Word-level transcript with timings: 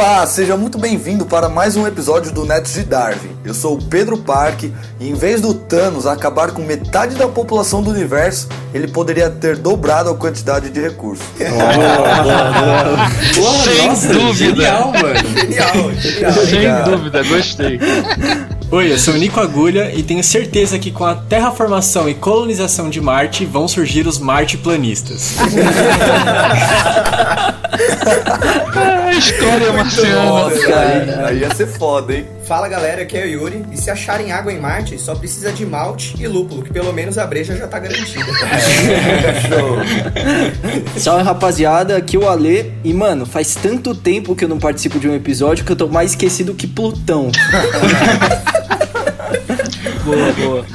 Olá, 0.00 0.26
seja 0.26 0.56
muito 0.56 0.78
bem-vindo 0.78 1.26
para 1.26 1.46
mais 1.46 1.76
um 1.76 1.86
episódio 1.86 2.32
do 2.32 2.46
Netos 2.46 2.72
de 2.72 2.84
Darwin. 2.84 3.36
Eu 3.44 3.52
sou 3.52 3.76
o 3.76 3.84
Pedro 3.84 4.16
Parque 4.16 4.72
e 4.98 5.10
em 5.10 5.12
vez 5.12 5.42
do 5.42 5.52
Thanos 5.52 6.06
acabar 6.06 6.52
com 6.52 6.62
metade 6.62 7.16
da 7.16 7.28
população 7.28 7.82
do 7.82 7.90
universo, 7.90 8.48
ele 8.72 8.88
poderia 8.88 9.28
ter 9.28 9.58
dobrado 9.58 10.08
a 10.08 10.16
quantidade 10.16 10.70
de 10.70 10.80
recursos. 10.80 11.26
Oh, 13.42 13.62
Sem 13.62 13.88
nossa, 13.88 14.12
dúvida. 14.12 14.62
Genial, 14.62 14.92
mano. 14.92 15.38
Genial, 15.38 15.92
genial. 16.00 16.32
Sem 16.46 16.82
dúvida, 16.90 17.22
gostei. 17.22 17.80
Oi, 18.70 18.92
eu 18.92 18.98
sou 18.98 19.14
o 19.14 19.16
Nico 19.18 19.38
Agulha 19.38 19.92
e 19.94 20.02
tenho 20.02 20.24
certeza 20.24 20.78
que 20.78 20.90
com 20.90 21.04
a 21.04 21.14
terraformação 21.14 22.08
e 22.08 22.14
colonização 22.14 22.88
de 22.88 23.00
Marte 23.00 23.44
vão 23.44 23.68
surgir 23.68 24.06
os 24.06 24.18
Marte-planistas. 29.10 29.16
História 29.16 29.72
marciana. 29.72 30.24
Nossa, 30.24 30.78
aí, 30.78 31.24
aí 31.24 31.38
ia 31.40 31.54
ser 31.54 31.66
foda, 31.66 32.14
hein? 32.14 32.26
Fala 32.46 32.68
galera, 32.68 33.02
aqui 33.02 33.16
é 33.16 33.24
o 33.24 33.28
Yuri. 33.28 33.64
E 33.70 33.76
se 33.76 33.90
acharem 33.90 34.32
água 34.32 34.52
em 34.52 34.58
Marte, 34.58 34.98
só 34.98 35.14
precisa 35.14 35.52
de 35.52 35.64
malte 35.64 36.14
e 36.18 36.26
lúpulo, 36.26 36.62
que 36.62 36.72
pelo 36.72 36.92
menos 36.92 37.18
a 37.18 37.26
breja 37.26 37.56
já 37.56 37.66
tá 37.66 37.78
garantida. 37.78 38.24
É. 40.96 40.98
Salve 40.98 41.22
rapaziada, 41.22 41.96
aqui 41.96 42.16
é 42.16 42.18
o 42.18 42.28
Ale. 42.28 42.72
E 42.84 42.92
mano, 42.92 43.24
faz 43.24 43.54
tanto 43.54 43.94
tempo 43.94 44.34
que 44.34 44.44
eu 44.44 44.48
não 44.48 44.58
participo 44.58 44.98
de 44.98 45.08
um 45.08 45.14
episódio 45.14 45.64
que 45.64 45.72
eu 45.72 45.76
tô 45.76 45.88
mais 45.88 46.10
esquecido 46.10 46.54
que 46.54 46.66
Plutão. 46.66 47.30
boa, 50.04 50.32
boa. 50.32 50.66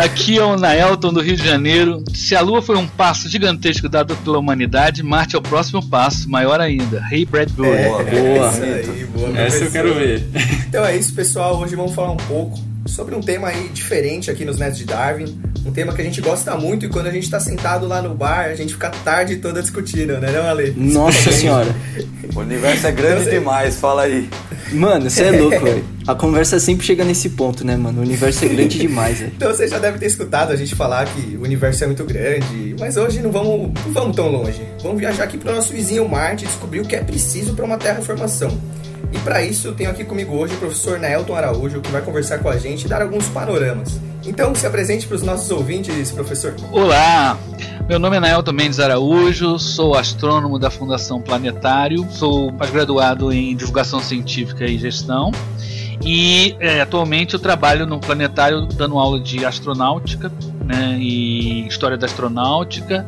Aqui 0.00 0.38
é 0.38 0.42
o 0.42 0.56
Naelton 0.56 1.12
do 1.12 1.20
Rio 1.20 1.36
de 1.36 1.46
Janeiro. 1.46 2.02
Se 2.14 2.34
a 2.34 2.40
Lua 2.40 2.62
foi 2.62 2.74
um 2.74 2.88
passo 2.88 3.28
gigantesco 3.28 3.86
dado 3.86 4.16
pela 4.16 4.38
humanidade, 4.38 5.02
Marte 5.02 5.36
é 5.36 5.38
o 5.38 5.42
próximo 5.42 5.86
passo, 5.86 6.26
maior 6.26 6.58
ainda. 6.58 7.04
Hey 7.12 7.26
Bradbury. 7.26 7.68
É, 7.68 7.88
boa, 7.90 8.04
boa. 8.04 8.50
Aí, 8.50 9.04
boa 9.04 9.38
Essa 9.38 9.64
eu 9.64 9.70
quero 9.70 9.94
ver. 9.94 10.26
Então 10.66 10.86
é 10.86 10.96
isso, 10.96 11.14
pessoal. 11.14 11.60
Hoje 11.60 11.76
vamos 11.76 11.94
falar 11.94 12.12
um 12.12 12.16
pouco 12.16 12.69
sobre 12.90 13.14
um 13.14 13.20
tema 13.20 13.48
aí 13.48 13.68
diferente 13.68 14.30
aqui 14.30 14.44
nos 14.44 14.58
Netos 14.58 14.78
de 14.78 14.84
Darwin. 14.84 15.40
Um 15.64 15.72
tema 15.72 15.92
que 15.92 16.00
a 16.00 16.04
gente 16.04 16.20
gosta 16.20 16.56
muito 16.56 16.86
e 16.86 16.88
quando 16.88 17.06
a 17.06 17.10
gente 17.10 17.30
tá 17.30 17.38
sentado 17.38 17.86
lá 17.86 18.02
no 18.02 18.14
bar, 18.14 18.46
a 18.46 18.54
gente 18.54 18.72
fica 18.72 18.88
a 18.88 18.90
tarde 18.90 19.36
toda 19.36 19.62
discutindo, 19.62 20.18
né, 20.18 20.30
não, 20.32 20.48
Ale? 20.48 20.72
Nossa 20.76 21.30
senhora. 21.30 21.74
O 22.34 22.40
universo 22.40 22.86
é 22.86 22.92
grande 22.92 23.22
então, 23.22 23.32
demais, 23.34 23.76
fala 23.76 24.02
aí. 24.02 24.28
Mano, 24.72 25.10
você 25.10 25.24
é 25.24 25.30
louco, 25.30 25.60
velho. 25.64 25.84
A 26.06 26.14
conversa 26.14 26.58
sempre 26.58 26.84
chega 26.86 27.04
nesse 27.04 27.30
ponto, 27.30 27.64
né, 27.64 27.76
mano? 27.76 28.00
O 28.00 28.02
universo 28.02 28.44
é 28.44 28.48
grande 28.48 28.78
demais, 28.78 29.18
velho. 29.18 29.32
Então 29.36 29.52
você 29.52 29.68
já 29.68 29.78
deve 29.78 29.98
ter 29.98 30.06
escutado 30.06 30.52
a 30.52 30.56
gente 30.56 30.74
falar 30.74 31.06
que 31.06 31.36
o 31.36 31.42
universo 31.42 31.84
é 31.84 31.86
muito 31.86 32.04
grande, 32.04 32.74
mas 32.78 32.96
hoje 32.96 33.20
não 33.20 33.30
vamos, 33.30 33.72
não 33.84 33.92
vamos 33.92 34.16
tão 34.16 34.28
longe. 34.28 34.62
Vamos 34.82 34.98
viajar 34.98 35.24
aqui 35.24 35.36
pro 35.36 35.54
nosso 35.54 35.72
vizinho 35.72 36.08
Marte 36.08 36.44
e 36.44 36.48
descobrir 36.48 36.80
o 36.80 36.84
que 36.84 36.96
é 36.96 37.02
preciso 37.02 37.54
para 37.54 37.64
uma 37.64 37.76
terraformação. 37.76 38.58
E 39.12 39.18
para 39.18 39.42
isso, 39.42 39.68
eu 39.68 39.74
tenho 39.74 39.90
aqui 39.90 40.04
comigo 40.04 40.34
hoje 40.34 40.54
o 40.54 40.58
professor 40.58 40.98
Nelton 40.98 41.34
Araújo, 41.34 41.80
que 41.80 41.90
vai 41.90 42.02
conversar 42.02 42.38
com 42.38 42.48
a 42.48 42.56
gente 42.56 42.84
e 42.84 42.88
dar 42.88 43.02
alguns 43.02 43.28
panoramas. 43.28 43.98
Então, 44.26 44.54
se 44.54 44.66
apresente 44.66 45.06
para 45.06 45.16
os 45.16 45.22
nossos 45.22 45.50
ouvintes, 45.50 46.10
professor. 46.10 46.54
Olá, 46.70 47.38
meu 47.88 47.98
nome 47.98 48.18
é 48.18 48.20
Nelton 48.20 48.52
Mendes 48.52 48.78
Araújo, 48.78 49.58
sou 49.58 49.94
astrônomo 49.94 50.58
da 50.58 50.70
Fundação 50.70 51.20
Planetário, 51.20 52.06
sou 52.10 52.52
pós-graduado 52.52 53.32
em 53.32 53.56
divulgação 53.56 54.00
científica 54.00 54.64
e 54.64 54.78
gestão. 54.78 55.32
E 56.04 56.54
é, 56.60 56.80
atualmente 56.80 57.34
eu 57.34 57.40
trabalho 57.40 57.86
no 57.86 57.98
planetário 57.98 58.66
dando 58.66 58.98
aula 58.98 59.20
de 59.20 59.44
astronáutica 59.44 60.32
né, 60.64 60.96
e 60.98 61.66
história 61.66 61.96
da 61.96 62.06
astronáutica 62.06 63.04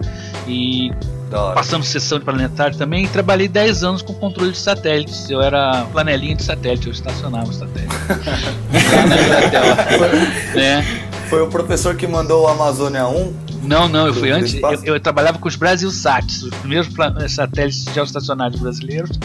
e 0.46 0.90
passando 1.54 1.84
sessão 1.84 2.18
de 2.18 2.24
planetário 2.24 2.76
também. 2.76 3.04
E 3.04 3.08
trabalhei 3.08 3.48
10 3.48 3.84
anos 3.84 4.02
com 4.02 4.14
controle 4.14 4.52
de 4.52 4.58
satélites. 4.58 5.28
Eu 5.30 5.40
era 5.40 5.86
planelinha 5.92 6.36
de 6.36 6.42
satélite, 6.42 6.86
eu 6.86 6.92
estacionava 6.92 7.48
o 7.48 7.52
satélite. 7.52 7.94
Foi, 9.98 10.10
né? 10.60 10.84
foi 11.28 11.42
o 11.42 11.48
professor 11.48 11.96
que 11.96 12.06
mandou 12.06 12.44
o 12.44 12.48
Amazônia 12.48 13.06
1? 13.06 13.52
Não, 13.62 13.88
não, 13.88 14.06
eu 14.08 14.14
fui 14.14 14.30
antes. 14.30 14.54
Eu, 14.54 14.94
eu, 14.94 15.00
trabalhava 15.00 15.38
com 15.38 15.48
os 15.48 15.54
Brasil 15.54 15.90
Sats, 15.90 16.42
os 16.42 16.54
primeiros 16.56 16.88
satélites 17.28 17.84
geoestacionários 17.84 18.60
brasileiros, 18.60 19.18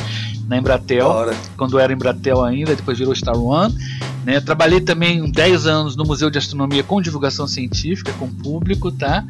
na 0.48 0.58
Embratel, 0.58 1.34
quando 1.58 1.80
era 1.80 1.92
Embratel 1.92 2.44
ainda, 2.44 2.76
depois 2.76 2.98
virou 2.98 3.14
Star 3.16 3.38
One. 3.38 3.76
Né? 4.24 4.40
Trabalhei 4.40 4.80
também 4.80 5.30
10 5.30 5.66
anos 5.66 5.96
no 5.96 6.06
Museu 6.06 6.30
de 6.30 6.38
Astronomia 6.38 6.84
com 6.84 7.02
divulgação 7.02 7.48
científica, 7.48 8.14
com 8.14 8.30
público, 8.30 8.92
tá? 8.92 9.24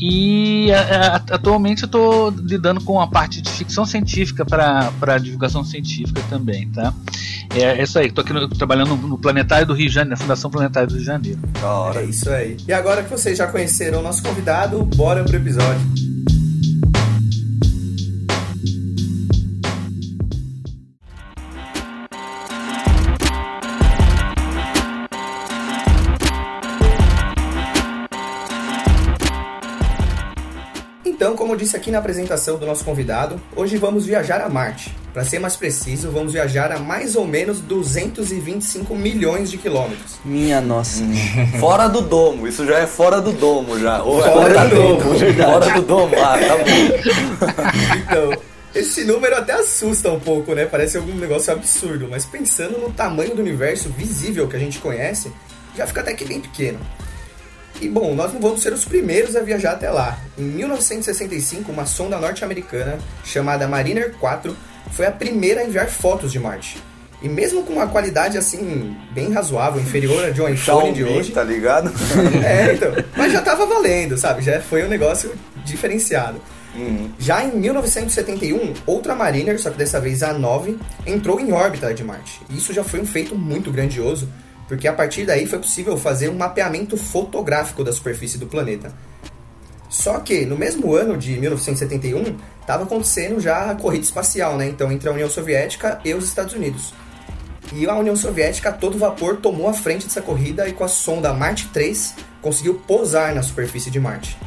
E 0.00 0.70
a, 0.72 0.80
a, 0.80 1.16
atualmente 1.16 1.82
eu 1.82 1.86
estou 1.86 2.30
lidando 2.30 2.80
com 2.82 3.00
a 3.00 3.06
parte 3.06 3.42
de 3.42 3.50
ficção 3.50 3.84
científica 3.84 4.44
para 4.44 5.18
divulgação 5.18 5.64
científica 5.64 6.22
também, 6.28 6.68
tá? 6.68 6.94
É, 7.54 7.80
é 7.80 7.82
isso 7.82 7.98
aí, 7.98 8.06
estou 8.06 8.22
aqui 8.22 8.32
no, 8.32 8.48
trabalhando 8.48 8.96
no, 8.96 9.18
Planetário 9.18 9.66
do 9.66 9.74
Rio 9.74 9.88
de 9.88 9.94
Janeiro, 9.94 10.10
na 10.10 10.16
Fundação 10.16 10.50
Planetária 10.50 10.86
do 10.86 10.92
Rio 10.92 11.00
de 11.00 11.06
Janeiro. 11.06 11.40
É 11.98 12.04
isso 12.04 12.30
aí. 12.30 12.56
E 12.66 12.72
agora 12.72 13.02
que 13.02 13.10
vocês 13.10 13.36
já 13.36 13.46
conheceram 13.46 14.00
o 14.00 14.02
nosso 14.02 14.22
convidado, 14.22 14.84
bora 14.84 15.24
pro 15.24 15.36
episódio. 15.36 16.17
Disse 31.68 31.76
aqui 31.76 31.90
na 31.90 31.98
apresentação 31.98 32.56
do 32.56 32.64
nosso 32.64 32.82
convidado, 32.82 33.38
hoje 33.54 33.76
vamos 33.76 34.06
viajar 34.06 34.40
a 34.40 34.48
Marte. 34.48 34.96
Para 35.12 35.22
ser 35.22 35.38
mais 35.38 35.54
preciso, 35.54 36.10
vamos 36.10 36.32
viajar 36.32 36.72
a 36.72 36.78
mais 36.78 37.14
ou 37.14 37.26
menos 37.26 37.60
225 37.60 38.96
milhões 38.96 39.50
de 39.50 39.58
quilômetros. 39.58 40.18
Minha 40.24 40.62
nossa. 40.62 41.02
fora 41.60 41.86
do 41.86 42.00
domo, 42.00 42.48
isso 42.48 42.64
já 42.64 42.78
é 42.78 42.86
fora 42.86 43.20
do 43.20 43.32
domo 43.32 43.78
já. 43.78 44.02
Ou 44.02 44.24
é 44.24 44.32
fora, 44.32 44.54
fora 44.54 44.68
do 44.68 44.76
domo, 44.76 45.18
verdade. 45.18 45.52
Fora 45.52 45.74
do 45.74 45.82
domo, 45.82 46.14
ah, 46.16 46.38
tá 46.38 46.56
bom. 46.56 48.00
então, 48.00 48.42
esse 48.74 49.04
número 49.04 49.36
até 49.36 49.52
assusta 49.52 50.10
um 50.10 50.20
pouco, 50.20 50.54
né? 50.54 50.64
Parece 50.64 50.96
algum 50.96 51.14
negócio 51.16 51.52
absurdo, 51.52 52.08
mas 52.10 52.24
pensando 52.24 52.78
no 52.78 52.90
tamanho 52.90 53.34
do 53.34 53.42
universo 53.42 53.90
visível 53.90 54.48
que 54.48 54.56
a 54.56 54.60
gente 54.60 54.78
conhece, 54.78 55.30
já 55.76 55.86
fica 55.86 56.00
até 56.00 56.14
que 56.14 56.24
bem 56.24 56.40
pequeno. 56.40 56.78
E 57.80 57.88
bom, 57.88 58.14
nós 58.14 58.32
não 58.32 58.40
vamos 58.40 58.62
ser 58.62 58.72
os 58.72 58.84
primeiros 58.84 59.36
a 59.36 59.40
viajar 59.40 59.72
até 59.72 59.90
lá. 59.90 60.18
Em 60.36 60.42
1965, 60.42 61.70
uma 61.70 61.86
sonda 61.86 62.18
norte-americana 62.18 62.98
chamada 63.24 63.68
Mariner 63.68 64.14
4 64.18 64.56
foi 64.92 65.06
a 65.06 65.12
primeira 65.12 65.60
a 65.60 65.64
enviar 65.64 65.88
fotos 65.88 66.32
de 66.32 66.38
Marte. 66.38 66.82
E 67.20 67.28
mesmo 67.28 67.64
com 67.64 67.72
uma 67.72 67.86
qualidade 67.86 68.38
assim, 68.38 68.96
bem 69.12 69.32
razoável, 69.32 69.80
inferior 69.80 70.24
a 70.24 70.30
de 70.30 70.40
um 70.40 70.48
iPhone 70.48 70.92
de 70.92 71.04
hoje. 71.04 71.32
tá 71.32 71.42
ligado? 71.42 71.92
é, 72.44 72.74
então. 72.74 72.92
Mas 73.16 73.32
já 73.32 73.42
tava 73.42 73.66
valendo, 73.66 74.16
sabe? 74.16 74.42
Já 74.42 74.60
foi 74.60 74.84
um 74.84 74.88
negócio 74.88 75.32
diferenciado. 75.64 76.40
Uhum. 76.74 77.10
Já 77.18 77.44
em 77.44 77.56
1971, 77.56 78.74
outra 78.86 79.14
Mariner, 79.16 79.60
só 79.60 79.70
que 79.70 79.78
dessa 79.78 80.00
vez 80.00 80.22
a 80.22 80.32
9, 80.32 80.78
entrou 81.06 81.40
em 81.40 81.52
órbita 81.52 81.92
de 81.92 82.04
Marte. 82.04 82.40
E 82.48 82.56
isso 82.56 82.72
já 82.72 82.84
foi 82.84 83.00
um 83.00 83.06
feito 83.06 83.34
muito 83.34 83.72
grandioso, 83.72 84.28
porque 84.68 84.86
a 84.86 84.92
partir 84.92 85.24
daí 85.24 85.46
foi 85.46 85.58
possível 85.58 85.96
fazer 85.96 86.28
um 86.28 86.36
mapeamento 86.36 86.96
fotográfico 86.96 87.82
da 87.82 87.90
superfície 87.90 88.36
do 88.36 88.46
planeta. 88.46 88.92
Só 89.88 90.20
que 90.20 90.44
no 90.44 90.56
mesmo 90.56 90.94
ano 90.94 91.16
de 91.16 91.38
1971 91.38 92.36
estava 92.60 92.84
acontecendo 92.84 93.40
já 93.40 93.70
a 93.70 93.74
corrida 93.74 94.04
espacial, 94.04 94.56
né? 94.58 94.68
Então 94.68 94.92
entre 94.92 95.08
a 95.08 95.12
União 95.12 95.30
Soviética 95.30 95.98
e 96.04 96.12
os 96.12 96.24
Estados 96.24 96.52
Unidos. 96.52 96.92
E 97.72 97.88
a 97.88 97.94
União 97.96 98.14
Soviética 98.14 98.68
a 98.68 98.72
todo 98.72 98.98
vapor 98.98 99.38
tomou 99.38 99.68
a 99.68 99.74
frente 99.74 100.06
dessa 100.06 100.20
corrida 100.20 100.68
e 100.68 100.72
com 100.72 100.84
a 100.84 100.88
sonda 100.88 101.32
Marte 101.32 101.68
3 101.72 102.14
conseguiu 102.42 102.74
pousar 102.74 103.34
na 103.34 103.42
superfície 103.42 103.90
de 103.90 103.98
Marte. 103.98 104.38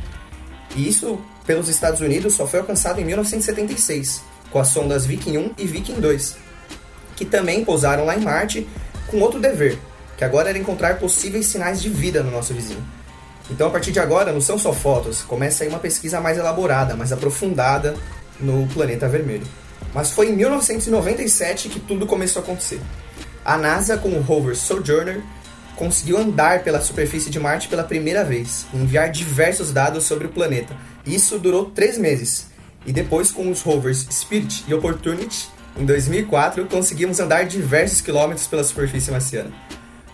E 0.75 0.88
isso 0.88 1.19
pelos 1.45 1.67
Estados 1.67 2.01
Unidos 2.01 2.35
só 2.35 2.45
foi 2.47 2.59
alcançado 2.59 3.01
em 3.01 3.06
1976, 3.06 4.21
com 4.51 4.59
as 4.59 4.69
sondas 4.69 5.06
Viking 5.06 5.38
1 5.38 5.51
e 5.57 5.65
Viking 5.65 6.00
2, 6.00 6.38
que 7.15 7.25
também 7.25 7.65
pousaram 7.65 8.06
lá 8.06 8.15
em 8.15 8.21
Marte 8.21 8.67
com 9.07 9.19
outro 9.19 9.39
dever, 9.39 9.77
que 10.21 10.25
agora 10.25 10.50
era 10.50 10.57
encontrar 10.59 11.00
possíveis 11.00 11.47
sinais 11.47 11.81
de 11.81 11.89
vida 11.89 12.21
no 12.21 12.29
nosso 12.29 12.53
vizinho. 12.53 12.85
Então, 13.50 13.65
a 13.65 13.71
partir 13.71 13.91
de 13.91 14.00
agora, 14.00 14.31
não 14.31 14.39
são 14.39 14.56
só 14.56 14.71
fotos, 14.71 15.23
começa 15.23 15.63
aí 15.63 15.68
uma 15.68 15.79
pesquisa 15.79 16.21
mais 16.21 16.38
elaborada, 16.38 16.95
mais 16.95 17.12
aprofundada 17.12 17.95
no 18.39 18.68
planeta 18.68 19.09
vermelho. 19.09 19.47
Mas 19.95 20.12
foi 20.12 20.29
em 20.29 20.35
1997 20.35 21.69
que 21.69 21.79
tudo 21.79 22.06
começou 22.06 22.39
a 22.39 22.44
acontecer. 22.44 22.79
A 23.44 23.57
NASA, 23.57 23.97
com 23.97 24.09
o 24.09 24.21
rover 24.21 24.56
Sojourner, 24.56 25.23
conseguiu 25.75 26.19
andar 26.19 26.63
pela 26.63 26.81
superfície 26.81 27.31
de 27.31 27.39
Marte 27.39 27.67
pela 27.67 27.83
primeira 27.83 28.24
vez 28.24 28.67
enviar 28.71 29.09
diversos 29.09 29.71
dados 29.71 30.03
sobre 30.03 30.27
o 30.27 30.31
planeta. 30.31 30.77
Isso 31.03 31.39
durou 31.39 31.65
três 31.65 31.97
meses. 31.97 32.45
E 32.85 32.94
depois, 32.94 33.31
com 33.31 33.50
os 33.50 33.63
rovers 33.63 34.06
Spirit 34.12 34.65
e 34.67 34.74
Opportunity, 34.75 35.50
em 35.75 35.83
2004, 35.83 36.67
conseguimos 36.67 37.19
andar 37.19 37.45
diversos 37.45 38.01
quilômetros 38.01 38.45
pela 38.45 38.63
superfície 38.63 39.09
marciana. 39.09 39.50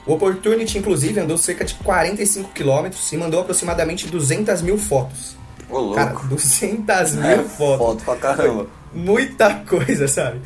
O 0.08 0.14
Opportunity, 0.14 0.78
inclusive, 0.78 1.20
andou 1.20 1.38
cerca 1.38 1.66
de 1.66 1.74
45 1.76 2.52
quilômetros 2.54 3.12
e 3.12 3.18
mandou 3.18 3.42
aproximadamente 3.42 4.08
200 4.08 4.62
mil 4.62 4.78
fotos. 4.78 5.36
Ô, 5.70 5.80
louco. 5.80 5.96
Cara, 5.96 6.14
200 6.30 7.16
mil 7.16 7.26
é, 7.26 7.44
fotos. 7.44 7.78
Foto 7.78 8.04
pra 8.06 8.16
caramba. 8.16 8.68
Muita 8.94 9.54
coisa, 9.68 10.08
sabe? 10.08 10.40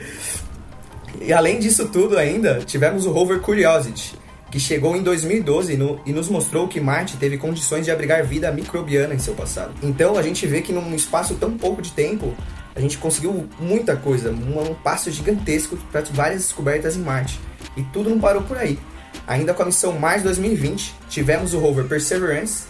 E 1.22 1.32
além 1.32 1.60
disso 1.60 1.88
tudo 1.90 2.18
ainda, 2.18 2.60
tivemos 2.66 3.06
o 3.06 3.12
rover 3.12 3.40
Curiosity, 3.40 4.16
que 4.50 4.60
chegou 4.60 4.96
em 4.96 5.04
2012 5.04 5.78
no, 5.78 6.02
e 6.08 6.12
nos 6.12 6.28
mostrou 6.28 6.68
que 6.68 6.80
Marte 6.82 7.18
teve 7.18 7.38
condições 7.38 7.86
de 7.86 7.92
abrigar 7.92 8.26
vida 8.26 8.52
microbiana 8.52 9.14
em 9.14 9.20
seu 9.20 9.36
passado. 9.36 9.74
Então 9.84 10.18
a 10.18 10.24
gente 10.24 10.48
vê 10.48 10.62
que 10.62 10.74
num 10.74 10.96
espaço 10.96 11.36
tão 11.36 11.56
pouco 11.56 11.84
de 11.84 11.92
tempo, 11.92 12.34
a 12.76 12.80
gente 12.80 12.98
conseguiu 12.98 13.48
muita 13.60 13.96
coisa, 13.96 14.32
um, 14.32 14.72
um 14.72 14.74
passo 14.74 15.12
gigantesco 15.12 15.78
para 15.92 16.02
várias 16.12 16.42
descobertas 16.42 16.96
em 16.96 17.02
Marte. 17.02 17.40
E 17.78 17.84
tudo 17.84 18.10
não 18.10 18.20
parou 18.20 18.42
por 18.42 18.58
aí. 18.58 18.80
Ainda 19.28 19.54
com 19.54 19.64
a 19.64 19.66
missão 19.66 19.94
Mars 19.94 20.24
2020, 20.24 20.94
tivemos 21.10 21.54
o 21.54 21.60
rover 21.60 21.86
Perseverance 21.86 22.64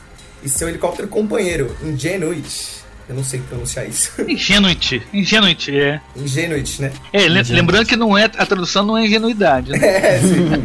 e 0.43 0.49
seu 0.49 0.67
helicóptero 0.69 1.07
companheiro, 1.07 1.75
Ingenuity. 1.83 2.81
Eu 3.09 3.15
não 3.15 3.23
sei 3.23 3.41
pronunciar 3.41 3.87
isso. 3.89 4.11
Ingenuity. 4.25 5.01
Ingenuity, 5.13 5.77
é. 5.77 6.01
Ingenuity, 6.15 6.81
né? 6.81 6.93
É, 7.11 7.21
Ingenuity. 7.23 7.53
lembrando 7.53 7.85
que 7.85 7.95
não 7.97 8.17
é, 8.17 8.25
a 8.25 8.45
tradução 8.45 8.85
não 8.85 8.97
é 8.97 9.05
ingenuidade. 9.05 9.71
Né? 9.71 9.79
É, 10.01 10.19
sim. 10.19 10.61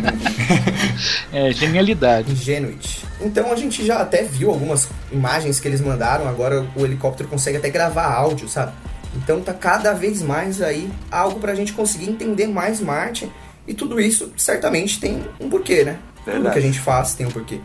é, 1.32 1.52
genialidade. 1.52 2.32
Ingenuity. 2.32 3.04
Então 3.20 3.50
a 3.50 3.56
gente 3.56 3.84
já 3.84 3.98
até 3.98 4.22
viu 4.22 4.50
algumas 4.50 4.88
imagens 5.10 5.58
que 5.58 5.66
eles 5.66 5.80
mandaram, 5.80 6.28
agora 6.28 6.66
o 6.76 6.84
helicóptero 6.84 7.28
consegue 7.28 7.56
até 7.56 7.68
gravar 7.70 8.06
áudio, 8.12 8.48
sabe? 8.48 8.72
Então 9.16 9.40
tá 9.40 9.52
cada 9.54 9.92
vez 9.92 10.22
mais 10.22 10.60
aí 10.60 10.90
algo 11.10 11.40
pra 11.40 11.54
gente 11.54 11.72
conseguir 11.72 12.08
entender 12.10 12.46
mais 12.46 12.80
Marte. 12.80 13.30
E 13.66 13.74
tudo 13.74 14.00
isso 14.00 14.32
certamente 14.36 15.00
tem 15.00 15.24
um 15.40 15.48
porquê, 15.48 15.84
né? 15.84 15.98
Verdade. 16.24 16.44
Tudo 16.44 16.52
que 16.52 16.58
a 16.58 16.62
gente 16.62 16.80
faz 16.80 17.14
tem 17.14 17.26
um 17.26 17.30
porquê. 17.30 17.60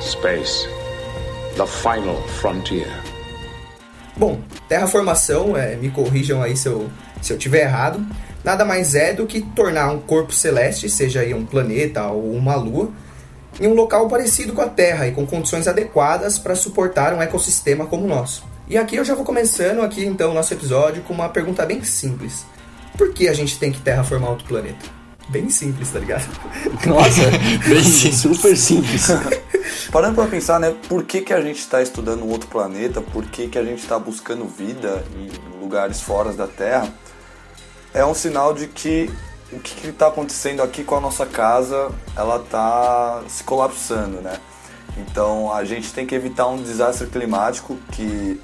Space. 0.00 0.68
The 1.56 1.66
final 1.66 2.20
frontier. 2.40 2.88
Bom, 4.16 4.40
terraformação, 4.68 5.56
é, 5.56 5.76
me 5.76 5.90
corrijam 5.90 6.42
aí 6.42 6.56
se 6.56 6.68
eu, 6.68 6.90
se 7.20 7.32
eu 7.32 7.38
tiver 7.38 7.62
errado, 7.62 8.04
nada 8.44 8.64
mais 8.64 8.94
é 8.94 9.12
do 9.12 9.26
que 9.26 9.40
tornar 9.40 9.90
um 9.90 10.00
corpo 10.00 10.32
celeste, 10.32 10.88
seja 10.88 11.20
aí 11.20 11.32
um 11.32 11.46
planeta 11.46 12.06
ou 12.08 12.32
uma 12.32 12.54
lua, 12.54 12.90
em 13.60 13.66
um 13.66 13.74
local 13.74 14.08
parecido 14.08 14.52
com 14.52 14.60
a 14.60 14.68
Terra 14.68 15.06
e 15.06 15.12
com 15.12 15.26
condições 15.26 15.66
adequadas 15.66 16.38
para 16.38 16.54
suportar 16.54 17.14
um 17.14 17.22
ecossistema 17.22 17.86
como 17.86 18.04
o 18.04 18.08
nosso. 18.08 18.44
E 18.68 18.76
aqui 18.76 18.96
eu 18.96 19.04
já 19.04 19.14
vou 19.14 19.24
começando 19.24 19.82
aqui 19.82 20.04
então 20.04 20.30
o 20.30 20.34
nosso 20.34 20.52
episódio 20.54 21.02
com 21.02 21.12
uma 21.12 21.28
pergunta 21.28 21.64
bem 21.64 21.82
simples. 21.82 22.46
Por 23.02 23.12
que 23.12 23.26
a 23.26 23.34
gente 23.34 23.58
tem 23.58 23.72
que 23.72 23.80
terraformar 23.80 24.30
outro 24.30 24.46
planeta? 24.46 24.86
Bem 25.28 25.50
simples, 25.50 25.90
tá 25.90 25.98
ligado? 25.98 26.24
Nossa, 26.86 27.30
bem 27.68 27.82
simples. 27.82 28.20
super 28.20 28.56
simples. 28.56 29.08
Parando 29.90 30.14
pra 30.14 30.26
pensar, 30.28 30.60
né, 30.60 30.72
por 30.88 31.02
que, 31.02 31.20
que 31.20 31.32
a 31.32 31.40
gente 31.40 31.58
está 31.58 31.82
estudando 31.82 32.22
um 32.22 32.28
outro 32.30 32.48
planeta, 32.48 33.00
por 33.00 33.24
que, 33.24 33.48
que 33.48 33.58
a 33.58 33.64
gente 33.64 33.80
está 33.80 33.98
buscando 33.98 34.46
vida 34.46 35.04
em 35.16 35.60
lugares 35.60 36.00
fora 36.00 36.32
da 36.32 36.46
Terra, 36.46 36.94
é 37.92 38.06
um 38.06 38.14
sinal 38.14 38.54
de 38.54 38.68
que 38.68 39.10
o 39.50 39.58
que 39.58 39.88
está 39.88 40.06
acontecendo 40.06 40.62
aqui 40.62 40.84
com 40.84 40.94
a 40.94 41.00
nossa 41.00 41.26
casa, 41.26 41.90
ela 42.16 42.36
está 42.36 43.20
se 43.26 43.42
colapsando, 43.42 44.20
né? 44.20 44.38
Então 44.96 45.52
a 45.52 45.64
gente 45.64 45.92
tem 45.92 46.06
que 46.06 46.14
evitar 46.14 46.46
um 46.46 46.62
desastre 46.62 47.08
climático 47.08 47.76
que 47.90 48.40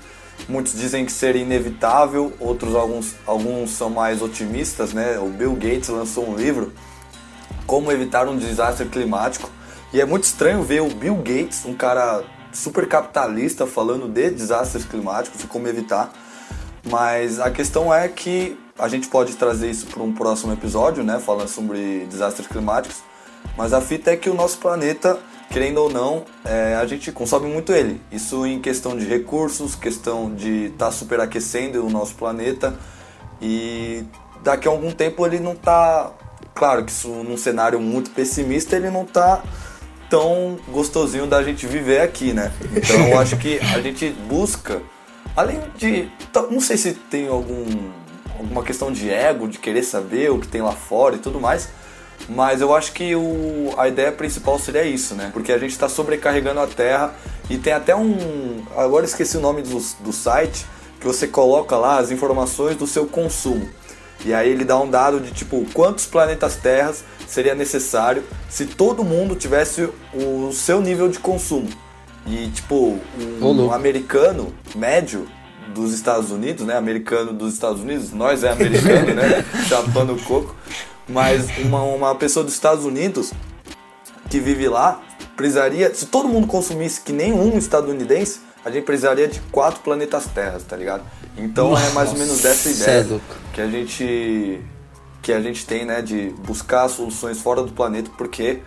muitos 0.49 0.75
dizem 0.75 1.05
que 1.05 1.13
seria 1.13 1.43
inevitável, 1.43 2.33
outros 2.39 2.75
alguns, 2.75 3.15
alguns 3.27 3.71
são 3.71 3.91
mais 3.91 4.21
otimistas, 4.21 4.93
né? 4.93 5.19
O 5.19 5.29
Bill 5.29 5.55
Gates 5.55 5.89
lançou 5.89 6.29
um 6.29 6.37
livro 6.37 6.73
como 7.67 7.93
evitar 7.93 8.29
um 8.29 8.37
desastre 8.37 8.87
climático 8.87 9.51
e 9.93 10.01
é 10.01 10.05
muito 10.05 10.25
estranho 10.25 10.63
ver 10.63 10.83
o 10.83 10.89
Bill 10.89 11.17
Gates, 11.17 11.65
um 11.65 11.75
cara 11.75 12.23
super 12.53 12.87
capitalista, 12.87 13.67
falando 13.67 14.09
de 14.09 14.31
desastres 14.31 14.85
climáticos 14.85 15.43
e 15.43 15.47
como 15.47 15.67
evitar. 15.69 16.13
Mas 16.91 17.41
a 17.41 17.51
questão 17.51 17.93
é 17.93 18.09
que 18.09 18.59
a 18.79 18.89
gente 18.89 19.09
pode 19.09 19.35
trazer 19.37 19.71
isso 19.71 19.87
para 19.87 20.03
um 20.03 20.13
próximo 20.13 20.53
episódio, 20.53 21.03
né? 21.03 21.19
Falando 21.19 21.49
sobre 21.49 22.07
desastres 22.07 22.47
climáticos. 22.47 22.99
Mas 23.57 23.73
a 23.73 23.81
fita 23.81 24.11
é 24.13 24.17
que 24.17 24.31
o 24.31 24.35
nosso 24.35 24.59
planeta 24.59 25.19
querendo 25.51 25.79
ou 25.79 25.91
não, 25.91 26.25
é, 26.45 26.75
a 26.75 26.87
gente 26.87 27.11
consome 27.11 27.49
muito 27.49 27.73
ele. 27.73 28.01
Isso 28.13 28.47
em 28.47 28.61
questão 28.61 28.97
de 28.97 29.07
recursos, 29.07 29.75
questão 29.75 30.35
de 30.35 30.67
estar 30.67 30.87
tá 30.87 30.93
superaquecendo 30.93 31.85
o 31.85 31.91
nosso 31.91 32.15
planeta. 32.15 32.79
E 33.41 34.05
daqui 34.43 34.69
a 34.69 34.71
algum 34.71 34.91
tempo 34.91 35.25
ele 35.27 35.39
não 35.39 35.53
está. 35.53 36.13
Claro 36.55 36.85
que 36.85 36.91
isso 36.91 37.09
num 37.09 37.37
cenário 37.37 37.81
muito 37.81 38.11
pessimista, 38.11 38.77
ele 38.77 38.91
não 38.91 39.03
está 39.03 39.43
tão 40.11 40.59
gostosinho 40.69 41.27
da 41.27 41.43
gente 41.43 41.67
viver 41.67 42.01
aqui, 42.01 42.33
né? 42.33 42.53
Então 42.75 43.09
eu 43.09 43.19
acho 43.19 43.37
que 43.37 43.59
a 43.59 43.81
gente 43.81 44.11
busca, 44.29 44.83
além 45.37 45.61
de. 45.77 46.11
Não 46.51 46.61
sei 46.61 46.77
se 46.77 46.93
tem 46.93 47.29
algum, 47.29 47.65
alguma 48.39 48.63
questão 48.63 48.91
de 48.91 49.09
ego, 49.09 49.49
de 49.49 49.59
querer 49.59 49.83
saber 49.83 50.31
o 50.31 50.39
que 50.39 50.49
tem 50.49 50.61
lá 50.61 50.73
fora 50.73 51.17
e 51.17 51.19
tudo 51.19 51.41
mais 51.41 51.69
mas 52.29 52.61
eu 52.61 52.75
acho 52.75 52.93
que 52.93 53.15
o, 53.15 53.75
a 53.77 53.89
ideia 53.89 54.13
principal 54.13 54.59
seria 54.59 54.85
isso, 54.85 55.15
né? 55.15 55.31
Porque 55.33 55.53
a 55.53 55.59
gente 55.59 55.71
está 55.71 55.89
sobrecarregando 55.89 56.61
a 56.61 56.67
Terra 56.67 57.15
e 57.49 57.59
tem 57.59 57.73
até 57.73 57.95
um. 57.95 58.63
Agora 58.77 59.05
esqueci 59.05 59.37
o 59.37 59.41
nome 59.41 59.63
do, 59.63 59.79
do 60.01 60.13
site, 60.13 60.67
que 61.01 61.07
você 61.07 61.27
coloca 61.27 61.77
lá 61.77 61.99
as 61.99 62.11
informações 62.11 62.77
do 62.77 62.87
seu 62.87 63.07
consumo. 63.07 63.69
E 64.25 64.35
aí 64.35 64.51
ele 64.51 64.65
dá 64.65 64.79
um 64.79 64.91
dado 64.91 65.21
de 65.21 65.31
tipo 65.31 65.65
quantos 65.73 66.07
planetas 66.07 66.57
Terras 66.57 67.05
seria 67.27 67.55
necessário 67.55 68.25
se 68.49 68.67
todo 68.67 69.05
mundo 69.05 69.37
tivesse 69.37 69.89
o 70.13 70.51
seu 70.53 70.81
nível 70.81 71.09
de 71.09 71.19
consumo. 71.19 71.69
E 72.27 72.49
tipo, 72.49 72.99
um, 73.41 73.73
americano 73.73 74.53
médio 74.75 75.27
dos 75.75 75.95
Estados 75.95 76.31
Unidos, 76.31 76.67
né? 76.67 76.77
Americano 76.77 77.33
dos 77.33 77.55
Estados 77.55 77.81
Unidos, 77.81 78.13
nós 78.13 78.43
é 78.43 78.51
americano, 78.51 79.15
né? 79.15 79.45
Chapando 79.69 80.15
o 80.15 80.23
coco. 80.23 80.55
Mas 81.09 81.47
uma, 81.59 81.83
uma 81.83 82.15
pessoa 82.15 82.45
dos 82.45 82.55
Estados 82.55 82.85
Unidos 82.85 83.33
que 84.29 84.39
vive 84.39 84.69
lá 84.69 85.01
precisaria, 85.37 85.95
se 85.95 86.07
todo 86.07 86.29
mundo 86.29 86.47
consumisse 86.47 87.01
que 87.01 87.13
nem 87.13 87.33
um 87.33 87.57
estadunidense, 87.57 88.41
a 88.65 88.71
gente 88.71 88.85
precisaria 88.85 89.27
de 89.27 89.41
quatro 89.53 89.81
planetas 89.81 90.27
Terras, 90.27 90.65
tá 90.65 90.77
ligado? 90.77 91.03
Então 91.37 91.71
Nossa, 91.71 91.87
é 91.87 91.91
mais 91.93 92.11
ou 92.11 92.19
menos 92.19 92.41
dessa 92.41 92.69
ideia 92.69 93.07
é 93.15 93.21
que 93.53 93.61
a 93.61 93.69
gente 93.69 94.61
que 95.23 95.33
a 95.33 95.41
gente 95.41 95.67
tem, 95.67 95.85
né, 95.85 96.01
de 96.01 96.31
buscar 96.47 96.89
soluções 96.89 97.39
fora 97.41 97.63
do 97.63 97.73
planeta, 97.73 98.11
porque 98.17 98.63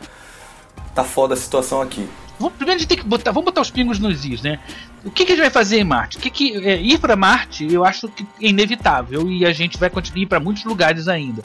tá 0.93 1.03
foda 1.03 1.33
a 1.33 1.37
situação 1.37 1.81
aqui. 1.81 2.07
Primeiro 2.37 2.75
a 2.75 2.77
gente 2.77 2.87
tem 2.87 2.97
que 2.97 3.03
botar, 3.03 3.31
vamos 3.31 3.45
botar 3.45 3.61
os 3.61 3.71
pingos 3.71 3.99
nos 3.99 4.25
is, 4.25 4.41
né? 4.41 4.59
O 5.03 5.09
que, 5.09 5.25
que 5.25 5.31
a 5.31 5.35
gente 5.35 5.43
vai 5.43 5.51
fazer 5.51 5.79
em 5.79 5.83
Marte? 5.83 6.17
O 6.17 6.19
que 6.19 6.29
que, 6.29 6.57
é, 6.67 6.79
ir 6.79 6.99
para 6.99 7.15
Marte, 7.15 7.71
eu 7.71 7.83
acho 7.83 8.07
que 8.09 8.23
é 8.41 8.47
inevitável 8.47 9.29
e 9.29 9.45
a 9.45 9.53
gente 9.53 9.77
vai 9.77 9.89
continuar 9.89 10.27
para 10.27 10.39
muitos 10.39 10.63
lugares 10.63 11.07
ainda 11.07 11.43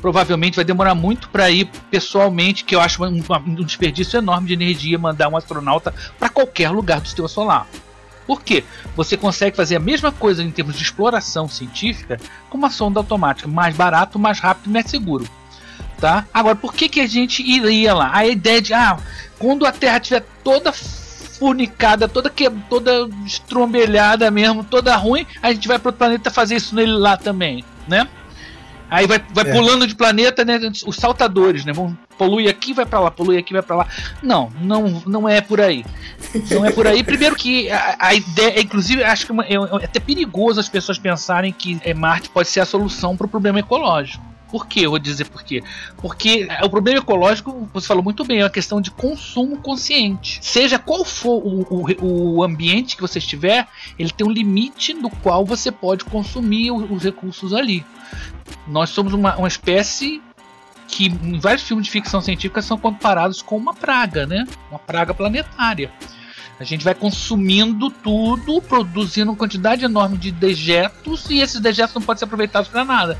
provavelmente 0.00 0.56
vai 0.56 0.64
demorar 0.64 0.94
muito 0.94 1.28
para 1.28 1.50
ir 1.50 1.68
pessoalmente, 1.90 2.64
que 2.64 2.74
eu 2.74 2.80
acho 2.80 3.04
um, 3.04 3.22
um, 3.46 3.54
desperdício 3.64 4.18
enorme 4.18 4.48
de 4.48 4.54
energia 4.54 4.98
mandar 4.98 5.28
um 5.28 5.36
astronauta 5.36 5.94
para 6.18 6.28
qualquer 6.28 6.70
lugar 6.70 7.00
do 7.00 7.06
sistema 7.06 7.28
solar. 7.28 7.66
Por 8.26 8.42
quê? 8.42 8.64
Você 8.96 9.16
consegue 9.16 9.56
fazer 9.56 9.76
a 9.76 9.80
mesma 9.80 10.10
coisa 10.10 10.42
em 10.42 10.50
termos 10.50 10.76
de 10.76 10.82
exploração 10.82 11.48
científica 11.48 12.18
com 12.50 12.58
uma 12.58 12.70
sonda 12.70 12.98
automática, 12.98 13.48
mais 13.48 13.76
barato, 13.76 14.18
mais 14.18 14.40
rápido 14.40 14.68
e 14.68 14.72
mais 14.72 14.90
seguro. 14.90 15.26
Tá? 15.98 16.26
Agora, 16.34 16.56
por 16.56 16.74
que, 16.74 16.88
que 16.88 17.00
a 17.00 17.06
gente 17.06 17.42
iria 17.42 17.94
lá? 17.94 18.10
A 18.12 18.26
ideia 18.26 18.60
de, 18.60 18.74
ah, 18.74 18.98
quando 19.38 19.64
a 19.64 19.72
Terra 19.72 19.98
estiver 19.98 20.26
toda 20.42 20.72
furnicada, 20.72 22.08
toda 22.08 22.28
que, 22.28 22.50
toda 22.68 23.08
estrombelhada 23.24 24.30
mesmo, 24.30 24.64
toda 24.64 24.96
ruim, 24.96 25.26
a 25.42 25.52
gente 25.52 25.68
vai 25.68 25.78
para 25.78 25.90
o 25.90 25.92
planeta 25.92 26.30
fazer 26.30 26.56
isso 26.56 26.74
nele 26.74 26.92
lá 26.92 27.16
também, 27.16 27.64
né? 27.86 28.08
Aí 28.90 29.06
vai, 29.06 29.22
vai 29.32 29.48
é. 29.48 29.52
pulando 29.52 29.86
de 29.86 29.94
planeta, 29.94 30.44
né? 30.44 30.60
Os 30.86 30.96
saltadores, 30.96 31.64
né? 31.64 31.72
Vão 31.72 31.96
polui 32.16 32.48
aqui, 32.48 32.72
vai 32.72 32.86
para 32.86 33.00
lá, 33.00 33.10
polui 33.10 33.36
aqui, 33.36 33.52
vai 33.52 33.62
para 33.62 33.76
lá. 33.76 33.86
Não, 34.22 34.50
não, 34.60 35.02
não 35.06 35.28
é 35.28 35.40
por 35.40 35.60
aí. 35.60 35.84
Não 36.50 36.64
é 36.64 36.70
por 36.70 36.86
aí. 36.86 37.02
Primeiro 37.04 37.36
que 37.36 37.70
a, 37.70 37.96
a 37.98 38.14
ideia, 38.14 38.60
inclusive, 38.60 39.04
acho 39.04 39.26
que 39.26 39.32
é, 39.32 39.54
é, 39.54 39.84
até 39.84 40.00
perigoso 40.00 40.58
as 40.58 40.68
pessoas 40.68 40.98
pensarem 40.98 41.52
que 41.52 41.78
é, 41.82 41.94
Marte 41.94 42.28
pode 42.30 42.48
ser 42.48 42.60
a 42.60 42.66
solução 42.66 43.16
para 43.16 43.26
o 43.26 43.28
problema 43.28 43.58
ecológico. 43.58 44.24
Por 44.48 44.68
quê? 44.68 44.86
Eu 44.86 44.90
vou 44.90 44.98
dizer 44.98 45.28
por 45.28 45.42
quê. 45.42 45.62
Porque 45.96 46.48
o 46.62 46.70
problema 46.70 47.00
ecológico, 47.00 47.68
você 47.74 47.88
falou 47.88 48.02
muito 48.02 48.24
bem, 48.24 48.40
é 48.40 48.44
uma 48.44 48.50
questão 48.50 48.80
de 48.80 48.92
consumo 48.92 49.58
consciente. 49.58 50.38
Seja 50.40 50.78
qual 50.78 51.04
for 51.04 51.42
o, 51.44 51.66
o, 51.68 52.36
o 52.36 52.44
ambiente 52.44 52.94
que 52.94 53.02
você 53.02 53.18
estiver, 53.18 53.66
ele 53.98 54.10
tem 54.10 54.24
um 54.24 54.30
limite 54.30 54.94
no 54.94 55.10
qual 55.10 55.44
você 55.44 55.72
pode 55.72 56.04
consumir 56.04 56.70
os 56.70 57.02
recursos 57.02 57.52
ali. 57.52 57.84
Nós 58.66 58.90
somos 58.90 59.12
uma, 59.12 59.36
uma 59.36 59.48
espécie 59.48 60.22
que 60.88 61.06
em 61.06 61.38
vários 61.38 61.62
filmes 61.62 61.86
de 61.86 61.92
ficção 61.92 62.20
científica 62.20 62.62
são 62.62 62.78
comparados 62.78 63.42
com 63.42 63.56
uma 63.56 63.74
praga, 63.74 64.26
né? 64.26 64.46
Uma 64.70 64.78
praga 64.78 65.12
planetária. 65.12 65.90
A 66.58 66.64
gente 66.64 66.84
vai 66.84 66.94
consumindo 66.94 67.90
tudo, 67.90 68.62
produzindo 68.62 69.30
uma 69.30 69.36
quantidade 69.36 69.84
enorme 69.84 70.16
de 70.16 70.30
dejetos 70.30 71.28
e 71.28 71.40
esses 71.40 71.60
dejetos 71.60 71.94
não 71.94 72.02
podem 72.02 72.18
ser 72.18 72.24
aproveitados 72.24 72.68
para 72.68 72.84
nada. 72.84 73.18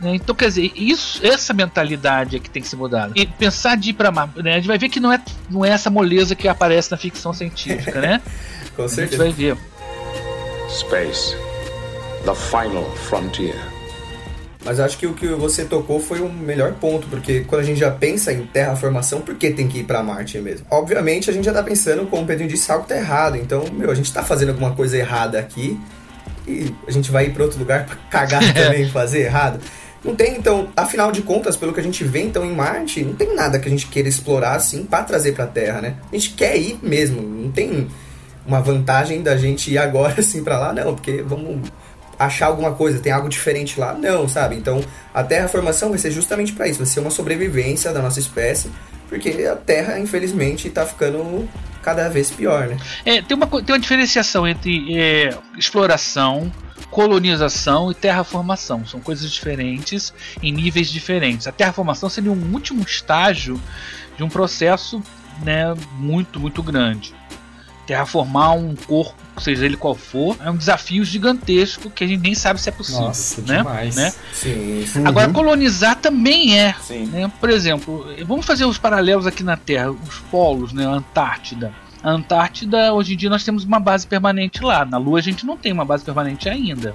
Né? 0.00 0.14
Então, 0.14 0.34
quer 0.34 0.46
dizer, 0.46 0.72
isso, 0.74 1.24
essa 1.24 1.52
mentalidade 1.52 2.36
é 2.36 2.38
que 2.38 2.48
tem 2.48 2.62
que 2.62 2.68
ser 2.68 2.76
mudada. 2.76 3.12
E 3.16 3.26
pensar 3.26 3.76
de 3.76 3.90
ir 3.90 3.92
para 3.92 4.10
Marte, 4.10 4.42
né? 4.42 4.52
a 4.52 4.56
gente 4.56 4.68
vai 4.68 4.78
ver 4.78 4.88
que 4.88 5.00
não 5.00 5.12
é, 5.12 5.20
não 5.50 5.64
é 5.64 5.70
essa 5.70 5.90
moleza 5.90 6.34
que 6.34 6.48
aparece 6.48 6.90
na 6.90 6.96
ficção 6.96 7.32
científica, 7.32 8.00
né? 8.00 8.22
Com 8.76 8.88
certeza. 8.88 9.24
A 9.24 9.26
gente 9.26 9.36
vai 9.36 9.54
ver. 9.54 9.58
Space, 10.70 11.36
the 12.24 12.34
final 12.34 12.88
frontier. 12.96 13.69
Mas 14.64 14.78
acho 14.78 14.98
que 14.98 15.06
o 15.06 15.14
que 15.14 15.26
você 15.28 15.64
tocou 15.64 15.98
foi 15.98 16.20
o 16.20 16.26
um 16.26 16.32
melhor 16.32 16.72
ponto, 16.74 17.06
porque 17.08 17.40
quando 17.40 17.62
a 17.62 17.64
gente 17.64 17.80
já 17.80 17.90
pensa 17.90 18.32
em 18.32 18.46
terraformação, 18.46 19.22
por 19.22 19.34
que 19.34 19.50
tem 19.50 19.66
que 19.66 19.78
ir 19.78 19.84
para 19.84 20.02
Marte 20.02 20.38
mesmo? 20.38 20.66
Obviamente 20.70 21.30
a 21.30 21.32
gente 21.32 21.44
já 21.44 21.52
tá 21.52 21.62
pensando, 21.62 22.06
como 22.06 22.24
o 22.24 22.26
Pedro 22.26 22.46
disse, 22.46 22.70
algo 22.70 22.86
tá 22.86 22.96
errado. 22.96 23.36
Então, 23.36 23.64
meu, 23.72 23.90
a 23.90 23.94
gente 23.94 24.12
tá 24.12 24.22
fazendo 24.22 24.50
alguma 24.50 24.72
coisa 24.72 24.98
errada 24.98 25.38
aqui 25.38 25.80
e 26.46 26.74
a 26.86 26.90
gente 26.90 27.10
vai 27.10 27.26
ir 27.26 27.30
para 27.32 27.44
outro 27.44 27.58
lugar 27.58 27.86
para 27.86 27.96
cagar 28.10 28.42
também, 28.52 28.88
fazer 28.90 29.20
errado. 29.20 29.60
Não 30.04 30.14
tem, 30.14 30.36
então, 30.36 30.68
afinal 30.76 31.12
de 31.12 31.22
contas, 31.22 31.56
pelo 31.56 31.72
que 31.72 31.80
a 31.80 31.82
gente 31.82 32.04
vê 32.04 32.22
então 32.22 32.44
em 32.44 32.54
Marte, 32.54 33.02
não 33.02 33.14
tem 33.14 33.34
nada 33.34 33.58
que 33.58 33.68
a 33.68 33.70
gente 33.70 33.86
queira 33.86 34.08
explorar 34.08 34.56
assim 34.56 34.84
para 34.84 35.04
trazer 35.04 35.32
para 35.32 35.46
Terra, 35.46 35.80
né? 35.80 35.96
A 36.10 36.14
gente 36.14 36.30
quer 36.30 36.56
ir 36.56 36.78
mesmo, 36.82 37.20
não 37.20 37.50
tem 37.50 37.88
uma 38.46 38.60
vantagem 38.60 39.22
da 39.22 39.36
gente 39.36 39.70
ir 39.70 39.78
agora 39.78 40.14
assim 40.20 40.42
para 40.42 40.58
lá, 40.58 40.72
não, 40.72 40.94
porque 40.94 41.22
vamos 41.22 41.70
achar 42.20 42.46
alguma 42.46 42.72
coisa, 42.72 42.98
tem 42.98 43.10
algo 43.10 43.30
diferente 43.30 43.80
lá, 43.80 43.94
não, 43.94 44.28
sabe? 44.28 44.54
Então, 44.54 44.84
a 45.14 45.24
terraformação 45.24 45.88
vai 45.88 45.98
ser 45.98 46.10
justamente 46.10 46.52
para 46.52 46.68
isso, 46.68 46.78
vai 46.78 46.86
ser 46.86 47.00
uma 47.00 47.10
sobrevivência 47.10 47.92
da 47.92 48.02
nossa 48.02 48.20
espécie, 48.20 48.70
porque 49.08 49.30
a 49.50 49.56
Terra, 49.56 49.98
infelizmente, 49.98 50.68
está 50.68 50.84
ficando 50.84 51.48
cada 51.82 52.10
vez 52.10 52.30
pior, 52.30 52.68
né? 52.68 52.76
É, 53.06 53.22
tem 53.22 53.34
uma, 53.34 53.46
tem 53.46 53.74
uma 53.74 53.78
diferenciação 53.78 54.46
entre 54.46 54.94
é, 54.94 55.30
exploração 55.56 56.52
colonização 56.90 57.90
e 57.92 57.94
terraformação. 57.94 58.84
São 58.84 59.00
coisas 59.00 59.30
diferentes 59.30 60.12
em 60.42 60.52
níveis 60.52 60.90
diferentes. 60.90 61.46
A 61.46 61.52
terraformação 61.52 62.08
seria 62.08 62.32
um 62.32 62.52
último 62.52 62.82
estágio 62.82 63.60
de 64.16 64.24
um 64.24 64.28
processo 64.28 65.00
né, 65.44 65.72
muito, 65.98 66.40
muito 66.40 66.62
grande. 66.64 67.14
Terraformar 67.86 68.54
um 68.54 68.74
corpo, 68.76 69.14
seja 69.38 69.64
ele 69.64 69.76
qual 69.76 69.94
for, 69.94 70.36
é 70.44 70.50
um 70.50 70.56
desafio 70.56 71.04
gigantesco 71.04 71.90
que 71.90 72.04
a 72.04 72.06
gente 72.06 72.20
nem 72.20 72.34
sabe 72.34 72.60
se 72.60 72.68
é 72.68 72.72
possível. 72.72 73.02
Nossa, 73.02 73.40
né? 73.42 73.58
demais. 73.58 73.96
Né? 73.96 74.12
Sim, 74.32 74.84
sim. 74.86 75.06
Agora, 75.06 75.26
uhum. 75.26 75.32
colonizar 75.32 75.96
também 75.96 76.58
é. 76.58 76.74
Né? 76.88 77.30
Por 77.40 77.50
exemplo, 77.50 78.06
vamos 78.26 78.46
fazer 78.46 78.64
os 78.64 78.78
paralelos 78.78 79.26
aqui 79.26 79.42
na 79.42 79.56
Terra, 79.56 79.90
os 79.90 80.18
polos, 80.30 80.72
né? 80.72 80.86
a 80.86 80.90
Antártida. 80.90 81.72
A 82.02 82.10
Antártida, 82.10 82.92
hoje 82.92 83.14
em 83.14 83.16
dia, 83.16 83.28
nós 83.28 83.44
temos 83.44 83.64
uma 83.64 83.80
base 83.80 84.06
permanente 84.06 84.62
lá. 84.62 84.84
Na 84.84 84.96
Lua, 84.96 85.18
a 85.18 85.22
gente 85.22 85.44
não 85.44 85.56
tem 85.56 85.72
uma 85.72 85.84
base 85.84 86.04
permanente 86.04 86.48
ainda, 86.48 86.94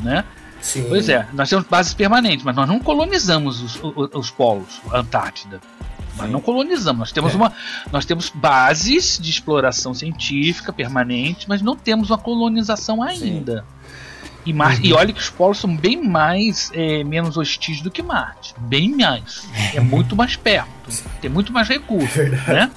né? 0.00 0.24
Sim. 0.64 0.86
Pois 0.88 1.10
é, 1.10 1.28
nós 1.34 1.50
temos 1.50 1.66
bases 1.66 1.92
permanentes, 1.92 2.42
mas 2.42 2.56
nós 2.56 2.66
não 2.66 2.80
colonizamos 2.80 3.60
os, 3.60 3.80
os, 3.82 4.14
os 4.14 4.30
polos, 4.30 4.80
a 4.90 5.00
Antártida. 5.00 5.60
Nós 6.16 6.30
não 6.30 6.40
colonizamos, 6.40 7.00
nós 7.00 7.12
temos, 7.12 7.32
é. 7.32 7.36
uma, 7.36 7.52
nós 7.90 8.04
temos 8.04 8.30
bases 8.30 9.18
de 9.20 9.30
exploração 9.30 9.92
científica 9.92 10.72
permanente, 10.72 11.48
mas 11.48 11.60
não 11.60 11.76
temos 11.76 12.10
uma 12.10 12.18
colonização 12.18 13.02
ainda. 13.02 13.64
E, 14.46 14.52
Marte, 14.52 14.82
uhum. 14.82 14.86
e 14.86 14.92
olha 14.92 15.12
que 15.12 15.20
os 15.20 15.30
polos 15.30 15.58
são 15.58 15.74
bem 15.74 16.02
mais 16.06 16.70
é, 16.74 17.02
menos 17.02 17.36
hostis 17.36 17.80
do 17.80 17.90
que 17.90 18.02
Marte. 18.02 18.54
Bem 18.58 18.94
mais. 18.94 19.48
É 19.72 19.80
muito 19.80 20.14
mais 20.14 20.36
perto. 20.36 20.68
Tem 21.20 21.30
muito 21.30 21.52
mais 21.52 21.68
recursos. 21.68 22.14
Né? 22.46 22.70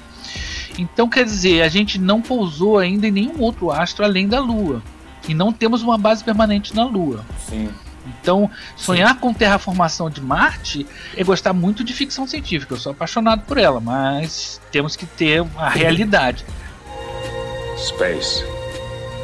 Então 0.78 1.08
quer 1.08 1.24
dizer, 1.24 1.62
a 1.62 1.68
gente 1.68 1.98
não 1.98 2.22
pousou 2.22 2.78
ainda 2.78 3.08
em 3.08 3.10
nenhum 3.10 3.40
outro 3.40 3.70
astro 3.70 4.04
além 4.04 4.26
da 4.26 4.40
Lua. 4.40 4.82
E 5.28 5.34
não 5.34 5.52
temos 5.52 5.82
uma 5.82 5.98
base 5.98 6.24
permanente 6.24 6.74
na 6.74 6.84
Lua. 6.84 7.24
Sim. 7.48 7.68
Então, 8.20 8.50
sonhar 8.76 9.14
Sim. 9.14 9.20
com 9.20 9.34
terraformação 9.34 10.10
de 10.10 10.20
Marte 10.20 10.86
é 11.16 11.24
gostar 11.24 11.52
muito 11.52 11.82
de 11.84 11.92
ficção 11.92 12.26
científica. 12.26 12.74
Eu 12.74 12.78
sou 12.78 12.92
apaixonado 12.92 13.42
por 13.42 13.58
ela, 13.58 13.80
mas 13.80 14.60
temos 14.70 14.96
que 14.96 15.06
ter 15.06 15.44
a 15.56 15.68
realidade. 15.68 16.44
Space, 17.76 18.44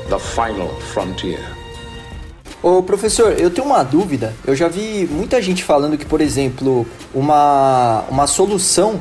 the 0.09 0.19
final 0.19 0.69
frontier. 0.93 1.41
Ô 2.63 2.83
professor, 2.83 3.39
eu 3.39 3.51
tenho 3.51 3.67
uma 3.67 3.83
dúvida. 3.83 4.35
Eu 4.47 4.57
já 4.57 4.69
vi 4.69 5.07
muita 5.11 5.43
gente 5.43 5.63
falando 5.63 5.99
que, 5.99 6.07
por 6.07 6.23
exemplo, 6.23 6.87
uma, 7.13 8.05
uma 8.09 8.27
solução 8.27 9.01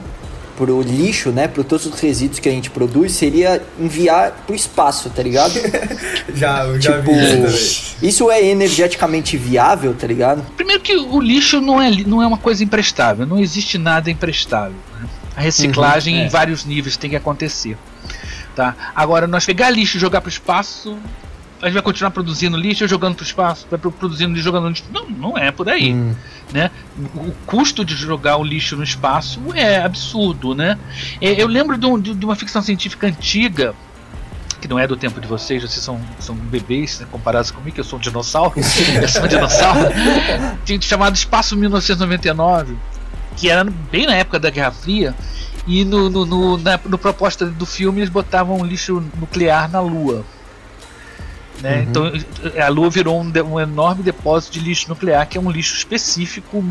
pro 0.58 0.82
lixo, 0.82 1.32
né, 1.32 1.48
pro 1.48 1.64
todos 1.64 1.86
os 1.86 2.00
resíduos 2.00 2.40
que 2.40 2.48
a 2.48 2.52
gente 2.52 2.70
produz, 2.70 3.14
seria 3.14 3.62
enviar 3.80 4.32
pro 4.46 4.56
espaço, 4.56 5.10
tá 5.10 5.24
ligado? 5.24 5.54
já, 6.34 6.66
eu 6.66 6.80
já 6.80 6.98
tipo, 6.98 7.14
vi 7.14 7.48
isso 7.48 7.96
Isso 8.02 8.32
é 8.32 8.44
energeticamente 8.44 9.38
viável, 9.38 9.94
tá 9.94 10.08
ligado? 10.08 10.44
Primeiro 10.56 10.82
que 10.82 10.96
o 10.96 11.20
lixo 11.20 11.60
não 11.60 11.82
é, 11.82 11.90
não 12.06 12.22
é 12.22 12.28
uma 12.28 12.38
coisa 12.38 12.64
imprestável, 12.64 13.26
não 13.26 13.40
existe 13.40 13.78
nada 13.78 14.10
imprestável. 14.10 14.76
Né? 15.00 15.08
A 15.36 15.42
reciclagem 15.42 16.16
uhum, 16.16 16.22
é. 16.22 16.26
em 16.26 16.30
vários 16.30 16.66
níveis 16.66 16.96
tem 16.98 17.10
que 17.10 17.16
acontecer. 17.16 17.78
Tá? 18.56 18.76
Agora, 18.96 19.26
nós 19.26 19.46
pegar 19.46 19.70
lixo 19.72 19.98
e 19.98 20.00
jogar 20.00 20.22
pro 20.22 20.30
espaço, 20.30 20.98
a 21.64 21.68
gente 21.68 21.76
vai 21.76 21.82
continuar 21.82 22.12
produzindo 22.12 22.58
lixo, 22.58 22.86
jogando 22.88 23.16
para 23.16 23.24
o 23.24 23.26
espaço, 23.26 23.66
vai 23.72 23.80
produzindo 23.80 24.34
lixo, 24.34 24.44
jogando 24.44 24.68
lixo. 24.68 24.84
Não, 24.92 25.10
não 25.10 25.38
é 25.38 25.50
por 25.50 25.70
aí. 25.70 25.94
Hum. 25.94 26.14
Né? 26.52 26.70
O 27.16 27.32
custo 27.46 27.86
de 27.86 27.96
jogar 27.96 28.36
o 28.36 28.44
lixo 28.44 28.76
no 28.76 28.84
espaço 28.84 29.40
é 29.56 29.82
absurdo, 29.82 30.54
né? 30.54 30.78
É, 31.22 31.42
eu 31.42 31.48
lembro 31.48 31.78
de, 31.78 32.14
de 32.14 32.26
uma 32.26 32.36
ficção 32.36 32.62
científica 32.62 33.08
antiga, 33.08 33.74
que 34.60 34.68
não 34.68 34.78
é 34.78 34.86
do 34.86 34.98
tempo 34.98 35.22
de 35.22 35.28
vocês, 35.28 35.62
vocês 35.62 35.84
são, 35.84 36.00
são 36.20 36.36
bebês 36.36 37.00
né, 37.00 37.08
comparados 37.10 37.50
comigo, 37.50 37.74
que 37.74 37.80
eu 37.80 37.86
sou 37.86 37.98
um 37.98 38.02
dinossauro, 38.02 38.54
eu 39.02 39.08
sou 39.08 39.24
um 39.24 39.28
dinossauro, 39.28 39.90
chamado 40.82 41.16
Espaço 41.16 41.56
1999, 41.56 42.76
que 43.38 43.50
era 43.50 43.64
bem 43.64 44.06
na 44.06 44.16
época 44.16 44.38
da 44.38 44.50
Guerra 44.50 44.72
Fria, 44.72 45.16
e 45.66 45.86
no, 45.86 46.10
no, 46.10 46.26
no, 46.26 46.58
na 46.58 46.78
no 46.86 46.98
proposta 46.98 47.46
do 47.46 47.66
filme 47.66 48.00
eles 48.00 48.10
botavam 48.10 48.66
lixo 48.66 49.02
nuclear 49.18 49.72
na 49.72 49.80
Lua. 49.80 50.26
Né? 51.62 51.78
Uhum. 51.78 51.84
Então 51.84 52.12
a 52.62 52.68
Lua 52.70 52.90
virou 52.90 53.22
um, 53.22 53.32
um, 53.52 53.60
enorme 53.60 54.04
depósito 54.04 54.54
de 54.54 54.60
lixo 54.60 54.90
nuclear, 54.90 55.28
que 55.28 55.38
é 55.38 55.42
um 55.42 55.50
lixo 55.50 55.76
específico, 55.76 56.64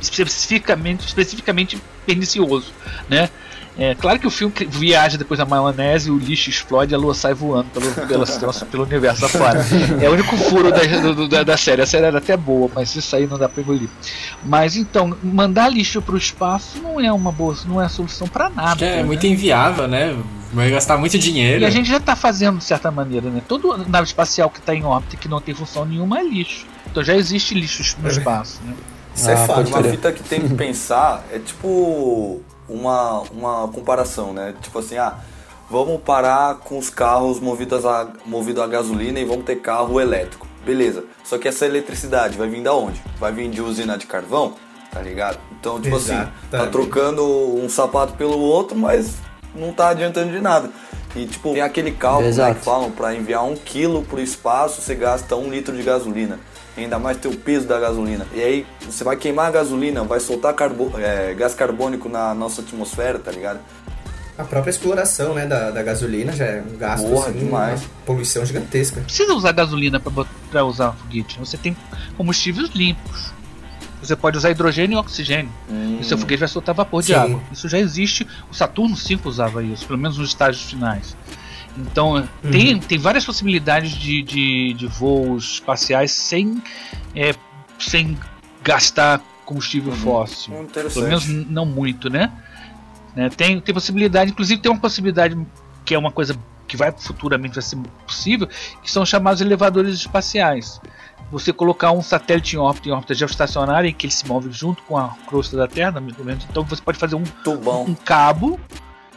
especificamente, 0.00 1.06
especificamente 1.06 1.78
pernicioso. 2.06 2.72
Né? 3.08 3.30
É 3.80 3.94
claro 3.94 4.18
que 4.18 4.26
o 4.26 4.30
filme 4.30 4.52
viaja 4.68 5.16
depois 5.16 5.38
da 5.38 5.46
maionese, 5.46 6.10
o 6.10 6.18
lixo 6.18 6.50
explode 6.50 6.92
e 6.92 6.94
a 6.94 6.98
lua 6.98 7.14
sai 7.14 7.32
voando 7.32 7.70
pelo, 7.70 7.90
pelo, 8.06 8.26
pelo 8.70 8.82
universo 8.84 9.24
afora. 9.24 9.58
É 10.02 10.06
o 10.06 10.12
único 10.12 10.36
furo 10.36 10.70
da, 10.70 10.82
do, 10.82 11.26
da, 11.26 11.42
da, 11.42 11.56
série. 11.56 11.80
A 11.80 11.86
série 11.86 12.04
era 12.04 12.18
até 12.18 12.36
boa, 12.36 12.70
mas 12.74 12.94
isso 12.94 13.16
aí 13.16 13.26
não 13.26 13.38
dá 13.38 13.48
pra 13.48 13.62
engolir. 13.62 13.88
Mas 14.44 14.76
então, 14.76 15.16
mandar 15.22 15.70
lixo 15.70 16.02
pro 16.02 16.18
espaço 16.18 16.78
não 16.82 17.00
é 17.00 17.10
uma 17.10 17.32
boa, 17.32 17.56
não 17.66 17.80
é 17.80 17.86
a 17.86 17.88
solução 17.88 18.28
para 18.28 18.50
nada. 18.50 18.84
É, 18.84 18.96
né? 18.96 19.02
muito 19.02 19.26
inviável, 19.26 19.88
né? 19.88 20.14
Vai 20.52 20.70
gastar 20.70 20.98
muito 20.98 21.18
dinheiro. 21.18 21.62
E 21.62 21.64
a 21.64 21.70
gente 21.70 21.88
já 21.88 21.96
está 21.96 22.14
fazendo 22.14 22.58
de 22.58 22.64
certa 22.64 22.90
maneira, 22.90 23.30
né? 23.30 23.40
Toda 23.48 23.78
nave 23.88 24.06
espacial 24.06 24.50
que 24.50 24.58
está 24.58 24.74
em 24.74 24.84
órbita 24.84 25.16
que 25.16 25.26
não 25.26 25.40
tem 25.40 25.54
função 25.54 25.86
nenhuma 25.86 26.18
é 26.18 26.22
lixo. 26.22 26.66
Então 26.90 27.02
já 27.02 27.16
existe 27.16 27.54
lixo 27.54 27.96
no 27.98 28.08
é. 28.08 28.12
espaço, 28.12 28.60
né? 28.62 28.74
Isso 29.14 29.30
é 29.30 29.34
ah, 29.34 29.38
é 29.38 29.46
fato. 29.46 29.68
Uma 29.68 29.82
fita 29.84 30.12
que 30.12 30.22
tem 30.22 30.40
que 30.42 30.54
pensar 30.54 31.24
é 31.32 31.38
tipo 31.38 32.42
uma, 32.70 33.20
uma 33.32 33.68
comparação, 33.68 34.32
né? 34.32 34.54
Tipo 34.60 34.78
assim, 34.78 34.96
ah, 34.96 35.14
vamos 35.70 36.00
parar 36.02 36.56
com 36.56 36.78
os 36.78 36.90
carros 36.90 37.40
movidos 37.40 37.84
a, 37.84 38.08
movidos 38.24 38.62
a 38.62 38.66
gasolina 38.66 39.20
e 39.20 39.24
vamos 39.24 39.44
ter 39.44 39.56
carro 39.56 40.00
elétrico. 40.00 40.46
Beleza. 40.64 41.04
Só 41.24 41.38
que 41.38 41.48
essa 41.48 41.64
eletricidade 41.64 42.36
vai 42.36 42.48
vir 42.48 42.62
da 42.62 42.74
onde? 42.74 43.00
Vai 43.18 43.32
vir 43.32 43.48
de 43.50 43.60
usina 43.62 43.96
de 43.96 44.06
carvão? 44.06 44.54
Tá 44.90 45.00
ligado? 45.00 45.38
Então, 45.58 45.80
tipo 45.80 45.96
Exato. 45.96 46.22
assim, 46.22 46.48
tá 46.50 46.66
trocando 46.66 47.24
um 47.24 47.68
sapato 47.68 48.14
pelo 48.14 48.38
outro, 48.38 48.76
mas 48.76 49.16
não 49.54 49.72
tá 49.72 49.90
adiantando 49.90 50.32
de 50.32 50.40
nada. 50.40 50.70
E 51.14 51.26
tipo, 51.26 51.52
tem 51.52 51.62
aquele 51.62 51.92
cálculo 51.92 52.32
né, 52.32 52.54
que 52.54 52.60
falam, 52.60 52.90
para 52.90 53.14
enviar 53.14 53.44
um 53.44 53.54
quilo 53.54 54.02
pro 54.02 54.20
espaço, 54.20 54.80
você 54.80 54.94
gasta 54.94 55.34
um 55.36 55.50
litro 55.50 55.76
de 55.76 55.82
gasolina. 55.82 56.38
Ainda 56.76 56.98
mais 56.98 57.16
ter 57.16 57.28
o 57.28 57.36
peso 57.36 57.66
da 57.66 57.78
gasolina. 57.78 58.26
E 58.32 58.40
aí 58.40 58.66
você 58.80 59.04
vai 59.04 59.16
queimar 59.16 59.48
a 59.48 59.50
gasolina, 59.50 60.02
vai 60.04 60.20
soltar 60.20 60.54
carbo 60.54 60.92
é, 60.98 61.34
gás 61.34 61.54
carbônico 61.54 62.08
na 62.08 62.34
nossa 62.34 62.62
atmosfera, 62.62 63.18
tá 63.18 63.30
ligado? 63.30 63.60
A 64.38 64.44
própria 64.44 64.70
exploração 64.70 65.34
né, 65.34 65.46
da, 65.46 65.70
da 65.70 65.82
gasolina 65.82 66.32
já 66.32 66.46
é 66.46 66.62
um 66.62 66.78
gasto 66.78 67.06
Porra, 67.06 67.28
assim, 67.28 67.40
demais. 67.40 67.82
uma 67.82 67.90
poluição 68.06 68.44
gigantesca. 68.46 69.02
Precisa 69.02 69.34
usar 69.34 69.52
gasolina 69.52 70.00
para 70.00 70.64
usar 70.64 70.92
foguete. 70.92 71.38
Você 71.38 71.58
tem 71.58 71.76
combustíveis 72.16 72.70
limpos. 72.70 73.34
Você 74.02 74.16
pode 74.16 74.38
usar 74.38 74.50
hidrogênio 74.50 74.96
e 74.96 74.98
oxigênio. 74.98 75.52
Hum. 75.68 75.98
E 76.00 76.04
seu 76.04 76.16
foguete 76.16 76.40
vai 76.40 76.48
soltar 76.48 76.74
vapor 76.74 77.02
Sim. 77.02 77.08
de 77.08 77.14
água. 77.18 77.40
Isso 77.52 77.68
já 77.68 77.78
existe. 77.78 78.26
O 78.50 78.54
Saturno 78.54 78.96
5 78.96 79.28
usava 79.28 79.62
isso, 79.62 79.86
pelo 79.86 79.98
menos 79.98 80.16
nos 80.16 80.28
estágios 80.30 80.64
finais. 80.70 81.14
Então, 81.76 82.14
uhum. 82.14 82.50
tem, 82.50 82.78
tem 82.80 82.98
várias 82.98 83.24
possibilidades 83.24 83.92
de, 83.92 84.22
de, 84.22 84.74
de 84.74 84.86
voos 84.86 85.54
espaciais 85.54 86.12
sem, 86.12 86.62
é, 87.14 87.34
sem 87.78 88.18
gastar 88.62 89.20
combustível 89.44 89.92
uhum. 89.92 89.98
fóssil. 89.98 90.68
Pelo 90.72 91.06
menos 91.06 91.26
não 91.28 91.64
muito, 91.64 92.10
né? 92.10 92.32
né? 93.14 93.28
Tem, 93.30 93.60
tem 93.60 93.74
possibilidade, 93.74 94.30
inclusive 94.30 94.60
tem 94.60 94.70
uma 94.70 94.80
possibilidade 94.80 95.36
que 95.84 95.94
é 95.94 95.98
uma 95.98 96.12
coisa 96.12 96.36
que 96.66 96.76
vai 96.76 96.92
futuramente 96.92 97.54
vai 97.54 97.62
ser 97.62 97.76
possível, 98.06 98.48
que 98.82 98.90
são 98.90 99.04
chamados 99.04 99.40
elevadores 99.40 99.94
espaciais 99.94 100.80
você 101.30 101.52
colocar 101.52 101.92
um 101.92 102.02
satélite 102.02 102.56
em 102.56 102.58
órbita, 102.58 102.88
em 102.88 102.92
órbita 102.92 103.14
geoestacionária, 103.14 103.88
em 103.88 103.92
que 103.92 104.06
ele 104.06 104.12
se 104.12 104.26
move 104.26 104.50
junto 104.50 104.82
com 104.82 104.96
a 104.96 105.08
crosta 105.28 105.56
da 105.56 105.68
Terra, 105.68 106.02
então 106.50 106.64
você 106.64 106.82
pode 106.82 106.98
fazer 106.98 107.14
um, 107.14 107.22
Tubão. 107.44 107.84
um 107.84 107.94
cabo 107.94 108.58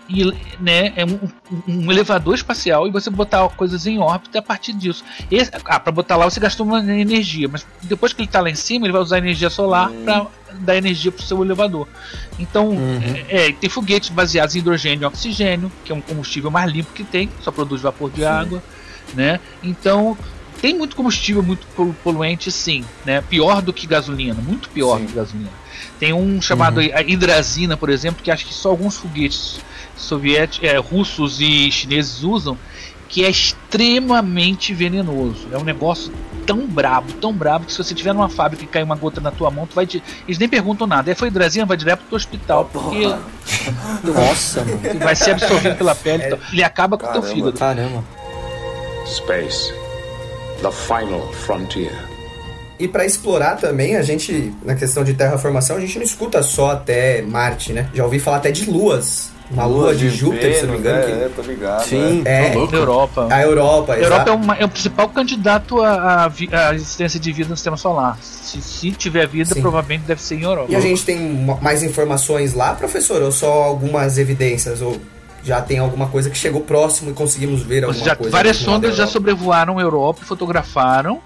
e, 0.09 0.25
né, 0.59 0.93
é 0.95 1.05
um, 1.05 1.19
um, 1.67 1.91
elevador 1.91 2.35
espacial 2.35 2.87
e 2.87 2.91
você 2.91 3.09
botar 3.09 3.47
coisas 3.49 3.85
em 3.85 3.99
órbita 3.99 4.39
a 4.39 4.41
partir 4.41 4.73
disso. 4.73 5.03
Esse, 5.31 5.51
ah, 5.65 5.79
para 5.79 5.91
botar 5.91 6.17
lá 6.17 6.25
você 6.25 6.39
gastou 6.39 6.65
uma 6.65 6.79
energia, 6.79 7.47
mas 7.47 7.65
depois 7.81 8.13
que 8.13 8.21
ele 8.21 8.27
está 8.27 8.41
lá 8.41 8.49
em 8.49 8.55
cima, 8.55 8.85
ele 8.85 8.91
vai 8.91 9.01
usar 9.01 9.17
energia 9.17 9.49
solar 9.49 9.89
hum. 9.89 10.03
para 10.03 10.27
dar 10.59 10.75
energia 10.75 11.11
para 11.11 11.23
o 11.23 11.25
seu 11.25 11.43
elevador. 11.43 11.87
Então, 12.37 12.69
uhum. 12.69 12.99
é, 13.27 13.47
é, 13.47 13.51
tem 13.53 13.69
foguetes 13.69 14.09
baseados 14.09 14.55
em 14.55 14.59
hidrogênio 14.59 15.03
e 15.03 15.05
oxigênio, 15.05 15.71
que 15.83 15.91
é 15.91 15.95
um 15.95 16.01
combustível 16.01 16.51
mais 16.51 16.71
limpo 16.71 16.91
que 16.93 17.03
tem, 17.03 17.29
só 17.41 17.51
produz 17.51 17.81
vapor 17.81 18.11
de 18.11 18.21
sim. 18.21 18.25
água, 18.25 18.63
né? 19.13 19.39
Então, 19.63 20.17
tem 20.61 20.77
muito 20.77 20.95
combustível 20.95 21.41
muito 21.41 21.65
poluente, 22.03 22.51
sim, 22.51 22.85
né? 23.05 23.21
Pior 23.21 23.61
do 23.61 23.73
que 23.73 23.87
gasolina, 23.87 24.39
muito 24.41 24.69
pior 24.69 24.97
sim. 24.97 25.05
do 25.05 25.09
que 25.09 25.15
gasolina. 25.15 25.63
Tem 25.99 26.13
um 26.13 26.41
chamado 26.41 26.79
uhum. 26.79 26.87
hidrazina, 27.07 27.75
por 27.75 27.89
exemplo, 27.89 28.23
que 28.23 28.31
acho 28.31 28.45
que 28.45 28.53
só 28.53 28.69
alguns 28.69 28.97
foguetes 28.97 29.59
soviéticos, 29.95 30.67
é, 30.67 30.77
russos 30.77 31.39
e 31.39 31.71
chineses 31.71 32.23
usam, 32.23 32.57
que 33.09 33.23
é 33.23 33.29
extremamente 33.29 34.73
venenoso. 34.73 35.47
É 35.51 35.57
um 35.57 35.63
negócio 35.63 36.11
tão 36.47 36.65
brabo, 36.65 37.13
tão 37.13 37.31
brabo, 37.31 37.65
que 37.65 37.71
se 37.71 37.77
você 37.77 37.93
tiver 37.93 38.11
numa 38.11 38.27
fábrica 38.27 38.63
e 38.63 38.67
cair 38.67 38.83
uma 38.83 38.95
gota 38.95 39.21
na 39.21 39.29
tua 39.29 39.51
mão, 39.51 39.67
tu 39.67 39.75
vai 39.75 39.85
te... 39.85 40.01
eles 40.27 40.39
nem 40.39 40.49
perguntam 40.49 40.87
nada. 40.87 41.11
É 41.11 41.15
foi 41.15 41.27
hidrazina, 41.27 41.65
vai 41.65 41.77
direto 41.77 42.01
pro 42.07 42.15
hospital, 42.15 42.69
porque. 42.73 43.05
Nossa, 44.03 44.65
mano. 44.65 44.79
Vai 44.99 45.15
ser 45.15 45.31
absorvido 45.31 45.75
pela 45.75 45.93
pele. 45.93 46.23
É... 46.23 46.27
Então. 46.27 46.39
Ele 46.51 46.63
acaba 46.63 46.97
com 46.97 47.05
o 47.05 47.11
teu 47.11 47.23
fígado. 47.23 47.53
Caramba. 47.53 48.03
Space. 49.05 49.73
The 50.61 50.71
final 50.71 51.31
frontier. 51.33 51.93
E 52.79 52.87
para 52.87 53.05
explorar 53.05 53.57
também, 53.57 53.95
a 53.95 54.01
gente, 54.01 54.53
na 54.63 54.75
questão 54.75 55.03
de 55.03 55.13
terraformação, 55.13 55.77
a 55.77 55.79
gente 55.79 55.97
não 55.97 56.03
escuta 56.03 56.41
só 56.41 56.71
até 56.71 57.21
Marte, 57.21 57.73
né? 57.73 57.89
Já 57.93 58.03
ouvi 58.03 58.19
falar 58.19 58.37
até 58.37 58.51
de 58.51 58.69
luas. 58.69 59.32
Uma 59.51 59.65
lua, 59.65 59.77
lua 59.83 59.95
de, 59.95 60.09
de 60.09 60.15
Júpiter, 60.15 60.41
Vênus, 60.41 60.59
se 60.59 60.65
não 60.65 60.73
me 60.73 60.79
engano. 60.79 60.99
É, 60.99 61.03
que... 61.03 61.11
é 61.11 61.29
tô 61.29 61.41
ligado. 61.41 61.85
Sim, 61.85 62.21
é. 62.25 62.47
é. 62.47 62.55
Europa. 62.55 63.27
A 63.29 63.41
Europa, 63.41 63.93
A 63.93 63.99
Europa 63.99 64.29
é, 64.29 64.33
uma, 64.33 64.55
é, 64.55 64.65
o 64.65 64.69
principal 64.69 65.09
candidato 65.09 65.81
à, 65.81 66.25
à, 66.25 66.75
existência 66.75 67.19
de 67.19 67.31
vida 67.31 67.49
no 67.49 67.55
sistema 67.55 67.77
solar. 67.77 68.17
Se, 68.21 68.61
se 68.61 68.91
tiver 68.91 69.27
vida, 69.27 69.53
Sim. 69.53 69.61
provavelmente 69.61 70.03
deve 70.05 70.21
ser 70.21 70.35
em 70.35 70.43
Europa. 70.43 70.71
E 70.71 70.75
a 70.75 70.79
gente 70.79 71.03
tem 71.03 71.19
mais 71.61 71.83
informações 71.83 72.53
lá, 72.53 72.73
professor? 72.73 73.21
Ou 73.21 73.31
só 73.31 73.63
algumas 73.63 74.17
evidências? 74.17 74.81
Ou 74.81 74.99
já 75.43 75.61
tem 75.61 75.77
alguma 75.77 76.07
coisa 76.07 76.29
que 76.29 76.37
chegou 76.37 76.61
próximo 76.61 77.11
e 77.11 77.13
conseguimos 77.13 77.61
ver 77.61 77.83
alguma 77.83 78.05
já, 78.05 78.15
coisa? 78.15 78.31
Várias 78.31 78.57
sondas 78.57 78.95
já 78.95 79.05
sobrevoaram 79.05 79.77
a 79.77 79.81
Europa 79.81 80.21
e 80.23 80.25
fotografaram 80.25 81.21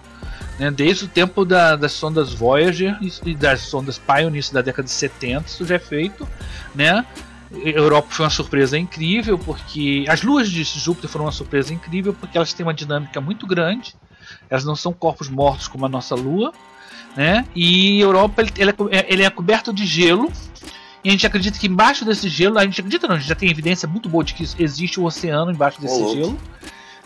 né, 0.58 0.72
desde 0.72 1.06
o 1.06 1.08
tempo 1.08 1.46
da, 1.46 1.76
das 1.76 1.92
sondas 1.92 2.34
Voyager 2.34 2.98
e 3.24 3.36
das 3.36 3.62
sondas 3.62 4.00
Pioneer 4.00 4.44
da 4.52 4.62
década 4.62 4.84
de 4.84 4.92
70, 4.92 5.46
isso 5.48 5.66
já 5.66 5.76
é 5.76 5.80
feito, 5.80 6.28
né? 6.74 7.06
Europa 7.51 8.08
foi 8.12 8.25
uma 8.25 8.30
surpresa 8.30 8.77
incrível 8.77 9.38
porque 9.38 10.06
as 10.08 10.22
luas 10.22 10.50
de 10.50 10.63
Júpiter 10.63 11.10
foram 11.10 11.25
uma 11.25 11.32
surpresa 11.32 11.74
incrível 11.74 12.13
porque 12.13 12.38
elas 12.38 12.54
têm 12.54 12.66
uma 12.66 12.74
dinâmica 12.74 13.22
muito 13.22 13.48
grande. 13.48 13.96
Elas 14.50 14.66
não 14.66 14.75
são 14.75 14.92
corpos 14.92 15.30
mortos 15.30 15.68
como 15.68 15.86
a 15.86 15.89
nossa 15.89 16.16
Lua, 16.16 16.51
né? 17.16 17.46
E 17.56 18.00
Europa 18.00 18.42
ele, 18.42 18.51
ele, 18.58 18.72
é, 18.92 19.13
ele 19.13 19.24
é 19.24 19.30
coberto 19.30 19.74
de 19.74 19.86
gelo 19.86 20.32
e 21.04 21.10
a 21.10 21.12
gente 21.12 21.25
acredita 21.25 21.58
que 21.58 21.68
embaixo 21.68 22.04
desse 22.04 22.27
gelo, 22.27 22.58
a 22.60 22.63
gente 22.63 22.82
acredita 22.82 23.08
não, 23.08 23.16
a 23.16 23.20
gente 23.20 23.30
já 23.30 23.36
tem 23.36 23.50
evidência 23.50 23.88
muito 23.88 24.10
boa 24.10 24.24
de 24.24 24.34
que 24.34 24.44
existe 24.60 25.00
o 25.00 25.04
um 25.04 25.06
oceano 25.06 25.51
embaixo 25.51 25.80
desse 25.80 26.01
oh, 26.01 26.13
gelo. 26.13 26.39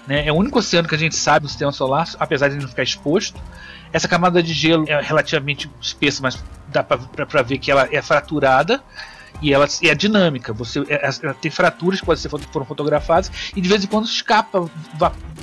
Né? 0.08 0.26
É 0.26 0.32
o 0.32 0.36
único 0.36 0.58
oceano 0.58 0.88
que 0.88 0.96
a 0.96 0.98
gente 0.98 1.16
sabe 1.16 1.44
no 1.44 1.50
sistema 1.50 1.72
solar, 1.72 2.08
apesar 2.20 2.48
de 2.48 2.56
não 2.56 2.68
ficar 2.68 2.84
exposto. 2.84 3.40
Essa 3.94 4.08
camada 4.08 4.42
de 4.42 4.54
gelo 4.54 4.86
é 4.88 5.00
relativamente 5.02 5.70
espessa, 5.80 6.22
mas 6.24 6.44
dá 6.70 6.82
para 6.84 7.44
ver 7.44 7.60
que 7.60 7.70
ela 7.70 7.88
é 7.92 8.02
fraturada 8.02 8.82
e 9.42 9.54
ela 9.54 9.68
é 9.84 9.96
dinâmica. 9.96 10.54
Você 10.54 10.80
é, 10.88 11.10
ela 11.24 11.34
tem 11.34 11.50
fraturas 11.52 12.00
que 12.00 12.06
podem 12.06 12.22
ser 12.22 12.30
foram 12.30 12.66
fotografadas 12.66 13.32
e 13.56 13.62
de 13.62 13.68
vez 13.68 13.84
em 13.84 13.88
quando 13.88 14.06
escapa 14.06 14.70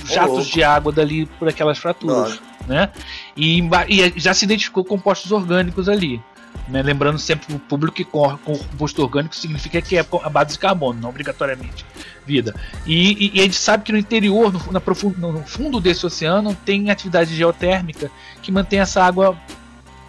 jatos 0.05 0.47
de 0.47 0.63
água 0.63 0.91
dali 0.91 1.25
por 1.37 1.47
aquelas 1.47 1.77
fraturas, 1.77 2.39
né? 2.67 2.89
E, 3.35 3.61
e, 3.87 4.13
já 4.19 4.33
se 4.33 4.45
identificou 4.45 4.83
compostos 4.83 5.31
orgânicos 5.31 5.89
ali. 5.89 6.21
Né? 6.67 6.81
Lembrando 6.81 7.19
sempre 7.19 7.53
o 7.53 7.59
público 7.59 7.95
que 7.97 8.03
composto 8.03 9.01
orgânico 9.01 9.35
significa 9.35 9.81
que 9.81 9.97
é 9.97 10.05
a 10.23 10.29
base 10.29 10.53
de 10.53 10.59
carbono, 10.59 10.99
não 10.99 11.09
obrigatoriamente 11.09 11.85
vida. 12.25 12.55
E, 12.85 13.25
e, 13.25 13.37
e 13.37 13.39
a 13.39 13.43
gente 13.43 13.55
sabe 13.55 13.83
que 13.83 13.91
no 13.91 13.97
interior, 13.97 14.53
no, 14.53 14.71
na 14.71 14.81
no 15.17 15.43
fundo 15.43 15.79
desse 15.79 16.05
oceano, 16.05 16.55
tem 16.65 16.91
atividade 16.91 17.35
geotérmica 17.35 18.11
que 18.41 18.51
mantém 18.51 18.79
essa 18.79 19.03
água 19.03 19.37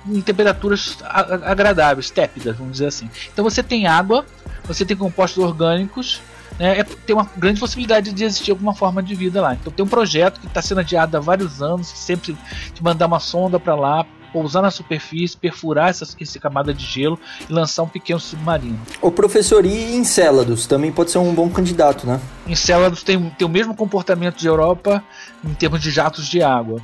em 0.07 0.21
temperaturas 0.21 0.99
agradáveis, 1.05 2.11
tépidas, 2.11 2.57
vamos 2.57 2.73
dizer 2.73 2.87
assim. 2.87 3.11
Então 3.33 3.45
você 3.45 3.63
tem 3.63 3.87
água, 3.87 4.25
você 4.65 4.85
tem 4.85 4.97
compostos 4.97 5.43
orgânicos, 5.43 6.21
né, 6.59 6.81
é, 6.81 6.85
tem 6.85 7.15
uma 7.15 7.29
grande 7.37 7.61
possibilidade 7.61 8.13
de 8.13 8.25
existir 8.25 8.51
alguma 8.51 8.75
forma 8.75 9.03
de 9.03 9.15
vida 9.15 9.41
lá. 9.41 9.55
Então 9.55 9.73
tem 9.73 9.85
um 9.85 9.89
projeto 9.89 10.41
que 10.41 10.47
está 10.47 10.63
sendo 10.63 10.81
adiado 10.81 11.17
há 11.17 11.21
vários 11.21 11.63
anos, 11.63 11.87
sempre 11.87 12.37
de 12.75 12.83
mandar 12.83 13.07
uma 13.07 13.21
sonda 13.21 13.59
para 13.59 13.75
lá 13.75 14.07
pousar 14.33 14.63
na 14.63 14.71
superfície, 14.71 15.37
perfurar 15.37 15.91
essa, 15.91 16.07
essa 16.21 16.39
camada 16.39 16.73
de 16.73 16.85
gelo 16.85 17.19
e 17.49 17.53
lançar 17.53 17.83
um 17.83 17.89
pequeno 17.89 18.21
submarino. 18.21 18.79
O 19.01 19.11
professor, 19.11 19.65
e 19.67 19.97
Encélados? 19.97 20.67
Também 20.67 20.93
pode 20.93 21.11
ser 21.11 21.19
um 21.19 21.35
bom 21.35 21.49
candidato, 21.51 22.07
né? 22.07 22.21
Encélados 22.47 23.03
tem, 23.03 23.31
tem 23.31 23.47
o 23.47 23.51
mesmo 23.51 23.75
comportamento 23.75 24.37
de 24.37 24.47
Europa 24.47 25.03
em 25.45 25.53
termos 25.55 25.81
de 25.81 25.91
jatos 25.91 26.29
de 26.29 26.43
água. 26.43 26.81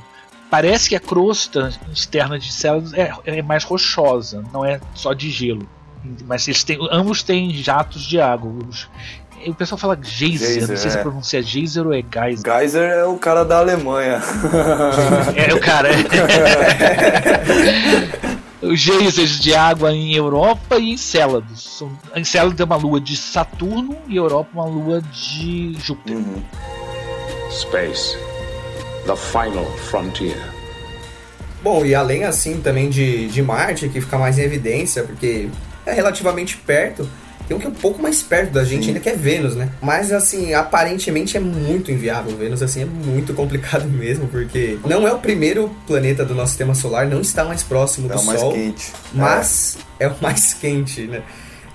Parece 0.49 0.89
que 0.89 0.95
a 0.95 0.99
crosta 0.99 1.73
externa 1.91 2.39
de 2.39 2.47
Encélados 2.47 2.93
é, 2.93 3.11
é 3.25 3.41
mais 3.41 3.63
rochosa, 3.63 4.43
não 4.53 4.63
é 4.63 4.79
só 4.93 5.13
de 5.13 5.29
gelo. 5.29 5.67
Mas 6.25 6.47
eles 6.47 6.63
têm, 6.63 6.79
ambos 6.91 7.21
têm 7.21 7.53
jatos 7.53 8.03
de 8.03 8.19
água. 8.21 8.51
Os, 8.67 8.89
o 9.45 9.53
pessoal 9.53 9.77
fala 9.77 9.99
geyser, 10.01 10.47
geyser 10.47 10.69
não 10.69 10.77
sei 10.77 10.87
é. 10.87 10.89
se 10.91 10.97
pronuncia 10.99 11.41
geyser 11.41 11.85
ou 11.85 11.93
é 11.93 12.01
geyser. 12.01 12.45
Geyser 12.45 12.89
é 12.91 13.05
o 13.05 13.17
cara 13.17 13.43
da 13.43 13.57
Alemanha. 13.57 14.21
é 15.35 15.53
o 15.53 15.59
cara. 15.59 15.89
É. 15.89 15.97
Os 18.61 18.79
geysers 18.79 19.39
de 19.39 19.53
água 19.53 19.93
em 19.93 20.15
Europa 20.15 20.77
e 20.77 20.91
em 20.91 20.97
Célados. 20.97 21.83
Encélado 22.15 22.61
é 22.61 22.65
uma 22.65 22.75
lua 22.75 22.99
de 22.99 23.15
Saturno 23.15 23.95
e 24.07 24.17
Europa 24.17 24.49
uma 24.53 24.65
lua 24.65 25.01
de 25.01 25.75
Júpiter. 25.79 26.17
Uhum. 26.17 26.43
Space, 27.51 28.17
the 29.07 29.15
final 29.15 29.65
frontier. 29.89 30.37
Bom, 31.63 31.85
e 31.85 31.95
além 31.95 32.23
assim 32.23 32.61
também 32.61 32.89
de, 32.89 33.27
de 33.27 33.41
Marte, 33.41 33.89
que 33.89 33.99
fica 33.99 34.17
mais 34.17 34.37
em 34.37 34.43
evidência, 34.43 35.03
porque 35.03 35.49
é 35.85 35.93
relativamente 35.93 36.57
perto, 36.57 37.09
tem 37.47 37.55
um 37.55 37.59
que 37.59 37.65
é 37.65 37.69
um 37.69 37.73
pouco 37.73 38.01
mais 38.01 38.21
perto 38.21 38.51
da 38.51 38.63
gente 38.63 38.83
Sim. 38.83 38.89
ainda, 38.89 38.99
que 38.99 39.09
é 39.09 39.15
Vênus, 39.15 39.55
né? 39.55 39.69
Mas, 39.81 40.11
assim, 40.11 40.53
aparentemente 40.53 41.37
é 41.37 41.39
muito 41.39 41.89
inviável. 41.89 42.35
Vênus, 42.35 42.61
assim, 42.61 42.81
é 42.81 42.85
muito 42.85 43.33
complicado 43.35 43.87
mesmo, 43.87 44.27
porque 44.27 44.77
não 44.85 45.07
é 45.07 45.13
o 45.13 45.19
primeiro 45.19 45.73
planeta 45.87 46.25
do 46.25 46.35
nosso 46.35 46.49
sistema 46.49 46.75
solar, 46.75 47.07
não 47.07 47.21
está 47.21 47.45
mais 47.45 47.63
próximo 47.63 48.11
é 48.11 48.15
do 48.15 48.19
Sol. 48.19 48.33
É 48.33 48.37
o 48.37 48.41
mais 48.41 48.53
quente. 48.53 48.93
Mas 49.13 49.77
é. 49.97 50.05
é 50.05 50.07
o 50.09 50.15
mais 50.21 50.53
quente, 50.59 51.03
né? 51.03 51.23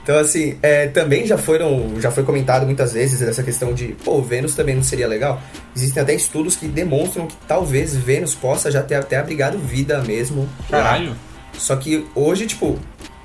Então, 0.03 0.19
assim, 0.19 0.59
é, 0.63 0.89
também 0.89 1.27
já 1.27 1.39
foram, 1.39 2.01
já 2.01 2.11
foi 2.11 2.25
comentado 2.25 2.67
muitas 2.67 2.93
vezes 2.93 3.23
essa 3.23 3.43
questão 3.43 3.73
de, 3.73 3.89
pô, 4.05 4.21
Vênus 4.21 4.55
também 4.55 4.75
não 4.75 4.83
seria 4.83 5.07
legal. 5.07 5.41
Existem 5.77 6.03
até 6.03 6.15
estudos 6.15 6.57
que 6.57 6.67
demonstram 6.67 7.27
que 7.29 7.37
talvez 7.47 7.95
Vênus 7.95 8.35
possa 8.35 8.71
já 8.71 8.83
ter 8.83 8.97
até 8.97 9.17
abrigado 9.17 9.59
vida 9.59 10.03
mesmo. 10.03 10.49
Caralho. 10.69 11.11
Lá. 11.11 11.17
Só 11.57 11.77
que 11.77 12.05
hoje, 12.15 12.47
tipo, 12.47 12.79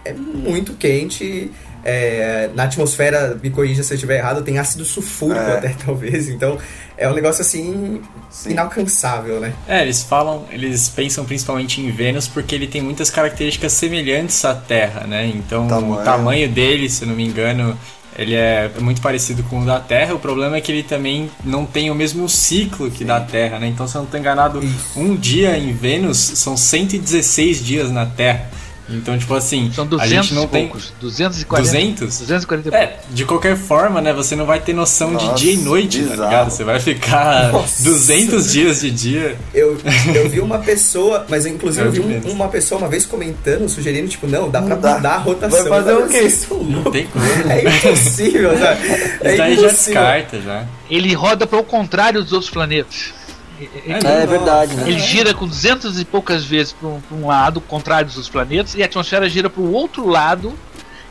é 0.06 0.14
muito 0.14 0.74
quente 0.74 1.52
é, 1.90 2.50
na 2.54 2.64
atmosfera, 2.64 3.40
me 3.42 3.50
corrija 3.50 3.82
se 3.82 3.94
eu 3.94 3.96
estiver 3.96 4.18
errado, 4.18 4.44
tem 4.44 4.60
ácido 4.60 4.84
sulfúrico 4.84 5.40
é. 5.40 5.54
até, 5.54 5.70
talvez. 5.86 6.28
Então, 6.28 6.58
é 6.98 7.08
um 7.08 7.14
negócio 7.14 7.42
assim 7.42 8.02
Sim. 8.30 8.52
inalcançável, 8.52 9.40
né? 9.40 9.54
É, 9.66 9.84
eles 9.84 10.04
falam, 10.04 10.46
eles 10.52 10.90
pensam 10.90 11.24
principalmente 11.24 11.80
em 11.80 11.90
Vênus 11.90 12.28
porque 12.28 12.54
ele 12.54 12.68
tem 12.68 12.82
muitas 12.82 13.10
características 13.10 13.72
semelhantes 13.72 14.44
à 14.44 14.54
Terra, 14.54 15.08
né? 15.08 15.32
Então, 15.34 15.66
tamanho. 15.66 15.94
o 15.94 16.04
tamanho 16.04 16.50
dele, 16.50 16.90
se 16.90 17.04
eu 17.04 17.08
não 17.08 17.16
me 17.16 17.26
engano, 17.26 17.78
ele 18.18 18.36
é 18.36 18.70
muito 18.82 19.00
parecido 19.00 19.42
com 19.44 19.62
o 19.62 19.66
da 19.66 19.80
Terra. 19.80 20.14
O 20.14 20.20
problema 20.20 20.58
é 20.58 20.62
que 20.62 20.70
ele 20.70 20.84
também 20.84 21.32
não 21.42 21.66
tem 21.66 21.90
o 21.90 21.96
mesmo 21.96 22.28
ciclo 22.28 22.92
que 22.92 23.00
Sim. 23.00 23.06
da 23.06 23.22
Terra, 23.22 23.60
né? 23.60 23.68
Então, 23.68 23.88
se 23.88 23.96
eu 23.96 24.00
não 24.00 24.06
estou 24.08 24.20
enganado, 24.20 24.62
Isso. 24.62 25.00
um 25.00 25.16
dia 25.16 25.58
em 25.58 25.72
Vênus 25.72 26.18
são 26.18 26.58
116 26.58 27.64
dias 27.64 27.90
na 27.90 28.06
Terra. 28.06 28.57
Então, 28.90 29.18
tipo 29.18 29.34
assim, 29.36 29.70
São 29.74 29.86
200 29.86 30.12
a 30.18 30.22
gente 30.22 30.34
não 30.34 30.48
tem 30.48 30.68
poucos, 30.68 30.94
240. 31.02 32.06
200? 32.06 32.20
240 32.20 32.76
É, 32.78 33.00
de 33.10 33.26
qualquer 33.26 33.58
forma, 33.58 34.00
né, 34.02 34.14
você 34.14 34.36
não 34.36 34.46
vai 34.46 34.60
ter 34.62 34.74
noção 34.74 35.12
Nossa, 35.12 35.34
de 35.34 35.42
dia 35.42 35.54
e 35.54 35.58
noite, 35.58 36.00
bizarro. 36.00 36.18
tá 36.18 36.26
ligado? 36.26 36.50
Você 36.52 36.64
vai 36.64 36.80
ficar 36.80 37.52
Nossa. 37.52 37.84
200 37.84 38.52
dias 38.52 38.80
de 38.82 38.92
dia. 38.92 39.38
Eu, 39.54 39.78
eu 40.16 40.30
vi 40.30 40.40
uma 40.40 40.60
pessoa, 40.60 41.26
mas 41.28 41.46
eu, 41.46 41.54
inclusive 41.54 41.86
eu 41.86 41.92
vi 41.92 42.00
um, 42.00 42.32
uma 42.32 42.48
pessoa 42.48 42.80
uma 42.80 42.88
vez 42.88 43.06
comentando, 43.06 43.68
sugerindo, 43.68 44.08
tipo, 44.08 44.26
não, 44.28 44.50
dá 44.50 44.62
pra 44.62 44.76
não 44.78 44.94
mudar 44.96 45.16
a 45.16 45.18
rotação. 45.18 45.64
Vai 45.68 45.84
fazer 45.84 45.94
o 45.94 46.08
quê? 46.08 46.32
Não 46.70 46.84
tem 46.92 47.08
como. 47.08 47.26
É 47.52 47.64
impossível, 47.78 48.58
sabe? 48.58 48.88
É 48.88 48.94
Isso 49.30 49.38
daí 49.38 49.54
impossível. 49.54 49.62
já 49.62 49.68
descarta, 49.68 50.42
já. 50.42 50.66
Ele 50.90 51.14
roda 51.14 51.46
para 51.46 51.60
o 51.60 51.64
contrário 51.64 52.24
dos 52.24 52.32
outros 52.32 52.50
planetas. 52.50 53.14
É, 53.60 54.24
é 54.24 54.26
verdade, 54.26 54.76
né? 54.76 54.88
Ele 54.88 55.00
gira 55.00 55.34
com 55.34 55.48
200 55.48 56.00
e 56.00 56.06
poucas 56.06 56.46
vezes 56.46 56.74
para 56.74 56.88
um, 56.88 57.02
um, 57.12 57.28
lado, 57.28 57.60
contrário 57.60 58.10
dos 58.10 58.30
planetas, 58.30 58.76
e 58.76 58.84
a 58.84 58.86
atmosfera 58.86 59.28
gira 59.28 59.50
para 59.50 59.62
o 59.62 59.72
outro 59.72 60.08
lado 60.08 60.54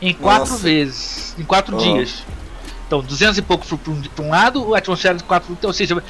em 0.01 0.15
quatro 0.15 0.51
Nossa. 0.51 0.63
vezes, 0.63 1.35
em 1.39 1.43
quatro 1.43 1.77
oh. 1.77 1.79
dias. 1.79 2.23
Então, 2.87 3.01
200 3.01 3.39
e 3.39 3.43
pouco 3.43 3.67
para 3.67 4.25
um, 4.25 4.31
lado, 4.31 4.75
a 4.75 4.79
atmosfera 4.79 5.17
de 5.17 5.25
4 5.25 5.59
ou 5.65 5.73
seja, 5.73 6.01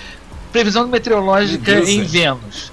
previsão 0.52 0.86
meteorológica 0.86 1.80
em 1.80 2.02
Vênus. 2.02 2.70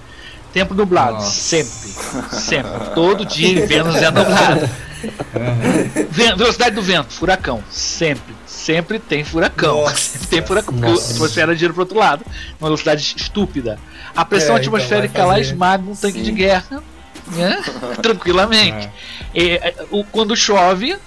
Tempo 0.51 0.73
nublado, 0.73 1.13
Nossa. 1.13 1.31
sempre. 1.31 2.39
Sempre. 2.39 2.89
Todo 2.93 3.25
dia 3.25 3.47
em 3.47 3.65
Vênus 3.65 3.95
é 3.95 4.11
nublado. 4.11 4.69
Uhum. 5.07 6.35
Velocidade 6.37 6.75
do 6.75 6.81
vento, 6.81 7.13
furacão. 7.13 7.63
Sempre. 7.69 8.33
Sempre 8.45 8.99
tem 8.99 9.23
furacão. 9.23 9.81
Nossa. 9.81 9.95
Sempre 9.95 10.27
tem 10.27 10.41
furacão. 10.41 10.73
Porque 10.73 10.89
a 10.89 10.93
atmosfera 10.93 11.55
gira 11.55 11.73
para 11.73 11.81
outro 11.81 11.97
lado. 11.97 12.25
Uma 12.59 12.69
velocidade 12.69 13.15
estúpida. 13.17 13.77
A 14.15 14.23
pressão 14.23 14.55
é, 14.55 14.59
então 14.59 14.73
atmosférica 14.75 15.13
então 15.19 15.27
lá 15.27 15.39
esmaga 15.39 15.83
um 15.83 15.95
tanque 15.95 16.19
Sim. 16.19 16.23
de 16.23 16.31
guerra. 16.31 16.83
Né? 17.27 17.61
Tranquilamente. 18.01 18.89
É. 19.33 19.55
É, 19.55 19.75
o, 19.91 20.03
quando 20.03 20.35
chove, 20.35 20.97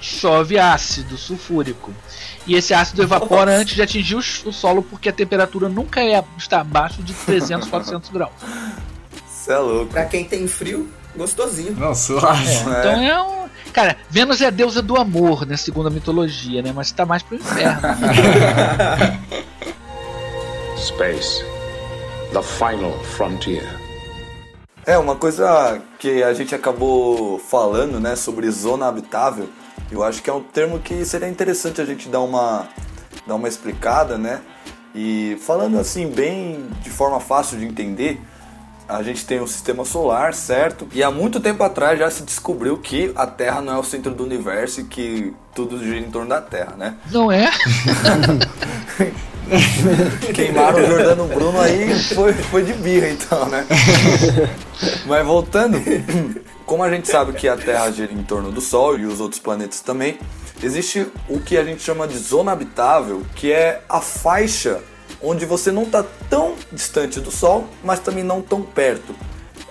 chove 0.00 0.58
ácido 0.58 1.16
sulfúrico. 1.16 1.92
E 2.46 2.54
esse 2.54 2.74
ácido 2.74 3.02
evapora 3.02 3.52
Nossa. 3.52 3.62
antes 3.62 3.74
de 3.74 3.82
atingir 3.82 4.16
o, 4.16 4.18
o, 4.18 4.52
solo, 4.52 4.82
porque 4.82 5.08
a 5.08 5.12
temperatura 5.12 5.68
nunca 5.68 6.00
é, 6.02 6.22
está 6.36 6.60
abaixo 6.60 7.02
de 7.02 7.14
300, 7.14 7.68
400 7.68 8.10
graus. 8.10 8.32
Isso 9.26 9.50
é 9.50 9.58
louco. 9.58 9.92
Pra 9.92 10.04
quem 10.04 10.24
tem 10.24 10.46
frio, 10.46 10.88
gostosinho. 11.16 11.76
Não, 11.76 11.94
suave. 11.94 12.48
É, 12.48 12.60
então 12.60 13.00
é 13.00 13.22
um. 13.22 13.44
Cara, 13.72 13.96
Vênus 14.08 14.40
é 14.40 14.46
a 14.46 14.50
deusa 14.50 14.80
do 14.80 14.96
amor, 14.96 15.44
né? 15.46 15.56
Segundo 15.56 15.88
a 15.88 15.90
mitologia, 15.90 16.62
né? 16.62 16.72
Mas 16.74 16.92
tá 16.92 17.04
mais 17.04 17.22
pro 17.22 17.36
inferno. 17.36 17.82
Space. 20.78 21.44
The 22.32 22.42
final 22.42 22.92
frontier. 23.16 23.64
É, 24.86 24.98
uma 24.98 25.16
coisa 25.16 25.80
que 25.98 26.22
a 26.22 26.34
gente 26.34 26.54
acabou 26.54 27.38
falando, 27.38 27.98
né, 27.98 28.16
sobre 28.16 28.50
zona 28.50 28.86
habitável, 28.86 29.48
eu 29.90 30.02
acho 30.02 30.22
que 30.22 30.28
é 30.28 30.32
um 30.32 30.42
termo 30.42 30.78
que 30.78 31.04
seria 31.06 31.28
interessante 31.28 31.80
a 31.80 31.86
gente 31.86 32.08
dar 32.08 32.20
uma, 32.20 32.68
dar 33.26 33.34
uma 33.34 33.48
explicada, 33.48 34.18
né? 34.18 34.42
E 34.94 35.38
falando 35.40 35.78
assim, 35.78 36.08
bem 36.08 36.68
de 36.82 36.90
forma 36.90 37.18
fácil 37.18 37.58
de 37.58 37.64
entender, 37.64 38.20
a 38.88 39.02
gente 39.02 39.24
tem 39.24 39.40
o 39.40 39.44
um 39.44 39.46
sistema 39.46 39.84
solar, 39.84 40.34
certo? 40.34 40.86
E 40.92 41.02
há 41.02 41.10
muito 41.10 41.40
tempo 41.40 41.62
atrás 41.62 41.98
já 41.98 42.10
se 42.10 42.22
descobriu 42.22 42.76
que 42.78 43.12
a 43.16 43.26
Terra 43.26 43.60
não 43.60 43.74
é 43.74 43.78
o 43.78 43.84
centro 43.84 44.12
do 44.12 44.22
universo 44.24 44.80
e 44.80 44.84
que 44.84 45.34
tudo 45.54 45.78
gira 45.82 45.98
em 45.98 46.10
torno 46.10 46.28
da 46.28 46.40
Terra, 46.40 46.74
né? 46.76 46.96
Não 47.10 47.32
é? 47.32 47.50
Queimaram 50.34 50.82
o 50.82 50.86
Jordano 50.86 51.26
Bruno 51.28 51.60
aí 51.60 51.98
foi, 52.14 52.32
foi 52.32 52.64
de 52.64 52.72
birra 52.74 53.08
então, 53.10 53.46
né? 53.48 53.66
Mas 55.06 55.26
voltando, 55.26 55.78
como 56.64 56.82
a 56.82 56.90
gente 56.90 57.08
sabe 57.08 57.32
que 57.32 57.46
a 57.48 57.56
Terra 57.56 57.90
gira 57.90 58.12
em 58.12 58.22
torno 58.22 58.50
do 58.50 58.60
Sol 58.60 58.98
e 58.98 59.04
os 59.04 59.20
outros 59.20 59.40
planetas 59.40 59.80
também, 59.80 60.18
existe 60.62 61.06
o 61.28 61.40
que 61.40 61.56
a 61.56 61.64
gente 61.64 61.82
chama 61.82 62.06
de 62.08 62.18
zona 62.18 62.52
habitável, 62.52 63.22
que 63.34 63.52
é 63.52 63.82
a 63.88 64.00
faixa 64.00 64.80
onde 65.24 65.46
você 65.46 65.72
não 65.72 65.84
está 65.84 66.04
tão 66.28 66.54
distante 66.70 67.20
do 67.20 67.30
Sol, 67.30 67.66
mas 67.82 67.98
também 67.98 68.22
não 68.22 68.42
tão 68.42 68.62
perto. 68.62 69.14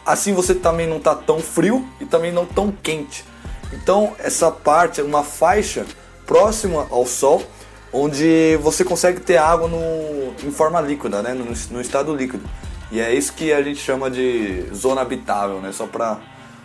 Assim 0.06 0.34
você 0.34 0.56
também 0.56 0.88
não 0.88 0.98
está 0.98 1.16
tão 1.16 1.40
frio 1.40 1.88
e 2.02 2.06
também 2.06 2.32
não 2.32 2.46
tão 2.46 2.72
quente. 2.72 3.24
Então 3.72 4.16
essa 4.20 4.52
parte 4.52 5.00
é 5.00 5.04
uma 5.04 5.24
faixa 5.24 5.86
próxima 6.26 6.88
ao 6.90 7.06
Sol, 7.06 7.44
onde 7.92 8.58
você 8.62 8.84
consegue 8.84 9.20
ter 9.20 9.38
água 9.38 9.68
no, 9.68 10.34
em 10.44 10.52
forma 10.52 10.82
líquida, 10.82 11.22
né? 11.22 11.34
no, 11.34 11.46
no 11.46 11.82
estado 11.82 12.14
líquido. 12.16 12.44
E 12.92 13.00
é 13.00 13.14
isso 13.14 13.34
que 13.34 13.54
a 13.54 13.62
gente 13.62 13.80
chama 13.80 14.10
de 14.10 14.68
zona 14.74 15.02
habitável, 15.02 15.60
né? 15.60 15.72
Só 15.72 15.88
para 15.88 16.20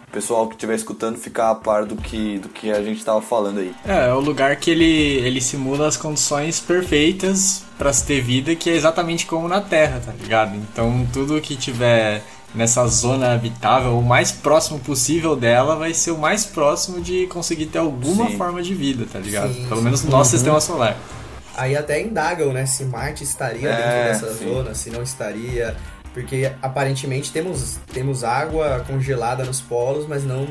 o 0.08 0.12
pessoal 0.12 0.46
que 0.48 0.54
estiver 0.54 0.74
escutando 0.74 1.18
ficar 1.18 1.50
a 1.50 1.54
par 1.54 1.84
do 1.84 1.94
que, 1.94 2.38
do 2.38 2.48
que 2.48 2.70
a 2.70 2.82
gente 2.82 2.98
estava 2.98 3.20
falando 3.20 3.60
aí. 3.60 3.74
É, 3.86 4.08
é 4.08 4.12
o 4.12 4.20
lugar 4.20 4.56
que 4.56 4.70
ele, 4.70 4.84
ele 4.84 5.40
simula 5.40 5.86
as 5.86 5.96
condições 5.96 6.58
perfeitas 6.60 7.62
para 7.76 7.92
se 7.92 8.06
ter 8.06 8.20
vida, 8.20 8.54
que 8.54 8.70
é 8.70 8.74
exatamente 8.74 9.26
como 9.26 9.46
na 9.46 9.60
Terra, 9.60 10.00
tá 10.04 10.12
ligado? 10.12 10.56
Então 10.56 11.06
tudo 11.12 11.40
que 11.40 11.56
tiver 11.56 12.22
nessa 12.54 12.86
zona 12.86 13.34
habitável, 13.34 13.98
o 13.98 14.02
mais 14.02 14.32
próximo 14.32 14.78
possível 14.78 15.36
dela 15.36 15.76
vai 15.76 15.92
ser 15.92 16.12
o 16.12 16.18
mais 16.18 16.46
próximo 16.46 17.00
de 17.00 17.26
conseguir 17.26 17.66
ter 17.66 17.78
alguma 17.78 18.30
Sim. 18.30 18.38
forma 18.38 18.62
de 18.62 18.74
vida, 18.74 19.06
tá 19.10 19.18
ligado? 19.18 19.52
Sim. 19.52 19.66
Pelo 19.68 19.82
menos 19.82 20.02
no 20.02 20.10
nosso 20.10 20.32
uhum. 20.32 20.38
sistema 20.38 20.60
solar. 20.60 20.96
Aí 21.54 21.76
até 21.76 22.00
indagam, 22.00 22.52
né, 22.52 22.66
se 22.66 22.84
Marte 22.84 23.24
estaria 23.24 23.68
é, 23.68 24.12
dentro 24.12 24.22
dessa 24.22 24.38
sim. 24.38 24.48
zona, 24.48 24.74
se 24.74 24.90
não 24.90 25.02
estaria. 25.02 25.76
Porque 26.12 26.52
aparentemente 26.62 27.32
temos, 27.32 27.78
temos 27.92 28.24
água 28.24 28.84
congelada 28.86 29.44
nos 29.44 29.60
polos, 29.60 30.06
mas 30.06 30.24
não. 30.24 30.46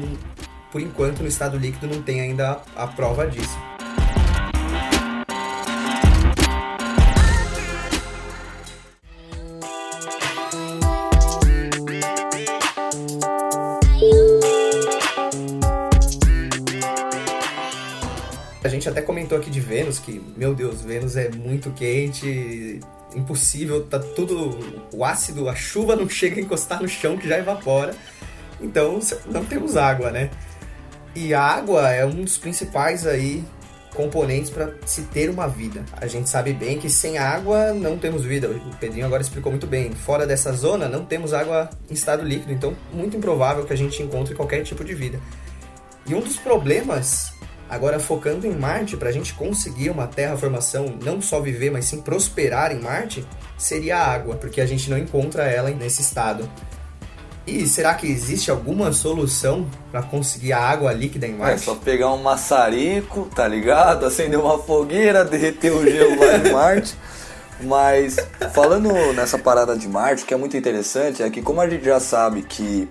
Por 0.71 0.81
enquanto 0.81 1.21
no 1.21 1.27
estado 1.27 1.57
líquido 1.57 1.87
não 1.87 2.01
tem 2.01 2.21
ainda 2.21 2.61
a 2.75 2.87
prova 2.87 3.27
disso. 3.27 3.57
Gente 18.77 18.89
até 18.89 19.01
comentou 19.01 19.37
aqui 19.37 19.49
de 19.49 19.59
Vênus, 19.59 19.99
que, 19.99 20.21
meu 20.37 20.53
Deus, 20.53 20.81
Vênus 20.81 21.17
é 21.17 21.29
muito 21.29 21.71
quente, 21.71 22.79
impossível, 23.15 23.83
tá 23.83 23.99
tudo. 23.99 24.57
O 24.93 25.03
ácido, 25.03 25.49
a 25.49 25.55
chuva 25.55 25.95
não 25.95 26.07
chega 26.07 26.39
a 26.39 26.43
encostar 26.43 26.81
no 26.81 26.87
chão 26.87 27.17
que 27.17 27.27
já 27.27 27.37
evapora. 27.37 27.93
Então 28.61 28.99
não 29.25 29.43
temos 29.45 29.75
água, 29.75 30.11
né? 30.11 30.29
E 31.15 31.33
a 31.33 31.41
água 31.41 31.89
é 31.91 32.05
um 32.05 32.23
dos 32.23 32.37
principais 32.37 33.05
aí 33.05 33.43
componentes 33.95 34.51
para 34.51 34.71
se 34.85 35.01
ter 35.03 35.29
uma 35.29 35.47
vida. 35.47 35.83
A 35.93 36.05
gente 36.05 36.29
sabe 36.29 36.53
bem 36.53 36.77
que 36.77 36.89
sem 36.89 37.17
água 37.17 37.73
não 37.73 37.97
temos 37.97 38.23
vida. 38.23 38.47
O 38.47 38.75
Pedrinho 38.75 39.05
agora 39.05 39.21
explicou 39.21 39.51
muito 39.51 39.65
bem. 39.65 39.91
Fora 39.91 40.27
dessa 40.27 40.51
zona 40.51 40.87
não 40.87 41.03
temos 41.03 41.33
água 41.33 41.69
em 41.89 41.93
estado 41.93 42.23
líquido, 42.23 42.53
então 42.53 42.75
muito 42.93 43.17
improvável 43.17 43.65
que 43.65 43.73
a 43.73 43.77
gente 43.77 44.01
encontre 44.03 44.35
qualquer 44.35 44.63
tipo 44.63 44.83
de 44.83 44.93
vida. 44.93 45.19
E 46.05 46.13
um 46.13 46.21
dos 46.21 46.37
problemas 46.37 47.36
Agora, 47.69 47.99
focando 47.99 48.47
em 48.47 48.55
Marte, 48.55 48.95
para 48.95 49.09
a 49.09 49.11
gente 49.11 49.33
conseguir 49.33 49.89
uma 49.89 50.07
terraformação, 50.07 50.97
não 51.03 51.21
só 51.21 51.41
viver, 51.41 51.69
mas 51.69 51.85
sim 51.85 52.01
prosperar 52.01 52.71
em 52.71 52.79
Marte, 52.79 53.27
seria 53.57 53.97
a 53.97 54.07
água, 54.07 54.35
porque 54.35 54.61
a 54.61 54.65
gente 54.65 54.89
não 54.89 54.97
encontra 54.97 55.43
ela 55.43 55.69
nesse 55.69 56.01
estado. 56.01 56.49
E 57.45 57.65
será 57.65 57.93
que 57.93 58.05
existe 58.07 58.51
alguma 58.51 58.91
solução 58.91 59.65
para 59.89 60.01
conseguir 60.01 60.51
a 60.51 60.59
água 60.59 60.91
líquida 60.91 61.27
em 61.27 61.33
é 61.33 61.37
Marte? 61.37 61.61
É 61.61 61.65
só 61.65 61.75
pegar 61.75 62.11
um 62.13 62.21
maçarico, 62.21 63.29
tá 63.33 63.47
ligado? 63.47 64.05
Acender 64.05 64.39
uma 64.39 64.57
fogueira, 64.57 65.23
derreter 65.23 65.71
o 65.71 65.83
gelo 65.89 66.19
lá 66.19 66.37
em 66.37 66.51
Marte. 66.51 66.97
Mas 67.61 68.17
falando 68.53 68.91
nessa 69.13 69.37
parada 69.37 69.77
de 69.77 69.87
Marte, 69.87 70.23
o 70.23 70.25
que 70.25 70.33
é 70.33 70.37
muito 70.37 70.55
interessante 70.55 71.23
é 71.23 71.29
que 71.29 71.41
como 71.41 71.59
a 71.59 71.69
gente 71.69 71.85
já 71.85 71.99
sabe 71.99 72.43
que 72.43 72.87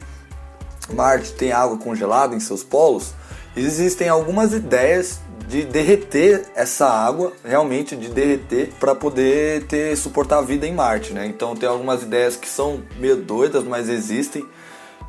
Marte 0.92 1.32
tem 1.32 1.52
água 1.52 1.76
congelada 1.76 2.34
em 2.34 2.40
seus 2.40 2.64
polos, 2.64 3.12
existem 3.56 4.08
algumas 4.08 4.52
ideias 4.52 5.20
de 5.48 5.64
derreter 5.64 6.44
essa 6.54 6.86
água, 6.88 7.32
realmente 7.44 7.96
de 7.96 8.08
derreter 8.08 8.72
para 8.80 8.94
poder 8.94 9.64
ter 9.64 9.96
suportar 9.96 10.38
a 10.38 10.42
vida 10.42 10.66
em 10.66 10.74
Marte, 10.74 11.12
né? 11.12 11.26
Então 11.26 11.54
tem 11.54 11.68
algumas 11.68 12.02
ideias 12.02 12.36
que 12.36 12.48
são 12.48 12.82
meio 12.98 13.16
doidas, 13.16 13.62
mas 13.64 13.88
existem, 13.88 14.44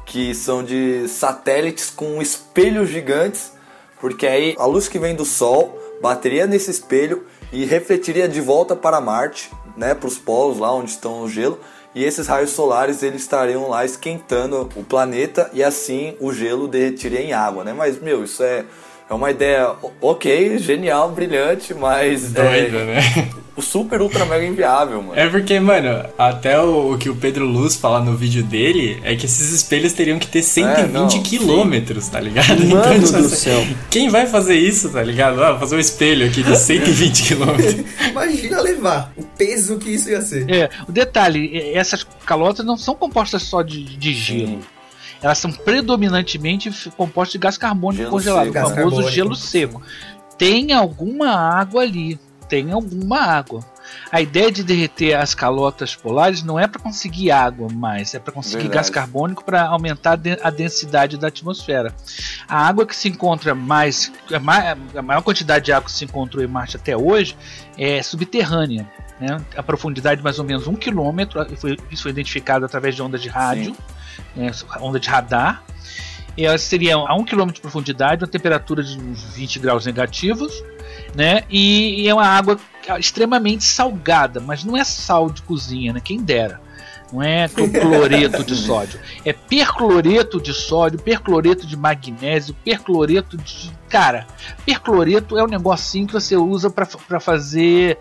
que 0.05 0.33
são 0.35 0.63
de 0.63 1.07
satélites 1.07 1.89
com 1.89 2.21
espelhos 2.21 2.89
gigantes, 2.89 3.51
porque 3.99 4.27
aí 4.27 4.55
a 4.59 4.65
luz 4.65 4.87
que 4.87 4.99
vem 4.99 5.15
do 5.15 5.25
Sol 5.25 5.77
bateria 6.01 6.45
nesse 6.45 6.69
espelho 6.69 7.25
e 7.51 7.65
refletiria 7.65 8.27
de 8.27 8.39
volta 8.39 8.75
para 8.75 9.01
Marte, 9.01 9.51
né, 9.75 9.95
para 9.95 10.07
os 10.07 10.17
polos 10.17 10.59
lá 10.59 10.73
onde 10.73 10.91
estão 10.91 11.23
o 11.23 11.29
gelo, 11.29 11.59
e 11.97 12.03
esses 12.05 12.27
raios 12.27 12.51
solares 12.51 13.01
eles 13.01 13.23
estariam 13.23 13.69
lá 13.69 13.83
esquentando 13.83 14.69
o 14.75 14.83
planeta 14.83 15.49
e 15.51 15.63
assim 15.63 16.15
o 16.19 16.31
gelo 16.31 16.67
derretiria 16.67 17.19
em 17.19 17.33
água, 17.33 17.63
né? 17.63 17.73
Mas 17.73 17.99
meu, 17.99 18.23
isso 18.23 18.43
é 18.43 18.65
é 19.09 19.13
uma 19.13 19.31
ideia 19.31 19.71
ok, 20.01 20.59
genial, 20.59 21.11
brilhante, 21.11 21.73
mas. 21.73 22.31
Doida, 22.31 22.49
é, 22.49 22.85
né? 22.85 23.29
O 23.55 23.61
super 23.61 24.01
ultra 24.01 24.23
mega 24.23 24.45
inviável, 24.45 25.01
mano. 25.01 25.19
É 25.19 25.27
porque, 25.27 25.59
mano, 25.59 26.05
até 26.15 26.59
o, 26.61 26.91
o, 26.93 26.97
que 26.97 27.09
o 27.09 27.15
Pedro 27.15 27.43
Luz 27.43 27.75
fala 27.75 28.01
no 28.01 28.15
vídeo 28.15 28.43
dele 28.43 28.99
é 29.03 29.15
que 29.15 29.25
esses 29.25 29.51
espelhos 29.51 29.93
teriam 29.93 30.19
que 30.19 30.27
ter 30.27 30.43
120 30.43 31.17
é, 31.17 31.21
quilômetros, 31.21 32.07
tá 32.07 32.19
ligado? 32.19 32.63
Mano 32.65 33.03
então, 33.03 33.21
do 33.21 33.29
céu. 33.29 33.65
Quem 33.89 34.09
vai 34.09 34.27
fazer 34.27 34.55
isso, 34.55 34.89
tá 34.89 35.01
ligado? 35.01 35.43
Ah, 35.43 35.57
fazer 35.57 35.75
um 35.75 35.79
espelho 35.79 36.27
aqui 36.27 36.43
de 36.43 36.55
120 36.55 37.23
quilômetros. 37.23 37.85
Imagina 38.11 38.61
levar 38.61 39.11
o 39.17 39.23
peso 39.23 39.79
que 39.79 39.89
isso 39.89 40.09
ia 40.09 40.21
ser. 40.21 40.47
É, 40.51 40.69
o 40.87 40.91
detalhe, 40.91 41.73
essas 41.73 42.05
calotas 42.25 42.63
não 42.63 42.77
são 42.77 42.93
compostas 42.93 43.41
só 43.41 43.63
de, 43.63 43.83
de 43.83 44.13
gelo. 44.13 44.47
Sim 44.49 44.76
elas 45.21 45.37
são 45.37 45.51
predominantemente 45.51 46.71
compostas 46.91 47.33
de 47.33 47.37
gás 47.39 47.57
carbônico 47.57 48.03
gelo 48.03 48.11
congelado, 48.11 48.49
o 48.49 48.53
famoso 48.53 49.09
gelo 49.09 49.35
seco. 49.35 49.81
Tem 50.37 50.71
alguma 50.71 51.29
água 51.31 51.81
ali, 51.81 52.19
tem 52.47 52.71
alguma 52.71 53.19
água. 53.19 53.61
a 54.11 54.21
ideia 54.21 54.51
de 54.51 54.63
derreter 54.63 55.13
as 55.13 55.33
calotas 55.33 55.95
polares 55.95 56.43
não 56.43 56.59
é 56.59 56.67
para 56.67 56.81
conseguir 56.81 57.31
água 57.31 57.69
mais, 57.71 58.13
é 58.13 58.19
para 58.19 58.33
conseguir 58.33 58.63
Verdade. 58.63 58.75
gás 58.75 58.89
carbônico 58.89 59.43
para 59.43 59.65
aumentar 59.65 60.19
a 60.43 60.49
densidade 60.49 61.17
da 61.17 61.27
atmosfera. 61.27 61.93
A 62.47 62.67
água 62.67 62.85
que 62.85 62.95
se 62.95 63.07
encontra 63.07 63.55
mais, 63.55 64.11
a 64.31 65.01
maior 65.01 65.21
quantidade 65.21 65.65
de 65.65 65.71
água 65.71 65.85
que 65.85 65.91
se 65.91 66.05
encontrou 66.05 66.43
em 66.43 66.47
Marte 66.47 66.77
até 66.77 66.95
hoje 66.95 67.35
é 67.77 68.01
subterrânea. 68.03 68.87
Né? 69.19 69.41
A 69.55 69.63
profundidade 69.63 70.17
de 70.17 70.23
mais 70.23 70.37
ou 70.39 70.45
menos 70.45 70.67
um 70.67 70.75
quilômetro, 70.75 71.45
isso 71.91 72.03
foi 72.03 72.11
identificado 72.11 72.65
através 72.65 72.95
de 72.95 73.01
ondas 73.01 73.21
de 73.21 73.29
rádio, 73.29 73.75
né? 74.35 74.51
onda 74.79 74.99
de 74.99 75.09
radar. 75.09 75.63
E 76.35 76.45
elas 76.45 76.61
seriam 76.61 77.07
a 77.07 77.15
um 77.15 77.23
quilômetro 77.23 77.55
de 77.55 77.61
profundidade, 77.61 78.23
uma 78.23 78.29
temperatura 78.29 78.83
de 78.83 78.95
uns 78.99 79.23
20 79.33 79.57
graus 79.57 79.87
negativos, 79.87 80.53
né? 81.15 81.41
E, 81.49 82.03
e, 82.03 82.07
é 82.07 82.13
uma 82.13 82.27
água 82.27 82.59
extremamente 82.99 83.63
salgada, 83.63 84.39
mas 84.39 84.63
não 84.63 84.77
é 84.77 84.83
sal 84.83 85.31
de 85.31 85.41
cozinha, 85.41 85.93
né? 85.93 85.99
Quem 85.99 86.21
dera. 86.21 86.61
Não 87.11 87.23
é 87.23 87.47
cloreto 87.47 88.43
de 88.43 88.55
sódio, 88.55 88.99
é 89.23 89.31
percloreto 89.31 90.41
de 90.41 90.53
sódio, 90.53 90.99
percloreto 90.99 91.65
de 91.65 91.77
magnésio, 91.77 92.55
percloreto 92.65 93.37
de. 93.37 93.71
Cara, 93.87 94.27
percloreto 94.65 95.37
é 95.37 95.43
um 95.43 95.47
negocinho 95.47 96.07
que 96.07 96.13
você 96.13 96.35
usa 96.35 96.69
para 96.69 97.19
fazer 97.19 97.97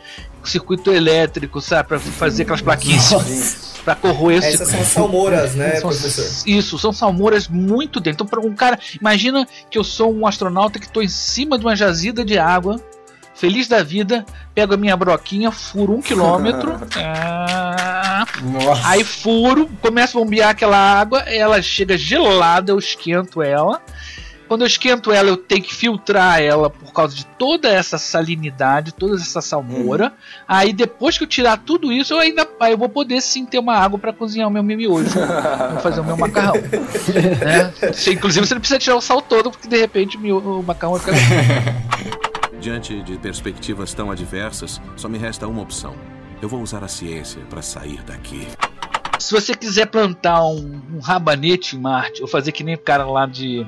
circuito 0.47 0.93
elétrico, 0.93 1.61
sabe? 1.61 1.89
Para 1.89 1.99
fazer 1.99 2.43
aquelas 2.43 2.63
plaquinhas 2.63 3.77
para 3.85 3.95
corroer 3.95 4.39
esse 4.39 4.55
Essas 4.55 4.69
são 4.69 4.85
salmouras, 4.85 5.55
né, 5.55 5.77
são, 5.77 5.91
professor? 5.91 6.49
Isso, 6.49 6.79
são 6.79 6.93
salmouras 6.93 7.47
muito 7.47 8.01
dentro. 8.01 8.25
Então, 8.25 8.27
para 8.27 8.41
um 8.41 8.55
cara, 8.55 8.79
imagina 9.01 9.47
que 9.71 9.79
eu 9.79 9.85
sou 9.85 10.13
um 10.13 10.27
astronauta 10.27 10.79
que 10.79 10.87
estou 10.87 11.03
em 11.03 11.09
cima 11.09 11.59
de 11.59 11.65
uma 11.65 11.77
jazida 11.77 12.25
de 12.25 12.37
água, 12.39 12.81
feliz 13.35 13.69
da 13.69 13.83
vida, 13.83 14.25
pego 14.55 14.75
a 14.75 14.77
minha 14.77 14.97
broquinha, 14.97 15.53
furo 15.53 15.95
um 15.95 16.03
quilômetro, 16.03 16.75
ah, 16.97 17.96
aí 18.85 19.05
furo, 19.05 19.69
começo 19.81 20.17
a 20.17 20.21
bombear 20.21 20.51
aquela 20.51 20.77
água, 20.77 21.21
ela 21.21 21.61
chega 21.63 21.97
gelada, 21.97 22.73
eu 22.73 22.79
esquento 22.79 23.43
ela. 23.43 23.81
Quando 24.49 24.61
eu 24.61 24.67
esquento 24.67 25.11
ela, 25.11 25.29
eu 25.29 25.37
tenho 25.37 25.63
que 25.63 25.75
filtrar 25.75 26.41
ela 26.41 26.71
por 26.71 26.93
causa 26.93 27.17
de 27.17 27.27
toda 27.27 27.69
essa 27.69 27.99
salinidade, 27.99 28.95
toda 28.95 29.17
essa 29.17 29.41
salmoura. 29.41 30.05
Uhum. 30.05 30.11
Aí 30.47 30.73
depois 30.73 31.19
que 31.19 31.25
eu 31.25 31.29
tirar 31.29 31.57
tudo 31.57 31.93
isso, 31.93 32.15
eu 32.15 32.21
ainda 32.21 32.47
aí 32.61 32.73
eu 32.73 32.79
vou 32.79 32.89
poder 32.89 33.21
sim 33.21 33.45
ter 33.45 33.59
uma 33.59 33.75
água 33.75 33.99
para 33.99 34.13
cozinhar 34.13 34.47
o 34.47 34.51
meu 34.51 34.63
miojo, 34.63 35.11
vou 35.73 35.81
fazer 35.81 36.01
o 36.01 36.05
meu 36.05 36.17
macarrão. 36.17 36.55
né? 37.45 37.73
Inclusive 38.13 38.47
você 38.47 38.55
não 38.55 38.61
precisa 38.61 38.79
tirar 38.79 38.97
o 38.97 39.01
sal 39.01 39.21
todo, 39.21 39.51
porque 39.51 39.67
de 39.67 39.77
repente 39.77 40.17
o 40.17 40.63
macarrão 40.63 40.97
vai 40.97 41.01
ficar. 41.01 42.17
Diante 42.61 43.03
de 43.03 43.19
perspectivas 43.19 43.93
tão 43.93 44.11
adversas, 44.11 44.81
só 44.97 45.09
me 45.09 45.19
resta 45.19 45.47
uma 45.47 45.63
opção. 45.63 46.16
Eu 46.41 46.49
vou 46.49 46.61
usar 46.61 46.85
a 46.85 46.89
ciência 46.89 47.41
para 47.49 47.63
sair 47.63 48.03
daqui. 48.03 48.47
Se 49.19 49.33
você 49.33 49.55
quiser 49.55 49.87
plantar 49.87 50.45
um, 50.45 50.83
um 50.95 51.01
rabanete 51.01 51.77
em 51.77 51.81
Marte, 51.81 52.21
ou 52.21 52.29
fazer 52.29 52.53
que 52.53 52.63
nem 52.63 52.75
o 52.75 52.79
cara 52.79 53.07
lá 53.07 53.27
de 53.27 53.67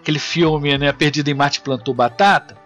aquele 0.00 0.18
filme, 0.18 0.76
né, 0.78 0.92
Perdido 0.92 1.28
em 1.28 1.34
Marte 1.34 1.60
plantou 1.60 1.92
batata. 1.92 2.56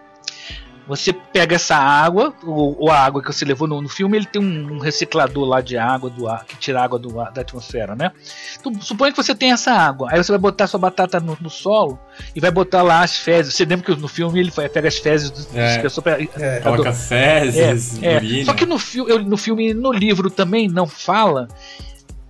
Você 0.88 1.12
pega 1.12 1.56
essa 1.56 1.76
água, 1.76 2.32
ou, 2.42 2.76
ou 2.80 2.90
a 2.90 2.98
água 2.98 3.22
que 3.22 3.32
você 3.32 3.44
levou 3.44 3.68
no, 3.68 3.82
no, 3.82 3.88
filme, 3.88 4.16
ele 4.16 4.26
tem 4.26 4.40
um, 4.42 4.72
um, 4.72 4.78
reciclador 4.78 5.44
lá 5.44 5.60
de 5.60 5.76
água 5.76 6.08
do 6.08 6.26
ar, 6.26 6.44
que 6.46 6.56
tira 6.56 6.82
água 6.82 6.98
do 6.98 7.20
ar, 7.20 7.30
da 7.30 7.42
atmosfera, 7.42 7.94
né? 7.94 8.10
Então, 8.58 8.72
suponha 8.80 9.12
que 9.12 9.22
você 9.22 9.34
tem 9.34 9.52
essa 9.52 9.70
água, 9.70 10.08
aí 10.10 10.16
você 10.22 10.32
vai 10.32 10.38
botar 10.38 10.66
sua 10.66 10.80
batata 10.80 11.20
no, 11.20 11.36
no 11.40 11.50
solo 11.50 11.98
e 12.34 12.40
vai 12.40 12.50
botar 12.50 12.82
lá 12.82 13.02
as 13.02 13.18
fezes. 13.18 13.54
Você 13.54 13.64
lembra 13.64 13.84
que 13.84 14.00
no 14.00 14.08
filme 14.08 14.40
ele 14.40 14.50
pega 14.50 14.88
as 14.88 14.96
fezes 14.96 15.30
dos, 15.30 15.54
é, 15.54 15.74
das 15.74 15.82
pessoas 15.82 16.04
pra, 16.04 16.18
é, 16.20 16.60
coloca 16.60 16.92
fezes, 16.92 18.02
é, 18.02 18.14
é. 18.14 18.44
Só 18.44 18.54
que 18.54 18.64
no, 18.64 18.78
no 19.26 19.36
filme, 19.36 19.74
no 19.74 19.92
livro 19.92 20.30
também 20.30 20.68
não 20.68 20.86
fala 20.86 21.48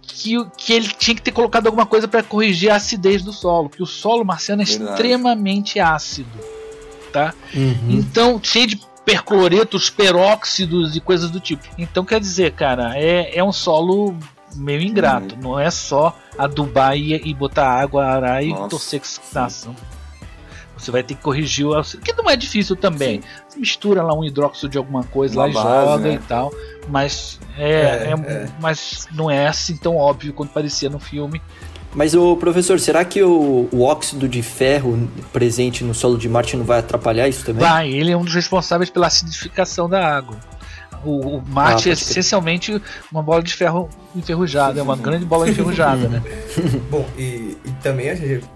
que, 0.02 0.44
que 0.56 0.72
ele 0.72 0.88
tinha 0.88 1.14
que 1.14 1.22
ter 1.22 1.30
colocado 1.30 1.66
alguma 1.66 1.86
coisa 1.86 2.08
para 2.08 2.22
corrigir 2.22 2.70
a 2.70 2.76
acidez 2.76 3.22
do 3.22 3.32
solo, 3.32 3.68
que 3.68 3.82
o 3.82 3.86
solo 3.86 4.24
marciano 4.24 4.62
é 4.62 4.64
Verdade. 4.64 4.90
extremamente 4.90 5.78
ácido, 5.78 6.28
tá? 7.12 7.34
Uhum. 7.54 7.90
Então, 7.90 8.40
cheio 8.42 8.66
de 8.66 8.80
percloretos, 9.04 9.88
peróxidos 9.88 10.94
e 10.94 11.00
coisas 11.00 11.30
do 11.30 11.40
tipo. 11.40 11.62
Então, 11.78 12.04
quer 12.04 12.20
dizer, 12.20 12.52
cara, 12.52 12.92
é, 12.94 13.38
é 13.38 13.42
um 13.42 13.52
solo 13.52 14.14
meio 14.54 14.82
ingrato. 14.82 15.34
Uhum. 15.34 15.40
Não 15.42 15.60
é 15.60 15.70
só 15.70 16.16
adubar 16.36 16.96
e, 16.96 17.14
e 17.14 17.34
botar 17.34 17.68
água, 17.68 18.04
arar 18.04 18.42
e 18.42 18.50
Nossa. 18.50 18.68
torcer 18.68 19.00
que 19.00 19.06
estação. 19.06 19.74
Você 20.76 20.92
vai 20.92 21.02
ter 21.02 21.14
que 21.14 21.22
corrigir 21.22 21.66
o 21.66 21.82
que 21.82 22.12
não 22.12 22.30
é 22.30 22.36
difícil 22.36 22.76
também. 22.76 23.20
Você 23.48 23.58
mistura 23.58 24.00
lá 24.02 24.14
um 24.14 24.24
hidróxido 24.24 24.68
de 24.68 24.78
alguma 24.78 25.02
coisa 25.02 25.34
Uma 25.34 25.46
lá 25.46 25.52
base, 25.52 25.66
e 25.66 25.86
joga 25.86 26.08
né? 26.08 26.14
e 26.14 26.18
tal. 26.18 26.52
Mas 26.88 27.40
é, 27.56 27.70
é, 27.70 28.12
é, 28.12 28.48
mas 28.60 29.08
não 29.12 29.28
é 29.28 29.48
assim 29.48 29.76
tão 29.76 29.96
óbvio 29.96 30.32
quanto 30.32 30.52
parecia 30.52 30.88
no 30.88 31.00
filme. 31.00 31.42
Mas 31.94 32.14
o 32.14 32.36
professor, 32.36 32.78
será 32.78 33.04
que 33.04 33.22
o, 33.22 33.68
o, 33.72 33.82
óxido 33.82 34.28
de 34.28 34.42
ferro 34.42 35.08
presente 35.32 35.82
no 35.82 35.94
solo 35.94 36.18
de 36.18 36.28
Marte 36.28 36.56
não 36.56 36.64
vai 36.64 36.80
atrapalhar 36.80 37.28
isso 37.28 37.44
também? 37.44 37.66
Vai, 37.66 37.88
ele 37.88 38.12
é 38.12 38.16
um 38.16 38.24
dos 38.24 38.34
responsáveis 38.34 38.90
pela 38.90 39.06
acidificação 39.06 39.88
da 39.88 40.16
água. 40.16 40.36
O, 41.04 41.38
o 41.38 41.42
Marte 41.46 41.88
ah, 41.88 41.92
é 41.92 41.94
essencialmente 41.94 42.80
uma 43.10 43.22
bola 43.22 43.42
de 43.42 43.54
ferro 43.54 43.88
enferrujada, 44.14 44.80
é 44.80 44.82
uma 44.82 44.96
grande 44.96 45.24
bola 45.24 45.48
enferrujada, 45.48 46.08
né? 46.08 46.22
Bom, 46.90 47.08
e, 47.16 47.56
e 47.64 47.70
também, 47.82 48.08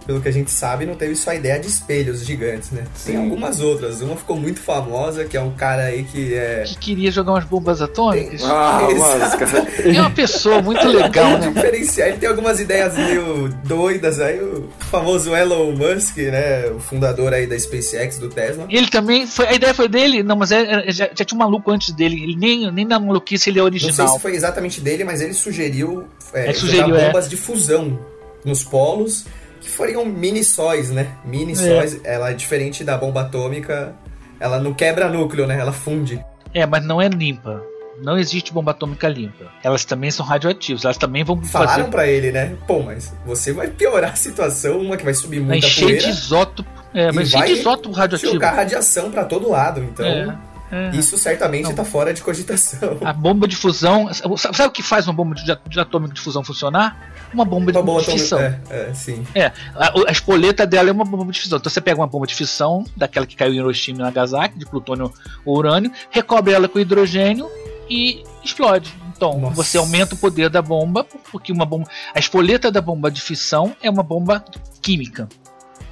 pelo 0.06 0.20
que 0.20 0.28
a 0.28 0.32
gente 0.32 0.50
sabe, 0.50 0.86
não 0.86 0.94
teve 0.94 1.14
só 1.16 1.30
a 1.30 1.34
ideia 1.34 1.58
de 1.58 1.68
espelhos 1.68 2.24
gigantes, 2.24 2.70
né? 2.70 2.84
Tem 3.04 3.16
algumas 3.16 3.60
outras. 3.60 4.00
Uma 4.00 4.16
ficou 4.16 4.36
muito 4.36 4.60
famosa, 4.60 5.24
que 5.24 5.36
é 5.36 5.40
um 5.40 5.52
cara 5.52 5.84
aí 5.84 6.04
que 6.04 6.34
é. 6.34 6.64
Que 6.66 6.76
queria 6.76 7.10
jogar 7.10 7.32
umas 7.32 7.44
bombas 7.44 7.80
atômicas. 7.80 8.40
Tem... 8.42 8.50
Ah, 8.50 8.80
mas, 8.98 9.86
É 9.96 10.00
uma 10.00 10.10
pessoa 10.10 10.60
muito 10.62 10.86
legal, 10.88 11.38
né? 11.38 11.50
Diferenciar. 11.54 12.08
Ele 12.08 12.18
tem 12.18 12.28
algumas 12.28 12.60
ideias 12.60 12.96
meio 12.96 13.48
doidas 13.64 14.20
aí. 14.20 14.40
O 14.40 14.68
famoso 14.80 15.34
Elon 15.34 15.72
Musk, 15.72 16.16
né? 16.18 16.66
O 16.70 16.80
fundador 16.80 17.32
aí 17.32 17.46
da 17.46 17.58
SpaceX, 17.58 18.18
do 18.18 18.28
Tesla. 18.28 18.66
Ele 18.68 18.88
também. 18.88 19.26
Foi, 19.26 19.46
a 19.46 19.54
ideia 19.54 19.74
foi 19.74 19.88
dele? 19.88 20.22
Não, 20.22 20.36
mas 20.36 20.52
é, 20.52 20.88
é, 20.88 20.92
já, 20.92 21.08
já, 21.14 21.24
tinha 21.24 21.36
um 21.36 21.38
maluco 21.38 21.70
antes 21.70 21.92
dele. 21.92 22.22
Ele 22.22 22.36
nem, 22.36 22.70
nem 22.70 22.84
na 22.84 22.98
maluquice 22.98 23.50
ele 23.50 23.58
é 23.58 23.62
original. 23.62 23.96
Não 23.96 24.06
sei 24.06 24.16
se 24.16 24.22
foi 24.22 24.34
exatamente 24.34 24.80
dele, 24.80 25.04
mas 25.04 25.20
ele 25.20 25.34
sugeriu, 25.34 26.04
é, 26.32 26.50
é 26.50 26.54
sugeriu 26.54 26.96
é. 26.96 27.06
bombas 27.06 27.26
é. 27.26 27.28
de 27.28 27.36
fusão 27.36 27.98
nos 28.44 28.64
polos, 28.64 29.26
que 29.60 29.68
fariam 29.68 30.04
mini 30.04 30.42
sóis, 30.42 30.90
né? 30.90 31.08
Mini 31.24 31.54
sóis, 31.54 32.00
é. 32.04 32.14
ela 32.14 32.30
é 32.30 32.34
diferente 32.34 32.82
da 32.82 32.96
bomba 32.96 33.22
atômica, 33.22 33.94
ela 34.40 34.58
não 34.58 34.74
quebra 34.74 35.08
núcleo, 35.08 35.46
né? 35.46 35.58
Ela 35.58 35.72
funde. 35.72 36.24
É, 36.52 36.66
mas 36.66 36.84
não 36.84 37.00
é 37.00 37.08
limpa. 37.08 37.62
Não 38.02 38.18
existe 38.18 38.52
bomba 38.52 38.72
atômica 38.72 39.08
limpa. 39.08 39.44
Elas 39.62 39.84
também 39.84 40.10
são 40.10 40.26
radioativas. 40.26 40.84
Elas 40.84 40.96
também 40.96 41.22
vão 41.22 41.40
Falaram 41.44 41.84
fazer. 41.84 41.90
para 41.90 42.06
ele, 42.08 42.32
né? 42.32 42.56
Pô, 42.66 42.82
mas 42.82 43.12
você 43.24 43.52
vai 43.52 43.68
piorar 43.68 44.12
a 44.12 44.16
situação, 44.16 44.80
uma 44.80 44.96
que 44.96 45.04
vai 45.04 45.14
subir 45.14 45.40
muita 45.40 45.66
vai 45.66 45.76
poeira. 45.76 46.00
de 46.00 46.08
isótopo. 46.08 46.70
É, 46.92 47.12
vai 47.12 47.22
encher 47.22 47.44
de 47.44 47.52
isótopo 47.52 47.94
radioativo. 47.94 48.32
Jogar 48.32 48.52
radiação 48.52 49.10
para 49.10 49.24
todo 49.24 49.48
lado. 49.48 49.80
Então. 49.80 50.04
É. 50.04 50.36
É. 50.72 50.96
Isso 50.96 51.18
certamente 51.18 51.68
está 51.68 51.84
fora 51.84 52.14
de 52.14 52.22
cogitação. 52.22 52.96
A 53.04 53.12
bomba 53.12 53.46
de 53.46 53.54
fusão. 53.54 54.08
Sabe 54.38 54.68
o 54.68 54.70
que 54.70 54.82
faz 54.82 55.06
uma 55.06 55.12
bomba 55.12 55.34
de, 55.34 55.44
de 55.44 55.80
atômica 55.80 56.14
de 56.14 56.20
fusão 56.20 56.42
funcionar? 56.42 57.12
Uma 57.32 57.44
bomba 57.44 57.66
uma 57.66 57.72
de, 57.72 57.82
bomba 57.82 58.00
de 58.00 58.10
fissão. 58.12 58.40
É, 58.40 58.58
é, 58.70 58.94
sim. 58.94 59.22
É, 59.34 59.52
a, 59.74 59.92
a, 60.08 60.10
espoleta 60.10 60.66
dela 60.66 60.88
é 60.88 60.92
uma 60.92 61.04
bomba 61.04 61.30
de 61.30 61.40
fissão. 61.40 61.58
Então 61.58 61.70
você 61.70 61.80
pega 61.80 62.00
uma 62.00 62.06
bomba 62.06 62.26
de 62.26 62.34
fissão, 62.34 62.84
daquela 62.96 63.26
que 63.26 63.36
caiu 63.36 63.52
em 63.52 63.56
Hiroshima 63.58 63.98
e 63.98 64.02
Nagasaki, 64.02 64.58
de 64.58 64.64
plutônio 64.64 65.12
ou 65.44 65.58
urânio, 65.58 65.92
recobre 66.10 66.54
ela 66.54 66.66
com 66.66 66.78
hidrogênio 66.78 67.50
e 67.90 68.24
explode. 68.42 68.94
Então, 69.14 69.38
Nossa. 69.38 69.54
você 69.54 69.76
aumenta 69.76 70.14
o 70.14 70.18
poder 70.18 70.48
da 70.48 70.62
bomba, 70.62 71.06
porque 71.30 71.52
uma 71.52 71.66
bomba. 71.66 71.86
A 72.14 72.18
espoleta 72.18 72.72
da 72.72 72.80
bomba 72.80 73.10
de 73.10 73.20
fissão 73.20 73.76
é 73.82 73.90
uma 73.90 74.02
bomba 74.02 74.42
química. 74.80 75.28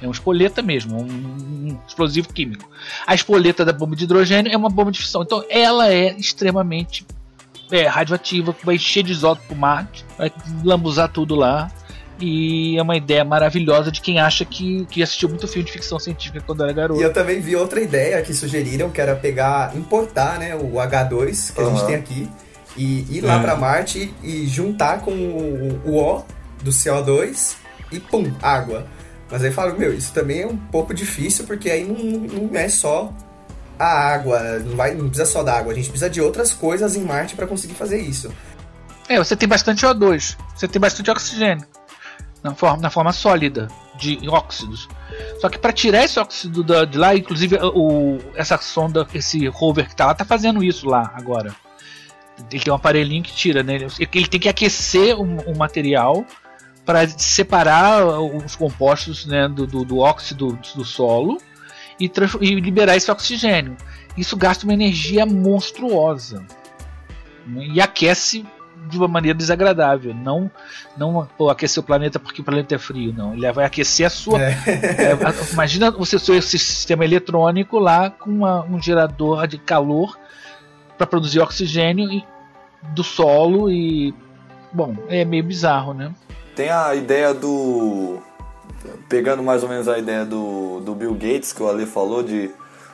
É 0.01 0.05
uma 0.05 0.13
espoleta 0.13 0.61
mesmo, 0.61 0.99
um, 0.99 1.77
explosivo 1.87 2.29
químico. 2.33 2.69
A 3.05 3.13
espoleta 3.13 3.63
da 3.63 3.71
bomba 3.71 3.95
de 3.95 4.03
hidrogênio 4.03 4.51
é 4.51 4.57
uma 4.57 4.69
bomba 4.69 4.91
de 4.91 4.99
fissão. 4.99 5.21
Então 5.21 5.43
ela 5.49 5.91
é 5.91 6.15
extremamente 6.17 7.05
é, 7.71 7.87
radioativa, 7.87 8.55
vai 8.63 8.75
encher 8.75 9.03
de 9.03 9.11
isótopo 9.11 9.55
Marte, 9.55 10.03
vai 10.17 10.31
lambuzar 10.63 11.09
tudo 11.09 11.35
lá. 11.35 11.71
E 12.19 12.77
é 12.77 12.81
uma 12.81 12.95
ideia 12.95 13.25
maravilhosa 13.25 13.91
de 13.91 13.99
quem 13.99 14.19
acha 14.19 14.45
que, 14.45 14.85
que 14.85 15.01
assistiu 15.01 15.27
muito 15.27 15.47
filme 15.47 15.65
de 15.65 15.71
ficção 15.71 15.97
científica 15.97 16.43
quando 16.45 16.63
era 16.63 16.71
garoto. 16.71 16.99
E 16.99 17.03
eu 17.03 17.11
também 17.11 17.39
vi 17.41 17.55
outra 17.55 17.81
ideia 17.81 18.21
que 18.21 18.31
sugeriram, 18.31 18.91
que 18.91 19.01
era 19.01 19.15
pegar, 19.15 19.75
importar 19.75 20.37
né, 20.37 20.55
o 20.55 20.73
H2 20.73 21.53
que 21.53 21.61
uhum. 21.61 21.67
a 21.67 21.71
gente 21.71 21.85
tem 21.87 21.95
aqui, 21.95 22.29
e 22.77 23.17
ir 23.17 23.21
lá 23.21 23.37
uhum. 23.37 23.41
para 23.41 23.55
Marte 23.55 24.13
e 24.23 24.45
juntar 24.45 25.01
com 25.01 25.11
o, 25.11 25.81
o 25.83 25.97
O 25.97 26.23
do 26.61 26.69
CO2 26.69 27.55
e 27.91 27.99
pum, 27.99 28.31
água. 28.41 28.85
Mas 29.31 29.43
aí 29.43 29.51
falo, 29.51 29.77
meu, 29.77 29.93
isso 29.93 30.13
também 30.13 30.41
é 30.41 30.47
um 30.47 30.57
pouco 30.57 30.93
difícil, 30.93 31.45
porque 31.45 31.69
aí 31.71 31.85
não, 31.85 32.49
não 32.49 32.59
é 32.59 32.67
só 32.67 33.13
a 33.79 33.85
água, 33.85 34.59
não, 34.59 34.75
vai, 34.75 34.93
não 34.93 35.07
precisa 35.07 35.25
só 35.25 35.41
da 35.41 35.57
água, 35.57 35.71
a 35.71 35.75
gente 35.75 35.89
precisa 35.89 36.09
de 36.09 36.21
outras 36.21 36.51
coisas 36.51 36.95
em 36.95 37.03
Marte 37.03 37.35
para 37.35 37.47
conseguir 37.47 37.73
fazer 37.73 37.99
isso. 37.99 38.31
É, 39.07 39.17
você 39.17 39.35
tem 39.35 39.47
bastante 39.47 39.85
O2, 39.85 40.37
você 40.55 40.67
tem 40.67 40.79
bastante 40.79 41.09
oxigênio 41.09 41.65
na 42.43 42.53
forma, 42.53 42.81
na 42.81 42.89
forma 42.89 43.13
sólida 43.13 43.67
de 43.97 44.19
óxidos. 44.27 44.89
Só 45.39 45.49
que 45.49 45.57
para 45.57 45.71
tirar 45.71 46.03
esse 46.03 46.19
óxido 46.19 46.63
da, 46.63 46.85
de 46.85 46.97
lá, 46.97 47.15
inclusive 47.15 47.57
o, 47.61 48.19
essa 48.35 48.57
sonda, 48.57 49.07
esse 49.13 49.47
rover 49.47 49.85
que 49.85 49.93
está 49.93 50.07
lá, 50.07 50.11
está 50.11 50.25
fazendo 50.25 50.63
isso 50.63 50.87
lá 50.87 51.11
agora. 51.15 51.55
Ele 52.51 52.63
tem 52.63 52.73
um 52.73 52.75
aparelhinho 52.75 53.23
que 53.23 53.33
tira, 53.33 53.61
né? 53.61 53.75
Ele 53.75 54.27
tem 54.27 54.39
que 54.39 54.49
aquecer 54.49 55.15
o, 55.15 55.23
o 55.23 55.57
material 55.57 56.25
para 56.85 57.07
separar 57.07 58.19
os 58.19 58.55
compostos 58.55 59.25
né, 59.25 59.47
do, 59.47 59.67
do, 59.67 59.85
do 59.85 59.99
óxido 59.99 60.57
do 60.75 60.83
solo 60.83 61.37
e, 61.99 62.11
e, 62.41 62.55
liberar 62.55 62.95
esse 62.95 63.11
oxigênio. 63.11 63.77
Isso 64.17 64.35
gasta 64.35 64.65
uma 64.65 64.73
energia 64.73 65.25
monstruosa 65.25 66.45
né, 67.45 67.67
e 67.73 67.79
aquece 67.79 68.45
de 68.89 68.97
uma 68.97 69.07
maneira 69.07 69.37
desagradável. 69.37 70.13
Não, 70.13 70.49
não 70.97 71.27
pô, 71.37 71.49
aquecer 71.49 71.81
o 71.81 71.85
planeta 71.85 72.19
porque 72.19 72.41
o 72.41 72.43
planeta 72.43 72.75
é 72.75 72.79
frio, 72.79 73.13
não. 73.15 73.33
Ele 73.33 73.51
vai 73.51 73.65
aquecer 73.65 74.07
a 74.07 74.09
sua. 74.09 74.41
É. 74.41 74.57
É, 75.01 75.53
imagina 75.53 75.91
você 75.91 76.17
seu 76.17 76.41
sistema 76.41 77.05
eletrônico 77.05 77.77
lá 77.79 78.09
com 78.09 78.29
uma, 78.29 78.63
um 78.63 78.81
gerador 78.81 79.47
de 79.47 79.57
calor 79.57 80.17
para 80.97 81.07
produzir 81.07 81.39
oxigênio 81.39 82.23
do 82.93 83.03
solo 83.03 83.69
e 83.69 84.13
bom 84.73 84.95
é 85.07 85.23
meio 85.23 85.43
bizarro, 85.43 85.93
né? 85.93 86.11
Tem 86.55 86.69
a 86.69 86.93
ideia 86.95 87.33
do 87.33 88.19
pegando 89.07 89.43
mais 89.43 89.63
ou 89.63 89.69
menos 89.69 89.87
a 89.87 89.97
ideia 89.97 90.25
do, 90.25 90.79
do 90.81 90.95
Bill 90.95 91.13
Gates 91.13 91.53
que 91.53 91.61
o 91.61 91.69
Ale 91.69 91.85
falou 91.85 92.23
de 92.23 92.49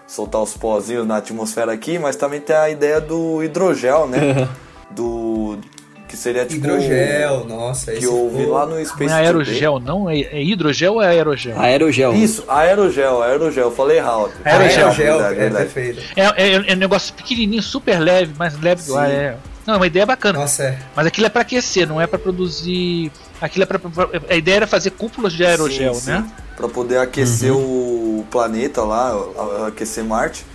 soltar 0.07 0.41
os 0.41 0.55
pozinhos 0.55 1.05
na 1.05 1.17
atmosfera 1.17 1.71
aqui, 1.71 1.99
mas 1.99 2.15
também 2.15 2.41
tem 2.41 2.55
a 2.55 2.69
ideia 2.69 2.99
do 2.99 3.43
hidrogel, 3.43 4.07
né? 4.07 4.47
do 4.91 5.59
que 6.07 6.15
seria 6.15 6.45
tipo. 6.45 6.65
Hidrogel, 6.65 7.45
nossa, 7.45 7.91
Que 7.91 8.05
eu 8.05 8.29
vi 8.29 8.45
lá 8.45 8.65
no 8.65 8.83
Space 8.85 9.05
Não 9.05 9.17
é 9.17 9.25
aerogel, 9.25 9.79
não? 9.79 10.09
É, 10.09 10.19
é, 10.21 10.41
hidrogel 10.41 10.95
ou 10.95 11.01
é 11.01 11.07
aerogel? 11.07 11.59
Aerogel. 11.59 12.13
Isso, 12.13 12.43
aerogel, 12.47 13.21
aerogel. 13.21 13.71
Falei 13.71 13.97
errado. 13.97 14.31
Aerogel, 14.45 14.87
aerogel 14.87 15.17
verdade, 15.17 15.39
é, 15.39 15.49
perfeito. 15.49 16.01
É, 16.15 16.21
é, 16.21 16.71
é, 16.71 16.73
um 16.73 16.77
negócio 16.77 17.13
pequenininho, 17.13 17.61
super 17.61 17.99
leve, 17.99 18.33
mais 18.37 18.59
leve 18.59 18.83
do 18.83 18.97
ar. 18.97 19.09
É. 19.09 19.37
Não, 19.67 19.75
uma 19.75 19.85
ideia 19.85 20.05
bacana. 20.05 20.39
Nossa, 20.39 20.63
é. 20.63 20.79
Mas 20.95 21.05
aquilo 21.05 21.27
é 21.27 21.29
para 21.29 21.41
aquecer, 21.41 21.85
não 21.85 21.99
é 21.99 22.07
para 22.07 22.17
produzir. 22.17 23.11
Aquilo 23.41 23.63
é 23.63 23.65
pra, 23.65 23.79
A 24.29 24.35
ideia 24.35 24.55
era 24.55 24.67
fazer 24.67 24.91
cúpulas 24.91 25.33
de 25.33 25.45
aerogel, 25.45 25.93
sim, 25.93 26.11
né? 26.11 26.25
Para 26.55 26.69
poder 26.69 26.99
aquecer 26.99 27.51
uhum. 27.51 28.19
o 28.19 28.27
planeta 28.31 28.81
lá, 28.83 29.11
aquecer 29.67 30.05
Marte. 30.05 30.45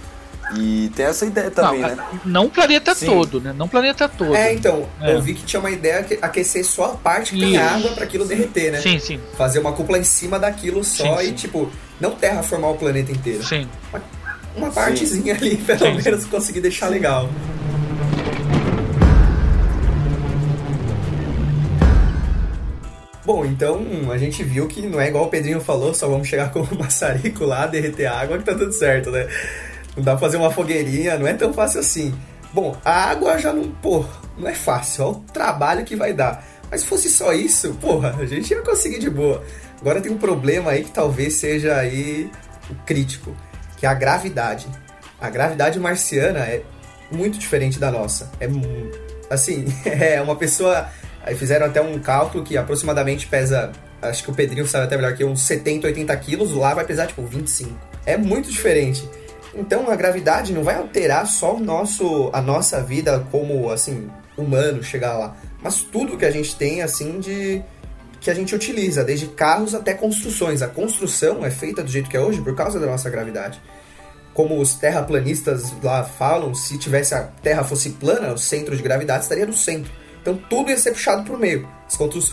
E 0.56 0.90
tem 0.94 1.06
essa 1.06 1.24
ideia 1.24 1.50
também, 1.50 1.80
não, 1.80 1.88
né? 1.88 2.04
Não 2.24 2.44
o 2.46 2.50
planeta 2.50 2.94
Sim. 2.94 3.06
todo, 3.06 3.40
né? 3.40 3.54
Não 3.56 3.66
o 3.66 3.68
planeta 3.68 4.06
todo. 4.06 4.34
É, 4.34 4.52
então, 4.52 4.86
é. 5.00 5.14
eu 5.14 5.22
vi 5.22 5.32
que 5.34 5.44
tinha 5.44 5.58
uma 5.58 5.70
ideia 5.70 6.02
que 6.02 6.18
aquecer 6.20 6.64
só 6.64 6.86
a 6.86 6.96
parte 6.96 7.34
que 7.34 7.40
tem 7.40 7.56
água 7.56 7.92
para 7.92 8.04
aquilo 8.04 8.26
derreter, 8.26 8.72
né? 8.72 8.80
Sim, 8.80 8.98
sim. 8.98 9.20
Fazer 9.38 9.60
uma 9.60 9.72
cúpula 9.72 9.98
em 9.98 10.04
cima 10.04 10.38
daquilo 10.38 10.84
só 10.84 11.18
sim, 11.18 11.22
e, 11.22 11.26
sim. 11.28 11.32
tipo, 11.34 11.70
não 11.98 12.10
terraformar 12.10 12.70
o 12.70 12.74
planeta 12.76 13.10
inteiro. 13.10 13.42
Sim. 13.42 13.66
Uma, 13.90 14.02
uma 14.56 14.70
partezinha 14.70 15.34
ali, 15.34 15.56
pelo 15.56 15.94
menos, 15.94 16.26
conseguir 16.26 16.60
deixar 16.60 16.88
legal. 16.88 17.30
Bom, 23.32 23.46
então 23.46 23.80
a 24.12 24.18
gente 24.18 24.44
viu 24.44 24.68
que 24.68 24.82
não 24.82 25.00
é 25.00 25.08
igual 25.08 25.24
o 25.24 25.28
Pedrinho 25.28 25.58
falou, 25.58 25.94
só 25.94 26.06
vamos 26.06 26.28
chegar 26.28 26.52
com 26.52 26.60
o 26.68 26.78
maçarico 26.78 27.46
lá, 27.46 27.66
derreter 27.66 28.04
a 28.04 28.20
água 28.20 28.36
que 28.36 28.44
tá 28.44 28.52
tudo 28.52 28.70
certo, 28.74 29.10
né? 29.10 29.26
Não 29.96 30.04
dá 30.04 30.12
pra 30.12 30.20
fazer 30.20 30.36
uma 30.36 30.50
fogueirinha, 30.50 31.16
não 31.16 31.26
é 31.26 31.32
tão 31.32 31.50
fácil 31.50 31.80
assim. 31.80 32.14
Bom, 32.52 32.76
a 32.84 32.92
água 33.10 33.38
já 33.38 33.50
não, 33.50 33.70
pô, 33.70 34.04
não 34.36 34.46
é 34.46 34.54
fácil, 34.54 35.04
olha 35.04 35.12
o 35.12 35.20
trabalho 35.32 35.82
que 35.82 35.96
vai 35.96 36.12
dar. 36.12 36.46
Mas 36.70 36.82
se 36.82 36.86
fosse 36.86 37.08
só 37.08 37.32
isso, 37.32 37.72
porra, 37.80 38.14
a 38.20 38.26
gente 38.26 38.50
ia 38.50 38.60
conseguir 38.60 38.98
de 38.98 39.08
boa. 39.08 39.42
Agora 39.80 40.02
tem 40.02 40.12
um 40.12 40.18
problema 40.18 40.72
aí 40.72 40.84
que 40.84 40.90
talvez 40.90 41.32
seja 41.32 41.74
aí 41.74 42.30
o 42.68 42.74
crítico, 42.84 43.34
que 43.78 43.86
é 43.86 43.88
a 43.88 43.94
gravidade. 43.94 44.66
A 45.18 45.30
gravidade 45.30 45.80
marciana 45.80 46.40
é 46.40 46.62
muito 47.10 47.38
diferente 47.38 47.78
da 47.78 47.90
nossa. 47.90 48.30
É 48.38 48.46
assim, 49.30 49.64
é 49.88 50.20
uma 50.20 50.36
pessoa. 50.36 50.86
Aí 51.24 51.36
fizeram 51.36 51.66
até 51.66 51.80
um 51.80 51.98
cálculo 51.98 52.44
que 52.44 52.56
aproximadamente 52.56 53.26
pesa, 53.26 53.72
acho 54.00 54.24
que 54.24 54.30
o 54.30 54.34
Pedrinho 54.34 54.66
sabe 54.66 54.84
até 54.84 54.96
melhor 54.96 55.14
que 55.14 55.24
uns 55.24 55.42
70, 55.42 55.86
80 55.86 56.16
quilos, 56.16 56.52
lá 56.52 56.74
vai 56.74 56.84
pesar 56.84 57.06
tipo 57.06 57.22
25. 57.22 57.70
É 58.04 58.16
muito 58.16 58.50
diferente. 58.50 59.08
Então 59.54 59.90
a 59.90 59.96
gravidade 59.96 60.52
não 60.52 60.64
vai 60.64 60.76
alterar 60.76 61.26
só 61.26 61.56
o 61.56 61.60
nosso, 61.60 62.30
a 62.32 62.40
nossa 62.40 62.82
vida 62.82 63.26
como 63.30 63.70
assim 63.70 64.08
humano 64.36 64.82
chegar 64.82 65.16
lá, 65.18 65.36
mas 65.62 65.82
tudo 65.82 66.16
que 66.16 66.24
a 66.24 66.30
gente 66.30 66.56
tem 66.56 66.82
assim 66.82 67.20
de 67.20 67.62
que 68.22 68.30
a 68.30 68.34
gente 68.34 68.54
utiliza, 68.54 69.04
desde 69.04 69.26
carros 69.26 69.74
até 69.74 69.92
construções. 69.94 70.62
A 70.62 70.68
construção 70.68 71.44
é 71.44 71.50
feita 71.50 71.82
do 71.82 71.90
jeito 71.90 72.08
que 72.08 72.16
é 72.16 72.20
hoje 72.20 72.40
por 72.40 72.54
causa 72.54 72.78
da 72.78 72.86
nossa 72.86 73.10
gravidade. 73.10 73.60
Como 74.32 74.60
os 74.60 74.74
terraplanistas 74.74 75.72
lá 75.82 76.04
falam, 76.04 76.54
se 76.54 76.78
tivesse 76.78 77.14
a 77.14 77.24
Terra 77.24 77.64
fosse 77.64 77.90
plana, 77.90 78.32
o 78.32 78.38
centro 78.38 78.76
de 78.76 78.82
gravidade 78.82 79.24
estaria 79.24 79.44
no 79.44 79.52
centro. 79.52 79.90
Então 80.22 80.36
tudo 80.48 80.70
ia 80.70 80.78
ser 80.78 80.92
puxado 80.92 81.24
para 81.24 81.34
o 81.34 81.38
meio. 81.38 81.68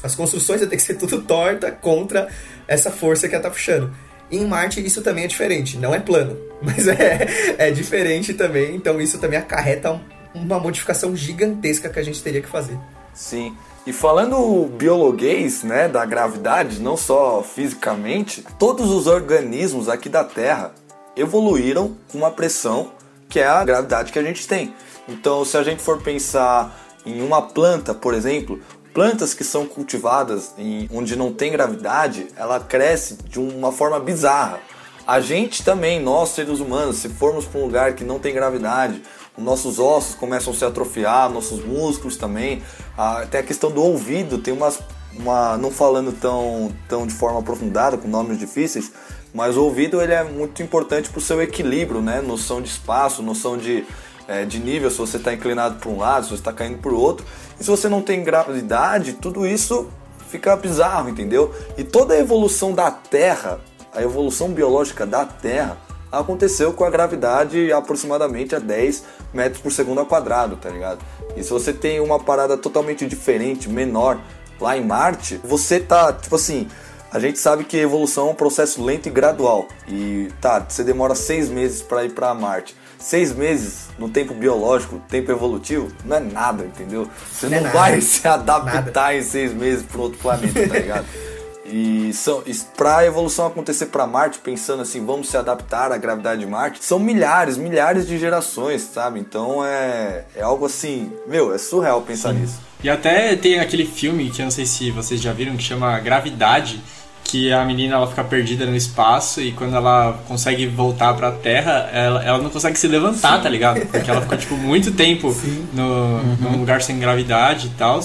As 0.04 0.16
construções 0.16 0.62
iam 0.62 0.70
ter 0.70 0.78
que 0.78 0.82
ser 0.82 0.94
tudo 0.94 1.22
torta 1.24 1.72
contra 1.72 2.30
essa 2.68 2.92
força 2.92 3.28
que 3.28 3.36
ela 3.36 3.42
está 3.42 3.50
puxando. 3.50 3.92
E 4.32 4.38
em 4.38 4.46
Marte 4.46 4.86
isso 4.86 5.02
também 5.02 5.24
é 5.24 5.28
diferente, 5.28 5.78
não 5.78 5.94
é 5.94 6.00
plano, 6.00 6.38
mas 6.62 6.88
é, 6.88 7.56
é 7.58 7.72
diferente 7.72 8.34
também, 8.34 8.76
então 8.76 9.02
isso 9.02 9.18
também 9.18 9.40
acarreta 9.40 10.00
uma 10.34 10.60
modificação 10.60 11.16
gigantesca 11.16 11.90
que 11.90 12.00
a 12.00 12.04
gente 12.04 12.22
teria 12.22 12.42
que 12.42 12.48
fazer. 12.48 12.78
Sim. 13.12 13.58
E 13.88 13.92
falando 13.92 14.70
biologuês, 14.78 15.64
né, 15.64 15.88
da 15.88 16.06
gravidade, 16.06 16.80
não 16.80 16.96
só 16.96 17.42
fisicamente, 17.42 18.46
todos 18.60 18.92
os 18.92 19.08
organismos 19.08 19.90
aqui 19.90 20.08
da 20.08 20.24
Terra 20.24 20.74
evoluíram 21.16 21.98
com 22.12 22.20
uma 22.20 22.30
pressão 22.30 22.92
que 23.28 23.40
é 23.40 23.48
a 23.48 23.64
gravidade 23.64 24.12
que 24.12 24.20
a 24.20 24.24
gente 24.24 24.48
tem. 24.48 24.74
Então, 25.08 25.44
se 25.44 25.58
a 25.58 25.64
gente 25.64 25.82
for 25.82 26.02
pensar 26.02 26.89
em 27.06 27.22
uma 27.22 27.42
planta, 27.42 27.94
por 27.94 28.14
exemplo, 28.14 28.60
plantas 28.94 29.34
que 29.34 29.44
são 29.44 29.66
cultivadas 29.66 30.54
em 30.58 30.90
onde 30.94 31.16
não 31.16 31.32
tem 31.32 31.52
gravidade, 31.52 32.28
ela 32.36 32.60
cresce 32.60 33.18
de 33.26 33.40
uma 33.40 33.72
forma 33.72 34.00
bizarra. 34.00 34.60
A 35.08 35.20
gente 35.20 35.64
também, 35.64 36.00
nós 36.00 36.30
seres 36.30 36.60
humanos, 36.60 36.98
se 36.98 37.10
formos 37.10 37.46
para 37.46 37.60
um 37.60 37.64
lugar 37.64 37.94
que 37.94 38.04
não 38.04 38.20
tem 38.20 38.34
gravidade, 38.34 39.02
os 39.36 39.44
nossos 39.44 39.80
ossos 39.80 40.16
começam 40.16 40.54
a 40.54 40.56
se 40.56 40.66
atrofiar, 40.66 41.32
nossos 41.32 41.66
músculos 41.66 42.18
também. 42.18 42.62
Tem 43.32 43.40
a 43.40 43.44
questão 43.44 43.72
do 43.72 43.82
ouvido, 43.82 44.38
tem 44.38 44.54
umas, 44.54 44.80
uma, 45.16 45.58
não 45.58 45.72
falando 45.72 46.12
tão, 46.12 46.72
tão 46.88 47.08
de 47.08 47.14
forma 47.14 47.40
aprofundada, 47.40 47.98
com 47.98 48.08
nomes 48.08 48.38
difíceis, 48.38 48.92
mas 49.34 49.58
o 49.58 49.64
ouvido 49.64 50.02
ele 50.02 50.14
é 50.14 50.24
muito 50.24 50.62
importante 50.62 51.10
para 51.10 51.20
o 51.20 51.22
seu 51.22 51.42
equilíbrio, 51.42 52.02
né? 52.02 52.22
Noção 52.22 52.62
de 52.62 52.68
espaço, 52.68 53.24
noção 53.24 53.58
de, 53.58 53.86
é, 54.30 54.46
de 54.46 54.60
nível, 54.60 54.92
se 54.92 54.98
você 55.00 55.18
está 55.18 55.34
inclinado 55.34 55.78
para 55.80 55.90
um 55.90 55.98
lado, 55.98 56.26
se 56.26 56.30
você 56.30 56.36
está 56.36 56.54
caindo 56.54 56.78
para 56.78 56.92
o 56.92 57.00
outro. 57.00 57.26
E 57.60 57.64
se 57.64 57.70
você 57.70 57.90
não 57.90 58.00
tem 58.00 58.24
gravidade, 58.24 59.14
tudo 59.14 59.46
isso 59.46 59.90
fica 60.30 60.56
bizarro, 60.56 61.10
entendeu? 61.10 61.52
E 61.76 61.84
toda 61.84 62.14
a 62.14 62.20
evolução 62.20 62.72
da 62.72 62.92
Terra, 62.92 63.60
a 63.92 64.04
evolução 64.04 64.50
biológica 64.50 65.04
da 65.04 65.26
Terra, 65.26 65.78
aconteceu 66.12 66.72
com 66.74 66.86
a 66.86 66.92
gravidade 66.92 67.72
aproximadamente 67.72 68.56
a 68.56 68.60
10 68.60 69.04
metros 69.34 69.62
por 69.62 69.72
segundo 69.72 70.00
ao 70.00 70.06
quadrado, 70.06 70.56
tá 70.58 70.70
ligado? 70.70 71.00
E 71.36 71.44
se 71.44 71.50
você 71.50 71.74
tem 71.74 72.00
uma 72.00 72.20
parada 72.20 72.56
totalmente 72.56 73.08
diferente, 73.08 73.68
menor, 73.68 74.20
lá 74.62 74.78
em 74.78 74.86
Marte, 74.86 75.40
você 75.44 75.80
tá, 75.80 76.14
tipo 76.14 76.36
assim, 76.36 76.68
a 77.12 77.20
gente 77.20 77.40
sabe 77.40 77.64
que 77.64 77.78
a 77.78 77.82
evolução 77.82 78.28
é 78.28 78.32
um 78.32 78.36
processo 78.36 78.84
lento 78.84 79.08
e 79.08 79.12
gradual. 79.12 79.68
E 79.88 80.30
tá, 80.40 80.64
você 80.68 80.84
demora 80.84 81.16
seis 81.16 81.50
meses 81.50 81.82
para 81.82 82.06
ir 82.06 82.12
para 82.12 82.32
Marte 82.36 82.76
seis 83.00 83.34
meses 83.34 83.88
no 83.98 84.10
tempo 84.10 84.34
biológico, 84.34 85.02
tempo 85.08 85.32
evolutivo, 85.32 85.92
não 86.06 86.18
é 86.18 86.20
nada, 86.20 86.66
entendeu? 86.66 87.10
Você 87.32 87.48
não, 87.48 87.62
não 87.62 87.70
é 87.70 87.72
vai 87.72 88.02
se 88.02 88.28
adaptar 88.28 88.84
nada. 88.84 89.16
em 89.16 89.24
seis 89.24 89.54
meses 89.54 89.84
para 89.86 90.02
outro 90.02 90.20
planeta, 90.20 90.68
tá 90.68 90.76
ligado? 90.76 91.06
E 91.72 92.12
são, 92.14 92.44
para 92.76 92.98
a 92.98 93.06
evolução 93.06 93.46
acontecer 93.46 93.88
para 93.88 94.08
Marte, 94.08 94.40
pensando 94.40 94.82
assim, 94.82 95.06
vamos 95.06 95.30
se 95.30 95.38
adaptar 95.38 95.92
à 95.92 95.98
gravidade 95.98 96.42
de 96.42 96.48
Marte, 96.48 96.84
são 96.84 96.98
milhares, 96.98 97.58
milhares 97.58 98.08
de 98.08 98.18
gerações, 98.18 98.82
sabe? 98.82 99.20
Então 99.20 99.64
é, 99.64 100.26
é 100.36 100.42
algo 100.42 100.66
assim, 100.66 101.12
meu, 101.28 101.54
é 101.54 101.60
surreal 101.60 102.02
pensar 102.02 102.34
Sim. 102.34 102.40
nisso. 102.40 102.60
E 102.84 102.90
até 102.90 103.36
tem 103.36 103.60
aquele 103.60 103.86
filme 103.86 104.32
que 104.32 104.42
eu 104.42 104.46
não 104.46 104.52
sei 104.52 104.66
se 104.66 104.90
vocês 104.90 105.22
já 105.22 105.32
viram 105.32 105.56
que 105.56 105.64
chama 105.64 106.00
Gravidade, 106.00 106.82
que 107.30 107.54
a 107.54 107.64
menina 107.64 107.96
ela 107.96 108.08
fica 108.08 108.24
perdida 108.24 108.66
no 108.66 108.76
espaço 108.76 109.40
e 109.40 109.52
quando 109.52 109.76
ela 109.76 110.20
consegue 110.28 110.66
voltar 110.66 111.14
para 111.14 111.28
a 111.28 111.32
Terra, 111.32 111.88
ela, 111.94 112.24
ela 112.24 112.38
não 112.40 112.50
consegue 112.50 112.78
se 112.78 112.88
levantar, 112.88 113.38
Sim. 113.38 113.44
tá 113.44 113.50
ligado? 113.50 113.86
Porque 113.86 114.10
ela 114.10 114.22
fica 114.22 114.36
tipo 114.36 114.58
muito 114.58 114.92
tempo 114.94 115.28
no, 115.72 115.84
uhum. 115.84 116.38
num 116.42 116.58
lugar 116.58 116.82
sem 116.82 116.98
gravidade 116.98 117.68
e 117.68 117.70
tal. 117.72 118.00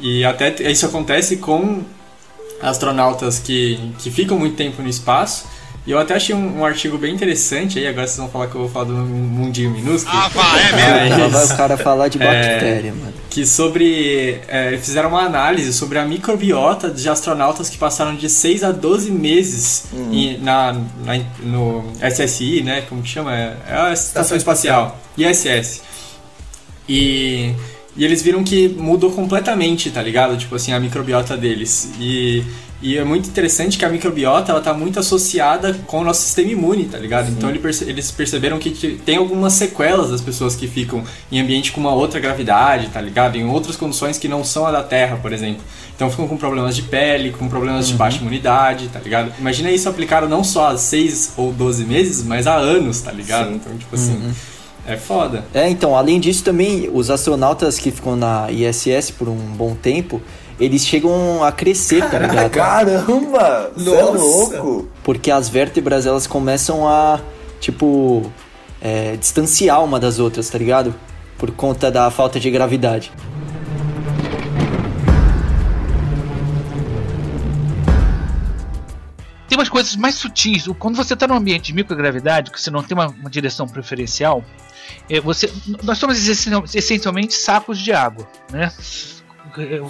E 0.00 0.24
até 0.24 0.54
isso 0.70 0.86
acontece 0.86 1.36
com 1.36 1.82
astronautas 2.62 3.38
que, 3.38 3.92
que 3.98 4.10
ficam 4.10 4.38
muito 4.38 4.56
tempo 4.56 4.80
no 4.80 4.88
espaço 4.88 5.44
E 5.86 5.90
eu 5.90 5.98
até 5.98 6.14
achei 6.14 6.34
um, 6.34 6.60
um, 6.60 6.64
artigo 6.64 6.96
bem 6.96 7.14
interessante 7.14 7.78
aí, 7.78 7.86
agora 7.86 8.06
vocês 8.06 8.16
vão 8.16 8.30
falar 8.30 8.46
que 8.46 8.54
eu 8.54 8.62
vou 8.62 8.70
falar 8.70 8.86
do 8.86 8.94
mundinho 8.94 9.70
minúsculo. 9.70 10.16
Ah, 10.16 10.28
vai, 10.28 10.62
é 10.62 10.72
mesmo? 10.72 11.18
Mas, 11.18 11.32
vai 11.32 11.44
o 11.44 11.56
cara 11.58 11.76
falar 11.76 12.08
de 12.08 12.16
bactéria, 12.18 12.88
é, 12.88 12.92
mano. 12.92 13.12
Que 13.28 13.44
sobre. 13.44 14.40
É, 14.48 14.78
fizeram 14.78 15.10
uma 15.10 15.20
análise 15.20 15.74
sobre 15.74 15.98
a 15.98 16.04
microbiota 16.06 16.90
de 16.90 17.06
astronautas 17.06 17.68
que 17.68 17.76
passaram 17.76 18.14
de 18.16 18.30
6 18.30 18.64
a 18.64 18.72
12 18.72 19.10
meses 19.10 19.84
uhum. 19.92 20.10
em, 20.10 20.38
na, 20.38 20.72
na, 20.72 21.20
no 21.42 21.84
SSI, 22.00 22.62
né? 22.62 22.82
Como 22.88 23.02
que 23.02 23.08
chama? 23.08 23.36
É, 23.36 23.56
é 23.68 23.76
a 23.76 23.92
Estação 23.92 24.36
Espacial. 24.38 24.98
ISS. 25.18 25.82
E. 26.88 27.54
E 27.96 28.04
eles 28.04 28.22
viram 28.22 28.42
que 28.42 28.68
mudou 28.70 29.12
completamente, 29.12 29.88
tá 29.88 30.02
ligado? 30.02 30.36
Tipo 30.36 30.56
assim, 30.56 30.72
a 30.72 30.80
microbiota 30.80 31.36
deles. 31.36 31.92
E 32.00 32.42
e 32.84 32.98
é 32.98 33.02
muito 33.02 33.30
interessante 33.30 33.78
que 33.78 33.84
a 33.86 33.88
microbiota 33.88 34.52
ela 34.52 34.60
tá 34.60 34.74
muito 34.74 35.00
associada 35.00 35.72
com 35.86 36.00
o 36.00 36.04
nosso 36.04 36.20
sistema 36.20 36.52
imune, 36.52 36.84
tá 36.84 36.98
ligado? 36.98 37.28
Sim. 37.28 37.32
Então 37.32 37.48
eles 37.48 38.10
perceberam 38.10 38.58
que 38.58 38.70
tem 39.06 39.16
algumas 39.16 39.54
sequelas 39.54 40.10
das 40.10 40.20
pessoas 40.20 40.54
que 40.54 40.68
ficam 40.68 41.02
em 41.32 41.40
ambiente 41.40 41.72
com 41.72 41.80
uma 41.80 41.94
outra 41.94 42.20
gravidade, 42.20 42.88
tá 42.88 43.00
ligado? 43.00 43.36
Em 43.36 43.48
outras 43.48 43.74
condições 43.74 44.18
que 44.18 44.28
não 44.28 44.44
são 44.44 44.66
a 44.66 44.70
da 44.70 44.82
Terra, 44.82 45.16
por 45.16 45.32
exemplo. 45.32 45.62
Então 45.96 46.10
ficam 46.10 46.28
com 46.28 46.36
problemas 46.36 46.76
de 46.76 46.82
pele, 46.82 47.30
com 47.30 47.48
problemas 47.48 47.86
uhum. 47.86 47.92
de 47.92 47.96
baixa 47.96 48.18
imunidade, 48.18 48.88
tá 48.88 49.00
ligado? 49.00 49.32
Imagina 49.38 49.70
isso 49.70 49.88
aplicado 49.88 50.28
não 50.28 50.44
só 50.44 50.72
a 50.72 50.76
6 50.76 51.32
ou 51.38 51.54
12 51.54 51.86
meses, 51.86 52.22
mas 52.22 52.46
a 52.46 52.54
anos, 52.54 53.00
tá 53.00 53.10
ligado? 53.10 53.48
Sim. 53.48 53.54
Então, 53.54 53.78
tipo 53.78 53.94
assim. 53.94 54.12
Uhum. 54.12 54.32
É 54.86 54.98
foda. 54.98 55.46
É, 55.54 55.66
então, 55.70 55.96
além 55.96 56.20
disso 56.20 56.44
também, 56.44 56.90
os 56.92 57.08
astronautas 57.08 57.78
que 57.78 57.90
ficam 57.90 58.14
na 58.14 58.50
ISS 58.50 59.10
por 59.10 59.30
um 59.30 59.38
bom 59.56 59.74
tempo, 59.74 60.20
eles 60.58 60.84
chegam 60.86 61.42
a 61.42 61.50
crescer, 61.50 62.08
tá 62.08 62.18
ligado? 62.18 62.50
Caramba! 62.50 63.72
Você 63.76 63.94
é 63.94 64.02
louco! 64.02 64.88
Porque 65.02 65.30
as 65.30 65.48
vértebras, 65.48 66.06
elas 66.06 66.26
começam 66.26 66.86
a, 66.86 67.20
tipo, 67.60 68.30
é, 68.80 69.16
distanciar 69.16 69.82
uma 69.82 69.98
das 69.98 70.18
outras, 70.18 70.48
tá 70.48 70.58
ligado? 70.58 70.94
Por 71.36 71.50
conta 71.50 71.90
da 71.90 72.10
falta 72.10 72.38
de 72.38 72.50
gravidade. 72.50 73.10
Tem 79.48 79.58
umas 79.58 79.68
coisas 79.68 79.94
mais 79.96 80.14
sutis. 80.14 80.66
Quando 80.78 80.96
você 80.96 81.14
está 81.14 81.26
num 81.26 81.34
ambiente 81.34 81.66
de 81.66 81.74
microgravidade, 81.74 82.50
que 82.50 82.60
você 82.60 82.70
não 82.70 82.82
tem 82.82 82.96
uma, 82.96 83.08
uma 83.08 83.30
direção 83.30 83.66
preferencial, 83.66 84.44
é, 85.08 85.20
você, 85.20 85.52
nós 85.82 85.98
somos 85.98 86.16
essencialmente 86.74 87.34
sacos 87.34 87.78
de 87.78 87.92
água, 87.92 88.26
né? 88.50 88.72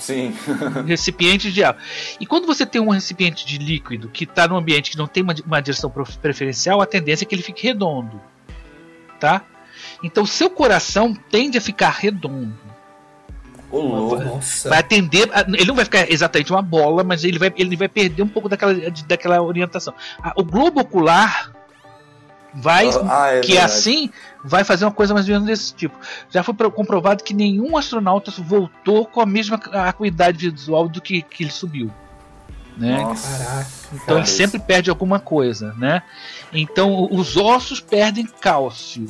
Sim. 0.01 0.35
recipientes 0.87 1.53
de 1.53 1.63
água. 1.63 1.81
E 2.21 2.27
quando 2.27 2.47
você 2.47 2.67
tem 2.67 2.81
um 2.81 2.91
recipiente 2.91 3.47
de 3.47 3.59
líquido 3.59 4.09
que 4.09 4.25
está 4.25 4.49
num 4.49 4.57
ambiente 4.57 4.91
que 4.91 4.99
não 4.99 5.07
tem 5.07 5.23
uma, 5.23 5.35
uma 5.47 5.61
direção 5.61 5.91
preferencial, 6.21 6.81
a 6.81 6.87
tendência 6.87 7.25
é 7.25 7.27
que 7.27 7.35
ele 7.35 7.43
fique 7.43 7.67
redondo. 7.67 8.21
Tá? 9.19 9.45
Então 10.03 10.27
seu 10.27 10.51
coração 10.51 11.15
tende 11.31 11.57
a 11.57 11.61
ficar 11.61 11.91
redondo. 11.91 12.75
Oh, 13.71 14.39
vai 14.69 14.79
atender. 14.79 15.29
Ele 15.49 15.65
não 15.65 15.75
vai 15.75 15.85
ficar 15.85 16.09
exatamente 16.09 16.53
uma 16.53 16.63
bola, 16.63 17.03
mas 17.03 17.25
ele 17.25 17.39
vai, 17.41 17.53
ele 17.57 17.77
vai 17.77 17.89
perder 17.89 18.23
um 18.23 18.29
pouco 18.29 18.49
daquela, 18.49 18.73
daquela 19.09 19.43
orientação. 19.43 19.93
O 20.37 20.45
globo 20.45 20.81
ocular 20.81 21.53
vai 22.55 22.89
ah, 23.09 23.33
é 23.33 23.41
que 23.41 23.57
é 23.57 23.63
assim 23.63 24.11
vai 24.45 24.63
fazer 24.63 24.85
uma 24.85 24.93
coisa 24.93 25.15
mais 25.15 25.27
ou 25.27 25.33
menos 25.33 25.47
desse 25.47 25.75
tipo. 25.75 25.99
Já 26.31 26.43
foi 26.43 26.55
comprovado 26.71 27.25
que 27.25 27.33
nenhum 27.33 27.77
astronauta 27.77 28.31
voltou 28.31 29.07
com 29.07 29.21
a 29.21 29.27
mesma 29.27 29.57
acuidade 29.57 30.51
visual 30.51 30.89
do 30.89 31.01
que, 31.01 31.23
que 31.23 31.45
ele 31.45 31.51
subiu. 31.51 31.91
Né? 32.77 33.01
Nossa, 33.01 33.39
Caraca, 33.39 33.71
então 33.93 34.17
ele 34.19 34.27
sempre 34.27 34.59
perde 34.59 34.91
alguma 34.91 35.21
coisa, 35.21 35.73
né? 35.79 36.03
Então 36.53 37.09
os 37.11 37.37
ossos 37.37 37.81
perdem 37.81 38.27
cálcio 38.27 39.07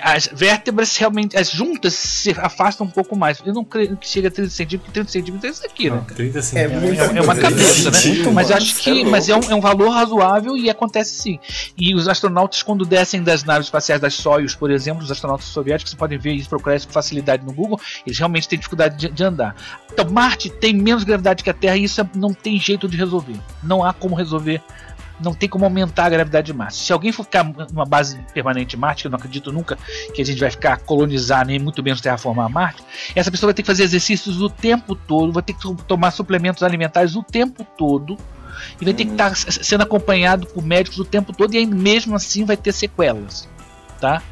as 0.00 0.28
vértebras 0.32 0.96
realmente, 0.96 1.36
as 1.36 1.50
juntas 1.50 1.94
se 1.94 2.30
afastam 2.38 2.86
um 2.86 2.90
pouco 2.90 3.16
mais. 3.16 3.40
Eu 3.44 3.54
não 3.54 3.64
creio 3.64 3.96
que 3.96 4.08
chegue 4.08 4.26
a 4.26 4.30
30 4.30 4.50
centímetros, 4.50 4.80
porque 4.86 4.92
30 4.92 5.10
centímetros 5.10 5.44
é 5.44 5.52
isso 5.52 5.66
aqui, 5.66 5.90
né? 5.90 6.04
30 6.14 6.42
centímetros. 6.42 6.98
É, 6.98 7.14
é, 7.14 7.18
é 7.18 7.22
uma 7.22 7.36
cabeça, 7.36 7.90
né? 7.90 8.32
Mas 8.32 8.50
acho 8.50 8.76
que 8.76 9.02
é 9.02 9.04
mas 9.04 9.28
é 9.28 9.36
um, 9.36 9.42
é 9.50 9.54
um 9.54 9.60
valor 9.60 9.90
razoável 9.90 10.56
e 10.56 10.70
acontece 10.70 11.14
sim. 11.14 11.38
E 11.76 11.94
os 11.94 12.08
astronautas, 12.08 12.62
quando 12.62 12.84
descem 12.84 13.22
das 13.22 13.44
naves 13.44 13.66
espaciais 13.66 14.00
das 14.00 14.14
Soyuz, 14.14 14.54
por 14.54 14.70
exemplo, 14.70 15.02
os 15.02 15.10
astronautas 15.10 15.46
soviéticos, 15.46 15.90
você 15.90 15.96
podem 15.96 16.18
ver 16.18 16.32
isso, 16.32 16.48
procurar 16.48 16.76
isso 16.76 16.86
com 16.86 16.92
facilidade 16.92 17.44
no 17.44 17.52
Google, 17.52 17.80
eles 18.06 18.18
realmente 18.18 18.48
têm 18.48 18.58
dificuldade 18.58 18.96
de, 18.96 19.08
de 19.12 19.24
andar. 19.24 19.54
Então, 19.92 20.08
Marte 20.10 20.50
tem 20.50 20.74
menos 20.74 21.04
gravidade 21.04 21.42
que 21.42 21.50
a 21.50 21.54
Terra 21.54 21.76
e 21.76 21.84
isso 21.84 22.08
não 22.14 22.32
tem 22.32 22.58
jeito 22.58 22.88
de 22.88 22.96
resolver. 22.96 23.36
Não 23.62 23.84
há 23.84 23.92
como 23.92 24.14
resolver 24.14 24.62
não 25.22 25.34
tem 25.34 25.48
como 25.48 25.64
aumentar 25.64 26.06
a 26.06 26.08
gravidade 26.08 26.46
de 26.46 26.52
Marte. 26.52 26.76
Se 26.76 26.92
alguém 26.92 27.12
for 27.12 27.24
ficar 27.24 27.44
numa 27.44 27.84
base 27.84 28.18
permanente 28.32 28.70
de 28.70 28.76
Marte, 28.76 29.02
que 29.02 29.06
eu 29.06 29.10
não 29.10 29.18
acredito 29.18 29.52
nunca 29.52 29.78
que 30.14 30.22
a 30.22 30.24
gente 30.24 30.40
vai 30.40 30.50
ficar 30.50 30.78
colonizar 30.78 31.46
nem 31.46 31.58
muito 31.58 31.82
menos 31.82 32.00
terraformar 32.00 32.48
Marte, 32.48 32.82
essa 33.14 33.30
pessoa 33.30 33.48
vai 33.48 33.54
ter 33.54 33.62
que 33.62 33.66
fazer 33.66 33.84
exercícios 33.84 34.40
o 34.40 34.48
tempo 34.48 34.94
todo, 34.94 35.32
vai 35.32 35.42
ter 35.42 35.54
que 35.54 35.74
tomar 35.84 36.10
suplementos 36.10 36.62
alimentares 36.62 37.14
o 37.16 37.22
tempo 37.22 37.64
todo 37.76 38.16
e 38.80 38.84
vai 38.84 38.94
ter 38.94 39.04
que 39.04 39.12
estar 39.12 39.34
sendo 39.36 39.82
acompanhado 39.82 40.46
por 40.46 40.64
médicos 40.64 40.98
o 40.98 41.04
tempo 41.04 41.32
todo 41.32 41.54
e 41.54 41.58
aí 41.58 41.66
mesmo 41.66 42.14
assim 42.14 42.44
vai 42.44 42.56
ter 42.56 42.72
sequelas. 42.72 43.48
Tá? 44.00 44.22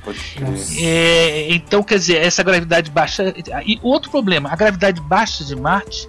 É, 0.81 1.53
então, 1.53 1.83
quer 1.83 1.97
dizer, 1.97 2.25
essa 2.25 2.43
gravidade 2.43 2.91
baixa. 2.91 3.35
E 3.67 3.79
outro 3.83 4.11
problema, 4.11 4.51
a 4.51 4.57
gravidade 4.57 4.99
baixa 5.03 5.45
de 5.45 5.55
Marte, 5.55 6.09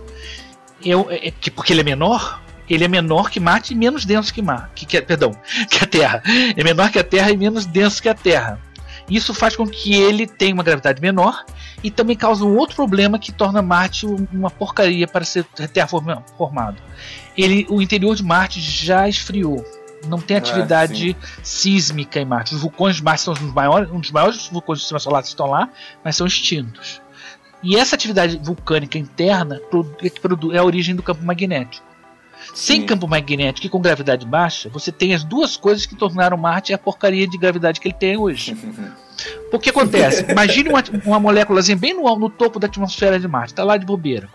é, 0.86 1.28
é, 1.28 1.32
que 1.32 1.52
porque 1.52 1.74
ele 1.74 1.82
é 1.82 1.84
menor, 1.84 2.42
ele 2.70 2.84
é 2.84 2.88
menor 2.88 3.30
que 3.30 3.39
Marte 3.39 3.74
e 3.74 3.76
menos 3.76 4.05
denso 4.05 4.34
que 4.34 4.41
Marte, 4.41 4.72
que, 4.76 4.86
que, 4.86 5.01
perdão, 5.01 5.32
que 5.70 5.84
a 5.84 5.88
Terra. 5.88 6.24
É 6.55 6.63
menor 6.63 6.91
que 6.91 6.99
a 6.99 7.03
Terra 7.03 7.32
e 7.32 7.38
menos 7.38 7.65
denso 7.65 8.01
que 8.01 8.09
a 8.09 8.13
Terra. 8.13 8.59
Isso 9.09 9.34
faz 9.34 9.55
com 9.55 9.65
que 9.65 9.93
ele 9.93 10.28
tenha 10.28 10.53
uma 10.53 10.63
gravidade 10.63 11.01
menor 11.01 11.43
e 11.84 11.89
também 11.89 12.15
causa 12.15 12.45
um 12.45 12.55
outro 12.55 12.76
problema 12.76 13.17
que 13.17 13.32
torna 13.32 13.61
Marte 13.61 14.05
uma 14.05 14.51
porcaria 14.51 15.07
para 15.07 15.26
ser 15.26 15.43
terraformado. 15.74 16.78
Ele, 17.36 17.65
o 17.70 17.82
interior 17.82 18.15
de 18.15 18.24
Marte 18.24 18.61
já 18.61 19.09
esfriou. 19.09 19.65
Não 20.07 20.20
tem 20.20 20.38
ah, 20.38 20.39
atividade 20.39 21.17
ah, 21.20 21.39
sísmica 21.41 22.20
em 22.20 22.26
Marte. 22.26 22.53
Os 22.53 22.61
vulcões 22.61 22.97
de 22.97 23.03
Marte 23.03 23.24
são 23.24 23.34
os 23.34 23.39
maiores, 23.39 23.89
um 23.91 23.99
dos 23.99 24.11
maiores 24.11 24.47
vulcões 24.47 24.80
do 24.80 24.82
sistema 24.82 24.99
solar 24.99 25.24
que 25.24 25.30
estão 25.30 25.47
lá, 25.47 25.70
mas 26.03 26.15
são 26.15 26.28
extintos. 26.28 27.01
E 27.61 27.76
essa 27.76 27.95
atividade 27.95 28.39
vulcânica 28.41 28.97
interna 28.97 29.59
é, 30.01 30.55
é 30.55 30.57
a 30.59 30.63
origem 30.63 30.95
do 30.95 31.03
campo 31.03 31.24
magnético. 31.24 31.89
Sem 32.60 32.86
campo 32.86 33.07
magnético 33.07 33.68
e 33.68 33.70
com 33.70 33.80
gravidade 33.80 34.26
baixa, 34.26 34.68
você 34.68 34.91
tem 34.91 35.16
as 35.16 35.24
duas 35.24 35.55
coisas 35.55 35.86
que 35.86 35.95
tornaram 35.95 36.36
Marte 36.36 36.74
a 36.74 36.78
porcaria 36.78 37.26
de 37.26 37.38
gravidade 37.38 37.80
que 37.80 37.88
ele 37.88 37.95
tem 37.95 38.18
hoje. 38.18 38.55
O 39.51 39.60
que 39.60 39.70
acontece? 39.70 40.32
Imagine 40.32 40.70
uma, 40.70 40.82
uma 41.05 41.20
moléculazinha 41.20 41.76
bem 41.76 41.93
no, 41.93 42.16
no 42.18 42.30
topo 42.30 42.57
da 42.57 42.68
atmosfera 42.68 43.20
de 43.20 43.28
Marte, 43.28 43.51
está 43.51 43.66
lá 43.66 43.76
de 43.76 43.86
bobeira. 43.86 44.30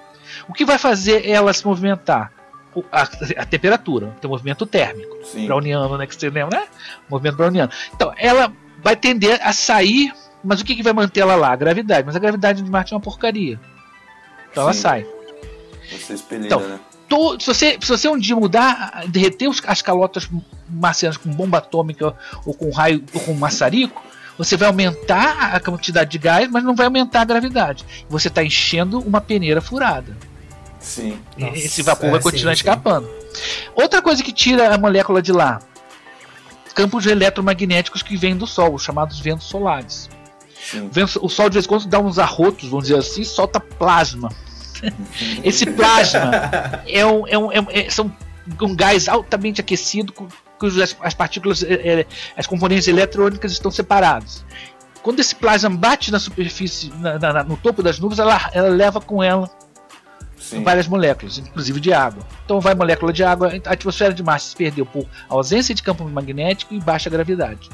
O 0.47 0.53
que 0.53 0.62
vai 0.62 0.77
fazer 0.77 1.27
ela 1.27 1.55
se 1.55 1.64
movimentar? 1.64 2.31
A, 2.93 3.03
a, 3.39 3.47
temperatura, 3.47 4.14
tem 4.20 4.29
um 4.29 4.33
movimento 4.33 4.66
térmico. 4.66 5.16
Browniano, 5.47 5.97
né? 5.97 6.07
Que 6.07 6.14
você 6.14 6.29
lembra, 6.29 6.61
né? 6.61 6.66
Movimento 7.09 7.37
browniano. 7.37 7.72
Então, 7.95 8.12
ela 8.18 8.53
vai 8.83 8.95
tender 8.95 9.41
a 9.43 9.55
sair, 9.55 10.12
mas 10.43 10.61
o 10.61 10.66
que, 10.66 10.77
que 10.77 10.83
vai 10.83 10.93
manter 10.93 11.20
ela 11.20 11.35
lá? 11.35 11.53
A 11.53 11.57
gravidade. 11.57 12.05
Mas 12.05 12.14
a 12.14 12.18
gravidade 12.18 12.61
de 12.61 12.70
Marte 12.70 12.93
é 12.93 12.97
uma 12.97 13.03
porcaria. 13.03 13.59
Então 14.51 14.64
Sim. 14.64 14.68
ela 14.68 14.72
sai. 14.75 15.07
Você 15.91 16.12
expelida, 16.12 16.47
então, 16.47 16.61
né? 16.61 16.79
To, 17.09 17.39
se, 17.41 17.47
você, 17.47 17.79
se 17.81 17.89
você 17.89 18.09
um 18.09 18.19
dia 18.19 18.37
mudar, 18.37 19.05
derreter 19.09 19.49
os, 19.49 19.61
as 19.67 19.83
calotas 19.83 20.29
marcianas 20.69 21.17
com 21.17 21.31
bomba 21.31 21.59
atômica 21.59 22.15
ou 22.45 22.55
com 22.55 22.71
raio 22.71 23.05
ou 23.13 23.21
com 23.21 23.35
maçarico, 23.35 24.03
você 24.37 24.57
vai 24.57 24.69
aumentar 24.69 25.55
a 25.55 25.61
quantidade 25.61 26.11
de 26.11 26.19
gás, 26.19 26.49
mas 26.51 26.65
não 26.65 26.75
vai 26.75 26.87
aumentar 26.87 27.21
a 27.21 27.25
gravidade. 27.25 27.85
Você 28.09 28.29
está 28.29 28.43
enchendo 28.43 28.99
uma 29.01 29.21
peneira 29.21 29.61
furada. 29.61 30.17
Sim. 30.81 31.19
Nossa, 31.39 31.57
Esse 31.57 31.83
vapor 31.83 32.09
é, 32.09 32.13
vai 32.13 32.21
continuar 32.21 32.55
sim, 32.55 32.61
escapando. 32.61 33.07
Sim. 33.07 33.69
Outra 33.75 34.03
coisa 34.03 34.23
que 34.23 34.33
tira 34.33 34.75
a 34.75 34.79
molécula 34.79 35.23
de 35.23 35.33
lá: 35.33 35.61
campos 36.75 37.07
eletromagnéticos 37.07 38.03
que 38.03 38.17
vêm 38.17 38.37
do 38.37 38.47
Sol, 38.47 38.75
os 38.75 38.83
chamados 38.83 39.21
ventos 39.21 39.47
solares. 39.47 40.11
O 41.21 41.29
Sol 41.29 41.49
de 41.49 41.55
vez 41.55 41.67
em 41.67 41.69
quando 41.69 41.87
dá 41.87 42.01
uns 42.01 42.19
arrotos, 42.19 42.69
vamos 42.69 42.87
dizer 42.87 42.99
assim, 42.99 43.23
solta 43.23 43.61
plasma 43.61 44.31
Esse 45.43 45.66
plasma 45.66 46.30
é 46.87 47.05
um, 47.05 47.26
é 47.26 47.39
um, 47.39 47.53
é 47.53 47.61
um, 47.61 47.66
é, 47.70 47.91
são 47.91 48.14
um 48.61 48.76
gás 48.76 49.09
altamente 49.09 49.61
aquecido 49.61 50.12
cujas 50.59 50.97
as 51.01 51.14
partículas, 51.14 51.62
é, 51.62 52.01
é, 52.01 52.07
as 52.37 52.47
componentes 52.47 52.89
eletrônicas 52.89 53.53
estão 53.53 53.70
separadas. 53.70 54.45
Quando 55.03 55.20
esse 55.20 55.35
plasma 55.35 55.68
bate 55.68 56.11
na 56.11 56.18
superfície, 56.18 56.91
na, 56.99 57.18
na, 57.18 57.45
no 57.45 57.57
topo 57.57 57.82
das 57.82 57.99
nuvens, 57.99 58.18
ela, 58.18 58.51
ela 58.55 58.68
leva 58.68 59.01
com 59.01 59.22
ela 59.22 59.51
Sim. 60.39 60.62
várias 60.62 60.89
moléculas, 60.89 61.39
inclusive 61.39 61.80
de 61.80 61.93
água. 61.93 62.22
Então 62.45 62.61
vai 62.61 62.74
molécula 62.74 63.12
de 63.12 63.22
água, 63.22 63.53
a 63.66 63.72
atmosfera 63.72 64.14
de 64.14 64.22
Marte 64.22 64.47
se 64.47 64.57
perdeu 64.57 64.87
por 64.87 65.07
ausência 65.28 65.74
de 65.74 65.82
campo 65.82 66.05
magnético 66.05 66.72
e 66.72 66.80
baixa 66.80 67.11
gravidade. 67.11 67.68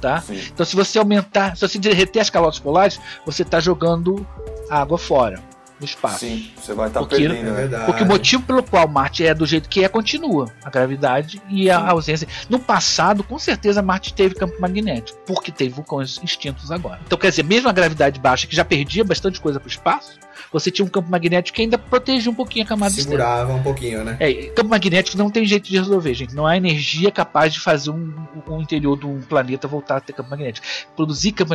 Tá? 0.00 0.22
Então 0.30 0.64
se 0.64 0.74
você 0.74 0.98
aumentar, 0.98 1.56
se 1.56 1.66
você 1.66 1.78
derreter 1.78 2.20
as 2.20 2.30
calotas 2.30 2.58
polares, 2.58 3.00
você 3.26 3.42
está 3.42 3.60
jogando 3.60 4.26
água 4.70 4.96
fora. 4.96 5.49
No 5.80 5.86
espaço. 5.86 6.20
Sim, 6.20 6.50
você 6.54 6.74
vai 6.74 6.88
estar 6.88 7.00
tá 7.00 7.06
perdendo, 7.06 7.48
é 7.48 7.52
verdade. 7.52 7.86
Porque 7.86 8.02
o 8.04 8.06
motivo 8.06 8.42
pelo 8.42 8.62
qual 8.62 8.86
Marte 8.86 9.26
é 9.26 9.34
do 9.34 9.46
jeito 9.46 9.68
que 9.68 9.82
é 9.82 9.88
continua. 9.88 10.52
A 10.62 10.70
gravidade 10.70 11.40
e 11.48 11.70
a 11.70 11.80
Sim. 11.80 11.86
ausência. 11.88 12.28
No 12.48 12.58
passado, 12.60 13.24
com 13.24 13.38
certeza, 13.38 13.82
Marte 13.82 14.12
teve 14.12 14.34
campo 14.34 14.60
magnético, 14.60 15.18
porque 15.26 15.50
teve 15.50 15.70
vulcões 15.70 16.20
extintos 16.22 16.70
agora. 16.70 17.00
Então, 17.06 17.18
quer 17.18 17.30
dizer, 17.30 17.42
mesmo 17.42 17.68
a 17.68 17.72
gravidade 17.72 18.20
baixa, 18.20 18.46
que 18.46 18.54
já 18.54 18.64
perdia 18.64 19.02
bastante 19.02 19.40
coisa 19.40 19.58
para 19.58 19.66
o 19.66 19.70
espaço, 19.70 20.20
você 20.52 20.70
tinha 20.70 20.84
um 20.84 20.88
campo 20.88 21.10
magnético 21.10 21.56
que 21.56 21.62
ainda 21.62 21.78
protegia 21.78 22.30
um 22.30 22.34
pouquinho 22.34 22.64
a 22.64 22.68
camada 22.68 22.92
Segurava 22.92 23.42
externa. 23.42 23.60
um 23.60 23.62
pouquinho, 23.62 24.04
né? 24.04 24.16
É, 24.18 24.32
campo 24.48 24.68
magnético 24.68 25.16
não 25.16 25.30
tem 25.30 25.46
jeito 25.46 25.68
de 25.68 25.78
resolver, 25.78 26.12
gente. 26.14 26.34
Não 26.34 26.46
há 26.46 26.56
energia 26.56 27.10
capaz 27.10 27.54
de 27.54 27.60
fazer 27.60 27.90
um, 27.90 28.12
um 28.48 28.60
interior 28.60 28.98
de 28.98 29.06
um 29.06 29.20
planeta 29.20 29.68
voltar 29.68 29.96
a 29.96 30.00
ter 30.00 30.12
campo 30.12 30.30
magnético. 30.30 30.66
Produzir 30.96 31.32
campo 31.32 31.54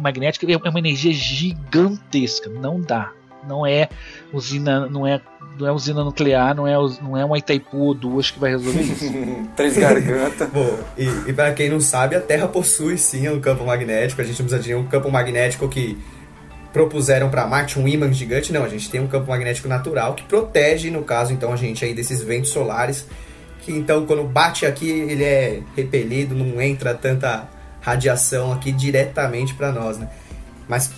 magnético 0.00 0.46
é 0.50 0.68
uma 0.68 0.78
energia 0.78 1.12
gigantesca. 1.12 2.50
Não 2.50 2.80
dá 2.80 3.12
não 3.48 3.66
é 3.66 3.88
usina, 4.32 4.86
não 4.86 5.06
é, 5.06 5.20
não 5.58 5.66
é 5.66 5.72
usina 5.72 6.04
nuclear, 6.04 6.54
não 6.54 6.66
é, 6.66 6.74
não 7.02 7.16
é 7.16 7.24
uma 7.24 7.38
Itaipu 7.38 7.78
ou 7.78 7.94
duas 7.94 8.30
que 8.30 8.38
vai 8.38 8.50
resolver 8.50 8.82
isso. 8.82 9.04
Três 9.56 9.76
gargantas. 9.76 10.48
Bom, 10.48 10.78
e, 10.96 11.04
e 11.28 11.32
para 11.32 11.52
quem 11.52 11.68
não 11.68 11.80
sabe, 11.80 12.16
a 12.16 12.20
Terra 12.20 12.48
possui 12.48 12.98
sim 12.98 13.28
um 13.28 13.40
campo 13.40 13.64
magnético. 13.64 14.20
A 14.20 14.24
gente 14.24 14.40
não 14.40 14.48
precisa 14.48 14.62
de 14.62 14.74
um 14.74 14.86
campo 14.86 15.10
magnético 15.10 15.68
que 15.68 15.98
propuseram 16.72 17.30
para 17.30 17.46
Marte 17.46 17.78
um 17.78 17.86
ímã 17.86 18.12
gigante. 18.12 18.52
Não, 18.52 18.64
a 18.64 18.68
gente 18.68 18.90
tem 18.90 19.00
um 19.00 19.06
campo 19.06 19.30
magnético 19.30 19.68
natural 19.68 20.14
que 20.14 20.24
protege, 20.24 20.90
no 20.90 21.02
caso, 21.04 21.32
então, 21.32 21.52
a 21.52 21.56
gente 21.56 21.84
aí 21.84 21.94
desses 21.94 22.20
ventos 22.20 22.50
solares. 22.50 23.06
Que 23.60 23.72
então, 23.72 24.04
quando 24.04 24.24
bate 24.24 24.66
aqui, 24.66 24.90
ele 24.90 25.24
é 25.24 25.62
repelido, 25.76 26.34
não 26.34 26.60
entra 26.60 26.92
tanta 26.92 27.48
radiação 27.80 28.52
aqui 28.52 28.72
diretamente 28.72 29.54
para 29.54 29.70
nós, 29.70 29.98
né? 29.98 30.08
Mas 30.68 30.90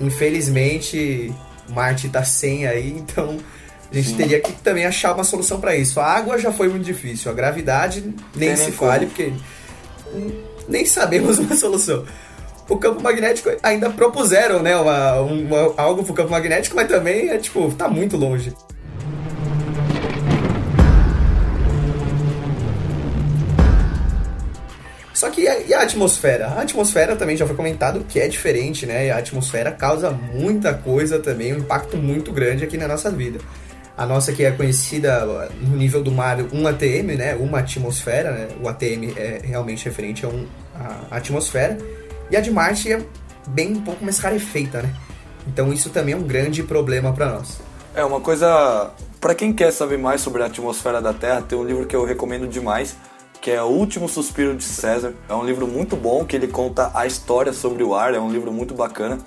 Infelizmente, 0.00 1.32
Marte 1.68 2.06
está 2.06 2.24
sem 2.24 2.66
aí, 2.66 2.90
então 2.90 3.38
a 3.90 3.94
gente 3.94 4.08
Sim. 4.08 4.16
teria 4.16 4.40
que 4.40 4.52
também 4.52 4.86
achar 4.86 5.14
uma 5.14 5.24
solução 5.24 5.60
para 5.60 5.76
isso. 5.76 6.00
A 6.00 6.06
água 6.06 6.38
já 6.38 6.52
foi 6.52 6.68
muito 6.68 6.84
difícil, 6.84 7.30
a 7.30 7.34
gravidade 7.34 8.02
nem 8.34 8.56
se 8.56 8.64
nem 8.64 8.72
fale, 8.72 9.06
porque 9.06 9.32
nem 10.68 10.84
sabemos 10.86 11.38
uma 11.40 11.54
solução. 11.54 12.04
O 12.68 12.78
campo 12.78 13.02
magnético 13.02 13.50
ainda 13.62 13.90
propuseram, 13.90 14.62
né, 14.62 14.74
uma, 14.76 15.20
uma, 15.20 15.74
algo 15.76 16.02
pro 16.04 16.14
campo 16.14 16.30
magnético, 16.30 16.74
mas 16.74 16.88
também 16.88 17.28
é 17.28 17.36
tipo, 17.36 17.70
tá 17.72 17.88
muito 17.88 18.16
longe. 18.16 18.54
Só 25.22 25.30
que 25.30 25.42
e 25.42 25.72
a 25.72 25.82
atmosfera? 25.82 26.48
A 26.48 26.62
atmosfera 26.62 27.14
também 27.14 27.36
já 27.36 27.46
foi 27.46 27.54
comentado 27.54 28.04
que 28.08 28.18
é 28.18 28.26
diferente, 28.26 28.86
né? 28.86 29.08
A 29.12 29.18
atmosfera 29.18 29.70
causa 29.70 30.10
muita 30.10 30.74
coisa 30.74 31.20
também, 31.20 31.54
um 31.54 31.58
impacto 31.58 31.96
muito 31.96 32.32
grande 32.32 32.64
aqui 32.64 32.76
na 32.76 32.88
nossa 32.88 33.08
vida. 33.08 33.38
A 33.96 34.04
nossa 34.04 34.32
que 34.32 34.42
é 34.42 34.50
conhecida 34.50 35.48
no 35.60 35.76
nível 35.76 36.02
do 36.02 36.10
mar 36.10 36.38
1 36.40 36.66
ATM, 36.66 37.16
né? 37.16 37.36
Uma 37.36 37.60
atmosfera, 37.60 38.32
né? 38.32 38.48
O 38.60 38.68
ATM 38.68 39.14
é 39.16 39.40
realmente 39.44 39.84
referente 39.84 40.26
a, 40.26 40.28
um, 40.28 40.44
a 41.08 41.18
atmosfera. 41.18 41.78
E 42.28 42.36
a 42.36 42.40
de 42.40 42.50
Marte 42.50 42.92
é 42.92 43.00
bem 43.46 43.74
um 43.74 43.80
pouco 43.80 44.02
mais 44.02 44.18
rarefeita, 44.18 44.82
né? 44.82 44.92
Então 45.46 45.72
isso 45.72 45.88
também 45.90 46.14
é 46.14 46.16
um 46.16 46.24
grande 46.24 46.64
problema 46.64 47.12
para 47.12 47.26
nós. 47.26 47.60
É 47.94 48.04
uma 48.04 48.20
coisa, 48.20 48.90
para 49.20 49.36
quem 49.36 49.52
quer 49.52 49.70
saber 49.70 49.98
mais 49.98 50.20
sobre 50.20 50.42
a 50.42 50.46
atmosfera 50.46 51.00
da 51.00 51.12
Terra, 51.12 51.42
tem 51.42 51.56
um 51.56 51.62
livro 51.62 51.86
que 51.86 51.94
eu 51.94 52.04
recomendo 52.04 52.48
demais, 52.48 52.96
que 53.42 53.50
é 53.50 53.60
O 53.60 53.66
Último 53.66 54.08
Suspiro 54.08 54.56
de 54.56 54.62
César. 54.62 55.14
É 55.28 55.34
um 55.34 55.44
livro 55.44 55.66
muito 55.66 55.96
bom 55.96 56.24
que 56.24 56.36
ele 56.36 56.46
conta 56.46 56.92
a 56.94 57.04
história 57.04 57.52
sobre 57.52 57.82
o 57.82 57.92
ar, 57.92 58.14
é 58.14 58.20
um 58.20 58.30
livro 58.30 58.52
muito 58.52 58.72
bacana. 58.72 59.18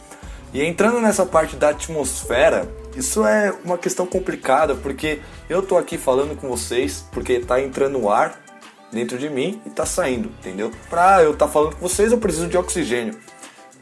E 0.53 0.63
entrando 0.63 1.01
nessa 1.01 1.25
parte 1.25 1.57
da 1.57 1.69
atmosfera, 1.69 2.65
isso 2.95 3.25
é 3.25 3.53
uma 3.65 3.77
questão 3.77 4.05
complicada 4.07 4.73
porque 4.73 5.19
eu 5.49 5.61
tô 5.61 5.77
aqui 5.77 5.97
falando 5.97 6.39
com 6.39 6.47
vocês 6.47 7.05
porque 7.11 7.41
tá 7.41 7.59
entrando 7.59 8.09
ar 8.09 8.41
dentro 8.89 9.17
de 9.17 9.29
mim 9.29 9.61
e 9.65 9.69
tá 9.69 9.85
saindo, 9.85 10.29
entendeu? 10.39 10.71
Pra 10.89 11.21
eu 11.21 11.31
estar 11.31 11.47
tá 11.47 11.51
falando 11.51 11.75
com 11.75 11.81
vocês, 11.81 12.13
eu 12.13 12.17
preciso 12.17 12.47
de 12.47 12.57
oxigênio. 12.57 13.17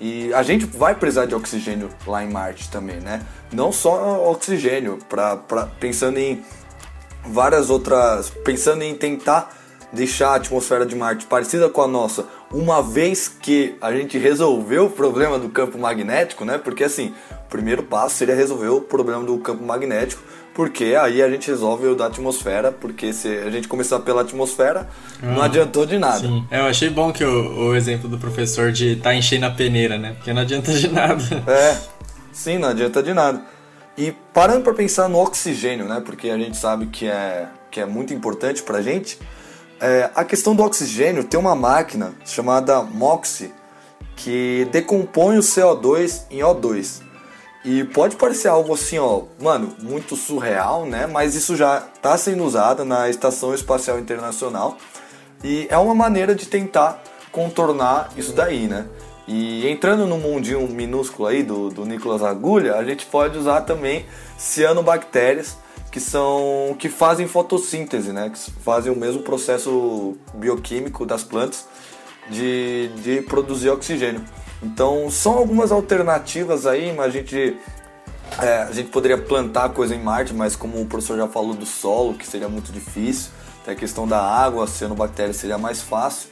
E 0.01 0.33
a 0.33 0.41
gente 0.41 0.65
vai 0.65 0.95
precisar 0.95 1.27
de 1.27 1.35
oxigênio 1.35 1.89
lá 2.07 2.23
em 2.23 2.29
Marte 2.31 2.71
também, 2.71 2.99
né? 2.99 3.23
Não 3.51 3.71
só 3.71 4.27
oxigênio, 4.31 4.97
pra, 5.07 5.37
pra, 5.37 5.67
pensando 5.79 6.17
em 6.17 6.43
várias 7.23 7.69
outras. 7.69 8.31
pensando 8.43 8.81
em 8.81 8.95
tentar 8.95 9.62
deixar 9.93 10.29
a 10.29 10.35
atmosfera 10.35 10.85
de 10.85 10.95
Marte 10.95 11.25
parecida 11.25 11.69
com 11.69 11.81
a 11.81 11.87
nossa, 11.87 12.25
uma 12.51 12.81
vez 12.81 13.27
que 13.27 13.75
a 13.79 13.93
gente 13.93 14.17
resolveu 14.17 14.85
o 14.85 14.89
problema 14.89 15.37
do 15.37 15.49
campo 15.49 15.77
magnético, 15.77 16.43
né? 16.43 16.57
Porque 16.57 16.83
assim, 16.83 17.13
o 17.31 17.49
primeiro 17.49 17.83
passo 17.83 18.15
seria 18.15 18.35
resolver 18.35 18.69
o 18.69 18.81
problema 18.81 19.23
do 19.23 19.37
campo 19.37 19.63
magnético, 19.63 20.21
porque 20.53 20.95
aí 20.99 21.21
a 21.21 21.29
gente 21.29 21.47
resolve 21.47 21.87
o 21.87 21.95
da 21.95 22.07
atmosfera, 22.07 22.71
porque 22.71 23.13
se 23.13 23.27
a 23.27 23.49
gente 23.49 23.67
começar 23.67 23.99
pela 23.99 24.21
atmosfera, 24.21 24.87
não 25.21 25.41
ah, 25.41 25.45
adiantou 25.45 25.85
de 25.85 25.97
nada. 25.97 26.19
Sim. 26.19 26.45
É, 26.49 26.59
eu 26.59 26.65
achei 26.65 26.89
bom 26.89 27.11
que 27.11 27.23
o, 27.23 27.69
o 27.69 27.75
exemplo 27.75 28.09
do 28.09 28.17
professor 28.17 28.71
de 28.71 28.95
tá 28.95 29.13
enchendo 29.13 29.45
a 29.45 29.51
peneira, 29.51 29.97
né? 29.97 30.13
Porque 30.13 30.33
não 30.33 30.41
adianta 30.41 30.71
de 30.73 30.87
nada. 30.89 31.23
É, 31.47 31.77
sim, 32.31 32.57
não 32.57 32.69
adianta 32.69 33.01
de 33.01 33.13
nada. 33.13 33.41
E 33.97 34.11
parando 34.33 34.61
para 34.61 34.73
pensar 34.73 35.07
no 35.07 35.19
oxigênio, 35.19 35.85
né? 35.85 36.01
Porque 36.03 36.29
a 36.29 36.37
gente 36.37 36.57
sabe 36.57 36.87
que 36.87 37.07
é, 37.07 37.47
que 37.69 37.79
é 37.79 37.85
muito 37.85 38.13
importante 38.13 38.63
pra 38.63 38.81
gente. 38.81 39.19
É, 39.85 40.09
a 40.15 40.23
questão 40.23 40.55
do 40.55 40.63
oxigênio 40.63 41.25
tem 41.25 41.37
uma 41.37 41.53
máquina 41.53 42.13
chamada 42.23 42.81
MOXIE 42.83 43.53
que 44.15 44.65
decompõe 44.71 45.37
o 45.37 45.41
CO2 45.41 46.21
em 46.31 46.39
O2. 46.39 47.01
E 47.65 47.83
pode 47.83 48.15
parecer 48.15 48.47
algo 48.47 48.73
assim, 48.73 48.97
ó, 48.97 49.23
mano, 49.41 49.75
muito 49.81 50.15
surreal, 50.15 50.85
né? 50.85 51.05
Mas 51.05 51.35
isso 51.35 51.57
já 51.57 51.85
está 51.93 52.17
sendo 52.17 52.45
usado 52.45 52.85
na 52.85 53.09
Estação 53.09 53.53
Espacial 53.53 53.99
Internacional 53.99 54.77
e 55.43 55.67
é 55.69 55.77
uma 55.77 55.93
maneira 55.93 56.33
de 56.33 56.45
tentar 56.45 57.03
contornar 57.29 58.09
isso 58.15 58.31
daí, 58.31 58.67
né? 58.67 58.85
E 59.27 59.67
entrando 59.67 60.07
no 60.07 60.17
mundinho 60.17 60.65
minúsculo 60.65 61.27
aí 61.27 61.43
do, 61.43 61.69
do 61.69 61.85
Nicolas 61.85 62.23
Agulha, 62.23 62.75
a 62.75 62.85
gente 62.85 63.05
pode 63.05 63.37
usar 63.37 63.59
também 63.61 64.05
cianobactérias 64.37 65.57
que 65.93 65.99
são 65.99 66.75
que 66.79 66.89
fazem 66.89 67.27
fotossíntese, 67.27 68.11
né? 68.11 68.31
Que 68.31 68.51
fazem 68.63 68.91
o 68.91 68.95
mesmo 68.95 69.21
processo 69.21 70.17
bioquímico 70.33 71.05
das 71.05 71.23
plantas 71.23 71.67
de, 72.31 72.89
de 73.03 73.21
produzir 73.21 73.69
oxigênio. 73.69 74.25
Então 74.63 75.11
são 75.11 75.33
algumas 75.33 75.71
alternativas 75.71 76.65
aí, 76.65 76.91
mas 76.93 77.05
a 77.05 77.09
gente 77.11 77.55
é, 78.41 78.63
a 78.63 78.71
gente 78.71 78.89
poderia 78.89 79.19
plantar 79.19 79.69
coisa 79.69 79.93
em 79.93 80.01
Marte, 80.01 80.33
mas 80.33 80.55
como 80.55 80.81
o 80.81 80.87
professor 80.87 81.15
já 81.15 81.27
falou 81.27 81.53
do 81.53 81.65
solo, 81.67 82.15
que 82.15 82.25
seria 82.25 82.49
muito 82.49 82.71
difícil, 82.71 83.29
tem 83.63 83.75
a 83.75 83.77
questão 83.77 84.07
da 84.07 84.19
água, 84.19 84.65
cianobactéria 84.65 85.31
seria 85.31 85.59
mais 85.59 85.83
fácil. 85.83 86.27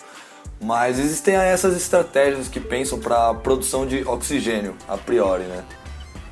Mas 0.60 0.98
existem 0.98 1.36
essas 1.36 1.78
estratégias 1.78 2.48
que 2.48 2.60
pensam 2.60 2.98
para 2.98 3.30
a 3.30 3.34
produção 3.36 3.86
de 3.86 4.04
oxigênio 4.08 4.76
a 4.88 4.98
priori, 4.98 5.44
né? 5.44 5.64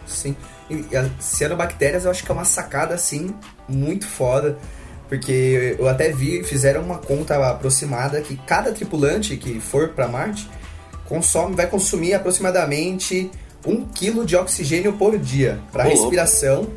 Sim. 0.07 0.35
E 0.69 0.95
as 0.95 1.09
cianobactérias 1.19 2.05
eu 2.05 2.11
acho 2.11 2.23
que 2.23 2.31
é 2.31 2.33
uma 2.33 2.45
sacada 2.45 2.93
assim 2.93 3.33
muito 3.67 4.07
foda. 4.07 4.57
Porque 5.07 5.75
eu 5.79 5.87
até 5.87 6.11
vi, 6.11 6.43
fizeram 6.43 6.83
uma 6.83 6.99
conta 6.99 7.35
aproximada 7.49 8.21
que 8.21 8.37
cada 8.37 8.71
tripulante 8.71 9.35
que 9.37 9.59
for 9.59 9.89
para 9.89 10.07
Marte 10.07 10.47
consome, 11.05 11.55
vai 11.55 11.65
consumir 11.65 12.13
aproximadamente 12.13 13.31
um 13.65 13.83
quilo 13.85 14.23
de 14.23 14.35
oxigênio 14.35 14.93
por 14.93 15.17
dia 15.17 15.59
para 15.71 15.83
respiração 15.83 16.69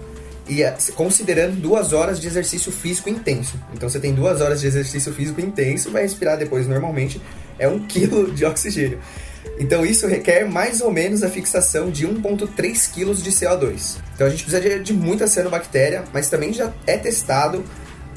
e 0.48 0.62
é, 0.62 0.74
considerando 0.94 1.60
duas 1.60 1.92
horas 1.92 2.18
de 2.20 2.26
exercício 2.26 2.72
físico 2.72 3.08
intenso. 3.08 3.60
Então 3.74 3.88
você 3.88 4.00
tem 4.00 4.14
duas 4.14 4.40
horas 4.40 4.60
de 4.60 4.66
exercício 4.66 5.12
físico 5.12 5.40
intenso, 5.40 5.90
vai 5.90 6.02
respirar 6.02 6.38
depois 6.38 6.66
normalmente 6.66 7.20
é 7.58 7.68
um 7.68 7.80
quilo 7.86 8.32
de 8.32 8.44
oxigênio. 8.44 8.98
Então 9.58 9.84
isso 9.84 10.06
requer 10.06 10.44
mais 10.44 10.80
ou 10.80 10.90
menos 10.90 11.22
a 11.22 11.28
fixação 11.28 11.90
de 11.90 12.06
1,3 12.06 12.92
kg 12.92 13.14
de 13.14 13.30
CO2. 13.30 13.96
Então 14.14 14.26
a 14.26 14.30
gente 14.30 14.44
precisa 14.44 14.80
de, 14.80 14.92
muita 14.92 15.26
cianobactéria, 15.26 16.04
mas 16.12 16.28
também 16.28 16.52
já 16.52 16.72
é 16.86 16.96
testado 16.96 17.64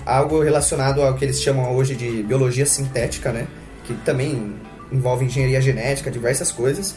algo 0.05 0.41
relacionado 0.41 1.01
ao 1.01 1.15
que 1.15 1.25
eles 1.25 1.41
chamam 1.41 1.75
hoje 1.75 1.95
de 1.95 2.23
biologia 2.23 2.65
sintética, 2.65 3.31
né? 3.31 3.47
Que 3.83 3.93
também 4.05 4.55
envolve 4.91 5.25
engenharia 5.25 5.59
genética, 5.61 6.11
diversas 6.11 6.51
coisas, 6.51 6.95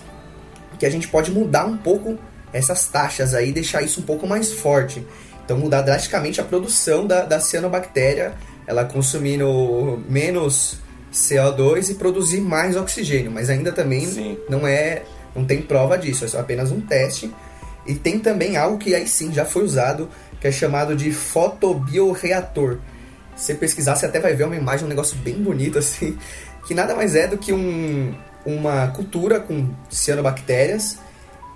que 0.79 0.87
a 0.87 0.91
gente 0.91 1.09
pode 1.09 1.31
mudar 1.31 1.65
um 1.65 1.77
pouco 1.77 2.19
essas 2.53 2.87
taxas 2.87 3.35
aí, 3.35 3.53
deixar 3.53 3.83
isso 3.83 4.01
um 4.01 4.05
pouco 4.05 4.27
mais 4.27 4.53
forte. 4.53 5.05
Então 5.45 5.59
mudar 5.59 5.83
drasticamente 5.83 6.41
a 6.41 6.45
produção 6.45 7.07
da, 7.07 7.23
da 7.25 7.41
cianobactéria, 7.41 8.35
ela 8.67 8.85
consumindo 8.85 10.03
menos 10.09 10.79
CO2 11.13 11.91
e 11.91 11.95
produzir 11.95 12.41
mais 12.41 12.77
oxigênio, 12.77 13.31
mas 13.31 13.51
ainda 13.51 13.73
também 13.73 14.07
sim. 14.07 14.39
não 14.49 14.67
é, 14.67 15.03
não 15.35 15.45
tem 15.45 15.63
prova 15.63 15.97
disso, 15.97 16.25
é 16.25 16.29
só 16.29 16.41
apenas 16.41 16.71
um 16.71 16.81
teste. 16.81 17.33
E 17.87 17.95
tem 17.95 18.19
também 18.19 18.57
algo 18.57 18.77
que 18.77 18.95
aí 18.95 19.09
sim 19.09 19.33
já 19.33 19.45
foi 19.45 19.65
usado, 19.65 20.09
que 20.41 20.47
é 20.47 20.53
chamado 20.53 20.95
de 20.95 21.11
fotobioreator. 21.11 22.79
Se 23.35 23.47
você 23.47 23.55
pesquisar, 23.55 23.97
você 23.97 24.07
até 24.07 24.21
vai 24.21 24.35
ver 24.35 24.45
uma 24.45 24.57
imagem, 24.57 24.85
um 24.85 24.89
negócio 24.89 25.17
bem 25.19 25.35
bonito 25.43 25.79
assim, 25.81 26.19
que 26.67 26.75
nada 26.75 26.95
mais 26.95 27.15
é 27.15 27.27
do 27.27 27.39
que 27.39 27.53
um, 27.53 28.15
uma 28.45 28.89
cultura 28.89 29.41
com 29.41 29.69
cianobactérias 29.89 30.99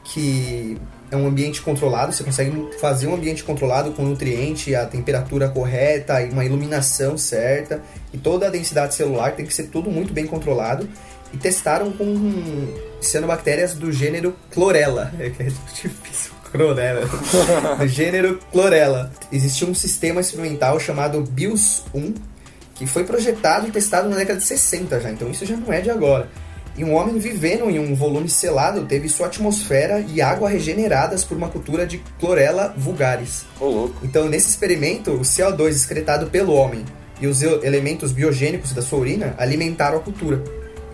que 0.04 0.78
é 1.12 1.16
um 1.16 1.26
ambiente 1.26 1.60
controlado, 1.60 2.10
você 2.10 2.24
consegue 2.24 2.70
fazer 2.80 3.06
um 3.06 3.14
ambiente 3.14 3.44
controlado 3.44 3.92
com 3.92 4.02
nutriente, 4.02 4.74
a 4.74 4.86
temperatura 4.86 5.46
correta 5.46 6.22
e 6.22 6.30
uma 6.30 6.42
iluminação 6.42 7.18
certa, 7.18 7.82
e 8.14 8.16
toda 8.16 8.46
a 8.46 8.50
densidade 8.50 8.94
celular 8.94 9.32
tem 9.32 9.44
que 9.44 9.52
ser 9.52 9.64
tudo 9.64 9.90
muito 9.90 10.10
bem 10.10 10.26
controlado. 10.26 10.88
E 11.30 11.36
testaram 11.36 11.92
com 11.92 12.04
cianobactérias 13.00 13.74
do 13.74 13.92
gênero 13.92 14.34
Chlorella, 14.50 15.12
é 15.20 15.28
que 15.28 15.42
é 15.42 15.46
difícil 15.46 16.32
Chlorella. 16.50 17.06
do 17.78 17.88
gênero 17.88 18.38
Chlorella. 18.50 19.12
Existia 19.30 19.68
um 19.68 19.74
sistema 19.74 20.22
experimental 20.22 20.80
chamado 20.80 21.22
BIOS-1, 21.22 22.14
que 22.74 22.86
foi 22.86 23.04
projetado 23.04 23.68
e 23.68 23.70
testado 23.70 24.08
na 24.08 24.16
década 24.16 24.38
de 24.38 24.46
60 24.46 24.98
já, 24.98 25.10
então 25.10 25.30
isso 25.30 25.44
já 25.44 25.56
não 25.56 25.70
é 25.70 25.82
de 25.82 25.90
agora. 25.90 26.28
E 26.76 26.84
um 26.84 26.94
homem 26.94 27.18
vivendo 27.18 27.68
em 27.68 27.78
um 27.78 27.94
volume 27.94 28.28
selado 28.28 28.86
teve 28.86 29.08
sua 29.08 29.26
atmosfera 29.26 30.00
e 30.08 30.22
água 30.22 30.48
regeneradas 30.48 31.22
por 31.22 31.36
uma 31.36 31.48
cultura 31.48 31.86
de 31.86 31.98
clorela 32.18 32.74
vulgaris. 32.76 33.44
Oh, 33.60 33.90
então, 34.02 34.28
nesse 34.28 34.48
experimento, 34.48 35.12
o 35.12 35.20
CO2 35.20 35.68
excretado 35.68 36.28
pelo 36.28 36.54
homem 36.54 36.84
e 37.20 37.26
os 37.26 37.42
elementos 37.42 38.10
biogênicos 38.10 38.72
da 38.72 38.80
sua 38.80 38.98
urina 38.98 39.34
alimentaram 39.38 39.98
a 39.98 40.00
cultura. 40.00 40.42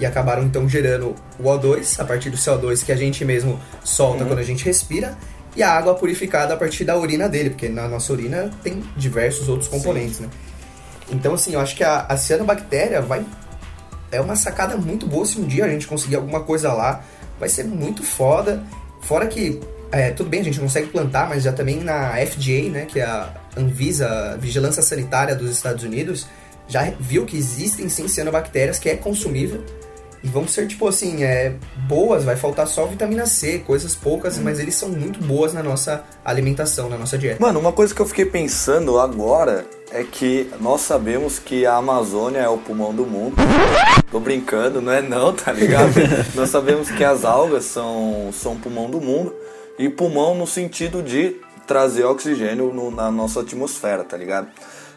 E 0.00 0.06
acabaram 0.06 0.42
então 0.44 0.68
gerando 0.68 1.14
o 1.38 1.42
O2 1.42 1.98
a 2.00 2.04
partir 2.04 2.30
do 2.30 2.36
CO2 2.36 2.84
que 2.84 2.92
a 2.92 2.96
gente 2.96 3.24
mesmo 3.24 3.58
solta 3.82 4.22
uhum. 4.22 4.28
quando 4.28 4.38
a 4.38 4.44
gente 4.44 4.64
respira 4.64 5.16
e 5.56 5.62
a 5.62 5.72
água 5.72 5.94
purificada 5.94 6.54
a 6.54 6.56
partir 6.56 6.84
da 6.84 6.96
urina 6.96 7.28
dele, 7.28 7.50
porque 7.50 7.68
na 7.68 7.88
nossa 7.88 8.12
urina 8.12 8.50
tem 8.62 8.82
diversos 8.96 9.48
outros 9.48 9.68
componentes, 9.68 10.18
Sim. 10.18 10.24
né? 10.24 10.30
Então, 11.10 11.34
assim, 11.34 11.54
eu 11.54 11.60
acho 11.60 11.74
que 11.74 11.82
a, 11.82 12.02
a 12.02 12.16
cianobactéria 12.16 13.00
vai 13.00 13.24
é 14.10 14.20
uma 14.20 14.36
sacada 14.36 14.76
muito 14.76 15.06
boa 15.06 15.24
se 15.24 15.40
um 15.40 15.46
dia 15.46 15.64
a 15.64 15.68
gente 15.68 15.86
conseguir 15.86 16.16
alguma 16.16 16.40
coisa 16.40 16.72
lá. 16.72 17.02
Vai 17.38 17.48
ser 17.48 17.64
muito 17.64 18.02
foda. 18.02 18.62
Fora 19.02 19.26
que, 19.26 19.60
é, 19.92 20.10
tudo 20.10 20.28
bem, 20.28 20.40
a 20.40 20.44
gente 20.44 20.58
consegue 20.58 20.88
plantar, 20.88 21.28
mas 21.28 21.42
já 21.42 21.52
também 21.52 21.80
na 21.80 22.14
FDA, 22.26 22.68
né, 22.70 22.86
que 22.86 23.00
é 23.00 23.04
a 23.04 23.32
Anvisa, 23.56 24.36
Vigilância 24.40 24.82
Sanitária 24.82 25.34
dos 25.34 25.50
Estados 25.50 25.84
Unidos, 25.84 26.26
já 26.66 26.90
viu 26.98 27.24
que 27.24 27.36
existem 27.36 27.88
sim 27.88 28.08
cianobactérias 28.08 28.78
que 28.78 28.88
é 28.88 28.96
consumível. 28.96 29.62
E 30.22 30.26
vão 30.26 30.48
ser, 30.48 30.66
tipo 30.66 30.88
assim, 30.88 31.22
é, 31.22 31.54
boas, 31.86 32.24
vai 32.24 32.34
faltar 32.34 32.66
só 32.66 32.86
vitamina 32.86 33.24
C, 33.24 33.60
coisas 33.60 33.94
poucas, 33.94 34.36
hum. 34.36 34.42
mas 34.42 34.58
eles 34.58 34.74
são 34.74 34.88
muito 34.88 35.20
boas 35.20 35.52
na 35.52 35.62
nossa 35.62 36.02
alimentação, 36.24 36.88
na 36.88 36.98
nossa 36.98 37.16
dieta. 37.16 37.40
Mano, 37.40 37.60
uma 37.60 37.72
coisa 37.72 37.94
que 37.94 38.02
eu 38.02 38.06
fiquei 38.06 38.24
pensando 38.24 38.98
agora 38.98 39.64
é 39.90 40.04
que 40.04 40.50
nós 40.60 40.82
sabemos 40.82 41.38
que 41.38 41.64
a 41.64 41.76
Amazônia 41.76 42.40
é 42.40 42.48
o 42.48 42.58
pulmão 42.58 42.94
do 42.94 43.06
mundo. 43.06 43.36
Tô 44.10 44.20
brincando, 44.20 44.80
não 44.80 44.92
é 44.92 45.00
não, 45.00 45.32
tá 45.32 45.52
ligado? 45.52 45.92
nós 46.34 46.50
sabemos 46.50 46.90
que 46.90 47.04
as 47.04 47.24
algas 47.24 47.64
são, 47.64 48.30
são 48.32 48.52
o 48.52 48.58
pulmão 48.58 48.90
do 48.90 49.00
mundo. 49.00 49.34
E 49.78 49.88
pulmão 49.88 50.34
no 50.34 50.46
sentido 50.46 51.02
de 51.02 51.36
trazer 51.66 52.04
oxigênio 52.04 52.72
no, 52.72 52.90
na 52.90 53.10
nossa 53.10 53.40
atmosfera, 53.40 54.02
tá 54.02 54.16
ligado? 54.16 54.48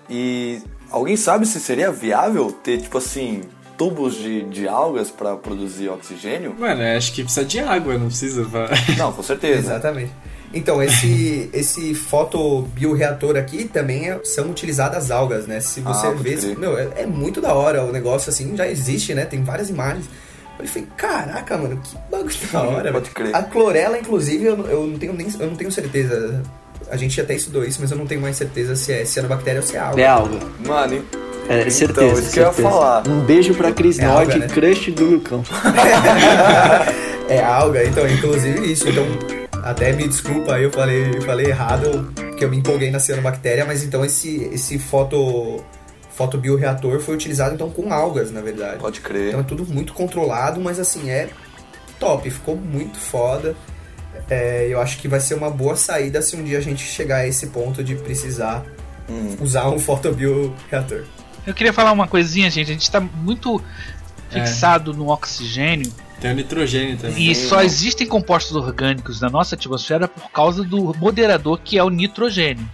E 0.09 0.61
alguém 0.89 1.15
sabe 1.15 1.45
se 1.45 1.59
seria 1.59 1.91
viável 1.91 2.51
ter, 2.51 2.81
tipo 2.81 2.97
assim, 2.97 3.41
tubos 3.77 4.15
de, 4.15 4.43
de 4.43 4.67
algas 4.67 5.11
para 5.11 5.35
produzir 5.35 5.89
oxigênio? 5.89 6.55
Mano, 6.57 6.81
acho 6.95 7.13
que 7.13 7.23
precisa 7.23 7.45
de 7.45 7.59
água, 7.59 7.97
não 7.97 8.07
precisa. 8.07 8.45
Pra... 8.45 8.69
Não, 8.97 9.11
com 9.11 9.23
certeza. 9.23 9.71
Exatamente. 9.73 10.11
Então, 10.53 10.81
esse, 10.81 11.49
esse 11.53 11.93
fotobioreator 11.93 13.37
aqui 13.37 13.65
também 13.65 14.09
é, 14.09 14.19
são 14.23 14.49
utilizadas 14.49 15.11
algas, 15.11 15.47
né? 15.47 15.59
Se 15.59 15.81
você 15.81 16.07
ah, 16.07 16.11
vê, 16.11 16.37
meu, 16.57 16.77
é, 16.77 16.89
é, 16.97 17.05
muito 17.05 17.41
da 17.41 17.53
hora 17.53 17.83
o 17.83 17.91
negócio 17.91 18.29
assim, 18.29 18.55
já 18.55 18.67
existe, 18.67 19.13
né? 19.13 19.25
Tem 19.25 19.43
várias 19.43 19.69
imagens. 19.69 20.05
Eu 20.59 20.67
falei, 20.67 20.87
caraca, 20.95 21.57
mano, 21.57 21.81
que 21.81 21.97
bagulho 22.11 22.35
da 22.51 22.61
hora. 22.61 22.91
Pode 22.91 23.09
crer. 23.09 23.35
A 23.35 23.41
clorela, 23.41 23.97
inclusive, 23.97 24.45
eu, 24.45 24.67
eu, 24.67 24.87
não 24.87 24.99
tenho 24.99 25.13
nem, 25.13 25.27
eu 25.39 25.47
não 25.47 25.55
tenho 25.55 25.71
certeza. 25.71 26.43
A 26.89 26.97
gente 26.97 27.19
até 27.19 27.33
estudou 27.33 27.63
isso, 27.63 27.79
mas 27.81 27.89
eu 27.89 27.97
não 27.97 28.05
tenho 28.05 28.21
mais 28.21 28.35
certeza 28.35 28.75
se 28.75 28.91
é 28.91 29.05
cianobactéria 29.05 29.61
ou 29.61 29.65
se 29.65 29.75
é 29.75 29.79
alga. 29.79 30.01
É 30.01 30.07
alga. 30.07 30.39
Mano, 30.65 31.03
é, 31.49 31.59
então, 31.61 31.71
certeza. 31.71 32.21
Isso 32.21 32.31
que 32.31 32.39
eu 32.39 32.43
ia 32.43 32.53
falar. 32.53 33.07
Um 33.07 33.21
beijo 33.21 33.53
pra 33.55 33.71
Cris 33.71 33.97
é 33.97 34.05
Nord, 34.05 34.37
né? 34.37 34.47
crush 34.47 34.91
do 34.91 35.05
Lucão. 35.05 35.43
é 37.27 37.41
alga, 37.41 37.83
então, 37.83 38.07
inclusive 38.07 38.71
isso. 38.71 38.87
Então, 38.87 39.05
até 39.63 39.93
me 39.93 40.07
desculpa, 40.07 40.59
eu 40.59 40.71
falei, 40.71 41.09
eu 41.15 41.21
falei 41.21 41.47
errado, 41.47 42.11
porque 42.15 42.43
eu 42.43 42.49
me 42.49 42.57
empolguei 42.57 42.89
na 42.91 42.99
cianobactéria, 42.99 43.65
mas 43.65 43.83
então 43.83 44.03
esse, 44.03 44.43
esse 44.51 44.79
foto 44.79 45.63
fotobioreator 46.11 46.99
foi 46.99 47.15
utilizado 47.15 47.55
então 47.55 47.69
com 47.69 47.91
algas, 47.91 48.31
na 48.31 48.41
verdade. 48.41 48.79
Pode 48.79 49.01
crer. 49.01 49.29
Então 49.29 49.39
é 49.39 49.43
tudo 49.43 49.65
muito 49.65 49.93
controlado, 49.93 50.59
mas 50.59 50.79
assim, 50.79 51.09
é 51.09 51.29
top, 51.99 52.29
ficou 52.29 52.55
muito 52.55 52.99
foda. 52.99 53.55
É, 54.29 54.67
eu 54.69 54.79
acho 54.79 54.97
que 54.97 55.07
vai 55.07 55.19
ser 55.19 55.35
uma 55.35 55.49
boa 55.49 55.75
saída 55.75 56.21
se 56.21 56.35
um 56.35 56.43
dia 56.43 56.57
a 56.57 56.61
gente 56.61 56.83
chegar 56.83 57.17
a 57.17 57.27
esse 57.27 57.47
ponto 57.47 57.83
de 57.83 57.95
precisar 57.95 58.63
hum. 59.09 59.35
usar 59.41 59.69
um 59.69 59.79
fotobioreator. 59.79 61.03
Eu 61.45 61.53
queria 61.53 61.73
falar 61.73 61.91
uma 61.91 62.07
coisinha, 62.07 62.49
gente. 62.49 62.69
A 62.69 62.73
gente 62.73 62.83
está 62.83 62.99
muito 62.99 63.61
fixado 64.31 64.91
é. 64.91 64.95
no 64.95 65.09
oxigênio 65.09 65.91
tem 66.21 66.31
o 66.31 66.35
nitrogênio 66.35 66.97
também. 66.97 67.31
E 67.31 67.33
só 67.33 67.63
existem 67.63 68.05
compostos 68.05 68.55
orgânicos 68.55 69.19
na 69.19 69.27
nossa 69.27 69.55
atmosfera 69.55 70.07
por 70.07 70.29
causa 70.29 70.63
do 70.63 70.95
moderador 70.99 71.59
que 71.59 71.79
é 71.79 71.83
o 71.83 71.89
nitrogênio. 71.89 72.69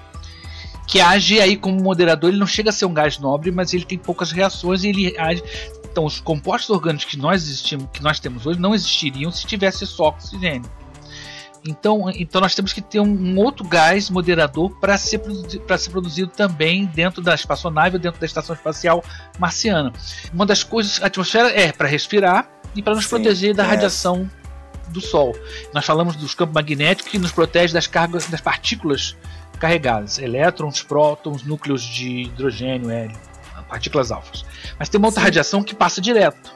Que 0.85 0.99
age 0.99 1.39
aí 1.39 1.55
como 1.55 1.81
moderador, 1.81 2.29
ele 2.29 2.39
não 2.39 2.47
chega 2.47 2.69
a 2.69 2.73
ser 2.73 2.85
um 2.85 2.93
gás 2.93 3.17
nobre, 3.17 3.49
mas 3.49 3.73
ele 3.73 3.85
tem 3.85 3.97
poucas 3.97 4.31
reações 4.33 4.83
e 4.83 4.89
ele 4.89 5.17
age. 5.17 5.41
Então, 5.89 6.05
os 6.05 6.19
compostos 6.19 6.69
orgânicos 6.69 7.05
que 7.05 7.17
nós 7.17 7.43
existimos, 7.43 7.87
que 7.91 8.03
nós 8.03 8.19
temos 8.19 8.45
hoje, 8.45 8.59
não 8.59 8.75
existiriam 8.75 9.31
se 9.31 9.45
tivesse 9.45 9.85
só 9.87 10.09
oxigênio. 10.09 10.69
Então, 11.67 12.09
então 12.15 12.39
nós 12.39 12.55
temos 12.55 12.73
que 12.73 12.81
ter 12.81 12.99
um, 12.99 13.07
um 13.07 13.37
outro 13.37 13.67
gás 13.67 14.09
moderador 14.09 14.71
para 14.79 14.97
ser, 14.97 15.21
ser 15.77 15.89
produzido 15.89 16.31
também 16.31 16.85
dentro 16.85 17.21
da 17.21 17.35
espaçonave, 17.35 17.99
dentro 17.99 18.19
da 18.19 18.25
estação 18.25 18.55
espacial 18.55 19.03
marciana. 19.37 19.91
Uma 20.33 20.45
das 20.45 20.63
coisas, 20.63 21.01
a 21.01 21.07
atmosfera 21.07 21.49
é 21.49 21.71
para 21.71 21.87
respirar, 21.87 22.49
e 22.77 22.81
para 22.81 22.95
nos 22.95 23.05
Sim, 23.05 23.09
proteger 23.09 23.55
da 23.55 23.63
é. 23.63 23.67
radiação 23.67 24.29
do 24.89 25.01
Sol. 25.01 25.35
Nós 25.73 25.85
falamos 25.85 26.15
dos 26.15 26.33
campos 26.33 26.53
magnéticos 26.53 27.11
que 27.11 27.17
nos 27.17 27.31
protege 27.31 27.73
das 27.73 27.87
cargas 27.87 28.27
das 28.27 28.39
partículas 28.39 29.17
carregadas, 29.59 30.19
elétrons, 30.19 30.83
prótons, 30.83 31.43
núcleos 31.43 31.81
de 31.81 32.23
hidrogênio, 32.23 32.89
hélio, 32.91 33.17
partículas 33.67 34.11
alfas. 34.11 34.45
Mas 34.77 34.87
tem 34.87 34.99
uma 34.99 35.07
outra 35.07 35.21
Sim. 35.21 35.25
radiação 35.25 35.63
que 35.63 35.75
passa 35.75 35.99
direto 35.99 36.55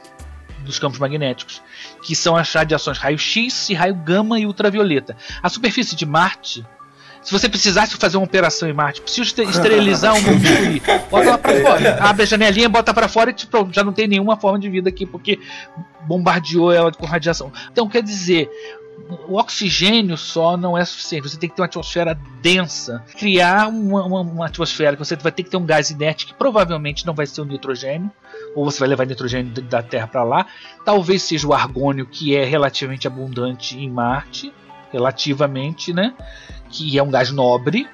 dos 0.62 0.78
campos 0.78 0.98
magnéticos, 0.98 1.62
que 2.02 2.14
são 2.14 2.36
as 2.36 2.52
radiações 2.52 2.98
raio-x 2.98 3.68
e 3.70 3.74
raio 3.74 3.94
gama 3.94 4.38
e 4.38 4.46
ultravioleta. 4.46 5.16
A 5.42 5.48
superfície 5.48 5.96
de 5.96 6.06
Marte 6.06 6.64
se 7.22 7.30
você 7.30 7.48
precisasse 7.48 7.96
fazer 7.96 8.16
uma 8.16 8.24
operação 8.24 8.68
em 8.68 8.72
Marte, 8.72 9.00
precisa 9.00 9.44
esterilizar 9.44 10.14
um 10.14 10.22
bisturi, 10.38 10.82
bota 11.08 11.30
lá 11.30 11.38
pra 11.38 11.60
fora. 11.60 11.98
Abre 12.02 12.22
a 12.24 12.26
janelinha, 12.26 12.68
bota 12.68 12.92
para 12.92 13.06
fora 13.06 13.30
e 13.30 13.32
tipo, 13.32 13.68
já 13.70 13.84
não 13.84 13.92
tem 13.92 14.08
nenhuma 14.08 14.36
forma 14.36 14.58
de 14.58 14.68
vida 14.68 14.88
aqui 14.88 15.06
porque 15.06 15.38
bombardeou 16.04 16.72
ela 16.72 16.90
com 16.90 17.06
radiação. 17.06 17.52
Então 17.70 17.88
quer 17.88 18.02
dizer, 18.02 18.50
o 19.28 19.36
oxigênio 19.36 20.16
só 20.16 20.56
não 20.56 20.76
é 20.76 20.84
suficiente. 20.84 21.28
Você 21.28 21.38
tem 21.38 21.48
que 21.48 21.56
ter 21.56 21.62
uma 21.62 21.66
atmosfera 21.66 22.18
densa. 22.40 23.04
Criar 23.18 23.68
uma, 23.68 24.04
uma, 24.04 24.20
uma, 24.20 24.46
atmosfera 24.46 24.96
que 24.96 25.04
você 25.04 25.16
vai 25.16 25.32
ter 25.32 25.42
que 25.42 25.50
ter 25.50 25.56
um 25.56 25.66
gás 25.66 25.90
inerte 25.90 26.26
que 26.26 26.34
provavelmente 26.34 27.06
não 27.06 27.14
vai 27.14 27.26
ser 27.26 27.40
o 27.40 27.44
nitrogênio, 27.44 28.10
ou 28.54 28.64
você 28.64 28.80
vai 28.80 28.88
levar 28.88 29.06
nitrogênio 29.06 29.52
da 29.62 29.82
Terra 29.82 30.06
para 30.06 30.22
lá. 30.22 30.46
Talvez 30.84 31.22
seja 31.22 31.46
o 31.46 31.54
argônio, 31.54 32.06
que 32.06 32.36
é 32.36 32.44
relativamente 32.44 33.06
abundante 33.06 33.78
em 33.78 33.90
Marte, 33.90 34.52
relativamente, 34.92 35.92
né? 35.92 36.14
que 36.72 36.98
é 36.98 37.02
um 37.02 37.10
gás 37.10 37.30
nobre, 37.30 37.86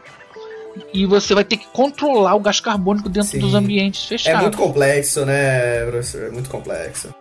e 0.95 1.05
você 1.05 1.35
vai 1.35 1.45
ter 1.45 1.57
que 1.57 1.67
controlar 1.67 2.35
o 2.35 2.41
gás 2.41 2.61
carbônico 2.61 3.09
dentro 3.09 3.31
Sim. 3.31 3.41
dos 3.41 3.55
ambientes 3.55 4.05
fechados. 4.05 4.39
É 4.39 4.43
muito 4.43 4.57
complexo, 4.57 5.27
né, 5.27 5.85
professor? 5.87 6.23
É 6.23 6.31
muito 6.31 6.49
complexo. 6.49 7.13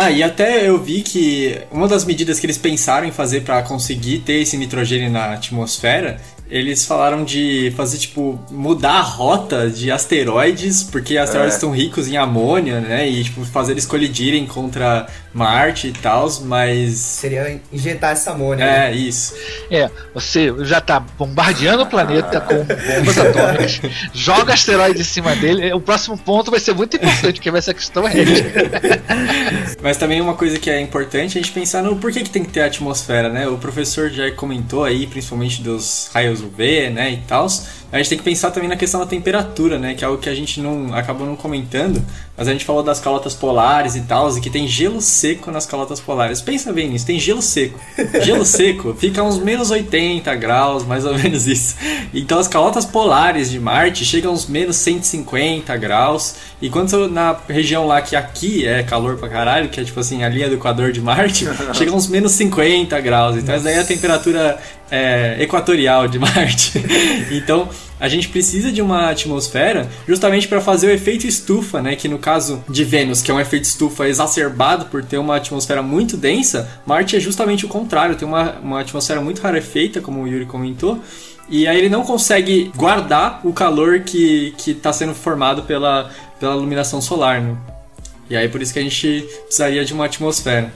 Ah, 0.00 0.12
e 0.12 0.22
até 0.22 0.68
eu 0.68 0.80
vi 0.80 1.02
que 1.02 1.60
uma 1.72 1.88
das 1.88 2.04
medidas 2.04 2.38
que 2.38 2.46
eles 2.46 2.56
pensaram 2.56 3.04
em 3.04 3.10
fazer 3.10 3.40
para 3.40 3.60
conseguir 3.64 4.20
ter 4.20 4.34
esse 4.34 4.56
nitrogênio 4.56 5.10
na 5.10 5.32
atmosfera 5.32 6.20
eles 6.50 6.84
falaram 6.84 7.24
de 7.24 7.72
fazer, 7.76 7.98
tipo, 7.98 8.38
mudar 8.50 8.94
a 8.94 9.02
rota 9.02 9.68
de 9.68 9.90
asteroides, 9.90 10.82
porque 10.82 11.16
asteroides 11.16 11.54
é. 11.54 11.56
estão 11.56 11.70
ricos 11.70 12.08
em 12.08 12.16
amônia, 12.16 12.80
né? 12.80 13.08
E, 13.08 13.24
tipo, 13.24 13.44
fazer 13.44 13.72
eles 13.72 13.86
colidirem 13.86 14.46
contra 14.46 15.06
Marte 15.32 15.88
e 15.88 15.92
tal, 15.92 16.28
mas. 16.42 16.96
Seria 16.96 17.60
injetar 17.72 18.12
essa 18.12 18.32
amônia. 18.32 18.64
É, 18.64 18.90
né? 18.90 18.94
isso. 18.94 19.34
É, 19.70 19.90
você 20.14 20.52
já 20.64 20.80
tá 20.80 20.98
bombardeando 21.00 21.82
o 21.82 21.86
planeta 21.86 22.40
com 22.40 22.64
bombas 22.64 23.18
atômicas, 23.18 23.80
joga 24.12 24.54
asteroide 24.54 25.00
em 25.00 25.04
cima 25.04 25.36
dele. 25.36 25.72
O 25.72 25.80
próximo 25.80 26.16
ponto 26.16 26.50
vai 26.50 26.58
ser 26.58 26.74
muito 26.74 26.96
importante, 26.96 27.34
porque 27.34 27.50
vai 27.50 27.60
ser 27.60 27.72
a 27.72 27.74
questão 27.74 28.08
ética. 28.08 28.80
mas 29.82 29.96
também 29.96 30.20
uma 30.20 30.34
coisa 30.34 30.58
que 30.58 30.70
é 30.70 30.80
importante 30.80 31.36
é 31.36 31.40
a 31.40 31.42
gente 31.42 31.52
pensar 31.52 31.82
no 31.82 31.96
porquê 31.96 32.22
que 32.22 32.30
tem 32.30 32.42
que 32.42 32.50
ter 32.50 32.62
atmosfera, 32.62 33.28
né? 33.28 33.46
O 33.46 33.58
professor 33.58 34.10
já 34.10 34.30
comentou 34.32 34.84
aí, 34.84 35.06
principalmente 35.06 35.62
dos 35.62 36.10
raios 36.12 36.37
UV, 36.40 36.90
né, 36.90 37.12
e 37.12 37.16
tal. 37.18 37.46
A 37.90 37.96
gente 37.96 38.10
tem 38.10 38.18
que 38.18 38.24
pensar 38.24 38.50
também 38.50 38.68
na 38.68 38.76
questão 38.76 39.00
da 39.00 39.06
temperatura, 39.06 39.78
né? 39.78 39.94
Que 39.94 40.04
é 40.04 40.06
algo 40.06 40.20
que 40.20 40.28
a 40.28 40.34
gente 40.34 40.60
não 40.60 40.94
acabou 40.94 41.26
não 41.26 41.36
comentando, 41.36 42.04
mas 42.36 42.46
a 42.46 42.52
gente 42.52 42.64
falou 42.64 42.82
das 42.82 43.00
calotas 43.00 43.34
polares 43.34 43.96
e 43.96 44.02
tal, 44.02 44.28
e 44.36 44.40
que 44.40 44.50
tem 44.50 44.68
gelo 44.68 45.00
seco 45.00 45.50
nas 45.50 45.64
calotas 45.64 45.98
polares. 45.98 46.42
Pensa 46.42 46.70
bem 46.70 46.88
nisso, 46.88 47.06
tem 47.06 47.18
gelo 47.18 47.40
seco. 47.40 47.80
Gelo 48.22 48.44
seco 48.46 48.94
fica 48.94 49.22
uns 49.22 49.38
menos 49.38 49.70
80 49.70 50.34
graus, 50.34 50.84
mais 50.84 51.06
ou 51.06 51.16
menos 51.16 51.46
isso. 51.46 51.76
Então 52.12 52.38
as 52.38 52.46
calotas 52.46 52.84
polares 52.84 53.50
de 53.50 53.58
Marte 53.58 54.04
chegam 54.04 54.34
uns 54.34 54.46
menos 54.46 54.76
150 54.76 55.74
graus, 55.78 56.34
e 56.60 56.68
quando 56.68 57.08
na 57.08 57.36
região 57.48 57.86
lá 57.86 58.02
que 58.02 58.14
aqui 58.14 58.66
é 58.66 58.82
calor 58.82 59.16
pra 59.16 59.30
caralho, 59.30 59.70
que 59.70 59.80
é 59.80 59.84
tipo 59.84 59.98
assim, 59.98 60.22
a 60.22 60.28
linha 60.28 60.48
do 60.48 60.56
Equador 60.56 60.92
de 60.92 61.00
Marte, 61.00 61.46
chega 61.72 61.92
uns 61.92 62.06
menos 62.06 62.32
50 62.32 63.00
graus. 63.00 63.36
Então 63.36 63.54
essa 63.54 63.64
daí 63.64 63.74
é 63.74 63.80
a 63.80 63.84
temperatura 63.84 64.58
é, 64.90 65.36
equatorial 65.40 66.08
de 66.08 66.18
Marte. 66.18 66.72
então 67.30 67.68
a 68.00 68.08
gente 68.08 68.28
precisa 68.28 68.70
de 68.70 68.80
uma 68.80 69.10
atmosfera 69.10 69.88
justamente 70.06 70.46
para 70.46 70.60
fazer 70.60 70.86
o 70.86 70.90
efeito 70.90 71.26
estufa, 71.26 71.82
né? 71.82 71.96
Que 71.96 72.08
no 72.08 72.18
caso 72.18 72.62
de 72.68 72.84
Vênus, 72.84 73.22
que 73.22 73.30
é 73.30 73.34
um 73.34 73.40
efeito 73.40 73.64
estufa 73.64 74.08
exacerbado 74.08 74.86
por 74.86 75.04
ter 75.04 75.18
uma 75.18 75.36
atmosfera 75.36 75.82
muito 75.82 76.16
densa, 76.16 76.68
Marte 76.86 77.16
é 77.16 77.20
justamente 77.20 77.66
o 77.66 77.68
contrário, 77.68 78.16
tem 78.16 78.26
uma, 78.26 78.52
uma 78.60 78.80
atmosfera 78.80 79.20
muito 79.20 79.40
rarefeita, 79.42 80.00
como 80.00 80.22
o 80.22 80.28
Yuri 80.28 80.46
comentou. 80.46 81.02
E 81.48 81.66
aí 81.66 81.78
ele 81.78 81.88
não 81.88 82.04
consegue 82.04 82.70
guardar 82.76 83.40
o 83.42 83.52
calor 83.52 84.00
que 84.00 84.54
está 84.66 84.92
sendo 84.92 85.14
formado 85.14 85.62
pela, 85.62 86.10
pela 86.38 86.54
iluminação 86.54 87.00
solar, 87.00 87.40
né? 87.40 87.56
E 88.30 88.36
aí 88.36 88.48
por 88.48 88.60
isso 88.60 88.72
que 88.72 88.78
a 88.78 88.82
gente 88.82 89.26
precisaria 89.46 89.84
de 89.84 89.92
uma 89.94 90.04
atmosfera. 90.04 90.72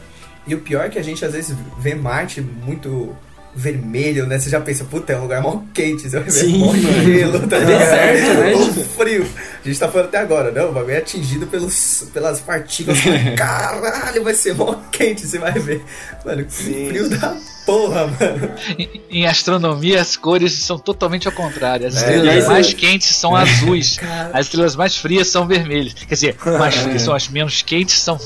E 0.46 0.54
o 0.54 0.60
pior 0.60 0.86
é 0.86 0.88
que 0.88 0.98
a 0.98 1.02
gente 1.02 1.24
às 1.24 1.32
vezes 1.32 1.56
vê 1.78 1.94
Marte 1.94 2.40
muito 2.40 3.14
vermelho, 3.54 4.26
né? 4.26 4.38
Você 4.38 4.48
já 4.48 4.60
pensa, 4.60 4.84
puta, 4.84 5.12
é 5.12 5.18
um 5.18 5.22
lugar 5.22 5.42
mó 5.42 5.62
quente, 5.74 6.08
você 6.08 6.18
vai 6.18 6.30
ver 6.30 6.48
mó 6.58 6.74
gelo, 6.74 7.46
tá 7.46 7.58
deserto, 7.58 8.40
né? 8.40 8.84
Frio. 8.96 9.26
A 9.64 9.68
gente 9.68 9.78
tá 9.78 9.88
falando 9.88 10.08
até 10.08 10.18
agora, 10.18 10.50
não, 10.50 10.70
o 10.70 10.72
bagulho 10.72 10.94
é 10.94 10.98
atingido 10.98 11.46
pelos, 11.46 12.08
pelas 12.12 12.40
partículas. 12.40 12.98
Caralho, 13.36 14.24
vai 14.24 14.34
ser 14.34 14.54
mó 14.54 14.74
quente, 14.90 15.26
você 15.26 15.38
vai 15.38 15.52
ver. 15.52 15.84
Mano, 16.24 16.44
que 16.44 16.52
frio 16.52 17.08
da 17.08 17.36
porra, 17.64 18.06
mano. 18.06 18.54
Em, 18.78 19.00
em, 19.10 19.26
astronomia, 19.26 20.00
as 20.00 20.16
cores 20.16 20.52
são 20.52 20.78
totalmente 20.78 21.26
ao 21.28 21.32
contrário. 21.32 21.86
As 21.86 22.02
é, 22.02 22.16
estrelas 22.16 22.48
mais 22.48 22.74
quentes 22.74 23.14
são 23.14 23.36
azuis, 23.36 23.98
as 24.32 24.46
estrelas 24.46 24.76
mais 24.76 24.96
frias 24.96 25.28
são 25.28 25.46
vermelhas. 25.46 25.94
Quer 25.94 26.14
dizer, 26.14 26.36
mais 26.58 26.74
frias 26.82 27.02
são 27.02 27.14
as 27.14 27.28
menos 27.28 27.62
quentes, 27.62 27.98
são, 27.98 28.18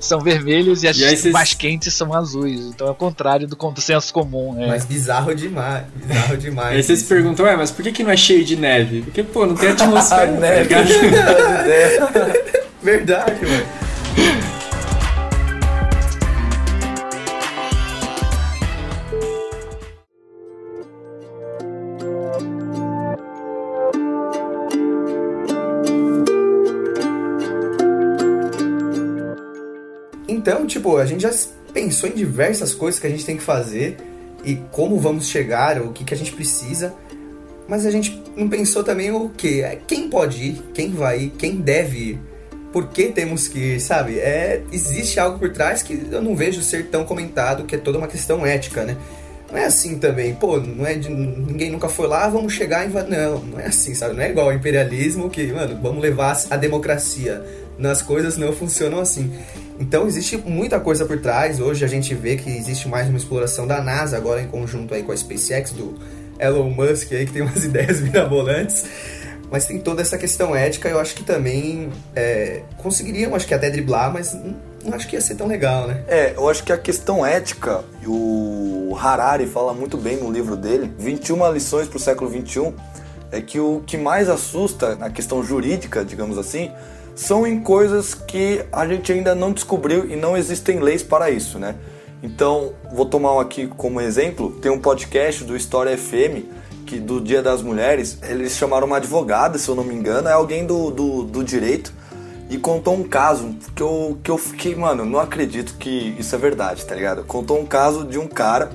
são 0.00 0.20
vermelhos 0.20 0.82
e 0.82 0.88
as 0.88 1.24
e 1.24 1.30
mais 1.30 1.54
quentes 1.54 1.92
são 1.94 2.14
azuis. 2.14 2.60
Então 2.66 2.86
é 2.86 2.90
o 2.90 2.94
contrário 2.94 3.46
do 3.46 3.56
consenso 3.56 4.12
comum. 4.12 4.41
É. 4.58 4.66
Mas 4.66 4.84
bizarro 4.84 5.34
demais. 5.34 5.84
Bizarro 5.94 6.36
demais. 6.36 6.72
aí 6.76 6.82
você 6.82 6.96
se 6.96 7.04
perguntam, 7.04 7.46
ué, 7.46 7.56
mas 7.56 7.70
por 7.70 7.82
que, 7.82 7.92
que 7.92 8.02
não 8.02 8.10
é 8.10 8.16
cheio 8.16 8.44
de 8.44 8.56
neve? 8.56 9.02
Porque, 9.02 9.22
pô, 9.22 9.46
não 9.46 9.54
tem 9.54 9.70
atmosfera. 9.76 10.30
neve. 10.30 10.74
Tá 10.74 10.82
Verdade, 12.82 13.46
mano. 13.46 13.66
Então, 30.28 30.66
tipo, 30.66 30.96
a 30.96 31.06
gente 31.06 31.22
já 31.22 31.30
pensou 31.72 32.08
em 32.08 32.14
diversas 32.14 32.74
coisas 32.74 33.00
que 33.00 33.06
a 33.06 33.10
gente 33.10 33.24
tem 33.24 33.36
que 33.36 33.42
fazer 33.42 33.96
e 34.44 34.56
como 34.70 34.98
vamos 34.98 35.28
chegar, 35.28 35.80
o 35.80 35.92
que, 35.92 36.04
que 36.04 36.14
a 36.14 36.16
gente 36.16 36.32
precisa, 36.32 36.94
mas 37.68 37.86
a 37.86 37.90
gente 37.90 38.22
não 38.36 38.48
pensou 38.48 38.82
também 38.82 39.10
o 39.10 39.28
que? 39.28 39.62
É 39.62 39.78
quem 39.86 40.08
pode 40.08 40.42
ir, 40.42 40.62
quem 40.74 40.92
vai 40.92 41.20
ir, 41.20 41.30
quem 41.30 41.56
deve 41.56 41.98
ir, 41.98 42.20
por 42.72 42.88
que 42.88 43.06
temos 43.06 43.46
que 43.48 43.58
ir, 43.58 43.80
sabe? 43.80 44.18
É, 44.18 44.62
existe 44.72 45.20
algo 45.20 45.38
por 45.38 45.50
trás 45.50 45.82
que 45.82 46.06
eu 46.10 46.22
não 46.22 46.34
vejo 46.34 46.62
ser 46.62 46.86
tão 46.86 47.04
comentado, 47.04 47.64
que 47.64 47.74
é 47.74 47.78
toda 47.78 47.98
uma 47.98 48.08
questão 48.08 48.44
ética, 48.44 48.84
né? 48.84 48.96
Não 49.50 49.58
é 49.58 49.66
assim 49.66 49.98
também, 49.98 50.34
pô, 50.34 50.58
não 50.58 50.86
é 50.86 50.94
de, 50.94 51.10
ninguém 51.10 51.70
nunca 51.70 51.86
foi 51.86 52.08
lá, 52.08 52.26
vamos 52.26 52.54
chegar 52.54 52.88
e 52.88 52.88
não, 52.88 53.38
não 53.38 53.60
é 53.60 53.66
assim, 53.66 53.94
sabe? 53.94 54.14
Não 54.14 54.22
é 54.22 54.30
igual 54.30 54.46
ao 54.46 54.52
imperialismo 54.54 55.28
que, 55.28 55.46
mano, 55.52 55.78
vamos 55.80 56.02
levar 56.02 56.42
a 56.48 56.56
democracia. 56.56 57.44
Nas 57.78 58.00
coisas 58.00 58.38
não 58.38 58.52
funcionam 58.52 58.98
assim. 58.98 59.30
Então 59.82 60.06
existe 60.06 60.36
muita 60.36 60.78
coisa 60.78 61.04
por 61.04 61.18
trás. 61.18 61.58
Hoje 61.58 61.84
a 61.84 61.88
gente 61.88 62.14
vê 62.14 62.36
que 62.36 62.48
existe 62.48 62.88
mais 62.88 63.08
uma 63.08 63.18
exploração 63.18 63.66
da 63.66 63.82
NASA 63.82 64.16
agora 64.16 64.40
em 64.40 64.46
conjunto 64.46 64.94
aí 64.94 65.02
com 65.02 65.10
a 65.10 65.16
SpaceX 65.16 65.72
do 65.72 65.98
Elon 66.38 66.70
Musk 66.70 67.10
aí 67.10 67.26
que 67.26 67.32
tem 67.32 67.42
umas 67.42 67.64
ideias 67.66 68.00
mirabolantes. 68.00 68.84
Mas 69.50 69.66
tem 69.66 69.80
toda 69.80 70.00
essa 70.00 70.16
questão 70.16 70.54
ética, 70.54 70.88
eu 70.88 71.00
acho 71.00 71.16
que 71.16 71.24
também 71.24 71.90
é, 72.14 72.62
conseguiriam, 72.76 73.34
acho 73.34 73.44
que 73.44 73.52
até 73.52 73.68
driblar, 73.70 74.12
mas 74.12 74.32
não 74.84 74.94
acho 74.94 75.08
que 75.08 75.16
ia 75.16 75.20
ser 75.20 75.34
tão 75.34 75.48
legal, 75.48 75.88
né? 75.88 76.04
É, 76.06 76.34
eu 76.36 76.48
acho 76.48 76.62
que 76.62 76.72
a 76.72 76.78
questão 76.78 77.26
ética, 77.26 77.84
o 78.06 78.96
Harari 78.98 79.46
fala 79.46 79.74
muito 79.74 79.98
bem 79.98 80.16
no 80.16 80.30
livro 80.30 80.56
dele, 80.56 80.90
21 80.96 81.52
lições 81.52 81.88
para 81.88 81.96
o 81.96 82.00
século 82.00 82.30
21, 82.30 82.72
é 83.32 83.40
que 83.42 83.58
o 83.58 83.82
que 83.84 83.98
mais 83.98 84.28
assusta 84.28 84.94
na 84.94 85.10
questão 85.10 85.42
jurídica, 85.42 86.02
digamos 86.02 86.38
assim, 86.38 86.70
são 87.14 87.46
em 87.46 87.60
coisas 87.60 88.14
que 88.14 88.64
a 88.72 88.86
gente 88.86 89.12
ainda 89.12 89.34
não 89.34 89.52
descobriu 89.52 90.10
e 90.10 90.16
não 90.16 90.36
existem 90.36 90.80
leis 90.80 91.02
para 91.02 91.30
isso, 91.30 91.58
né? 91.58 91.74
Então, 92.22 92.72
vou 92.92 93.04
tomar 93.04 93.40
aqui 93.40 93.66
como 93.66 94.00
exemplo, 94.00 94.52
tem 94.60 94.70
um 94.70 94.78
podcast 94.78 95.42
do 95.42 95.56
História 95.56 95.96
FM, 95.98 96.46
que 96.86 97.00
do 97.00 97.20
Dia 97.20 97.42
das 97.42 97.62
Mulheres, 97.62 98.18
eles 98.22 98.56
chamaram 98.56 98.86
uma 98.86 98.98
advogada, 98.98 99.58
se 99.58 99.68
eu 99.68 99.74
não 99.74 99.82
me 99.82 99.94
engano, 99.94 100.28
é 100.28 100.32
alguém 100.32 100.64
do, 100.64 100.90
do, 100.90 101.22
do 101.24 101.42
direito, 101.42 101.92
e 102.48 102.58
contou 102.58 102.94
um 102.94 103.02
caso 103.02 103.56
que 103.74 103.82
eu, 103.82 104.18
que 104.22 104.30
eu 104.30 104.38
fiquei, 104.38 104.74
mano, 104.74 105.04
não 105.04 105.18
acredito 105.18 105.74
que 105.78 106.14
isso 106.18 106.34
é 106.34 106.38
verdade, 106.38 106.84
tá 106.84 106.94
ligado? 106.94 107.24
Contou 107.24 107.58
um 107.58 107.66
caso 107.66 108.04
de 108.04 108.18
um 108.18 108.28
cara 108.28 108.70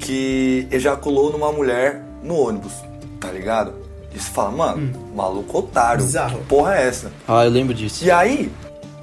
que 0.00 0.66
ejaculou 0.70 1.30
numa 1.30 1.52
mulher 1.52 2.02
no 2.22 2.36
ônibus, 2.36 2.72
tá 3.20 3.30
ligado? 3.30 3.85
E 4.16 4.18
você 4.18 4.30
fala, 4.30 4.50
mano, 4.50 4.82
hum. 4.94 5.14
maluco 5.14 5.58
otário. 5.58 6.02
Bizarro. 6.02 6.38
Que 6.38 6.44
porra 6.46 6.76
é 6.76 6.88
essa? 6.88 7.12
Ah, 7.28 7.44
eu 7.44 7.50
lembro 7.50 7.74
disso. 7.74 8.02
E 8.02 8.10
aí, 8.10 8.50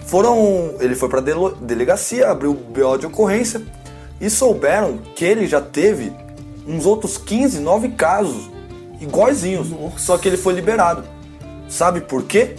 foram. 0.07 0.74
Ele 0.80 0.95
foi 0.95 1.07
pra 1.07 1.22
delegacia, 1.22 2.32
abriu 2.32 2.51
o 2.51 2.55
BO 2.55 2.97
de 2.97 3.05
ocorrência 3.05 3.61
e 4.20 4.28
souberam 4.28 4.97
que 5.16 5.24
ele 5.24 5.45
já 5.45 5.61
teve 5.61 6.11
uns 6.68 6.88
outros 6.88 7.16
15, 7.16 7.59
9 7.59 7.89
casos 7.89 8.49
iguaizinhos. 8.99 9.70
Nossa. 9.70 9.99
Só 9.99 10.18
que 10.18 10.28
ele 10.28 10.38
foi 10.38 10.53
liberado. 10.53 11.03
Sabe 11.70 12.01
por 12.01 12.24
quê? 12.24 12.55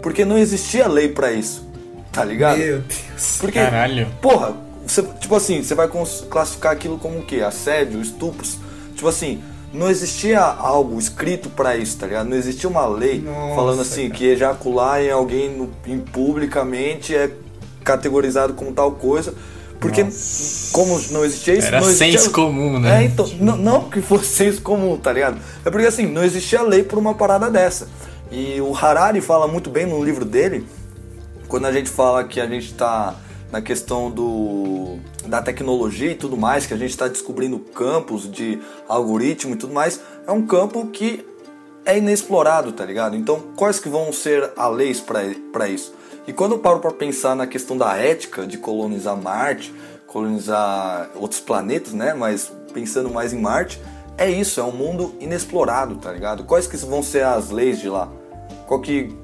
Porque 0.00 0.24
não 0.24 0.38
existia 0.38 0.86
lei 0.86 1.08
para 1.08 1.32
isso. 1.32 1.66
Tá 2.12 2.24
ligado? 2.24 2.58
Meu 2.58 2.78
Deus. 2.78 3.38
Porque, 3.40 3.58
Caralho. 3.58 4.06
Porra, 4.22 4.54
você, 4.86 5.02
tipo 5.02 5.34
assim, 5.34 5.64
você 5.64 5.74
vai 5.74 5.88
classificar 6.30 6.72
aquilo 6.72 6.96
como 6.96 7.18
o 7.18 7.24
quê? 7.24 7.40
Assédio, 7.40 8.00
estupros. 8.00 8.56
Tipo 8.94 9.08
assim, 9.08 9.42
não 9.72 9.90
existia 9.90 10.40
algo 10.40 10.98
escrito 10.98 11.50
para 11.50 11.76
isso, 11.76 11.98
tá 11.98 12.06
ligado? 12.06 12.28
Não 12.28 12.36
existia 12.36 12.68
uma 12.68 12.86
lei 12.86 13.20
Nossa, 13.20 13.54
falando 13.54 13.82
assim 13.82 14.08
cara. 14.08 14.14
que 14.14 14.26
ejacular 14.26 15.02
em 15.02 15.10
alguém 15.10 15.50
no, 15.50 15.70
em 15.86 15.98
publicamente 15.98 17.14
é 17.14 17.30
categorizado 17.84 18.54
como 18.54 18.72
tal 18.72 18.92
coisa. 18.92 19.34
Porque 19.80 20.02
Nossa. 20.02 20.72
como 20.72 21.00
não 21.10 21.24
existia 21.24 21.54
isso, 21.54 21.68
Era 21.68 21.80
não 21.80 21.88
existia... 21.88 22.18
senso 22.18 22.30
comum, 22.32 22.80
né? 22.80 23.02
É, 23.02 23.06
então, 23.06 23.28
não, 23.38 23.56
não 23.56 23.88
que 23.88 24.00
fosse 24.00 24.26
senso 24.34 24.60
comum, 24.62 24.96
tá 24.96 25.12
ligado? 25.12 25.38
É 25.64 25.70
porque 25.70 25.86
assim, 25.86 26.06
não 26.06 26.24
existia 26.24 26.62
lei 26.62 26.82
por 26.82 26.98
uma 26.98 27.14
parada 27.14 27.50
dessa. 27.50 27.88
E 28.30 28.60
o 28.60 28.74
Harari 28.76 29.20
fala 29.20 29.46
muito 29.46 29.70
bem 29.70 29.86
no 29.86 30.02
livro 30.02 30.24
dele, 30.24 30.66
quando 31.46 31.66
a 31.66 31.72
gente 31.72 31.88
fala 31.88 32.24
que 32.24 32.40
a 32.40 32.46
gente 32.46 32.74
tá 32.74 33.14
na 33.50 33.62
questão 33.62 34.10
do, 34.10 34.98
da 35.26 35.40
tecnologia 35.40 36.10
e 36.10 36.14
tudo 36.14 36.36
mais, 36.36 36.66
que 36.66 36.74
a 36.74 36.76
gente 36.76 36.90
está 36.90 37.08
descobrindo 37.08 37.58
campos 37.58 38.30
de 38.30 38.58
algoritmo 38.86 39.54
e 39.54 39.56
tudo 39.56 39.72
mais, 39.72 40.00
é 40.26 40.32
um 40.32 40.46
campo 40.46 40.86
que 40.88 41.26
é 41.84 41.96
inexplorado, 41.96 42.72
tá 42.72 42.84
ligado? 42.84 43.16
Então, 43.16 43.40
quais 43.56 43.80
que 43.80 43.88
vão 43.88 44.12
ser 44.12 44.52
as 44.56 44.72
leis 44.74 45.00
para 45.00 45.68
isso? 45.68 45.94
E 46.26 46.32
quando 46.32 46.52
eu 46.52 46.58
paro 46.58 46.80
para 46.80 46.90
pensar 46.90 47.34
na 47.34 47.46
questão 47.46 47.76
da 47.78 47.96
ética 47.96 48.46
de 48.46 48.58
colonizar 48.58 49.16
Marte, 49.16 49.72
colonizar 50.06 51.10
outros 51.14 51.40
planetas, 51.40 51.94
né? 51.94 52.12
Mas 52.12 52.52
pensando 52.74 53.08
mais 53.08 53.32
em 53.32 53.40
Marte, 53.40 53.80
é 54.18 54.28
isso, 54.28 54.60
é 54.60 54.62
um 54.62 54.72
mundo 54.72 55.14
inexplorado, 55.20 55.96
tá 55.96 56.12
ligado? 56.12 56.44
Quais 56.44 56.66
que 56.66 56.76
vão 56.76 57.02
ser 57.02 57.24
as 57.24 57.50
leis 57.50 57.80
de 57.80 57.88
lá? 57.88 58.10
Qual 58.66 58.80
que, 58.80 59.16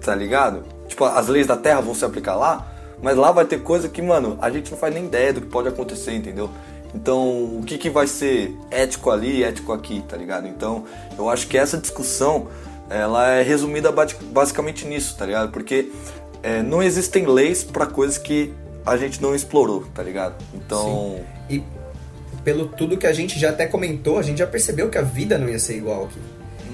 tá 0.00 0.14
ligado? 0.14 0.64
Tipo, 0.88 1.04
as 1.04 1.28
leis 1.28 1.46
da 1.46 1.56
Terra 1.56 1.80
vão 1.80 1.94
se 1.94 2.04
aplicar 2.04 2.34
lá? 2.34 2.66
Mas 3.02 3.16
lá 3.16 3.32
vai 3.32 3.44
ter 3.44 3.62
coisa 3.62 3.88
que, 3.88 4.02
mano, 4.02 4.38
a 4.40 4.50
gente 4.50 4.70
não 4.70 4.78
faz 4.78 4.94
nem 4.94 5.06
ideia 5.06 5.32
do 5.32 5.40
que 5.40 5.46
pode 5.46 5.68
acontecer, 5.68 6.12
entendeu? 6.12 6.50
Então, 6.94 7.44
o 7.58 7.62
que, 7.64 7.78
que 7.78 7.88
vai 7.88 8.06
ser 8.06 8.54
ético 8.70 9.10
ali, 9.10 9.42
ético 9.42 9.72
aqui, 9.72 10.02
tá 10.08 10.16
ligado? 10.16 10.46
Então, 10.48 10.84
eu 11.16 11.30
acho 11.30 11.46
que 11.46 11.56
essa 11.56 11.78
discussão, 11.78 12.48
ela 12.88 13.28
é 13.28 13.42
resumida 13.42 13.92
basicamente 14.32 14.86
nisso, 14.86 15.16
tá 15.16 15.24
ligado? 15.24 15.50
Porque 15.52 15.90
é, 16.42 16.62
não 16.62 16.82
existem 16.82 17.26
leis 17.26 17.62
para 17.62 17.86
coisas 17.86 18.18
que 18.18 18.52
a 18.84 18.96
gente 18.96 19.22
não 19.22 19.34
explorou, 19.34 19.84
tá 19.94 20.02
ligado? 20.02 20.34
Então... 20.54 21.20
Sim. 21.48 21.56
E 21.56 21.80
pelo 22.44 22.66
tudo 22.68 22.96
que 22.96 23.06
a 23.06 23.12
gente 23.12 23.38
já 23.38 23.50
até 23.50 23.66
comentou, 23.66 24.18
a 24.18 24.22
gente 24.22 24.38
já 24.38 24.46
percebeu 24.46 24.88
que 24.88 24.98
a 24.98 25.02
vida 25.02 25.38
não 25.38 25.48
ia 25.48 25.58
ser 25.58 25.76
igual 25.76 26.04
aqui. 26.04 26.18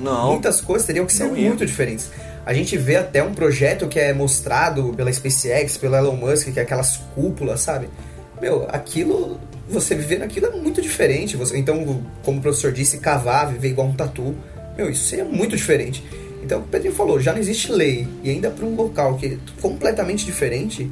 Não. 0.00 0.32
Muitas 0.32 0.60
coisas 0.60 0.86
teriam 0.86 1.06
que 1.06 1.12
ser 1.12 1.26
muito 1.26 1.64
diferentes. 1.64 2.10
A 2.46 2.54
gente 2.54 2.78
vê 2.78 2.94
até 2.94 3.24
um 3.24 3.34
projeto 3.34 3.88
que 3.88 3.98
é 3.98 4.12
mostrado 4.12 4.94
pela 4.96 5.12
SpaceX, 5.12 5.76
pelo 5.76 5.96
Elon 5.96 6.14
Musk, 6.14 6.52
que 6.52 6.60
é 6.60 6.62
aquelas 6.62 6.96
cúpulas, 7.12 7.60
sabe? 7.60 7.88
Meu, 8.40 8.68
aquilo, 8.68 9.40
você 9.68 9.96
viver 9.96 10.20
naquilo 10.20 10.46
é 10.46 10.50
muito 10.50 10.80
diferente. 10.80 11.36
Você, 11.36 11.58
então, 11.58 12.04
como 12.22 12.38
o 12.38 12.40
professor 12.40 12.70
disse, 12.70 12.98
cavar, 12.98 13.52
viver 13.52 13.70
igual 13.70 13.88
um 13.88 13.94
tatu, 13.94 14.32
meu, 14.76 14.88
isso 14.88 15.12
é 15.16 15.24
muito 15.24 15.56
diferente. 15.56 16.04
Então, 16.40 16.60
o 16.60 16.62
Pedrinho 16.62 16.94
falou, 16.94 17.18
já 17.18 17.32
não 17.32 17.40
existe 17.40 17.72
lei, 17.72 18.06
e 18.22 18.30
ainda 18.30 18.48
para 18.48 18.64
um 18.64 18.76
local 18.76 19.16
que 19.16 19.26
é 19.26 19.38
completamente 19.60 20.24
diferente, 20.24 20.88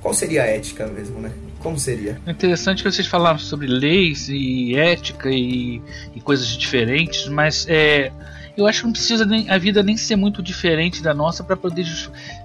qual 0.00 0.14
seria 0.14 0.44
a 0.44 0.46
ética 0.46 0.86
mesmo, 0.86 1.18
né? 1.18 1.32
Como 1.58 1.76
seria? 1.76 2.20
É 2.24 2.30
interessante 2.30 2.84
que 2.84 2.90
vocês 2.92 3.08
falaram 3.08 3.40
sobre 3.40 3.66
leis 3.66 4.28
e 4.28 4.76
ética 4.76 5.28
e, 5.30 5.82
e 6.14 6.20
coisas 6.20 6.46
diferentes, 6.46 7.26
mas 7.26 7.66
é, 7.68 8.12
eu 8.56 8.66
acho 8.66 8.80
que 8.80 8.86
não 8.86 8.92
precisa 8.92 9.24
nem, 9.24 9.48
a 9.48 9.56
vida 9.56 9.82
nem 9.82 9.96
ser 9.96 10.16
muito 10.16 10.42
diferente 10.42 11.02
da 11.02 11.14
nossa 11.14 11.42
para 11.42 11.56
poder. 11.56 11.86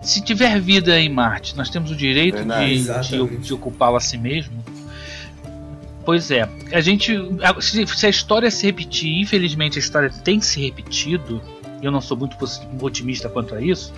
Se 0.01 0.21
tiver 0.21 0.59
vida 0.59 0.99
em 0.99 1.09
Marte, 1.09 1.55
nós 1.55 1.69
temos 1.69 1.91
o 1.91 1.95
direito 1.95 2.37
de, 2.43 2.83
de, 2.83 3.37
de 3.37 3.53
ocupá-la 3.53 3.97
a 3.97 4.01
si 4.01 4.17
mesmo. 4.17 4.63
Pois 6.05 6.31
é, 6.31 6.47
a 6.71 6.79
gente. 6.79 7.13
Se, 7.59 7.85
se 7.85 8.05
a 8.05 8.09
história 8.09 8.49
se 8.49 8.65
repetir, 8.65 9.19
infelizmente 9.19 9.77
a 9.77 9.79
história 9.79 10.09
tem 10.09 10.39
se 10.39 10.61
repetido, 10.61 11.41
eu 11.81 11.91
não 11.91 11.99
sou 11.99 12.15
muito 12.15 12.37
otimista 12.81 13.27
quanto 13.27 13.53
a 13.53 13.61
isso. 13.61 13.93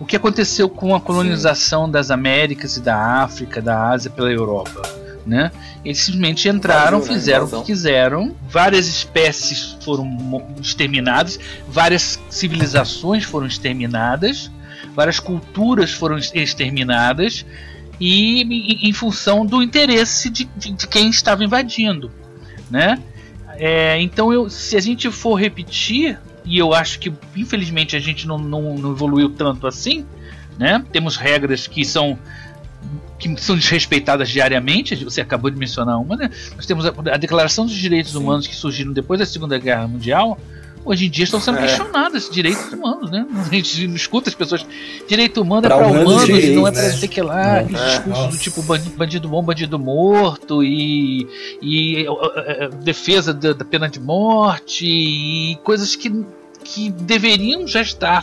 O 0.00 0.04
que 0.04 0.16
aconteceu 0.16 0.68
com 0.68 0.94
a 0.94 1.00
colonização 1.00 1.86
Sim. 1.86 1.92
das 1.92 2.10
Américas 2.10 2.76
e 2.76 2.80
da 2.80 3.22
África, 3.22 3.62
da 3.62 3.90
Ásia 3.90 4.10
pela 4.10 4.30
Europa? 4.30 5.05
Né? 5.26 5.50
Eles 5.84 5.98
simplesmente 5.98 6.48
entraram, 6.48 6.98
Brasil, 6.98 7.14
né? 7.14 7.20
fizeram 7.20 7.46
né? 7.46 7.56
o 7.56 7.60
que 7.60 7.66
quiseram, 7.66 8.36
várias 8.48 8.86
espécies 8.86 9.76
foram 9.80 10.06
exterminadas, 10.60 11.40
várias 11.68 12.20
civilizações 12.30 13.24
foram 13.24 13.46
exterminadas, 13.46 14.50
várias 14.94 15.18
culturas 15.18 15.90
foram 15.90 16.16
exterminadas, 16.16 17.44
e 17.98 18.42
em, 18.42 18.88
em 18.88 18.92
função 18.92 19.44
do 19.44 19.62
interesse 19.62 20.30
de, 20.30 20.44
de, 20.56 20.72
de, 20.72 20.86
quem 20.86 21.08
estava 21.10 21.42
invadindo. 21.42 22.10
Né? 22.70 22.96
É, 23.56 24.00
então, 24.00 24.32
eu, 24.32 24.48
se 24.48 24.76
a 24.76 24.80
gente 24.80 25.10
for 25.10 25.34
repetir 25.34 26.18
e 26.44 26.58
eu 26.58 26.72
acho 26.72 27.00
que 27.00 27.12
infelizmente 27.36 27.96
a 27.96 27.98
gente 27.98 28.26
não, 28.26 28.38
não, 28.38 28.76
não 28.76 28.92
evoluiu 28.92 29.30
tanto 29.30 29.66
assim, 29.66 30.06
né? 30.56 30.82
Temos 30.92 31.16
regras 31.16 31.66
que 31.66 31.84
são 31.84 32.18
que 33.18 33.34
são 33.40 33.56
desrespeitadas 33.56 34.28
diariamente, 34.28 34.94
você 35.04 35.20
acabou 35.20 35.50
de 35.50 35.58
mencionar 35.58 36.00
uma, 36.00 36.16
né? 36.16 36.30
Nós 36.54 36.66
temos 36.66 36.86
a, 36.86 36.92
a 37.12 37.16
Declaração 37.16 37.64
dos 37.64 37.74
Direitos 37.74 38.12
Sim. 38.12 38.18
Humanos 38.18 38.46
que 38.46 38.54
surgiram 38.54 38.92
depois 38.92 39.18
da 39.18 39.26
Segunda 39.26 39.58
Guerra 39.58 39.88
Mundial, 39.88 40.38
hoje 40.86 41.06
em 41.06 41.10
dia 41.10 41.24
estão 41.24 41.40
sendo 41.40 41.58
é. 41.58 41.62
questionadas 41.62 42.30
direitos 42.30 42.72
humanos, 42.72 43.10
né? 43.10 43.26
A 43.34 43.54
gente 43.54 43.84
escuta 43.94 44.28
as 44.28 44.34
pessoas, 44.34 44.64
direito 45.08 45.42
humano 45.42 45.66
é 45.66 45.68
para 45.68 45.86
humanos, 45.86 46.24
direitos, 46.24 46.56
não 46.56 46.66
é 46.66 46.72
para 46.72 46.82
né? 46.82 47.08
que 47.08 47.22
lá, 47.22 47.58
é. 47.58 47.62
discursos 47.64 48.24
é, 48.24 48.28
do 48.28 48.38
tipo 48.38 48.62
bandido, 48.62 48.96
bandido 48.96 49.28
bom, 49.28 49.42
bandido 49.42 49.78
morto 49.78 50.62
e, 50.62 51.26
e 51.60 52.06
uh, 52.08 52.12
uh, 52.12 52.76
defesa 52.82 53.34
da, 53.34 53.52
da, 53.52 53.64
pena 53.64 53.88
de 53.88 53.98
morte 53.98 54.86
e 54.86 55.56
coisas 55.64 55.96
que, 55.96 56.24
que 56.62 56.90
deveriam 56.90 57.66
já 57.66 57.80
estar 57.80 58.22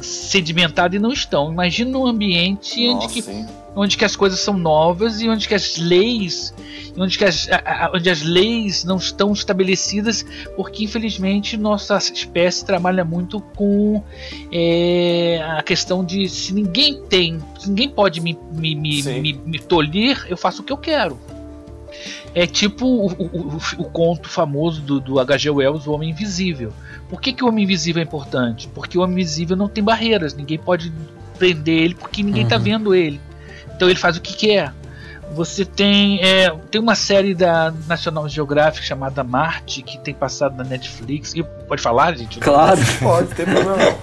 sedimentadas 0.00 0.96
e 0.96 0.98
não 0.98 1.12
estão. 1.12 1.52
Imagina 1.52 1.96
um 1.96 2.06
ambiente 2.06 2.86
Nossa, 2.86 3.06
onde 3.06 3.14
que 3.14 3.22
sim 3.22 3.46
onde 3.74 3.96
que 3.96 4.04
as 4.04 4.16
coisas 4.16 4.40
são 4.40 4.56
novas 4.56 5.20
e 5.20 5.28
onde 5.28 5.48
que 5.48 5.54
as 5.54 5.76
leis 5.76 6.54
onde, 6.96 7.18
que 7.18 7.24
as, 7.24 7.48
a, 7.50 7.90
onde 7.94 8.08
as 8.08 8.22
leis 8.22 8.84
não 8.84 8.96
estão 8.96 9.32
estabelecidas 9.32 10.24
porque 10.56 10.84
infelizmente 10.84 11.56
nossa 11.56 11.96
espécie 11.98 12.64
trabalha 12.64 13.04
muito 13.04 13.40
com 13.40 14.02
é, 14.52 15.44
a 15.56 15.62
questão 15.62 16.04
de 16.04 16.28
se 16.28 16.52
ninguém 16.54 17.02
tem 17.08 17.38
se 17.58 17.68
ninguém 17.68 17.88
pode 17.88 18.20
me, 18.20 18.38
me, 18.52 18.74
me, 18.74 19.02
me, 19.02 19.32
me 19.32 19.58
tolir 19.58 20.24
eu 20.28 20.36
faço 20.36 20.62
o 20.62 20.64
que 20.64 20.72
eu 20.72 20.78
quero 20.78 21.18
é 22.34 22.46
tipo 22.46 22.86
o, 22.86 23.06
o, 23.12 23.56
o, 23.78 23.84
conto 23.84 24.28
famoso 24.28 24.82
do, 24.82 24.98
do 24.98 25.20
H.G. 25.20 25.50
Wells, 25.50 25.86
O 25.86 25.92
Homem 25.92 26.10
Invisível. 26.10 26.72
Por 27.08 27.20
que, 27.20 27.32
que 27.32 27.44
o 27.44 27.48
Homem 27.48 27.62
Invisível 27.62 28.00
é 28.00 28.04
importante? 28.04 28.68
Porque 28.74 28.98
o 28.98 29.02
Homem 29.02 29.14
Invisível 29.14 29.56
não 29.56 29.68
tem 29.68 29.84
barreiras, 29.84 30.34
ninguém 30.34 30.58
pode 30.58 30.92
prender 31.38 31.82
ele 31.82 31.94
porque 31.94 32.22
ninguém 32.22 32.42
está 32.42 32.56
uhum. 32.56 32.62
vendo 32.62 32.94
ele. 32.94 33.20
Então 33.74 33.88
ele 33.88 33.98
faz 33.98 34.16
o 34.16 34.20
que 34.20 34.34
quer. 34.34 34.72
Você 35.32 35.64
tem 35.64 36.22
é, 36.22 36.54
tem 36.70 36.80
uma 36.80 36.94
série 36.94 37.34
da 37.34 37.72
National 37.88 38.28
Geographic 38.28 38.86
chamada 38.86 39.24
Marte 39.24 39.82
que 39.82 39.98
tem 39.98 40.14
passado 40.14 40.56
na 40.56 40.64
Netflix. 40.64 41.34
E 41.34 41.42
pode 41.42 41.82
falar, 41.82 42.16
gente? 42.16 42.38
Claro, 42.38 42.80
pode, 43.00 43.28
tem 43.34 43.46
problema. 43.46 43.96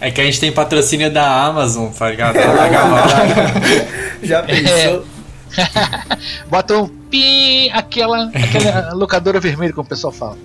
É 0.00 0.10
que 0.10 0.20
a 0.20 0.24
gente 0.24 0.40
tem 0.40 0.50
patrocínio 0.50 1.12
da 1.12 1.44
Amazon, 1.44 1.90
tá 1.90 2.10
ligado? 2.10 2.36
Já 4.22 4.42
pensou? 4.42 5.06
É. 5.08 5.21
Bota 6.48 6.78
um 6.78 6.88
pi, 6.88 7.70
aquela, 7.70 8.28
aquela 8.28 8.92
locadora 8.94 9.38
vermelha, 9.40 9.72
como 9.72 9.84
o 9.84 9.88
pessoal 9.88 10.12
fala. 10.12 10.38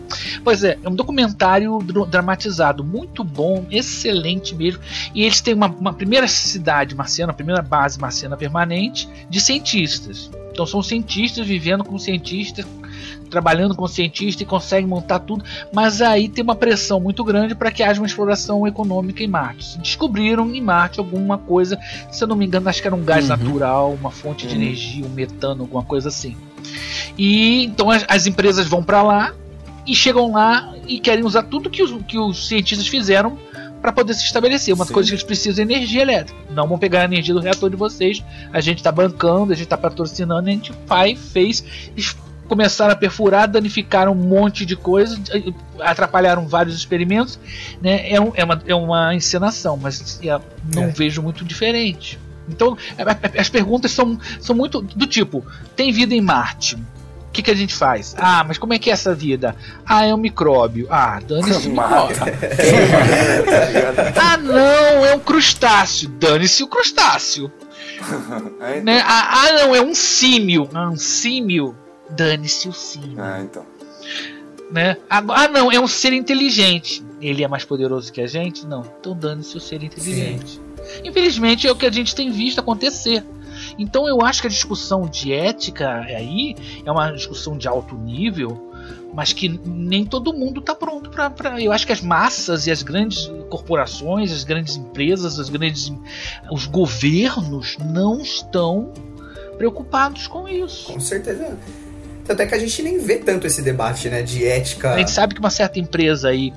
Pois 0.44 0.64
é, 0.64 0.78
é 0.84 0.90
um 0.90 0.96
documentário 0.96 1.80
dramatizado, 2.10 2.84
muito 2.84 3.24
bom, 3.24 3.66
excelente 3.72 4.56
mesmo. 4.56 4.82
E 5.14 5.24
eles 5.24 5.42
têm 5.42 5.54
uma, 5.54 5.68
uma 5.68 5.94
primeira 5.94 6.28
cidade 6.28 6.96
marciana, 6.96 7.32
a 7.32 7.36
primeira 7.36 7.62
base 7.62 8.00
marciana 8.00 8.36
permanente 8.36 9.08
de 9.30 9.40
cientistas. 9.40 10.30
Então 10.52 10.66
são 10.66 10.82
cientistas 10.82 11.46
vivendo 11.46 11.84
como 11.84 12.00
cientistas, 12.00 12.66
trabalhando 13.30 13.76
como 13.76 13.88
cientista 13.88 14.44
e 14.44 14.46
conseguem 14.46 14.88
montar 14.88 15.20
tudo, 15.20 15.44
mas 15.74 16.02
aí 16.02 16.30
tem 16.30 16.44
uma 16.44 16.56
pressão 16.56 17.00
muito 17.00 17.24
grande 17.24 17.56
para 17.56 17.72
que 17.72 17.84
haja 17.84 18.00
uma 18.00 18.08
exploração 18.08 18.66
econômica 18.68 19.24
em 19.24 19.28
Marte. 19.28 19.78
Descobriram 19.80 20.54
em 20.54 20.62
Marte 20.62 21.00
alguma 21.00 21.38
coisa, 21.38 21.78
se 22.12 22.24
eu 22.24 22.28
não 22.28 22.36
me 22.36 22.46
engano, 22.46 22.70
acho 22.70 22.82
que 22.82 22.88
era 22.88 22.96
um 22.96 23.04
gás 23.04 23.30
uhum. 23.30 23.38
natural, 23.38 23.94
uma 23.94 24.12
fonte 24.12 24.48
de 24.48 24.56
uhum. 24.56 24.62
energia, 24.62 25.06
um 25.06 25.10
metano, 25.10 25.64
alguma 25.64 25.84
coisa 25.84 26.10
assim. 26.10 26.36
E 27.18 27.66
então 27.66 27.90
as, 27.90 28.06
as 28.08 28.28
empresas 28.28 28.68
vão 28.68 28.84
para 28.84 29.02
lá 29.02 29.34
e 29.86 29.96
chegam 29.96 30.32
lá 30.32 30.74
e 30.86 31.00
querem 31.00 31.24
usar 31.24 31.44
tudo 31.44 31.70
que 31.70 31.82
os, 31.82 31.92
que 32.04 32.18
os 32.18 32.48
cientistas 32.48 32.88
fizeram 32.88 33.38
para 33.82 33.92
poder 33.92 34.14
se 34.14 34.26
estabelecer. 34.26 34.74
Uma 34.74 34.86
coisa 34.86 35.10
que 35.10 35.16
eles 35.16 35.24
precisam 35.24 35.64
é 35.64 35.66
energia 35.66 36.02
elétrica. 36.02 36.38
Não 36.50 36.68
vão 36.68 36.78
pegar 36.78 37.02
a 37.02 37.06
energia 37.06 37.34
do 37.34 37.40
reator 37.40 37.70
de 37.70 37.76
vocês. 37.76 38.24
A 38.52 38.60
gente 38.60 38.80
está 38.80 38.92
bancando, 38.92 39.54
a 39.54 39.56
gente 39.56 39.66
está 39.66 39.78
patrocinando, 39.78 40.50
a 40.50 40.52
gente 40.52 40.74
faz, 40.86 41.20
fez, 41.32 41.64
começaram 42.48 42.94
a 42.94 42.96
perfurar, 42.96 43.48
danificaram 43.48 44.14
um 44.14 44.16
monte 44.16 44.66
de 44.66 44.76
coisas, 44.76 45.20
atrapalharam 45.80 46.48
vários 46.48 46.76
experimentos. 46.76 47.40
Né? 47.82 48.10
É, 48.12 48.20
um, 48.20 48.32
é, 48.36 48.44
uma, 48.44 48.64
é 48.66 48.76
uma 48.76 49.16
encenação, 49.16 49.78
mas 49.78 50.20
é, 50.24 50.40
não 50.74 50.84
é. 50.84 50.88
vejo 50.88 51.22
muito 51.22 51.44
diferente. 51.44 52.20
Então, 52.50 52.78
é, 52.98 53.04
é, 53.04 53.42
as 53.42 53.50
perguntas 53.50 53.92
são, 53.92 54.18
são 54.40 54.56
muito 54.56 54.82
do 54.82 55.06
tipo: 55.06 55.46
tem 55.76 55.92
vida 55.92 56.16
em 56.16 56.22
Marte? 56.22 56.76
O 56.76 57.32
que, 57.38 57.44
que 57.44 57.52
a 57.52 57.56
gente 57.56 57.76
faz? 57.76 58.16
Ah, 58.18 58.44
mas 58.48 58.58
como 58.58 58.74
é 58.74 58.80
que 58.80 58.90
é 58.90 58.94
essa 58.94 59.14
vida? 59.14 59.56
Ah, 59.86 60.06
é 60.06 60.14
um 60.14 60.18
micróbio. 60.18 60.88
Ah, 60.90 61.20
dane-se 61.20 61.68
o 61.68 61.72
micróbio. 61.72 62.16
ah, 64.20 64.38
não, 64.38 65.06
é 65.06 65.14
um 65.14 65.20
crustáceo. 65.20 66.10
Dane-se 66.10 66.64
o 66.64 66.68
crustáceo. 66.68 67.52
É, 68.62 68.74
então. 68.74 68.84
né? 68.84 69.02
ah, 69.04 69.44
ah, 69.44 69.54
não, 69.54 69.76
é 69.76 69.82
um 69.82 69.94
símio. 69.94 70.70
Ah, 70.74 70.90
um 70.90 70.96
símio 70.96 71.76
Dane-se 72.10 72.70
o 72.70 72.74
sim. 72.74 73.16
Ah, 73.18 73.42
então. 73.42 73.66
Né? 74.72 74.98
Ah, 75.10 75.48
não, 75.48 75.72
é 75.72 75.80
um 75.80 75.88
ser 75.88 76.14
inteligente. 76.14 77.04
Ele 77.22 77.44
é 77.44 77.48
mais 77.48 77.64
poderoso 77.64 78.12
que 78.12 78.22
a 78.22 78.28
gente? 78.28 78.66
Não. 78.66 78.84
Então 79.00 79.18
dane-se 79.18 79.56
o 79.56 79.60
ser 79.60 79.84
inteligente. 79.84 80.52
Sim. 80.52 81.02
Infelizmente 81.04 81.68
é 81.68 81.72
o 81.72 81.76
que 81.76 81.86
a 81.86 81.92
gente 81.92 82.14
tem 82.16 82.32
visto 82.32 82.60
acontecer. 82.60 83.24
Então 83.78 84.08
eu 84.08 84.22
acho 84.22 84.42
que 84.42 84.48
a 84.48 84.50
discussão 84.50 85.08
de 85.08 85.34
ética 85.34 85.90
aí 85.90 86.56
é 86.86 86.92
uma 86.92 87.12
discussão 87.12 87.58
de 87.58 87.68
alto 87.68 87.96
nível, 87.96 88.72
mas 89.14 89.34
que 89.34 89.50
nem 89.66 90.06
todo 90.06 90.34
mundo 90.34 90.60
está 90.60 90.76
pronto 90.76 91.10
para. 91.10 91.62
Eu 91.62 91.72
acho 91.72 91.86
que 91.86 91.94
as 91.94 92.02
massas 92.02 92.68
e 92.68 92.72
as 92.72 92.84
grandes 92.84 93.32
corporações, 93.50 94.32
as 94.32 94.44
grandes 94.44 94.76
empresas, 94.76 95.40
as 95.40 95.50
grandes, 95.50 95.92
os 96.52 96.66
governos 96.66 97.78
não 97.80 98.22
estão 98.22 98.94
preocupados 99.58 100.28
com 100.28 100.48
isso. 100.48 100.94
Com 100.94 101.00
certeza. 101.00 101.58
Até 102.30 102.46
que 102.46 102.56
a 102.56 102.60
gente 102.60 102.82
nem 102.82 103.00
vê 103.00 103.18
tanto 103.18 103.48
esse 103.48 103.62
debate, 103.62 104.10
né, 104.10 104.22
de 104.22 104.46
ética. 104.46 104.94
A 104.94 104.98
gente 104.98 105.12
sabe 105.12 105.34
que 105.34 105.40
uma 105.40 105.50
certa 105.50 105.80
empresa 105.80 106.30
aí 106.30 106.54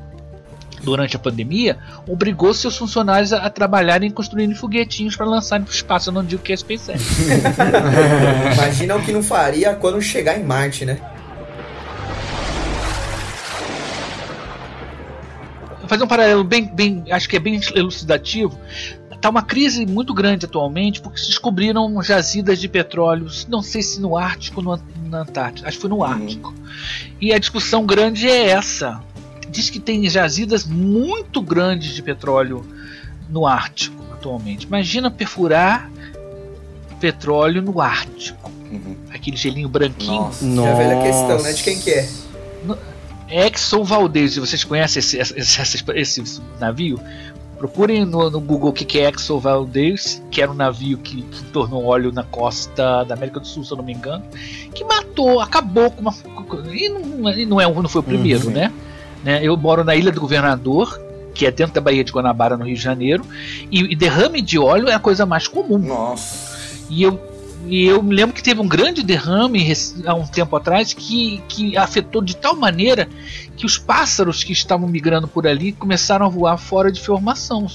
durante 0.82 1.14
a 1.14 1.18
pandemia, 1.18 1.78
obrigou 2.08 2.52
seus 2.54 2.76
funcionários 2.76 3.32
a, 3.32 3.44
a 3.44 3.50
trabalharem 3.50 4.10
construindo 4.10 4.54
foguetinhos 4.54 5.14
para 5.14 5.26
lançarem 5.26 5.64
para 5.64 5.72
o 5.72 5.74
espaço. 5.74 6.08
Eu 6.08 6.14
não 6.14 6.24
digo 6.24 6.42
que 6.42 6.52
é 6.52 6.56
SpaceX. 6.56 7.02
Imagina 8.54 8.96
o 8.96 9.02
que 9.02 9.12
não 9.12 9.22
faria 9.22 9.74
quando 9.74 10.00
chegar 10.00 10.38
em 10.38 10.42
Marte, 10.42 10.84
né? 10.84 10.98
Fazer 15.86 16.04
um 16.04 16.08
paralelo 16.08 16.44
bem, 16.44 16.64
bem, 16.64 17.04
acho 17.10 17.28
que 17.28 17.36
é 17.36 17.40
bem 17.40 17.60
elucidativo 17.74 18.56
Tá 19.20 19.28
uma 19.28 19.42
crise 19.42 19.84
muito 19.84 20.14
grande 20.14 20.46
atualmente 20.46 21.00
porque 21.00 21.18
se 21.18 21.26
descobriram 21.26 22.02
jazidas 22.02 22.58
de 22.58 22.66
petróleo, 22.68 23.26
não 23.48 23.60
sei 23.60 23.82
se 23.82 24.00
no 24.00 24.16
Ártico 24.16 24.62
no, 24.62 24.80
na 25.11 25.22
Antártida, 25.22 25.68
acho 25.68 25.76
que 25.76 25.80
foi 25.82 25.90
no 25.90 25.96
uhum. 25.96 26.04
Ártico. 26.04 26.54
E 27.20 27.32
a 27.32 27.38
discussão 27.38 27.84
grande 27.84 28.28
é 28.28 28.50
essa. 28.50 29.02
diz 29.48 29.68
que 29.68 29.80
tem 29.80 30.08
jazidas 30.08 30.64
muito 30.64 31.42
grandes 31.42 31.94
de 31.94 32.02
petróleo 32.02 32.64
no 33.28 33.46
Ártico 33.46 34.02
atualmente. 34.12 34.66
Imagina 34.66 35.11
perfurar 35.11 35.90
petróleo 37.00 37.62
no 37.62 37.80
Ártico. 37.80 38.50
Uhum. 38.70 38.96
Aquele 39.12 39.36
gelinho 39.36 39.68
branquinho. 39.68 40.22
Nossa. 40.22 40.44
Nossa. 40.44 40.68
É 40.68 40.72
a 40.72 40.76
velha 40.76 41.02
questão, 41.02 41.42
né? 41.42 41.52
De 41.52 41.62
quem 41.62 41.80
que 41.80 41.90
é? 41.90 42.08
Exxon 43.30 43.84
Valdez, 43.84 44.36
vocês 44.36 44.64
conhecem 44.64 44.98
esse, 44.98 45.16
esse, 45.18 45.61
esse, 45.61 45.84
esse 45.94 46.42
navio? 46.58 47.00
Procurem 47.61 48.06
no, 48.06 48.30
no, 48.30 48.40
Google 48.40 48.70
o 48.70 48.72
que, 48.72 48.86
que 48.86 48.98
é 48.98 49.11
Exxon 49.11 49.38
Valdez, 49.38 50.22
que 50.30 50.40
era 50.40 50.50
um 50.50 50.54
navio 50.54 50.96
que, 50.96 51.20
que, 51.20 51.44
tornou 51.52 51.84
óleo 51.84 52.11
na 52.11 52.22
costa 52.22 53.04
da 53.04 53.12
América 53.12 53.38
do 53.38 53.46
Sul, 53.46 53.62
se 53.62 53.70
eu 53.70 53.76
não 53.76 53.84
me 53.84 53.92
engano, 53.92 54.24
que 54.74 54.82
matou, 54.82 55.40
acabou 55.40 55.90
com 55.90 56.00
uma. 56.00 56.14
E 56.72 56.88
não, 56.88 57.28
e 57.28 57.44
não, 57.44 57.61
é, 57.61 57.70
não 57.70 57.86
foi 57.86 58.00
o 58.00 58.02
primeiro, 58.02 58.46
uhum. 58.46 58.54
né? 58.54 58.72
né? 59.22 59.40
Eu 59.42 59.54
moro 59.58 59.84
na 59.84 59.94
Ilha 59.94 60.11
do 60.11 60.22
Governador, 60.22 60.98
que 61.34 61.44
é 61.44 61.50
dentro 61.50 61.74
da 61.74 61.82
Baía 61.82 62.02
de 62.02 62.11
Guanabara, 62.11 62.56
no 62.56 62.64
Rio 62.64 62.76
de 62.76 62.80
Janeiro, 62.80 63.26
e, 63.70 63.92
e 63.92 63.94
derrame 63.94 64.40
de 64.40 64.58
óleo 64.58 64.88
é 64.88 64.94
a 64.94 64.98
coisa 64.98 65.26
mais 65.26 65.46
comum. 65.46 65.76
Nossa. 65.76 66.86
E 66.88 67.02
eu 67.02 67.20
e 67.66 67.86
eu 67.86 68.02
me 68.02 68.14
lembro 68.14 68.34
que 68.34 68.42
teve 68.42 68.61
um 68.61 68.68
grande 68.68 69.02
derrame 69.02 69.72
há 70.06 70.14
um 70.14 70.26
tempo 70.26 70.56
atrás 70.56 70.92
que, 70.92 71.42
que 71.48 71.76
afetou 71.76 72.22
de 72.22 72.36
tal 72.36 72.56
maneira 72.56 73.08
que 73.56 73.66
os 73.66 73.76
pássaros 73.76 74.42
que 74.42 74.52
estavam 74.52 74.88
migrando 74.88 75.28
por 75.28 75.46
ali 75.46 75.72
começaram 75.72 76.26
a 76.26 76.28
voar 76.28 76.56
fora 76.56 76.90
de 76.90 77.00
formação. 77.00 77.66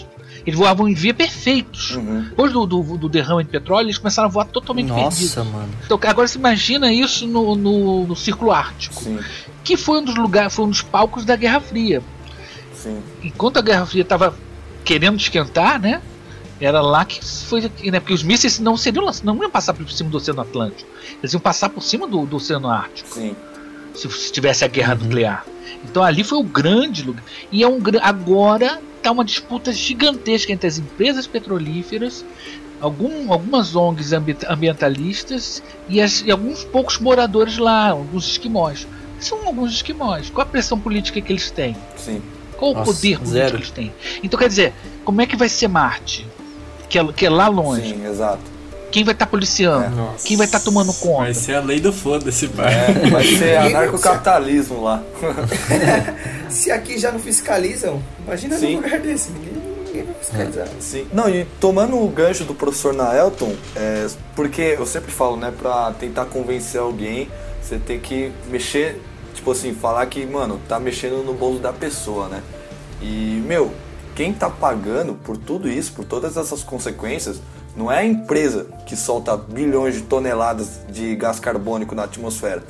Eles 0.46 0.60
voavam 0.60 0.88
em 0.88 0.94
via 0.94 1.14
perfeitos. 1.14 1.96
Uhum. 1.96 2.24
Depois 2.30 2.52
do, 2.52 2.66
do, 2.66 2.98
do, 2.98 3.10
derrame 3.10 3.44
de 3.44 3.50
petróleo, 3.50 3.86
eles 3.86 3.98
começaram 3.98 4.28
a 4.28 4.32
voar 4.32 4.46
totalmente 4.46 4.88
Nossa, 4.88 5.18
perdidos. 5.18 5.36
mano. 5.36 5.70
Então, 5.84 6.00
agora 6.04 6.28
você 6.28 6.38
imagina 6.38 6.92
isso 6.94 7.26
no, 7.26 7.56
no, 7.56 8.08
no 8.08 8.16
Círculo 8.16 8.52
Ártico. 8.52 9.04
Sim. 9.04 9.20
Que 9.64 9.76
foi 9.76 10.00
um 10.00 10.04
dos 10.04 10.16
lugares, 10.16 10.54
foi 10.54 10.66
um 10.66 10.70
dos 10.70 10.82
palcos 10.82 11.26
da 11.26 11.36
Guerra 11.36 11.60
Fria. 11.60 12.02
Sim. 12.74 13.02
Enquanto 13.24 13.58
a 13.58 13.62
Guerra 13.62 13.86
Fria 13.86 14.04
estava 14.04 14.36
querendo 14.84 15.18
esquentar, 15.18 15.82
né? 15.82 16.02
Era 16.60 16.82
lá 16.82 17.04
que 17.04 17.24
foi. 17.24 17.62
Né, 17.62 18.00
porque 18.00 18.14
os 18.14 18.24
mísseis 18.24 18.60
não 18.60 18.78
seriam 18.78 19.10
não 19.24 19.42
iam 19.42 19.50
passar 19.50 19.74
por 19.74 19.90
cima 19.92 20.10
do 20.10 20.18
Oceano 20.18 20.42
Atlântico. 20.42 20.90
Eles 21.22 21.34
iam 21.34 21.40
passar 21.40 21.70
por 21.70 21.82
cima 21.82 22.08
do, 22.08 22.26
do 22.26 22.38
Oceano 22.38 22.70
Ártico. 22.70 23.10
Sim. 23.10 23.36
Se, 23.94 24.10
se 24.10 24.32
tivesse 24.32 24.64
a 24.64 24.68
guerra 24.68 24.96
uhum. 24.96 25.04
nuclear. 25.04 25.46
Então 25.84 26.04
ali 26.04 26.24
foi 26.24 26.38
o 26.38 26.44
grande 26.44 27.04
lugar. 27.04 27.24
E 27.52 27.64
é 27.64 27.68
um 27.68 27.80
agora 28.02 28.82
está 29.06 29.12
uma 29.12 29.24
disputa 29.24 29.72
gigantesca 29.72 30.52
entre 30.52 30.68
as 30.68 30.80
empresas 30.80 31.28
petrolíferas, 31.28 32.26
algum, 32.82 33.32
algumas 33.32 33.76
ONGs 33.76 34.12
ambientalistas 34.48 35.62
e, 35.88 36.02
as, 36.02 36.22
e, 36.22 36.32
alguns 36.32 36.64
poucos 36.64 36.98
moradores 36.98 37.58
lá, 37.58 37.90
alguns 37.90 38.28
esquimós. 38.28 38.88
São 39.20 39.46
alguns 39.46 39.74
esquimós. 39.74 40.30
Qual 40.32 40.46
a 40.46 40.50
pressão 40.50 40.80
política 40.80 41.22
que 41.22 41.32
eles 41.32 41.52
têm? 41.52 41.76
Sim. 41.96 42.22
Qual 42.58 42.74
Nossa, 42.74 42.90
o 42.90 42.94
poder 42.94 43.18
político 43.18 43.26
zero. 43.28 43.50
que 43.52 43.58
eles 43.58 43.72
têm? 43.72 43.94
Então 44.24 44.40
quer 44.40 44.48
dizer, 44.48 44.74
como 45.04 45.22
é 45.22 45.28
que 45.28 45.36
vai 45.36 45.50
ser 45.50 45.68
Marte? 45.68 46.26
Que 46.88 47.00
é, 47.00 47.14
que 47.14 47.26
é 47.26 47.30
lá 47.30 47.48
longe. 47.48 47.90
Sim, 47.90 48.06
exato. 48.06 48.56
Quem 48.92 49.04
vai 49.04 49.14
estar 49.14 49.26
tá 49.26 49.32
policiando? 49.32 50.02
É. 50.02 50.24
Quem 50.24 50.38
vai 50.38 50.46
estar 50.46 50.60
tá 50.60 50.64
tomando 50.64 50.94
conta? 50.94 51.24
Vai 51.24 51.34
ser 51.34 51.56
a 51.56 51.60
lei 51.60 51.82
do 51.82 51.92
foda-se, 51.92 52.48
pai. 52.48 52.74
É, 52.74 53.10
vai 53.10 53.26
ser 53.26 53.58
anarcocapitalismo 53.76 54.84
lá. 54.84 55.04
Se 56.50 56.72
aqui 56.72 56.98
já 56.98 57.12
não 57.12 57.20
fiscalizam, 57.20 58.02
imagina 58.26 58.58
Sim. 58.58 58.76
num 58.76 58.82
lugar 58.82 59.00
desse, 59.02 59.32
ninguém, 59.32 60.06
vai 60.06 60.16
fiscalizar. 60.16 60.68
É, 60.68 60.82
sim. 60.82 61.08
Não, 61.12 61.30
e 61.30 61.46
tomando 61.60 62.02
o 62.02 62.08
gancho 62.08 62.46
do 62.46 62.54
professor 62.54 62.94
Naelton, 62.94 63.54
é, 63.76 64.08
porque 64.34 64.76
eu 64.78 64.86
sempre 64.86 65.12
falo, 65.12 65.36
né, 65.36 65.52
pra 65.58 65.92
tentar 66.00 66.26
convencer 66.26 66.80
alguém, 66.80 67.30
você 67.62 67.78
tem 67.78 68.00
que 68.00 68.32
mexer, 68.50 69.02
tipo 69.34 69.52
assim, 69.52 69.74
falar 69.74 70.06
que, 70.06 70.26
mano, 70.26 70.62
tá 70.70 70.80
mexendo 70.80 71.24
no 71.24 71.34
bolso 71.34 71.60
da 71.60 71.74
pessoa, 71.74 72.30
né? 72.30 72.42
E, 73.02 73.44
meu, 73.46 73.74
quem 74.16 74.32
está 74.32 74.50
pagando 74.50 75.14
por 75.14 75.36
tudo 75.36 75.70
isso, 75.70 75.92
por 75.92 76.06
todas 76.06 76.38
essas 76.38 76.64
consequências, 76.64 77.42
não 77.76 77.92
é 77.92 78.00
a 78.00 78.06
empresa 78.06 78.66
que 78.86 78.96
solta 78.96 79.36
bilhões 79.36 79.96
de 79.96 80.04
toneladas 80.04 80.80
de 80.90 81.14
gás 81.18 81.38
carbônico 81.38 81.94
na 81.94 82.06
atmosfera. 82.06 82.64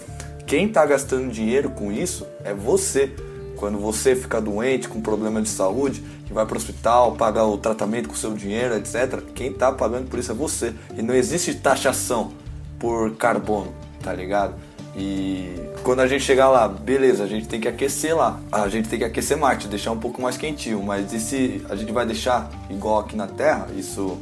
Quem 0.48 0.66
está 0.66 0.84
gastando 0.86 1.32
dinheiro 1.32 1.70
com 1.70 1.92
isso 1.92 2.26
é 2.44 2.54
você. 2.54 3.14
Quando 3.58 3.78
você 3.78 4.16
fica 4.16 4.42
doente, 4.42 4.88
com 4.88 5.00
problema 5.00 5.42
de 5.42 5.48
saúde, 5.48 6.04
que 6.26 6.34
vai 6.34 6.46
para 6.46 6.56
o 6.56 6.58
hospital, 6.58 7.14
paga 7.16 7.44
o 7.44 7.58
tratamento 7.58 8.10
com 8.10 8.16
seu 8.16 8.34
dinheiro, 8.34 8.76
etc. 8.76 9.22
Quem 9.36 9.52
está 9.52 9.72
pagando 9.72 10.10
por 10.10 10.18
isso 10.18 10.32
é 10.32 10.36
você. 10.36 10.74
E 10.98 11.02
não 11.04 11.14
existe 11.14 11.54
taxação 11.54 12.32
por 12.80 13.16
carbono, 13.16 13.72
tá 14.02 14.12
ligado? 14.12 14.56
E 14.96 15.54
quando 15.84 16.00
a 16.00 16.08
gente 16.08 16.24
chegar 16.24 16.50
lá, 16.50 16.68
beleza, 16.68 17.26
a 17.26 17.28
gente 17.28 17.48
tem 17.48 17.60
que 17.60 17.68
aquecer 17.68 18.16
lá. 18.16 18.40
A 18.52 18.70
gente 18.70 18.88
tem 18.88 18.98
que 18.98 19.06
aquecer 19.06 19.38
Marte, 19.38 19.68
deixar 19.68 19.92
um 19.92 20.00
pouco 20.00 20.22
mais 20.22 20.38
quentinho. 20.38 20.82
Mas 20.82 21.12
e 21.12 21.20
se 21.20 21.66
a 21.70 21.76
gente 21.76 21.92
vai 21.92 22.06
deixar 22.06 22.50
igual 22.70 23.00
aqui 23.00 23.16
na 23.16 23.28
Terra? 23.28 23.68
Isso, 23.76 24.18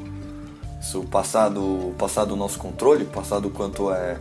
isso 0.82 1.04
passar, 1.04 1.50
do, 1.50 1.94
passar 1.98 2.26
do 2.26 2.36
nosso 2.36 2.58
controle, 2.58 3.06
passar 3.06 3.40
do 3.40 3.52
quanto 3.52 3.92
é, 3.92 4.18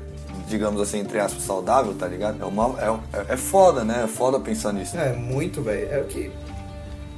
digamos 0.47 0.79
assim, 0.81 0.99
entre 0.99 1.19
aspas, 1.19 1.43
saudável, 1.43 1.95
tá 1.95 2.07
ligado? 2.07 2.43
É, 2.43 2.45
uma, 2.45 2.77
é, 2.79 3.33
é 3.33 3.37
foda, 3.37 3.83
né? 3.83 4.03
É 4.05 4.07
foda 4.07 4.39
pensar 4.39 4.75
nisso. 4.75 4.97
É, 4.99 5.15
muito, 5.15 5.63
velho. 5.63 5.89
É 5.91 6.01
o 6.01 6.05
que. 6.05 6.31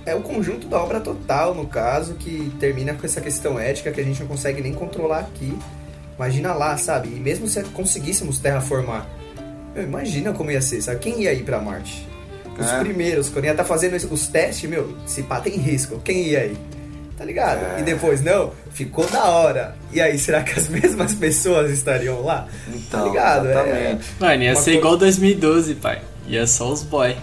É 0.07 0.15
o 0.15 0.21
conjunto 0.21 0.69
da 0.69 0.81
obra 0.81 1.01
total, 1.01 1.55
no 1.55 1.67
caso, 1.67 2.15
que 2.15 2.55
termina 2.61 2.95
com 2.95 3.05
essa 3.05 3.21
questão 3.23 3.59
ética 3.59 3.91
que 3.91 4.01
a 4.01 4.05
gente 4.05 4.21
não 4.21 4.29
consegue 4.29 4.63
nem 4.63 4.75
controlar 4.75 5.21
aqui. 5.21 5.59
Imagina 6.17 6.53
lá, 6.53 6.77
sabe? 6.77 7.09
E 7.09 7.19
mesmo 7.19 7.49
se 7.49 7.61
conseguíssemos 7.65 8.39
terraformar 8.39 9.09
imagina 9.83 10.33
como 10.33 10.51
ia 10.51 10.61
ser, 10.61 10.83
sabe? 10.83 11.01
Quem 11.01 11.23
ia 11.23 11.33
ir 11.33 11.43
pra 11.43 11.61
Marte? 11.61 12.07
Os 12.59 12.67
é. 12.67 12.79
primeiros, 12.81 13.29
quando 13.29 13.47
ia 13.47 13.51
estar 13.51 13.65
tá 13.65 13.69
fazendo 13.69 13.97
os 13.97 14.27
testes, 14.29 14.69
meu, 14.69 14.97
se 15.07 15.23
pá 15.23 15.41
tem 15.41 15.57
risco, 15.57 16.01
quem 16.05 16.29
ia 16.29 16.47
ir? 16.47 16.57
Tá 17.17 17.25
ligado? 17.25 17.65
É. 17.77 17.81
E 17.81 17.83
depois, 17.83 18.21
não, 18.21 18.53
ficou 18.71 19.07
da 19.07 19.25
hora. 19.25 19.77
E 19.93 20.01
aí, 20.01 20.19
será 20.19 20.43
que 20.43 20.59
as 20.59 20.69
mesmas 20.69 21.15
pessoas 21.15 21.71
estariam 21.71 22.23
lá? 22.23 22.49
Então, 22.69 23.01
tá 23.01 23.07
ligado? 23.07 23.47
É. 23.47 23.51
Exatamente. 23.51 24.05
É, 24.21 24.25
Mano, 24.25 24.43
ia 24.43 24.57
ser 24.57 24.65
coisa... 24.65 24.79
igual 24.79 24.97
2012, 24.97 25.75
pai. 25.75 26.03
Ia 26.27 26.47
só 26.47 26.73
os 26.73 26.83
boy. 26.83 27.17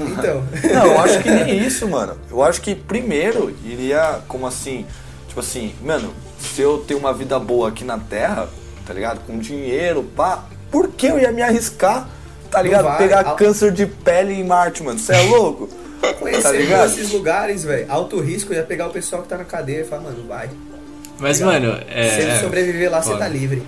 Então. 0.00 0.44
Não, 0.72 0.86
eu 0.86 1.00
acho 1.00 1.22
que 1.22 1.30
nem 1.30 1.58
isso, 1.64 1.86
mano. 1.88 2.16
Eu 2.30 2.42
acho 2.42 2.60
que 2.60 2.74
primeiro 2.74 3.54
iria, 3.64 4.20
como 4.26 4.46
assim, 4.46 4.86
tipo 5.28 5.40
assim, 5.40 5.74
mano, 5.82 6.12
se 6.38 6.60
eu 6.60 6.78
tenho 6.78 7.00
uma 7.00 7.12
vida 7.12 7.38
boa 7.38 7.68
aqui 7.68 7.84
na 7.84 7.98
Terra, 7.98 8.48
tá 8.86 8.92
ligado? 8.92 9.20
Com 9.26 9.38
dinheiro, 9.38 10.02
pá, 10.16 10.44
por 10.74 10.88
que 10.88 11.06
eu 11.06 11.20
ia 11.20 11.30
me 11.30 11.40
arriscar, 11.40 12.08
tá 12.50 12.60
ligado? 12.60 12.82
Vai, 12.82 12.98
Pegar 12.98 13.22
câncer 13.36 13.70
de 13.70 13.86
pele 13.86 14.34
em 14.34 14.42
Marte, 14.42 14.82
mano. 14.82 14.98
Você 14.98 15.12
é 15.12 15.22
louco? 15.22 15.68
Conhecer 16.18 16.68
tá 16.68 16.84
esses 16.84 17.12
lugares, 17.12 17.62
velho. 17.62 17.86
Alto 17.88 18.20
risco, 18.20 18.52
ia 18.52 18.64
pegar 18.64 18.88
o 18.88 18.90
pessoal 18.90 19.22
que 19.22 19.28
tá 19.28 19.38
na 19.38 19.44
cadeia 19.44 19.82
e 19.82 19.84
falar, 19.84 20.02
mano, 20.02 20.26
vai. 20.26 20.50
Mas, 21.16 21.38
tá 21.38 21.46
mano, 21.46 21.80
é. 21.88 22.08
Se 22.08 22.20
ele 22.22 22.40
sobreviver 22.40 22.90
lá, 22.90 23.00
você 23.00 23.16
tá 23.16 23.28
livre. 23.28 23.62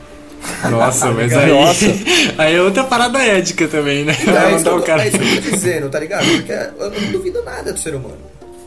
Nossa, 0.69 1.07
mas 1.15 1.33
aí. 1.33 1.49
Nossa. 1.49 1.87
Aí 2.39 2.57
é 2.57 2.61
outra 2.61 2.83
parada 2.83 3.23
ética 3.23 3.69
também, 3.69 4.05
né? 4.05 4.17
Então, 4.21 4.37
é, 4.37 4.57
isso, 4.57 4.77
o 4.77 4.83
cara... 4.83 5.05
é 5.05 5.09
isso 5.09 5.19
que 5.19 5.37
eu 5.37 5.43
tô 5.43 5.51
dizendo, 5.51 5.89
tá 5.89 6.01
ligado? 6.01 6.27
Porque 6.27 6.53
eu 6.53 6.91
não 6.91 7.13
duvido 7.13 7.43
nada 7.45 7.73
do 7.73 7.79
ser 7.79 7.95
humano. 7.95 8.19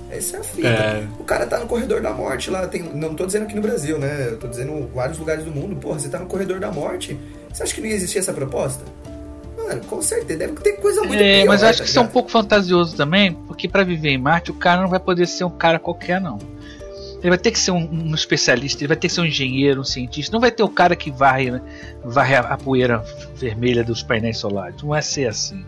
Essa 0.10 0.38
é 0.38 0.40
a 0.40 0.44
fita. 0.44 0.68
É. 0.68 1.04
O 1.20 1.26
cara 1.26 1.46
tá 1.46 1.60
no 1.60 1.68
corredor 1.68 2.02
da 2.02 2.12
morte 2.12 2.50
lá. 2.50 2.66
Tem, 2.68 2.82
não 2.82 3.14
tô 3.14 3.26
dizendo 3.26 3.44
aqui 3.44 3.56
no 3.56 3.62
Brasil, 3.62 4.00
né? 4.00 4.30
Eu 4.30 4.38
tô 4.38 4.48
dizendo 4.48 4.90
vários 4.96 5.20
lugares 5.20 5.44
do 5.44 5.52
mundo. 5.52 5.76
Porra, 5.76 6.00
você 6.00 6.08
tá 6.08 6.20
no 6.20 6.26
corredor 6.26 6.60
da 6.60 6.72
morte. 6.72 7.18
Você 7.60 7.64
acha 7.64 7.76
que 7.76 7.82
não 7.82 7.88
ia 7.90 7.96
existir 7.96 8.20
essa 8.20 8.32
proposta? 8.32 8.86
Mano, 9.58 9.82
com 9.84 10.02
certeza. 10.02 10.40
Deve 10.40 10.54
ter 10.54 10.78
coisa 10.78 11.02
muito 11.02 11.22
É, 11.22 11.42
pior, 11.42 11.48
mas 11.48 11.62
eu 11.62 11.68
acho 11.68 11.80
tá 11.80 11.84
que 11.84 11.90
isso 11.90 12.00
é 12.00 12.02
um 12.02 12.08
pouco 12.08 12.32
fantasioso 12.32 12.96
também. 12.96 13.34
Porque 13.34 13.68
para 13.68 13.84
viver 13.84 14.12
em 14.12 14.18
Marte, 14.18 14.50
o 14.50 14.54
cara 14.54 14.82
não 14.82 14.88
vai 14.88 15.00
poder 15.00 15.28
ser 15.28 15.44
um 15.44 15.50
cara 15.50 15.78
qualquer, 15.78 16.22
não. 16.22 16.40
Ele 17.20 17.28
vai 17.28 17.38
ter 17.38 17.52
que 17.52 17.60
ser 17.60 17.72
um, 17.72 17.80
um, 17.92 18.16
especialista, 18.16 18.80
ele 18.82 18.88
vai 18.88 18.96
ter 18.96 19.10
que 19.10 19.14
ser 19.14 19.20
um 19.20 19.26
engenheiro, 19.26 19.82
um 19.82 19.84
cientista. 19.84 20.32
Não 20.32 20.40
vai 20.40 20.52
ter 20.52 20.64
o 20.64 20.70
cara 20.70 20.96
que 20.96 21.12
varre, 21.12 21.52
né, 21.52 21.62
varre 22.02 22.36
a, 22.36 22.40
a, 22.40 22.58
poeira 22.58 23.04
vermelha 23.36 23.84
dos 23.84 24.02
painéis 24.02 24.38
solares. 24.38 24.82
Não 24.82 24.92
vai 24.92 25.02
ser 25.02 25.28
assim. 25.28 25.66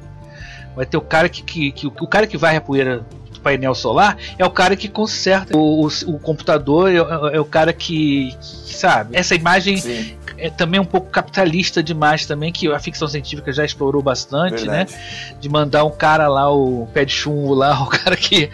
Vai 0.74 0.86
ter 0.86 0.96
o 0.96 1.02
cara 1.02 1.28
que, 1.28 1.44
que, 1.44 1.74
que 1.74 1.88
o 1.88 2.08
cara 2.08 2.26
que 2.26 2.38
varre 2.38 2.56
a 2.56 2.62
poeira 2.62 3.06
painel 3.42 3.76
solar 3.76 4.18
é 4.38 4.46
o 4.46 4.50
cara 4.50 4.76
que 4.76 4.88
conserta 4.88 5.58
o, 5.58 5.86
o, 5.86 5.88
o 5.88 6.20
computador, 6.20 6.90
é, 6.90 6.96
é, 6.96 7.36
é, 7.36 7.40
o 7.40 7.46
cara 7.46 7.74
que, 7.74 8.36
sabe? 8.40 9.18
Essa 9.18 9.36
imagem 9.36 9.78
Sim. 9.78 10.16
É 10.42 10.50
também 10.50 10.80
um 10.80 10.86
pouco 10.86 11.12
capitalista 11.12 11.84
demais 11.84 12.26
também, 12.26 12.52
que 12.52 12.68
a 12.68 12.80
ficção 12.80 13.08
científica 13.08 13.54
já 13.54 13.64
explorou 13.64 14.02
bastante, 14.02 14.66
né? 14.66 14.86
Verdade. 14.86 14.94
né? 14.94 15.36
De 15.40 15.48
mandar 15.48 15.86
um 15.86 15.92
cara 15.92 16.28
lá, 16.28 16.52
o 16.52 16.88
pé 16.92 17.06
de 17.06 17.14
chumbo 17.14 17.54
lá, 17.54 17.80
o 17.84 17.88
cara 17.88 18.18
que. 18.18 18.50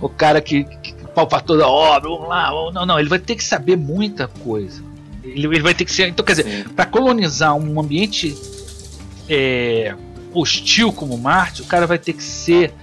o 0.00 0.08
cara 0.10 0.40
que, 0.42 0.64
que 0.64 0.94
palpa 1.14 1.40
toda 1.40 1.64
a 1.64 1.68
obra, 1.68 2.10
vamos 2.10 2.28
lá, 2.28 2.50
não, 2.72 2.84
não, 2.84 3.00
ele 3.00 3.08
vai 3.08 3.18
ter 3.18 3.34
que 3.34 3.42
saber 3.42 3.76
muita 3.76 4.28
coisa. 4.28 4.82
Ele, 5.24 5.46
ele 5.46 5.62
vai 5.62 5.72
ter 5.72 5.86
que 5.86 5.92
ser. 5.92 6.08
Então, 6.08 6.24
quer 6.24 6.34
dizer, 6.34 6.68
para 6.68 6.84
colonizar 6.84 7.54
um 7.54 7.80
ambiente 7.80 8.36
é, 9.28 9.94
hostil 10.34 10.92
como 10.92 11.16
Marte, 11.16 11.62
o 11.62 11.64
cara 11.64 11.86
vai 11.86 11.98
ter 11.98 12.12
que 12.12 12.22
ser 12.22 12.74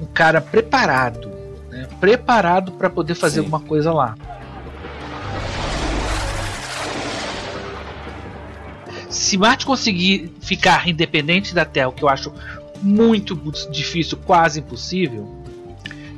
um 0.00 0.04
cara 0.04 0.42
preparado, 0.42 1.30
né? 1.70 1.88
preparado 1.98 2.72
para 2.72 2.90
poder 2.90 3.14
fazer 3.14 3.36
Sim. 3.36 3.46
alguma 3.46 3.60
coisa 3.60 3.92
lá. 3.92 4.14
Se 9.18 9.36
Marte 9.36 9.66
conseguir 9.66 10.32
ficar 10.40 10.88
independente 10.88 11.52
da 11.52 11.64
Terra, 11.64 11.88
o 11.88 11.92
que 11.92 12.04
eu 12.04 12.08
acho 12.08 12.32
muito 12.80 13.34
difícil, 13.68 14.16
quase 14.24 14.60
impossível. 14.60 15.28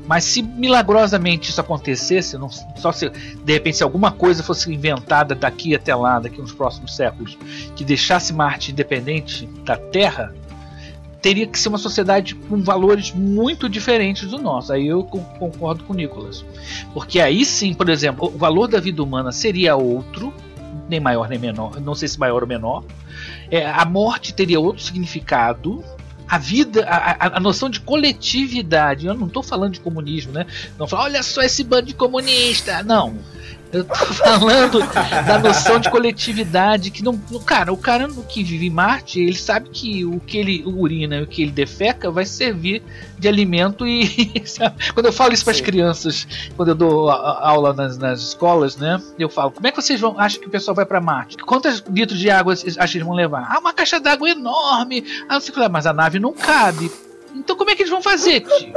Mas 0.07 0.25
se 0.25 0.43
milagrosamente 0.43 1.49
isso 1.49 1.61
acontecesse, 1.61 2.37
não, 2.37 2.51
só 2.51 2.93
se 2.93 3.09
de 3.09 3.53
repente 3.53 3.79
se 3.79 3.83
alguma 3.83 4.13
coisa 4.13 4.43
fosse 4.43 4.71
inventada 4.71 5.35
daqui 5.35 5.75
até 5.75 5.95
lá, 5.95 6.19
daqui 6.19 6.41
nos 6.43 6.53
próximos 6.53 6.95
séculos, 6.95 7.39
que 7.75 7.85
deixasse 7.85 8.35
Marte 8.35 8.71
independente 8.71 9.47
da 9.65 9.77
Terra, 9.77 10.35
teria 11.23 11.47
que 11.47 11.59
ser 11.59 11.71
uma 11.71 11.79
sociedade 11.79 12.35
com 12.35 12.63
valores 12.63 13.13
muito 13.13 13.67
diferentes 13.67 14.29
do 14.29 14.39
nosso. 14.39 14.75
Aí 14.75 14.87
eu 14.87 15.05
concordo 15.05 15.85
com 15.85 15.95
o 15.95 15.97
Nicolas. 15.97 16.45
Porque 16.93 17.19
aí 17.19 17.47
sim, 17.47 17.73
por 17.73 17.89
exemplo, 17.89 18.27
o 18.27 18.37
valor 18.37 18.69
da 18.69 18.79
vida 18.79 19.03
humana 19.03 19.33
seria 19.33 19.75
outro, 19.75 20.35
nem 20.91 21.01
maior 21.01 21.29
nem 21.29 21.39
menor, 21.39 21.81
não 21.81 21.95
sei 21.95 22.09
se 22.09 22.19
maior 22.19 22.43
ou 22.43 22.49
menor. 22.49 22.85
É, 23.51 23.67
a 23.67 23.85
morte 23.85 24.35
teria 24.35 24.61
outro 24.61 24.83
significado, 24.83 25.83
a 26.29 26.39
vida, 26.39 26.87
a, 26.89 27.39
a, 27.39 27.41
noção 27.41 27.69
de 27.69 27.81
coletividade. 27.81 29.07
Eu 29.07 29.15
não 29.15 29.27
estou 29.27 29.43
falando 29.43 29.73
de 29.73 29.81
comunismo, 29.81 30.33
né? 30.33 30.47
Não 30.79 30.87
falo, 30.87 31.05
olha 31.05 31.23
só 31.23 31.43
esse 31.43 31.65
bando 31.65 31.87
de 31.87 31.95
comunista. 31.95 32.83
Não. 32.85 33.19
Eu 33.73 33.85
tô 33.85 33.95
falando 33.95 34.81
da 35.27 35.39
noção 35.39 35.79
de 35.79 35.89
coletividade 35.89 36.91
que 36.91 37.05
não, 37.05 37.17
cara, 37.45 37.73
o 37.73 37.77
cara 37.77 38.09
que 38.29 38.43
vive 38.43 38.67
em 38.67 38.71
Marte, 38.71 39.21
ele 39.21 39.37
sabe 39.37 39.69
que 39.69 40.05
o 40.05 40.19
que 40.19 40.39
ele 40.39 40.65
urina 40.67 41.17
e 41.17 41.23
o 41.23 41.27
que 41.27 41.43
ele 41.43 41.53
defeca 41.53 42.11
vai 42.11 42.25
servir 42.25 42.83
de 43.17 43.29
alimento 43.29 43.87
e 43.87 44.43
quando 44.93 45.07
eu 45.07 45.13
falo 45.13 45.33
isso 45.33 45.45
para 45.45 45.53
as 45.53 45.61
crianças, 45.61 46.27
quando 46.57 46.71
eu 46.71 46.75
dou 46.75 47.11
aula 47.11 47.73
nas, 47.73 47.97
nas, 47.97 48.21
escolas, 48.21 48.77
né, 48.77 49.01
eu 49.19 49.29
falo, 49.29 49.53
como 49.53 49.67
é 49.67 49.71
que 49.71 49.81
vocês 49.81 50.01
vão 50.01 50.19
acham 50.19 50.41
que 50.41 50.49
o 50.49 50.51
pessoal 50.51 50.75
vai 50.75 50.85
para 50.85 51.01
Marte? 51.01 51.37
Quantos 51.37 51.85
litros 51.89 52.19
de 52.19 52.29
água 52.29 52.53
acham 52.55 52.75
que 52.75 52.97
eles 52.97 53.07
vão 53.07 53.15
levar? 53.15 53.47
Ah, 53.51 53.59
uma 53.61 53.73
caixa 53.73 54.01
d'água 54.01 54.31
enorme. 54.31 55.05
Ah, 55.29 55.37
eu 55.37 55.41
fico 55.41 55.61
lá, 55.61 55.69
mas 55.69 55.87
a 55.87 55.93
nave 55.93 56.19
não 56.19 56.33
cabe. 56.33 56.91
Então 57.35 57.57
como 57.57 57.71
é 57.71 57.77
que 57.77 57.83
eles 57.83 57.91
vão 57.91 58.03
fazer, 58.03 58.41
tio? 58.41 58.73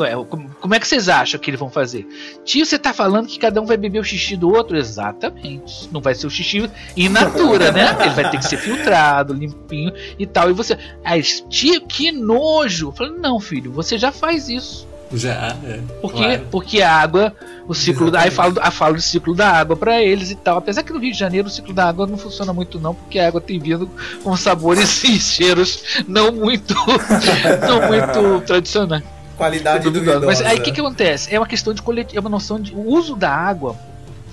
Ué, 0.00 0.12
como 0.60 0.74
é 0.74 0.80
que 0.80 0.88
vocês 0.88 1.08
acham 1.08 1.38
que 1.38 1.50
eles 1.50 1.60
vão 1.60 1.70
fazer? 1.70 2.06
Tio, 2.44 2.64
você 2.64 2.78
tá 2.78 2.92
falando 2.92 3.26
que 3.26 3.38
cada 3.38 3.60
um 3.60 3.66
vai 3.66 3.76
beber 3.76 3.98
o 4.00 4.04
xixi 4.04 4.36
do 4.36 4.50
outro? 4.50 4.76
Exatamente. 4.76 5.88
Não 5.92 6.00
vai 6.00 6.14
ser 6.14 6.26
o 6.26 6.30
xixi 6.30 6.70
in 6.96 7.08
natura, 7.08 7.70
né? 7.70 7.96
Ele 8.00 8.14
vai 8.14 8.30
ter 8.30 8.38
que 8.38 8.46
ser 8.46 8.56
filtrado, 8.56 9.34
limpinho 9.34 9.92
e 10.18 10.26
tal. 10.26 10.50
E 10.50 10.52
você, 10.52 10.78
ah, 11.04 11.20
tio, 11.48 11.80
que 11.82 12.10
nojo. 12.10 12.88
Eu 12.88 12.92
falei, 12.92 13.12
não, 13.18 13.38
filho, 13.38 13.70
você 13.70 13.98
já 13.98 14.10
faz 14.10 14.48
isso. 14.48 14.87
Já, 15.12 15.56
é. 15.64 15.80
Porque, 16.00 16.22
claro. 16.22 16.46
porque 16.50 16.82
a 16.82 16.94
água, 16.94 17.32
o 17.66 17.74
ciclo 17.74 18.10
da. 18.10 18.20
Aí 18.20 18.30
falo, 18.30 18.54
falo 18.70 18.94
do 18.96 19.00
ciclo 19.00 19.34
da 19.34 19.50
água 19.50 19.76
para 19.76 20.02
eles 20.02 20.30
e 20.30 20.34
tal. 20.34 20.58
Apesar 20.58 20.82
que 20.82 20.92
no 20.92 20.98
Rio 20.98 21.12
de 21.12 21.18
Janeiro 21.18 21.48
o 21.48 21.50
ciclo 21.50 21.72
da 21.72 21.88
água 21.88 22.06
não 22.06 22.18
funciona 22.18 22.52
muito, 22.52 22.78
não, 22.78 22.94
porque 22.94 23.18
a 23.18 23.26
água 23.26 23.40
tem 23.40 23.58
vindo 23.58 23.88
com 24.22 24.36
sabores 24.36 25.02
e 25.04 25.18
cheiros 25.18 25.82
não 26.06 26.32
muito. 26.32 26.74
não 27.66 27.88
muito 27.88 28.46
tradicionais. 28.46 29.02
Qualidade 29.36 29.88
do 29.88 30.26
Mas 30.26 30.40
aí 30.42 30.58
o 30.58 30.62
que, 30.62 30.72
que 30.72 30.80
acontece? 30.80 31.32
É 31.32 31.38
uma 31.38 31.46
questão 31.46 31.72
de 31.72 31.80
coletivo, 31.80 32.18
é 32.18 32.20
uma 32.20 32.30
noção 32.30 32.60
de. 32.60 32.74
O 32.74 32.88
uso 32.88 33.14
da 33.14 33.30
água, 33.30 33.76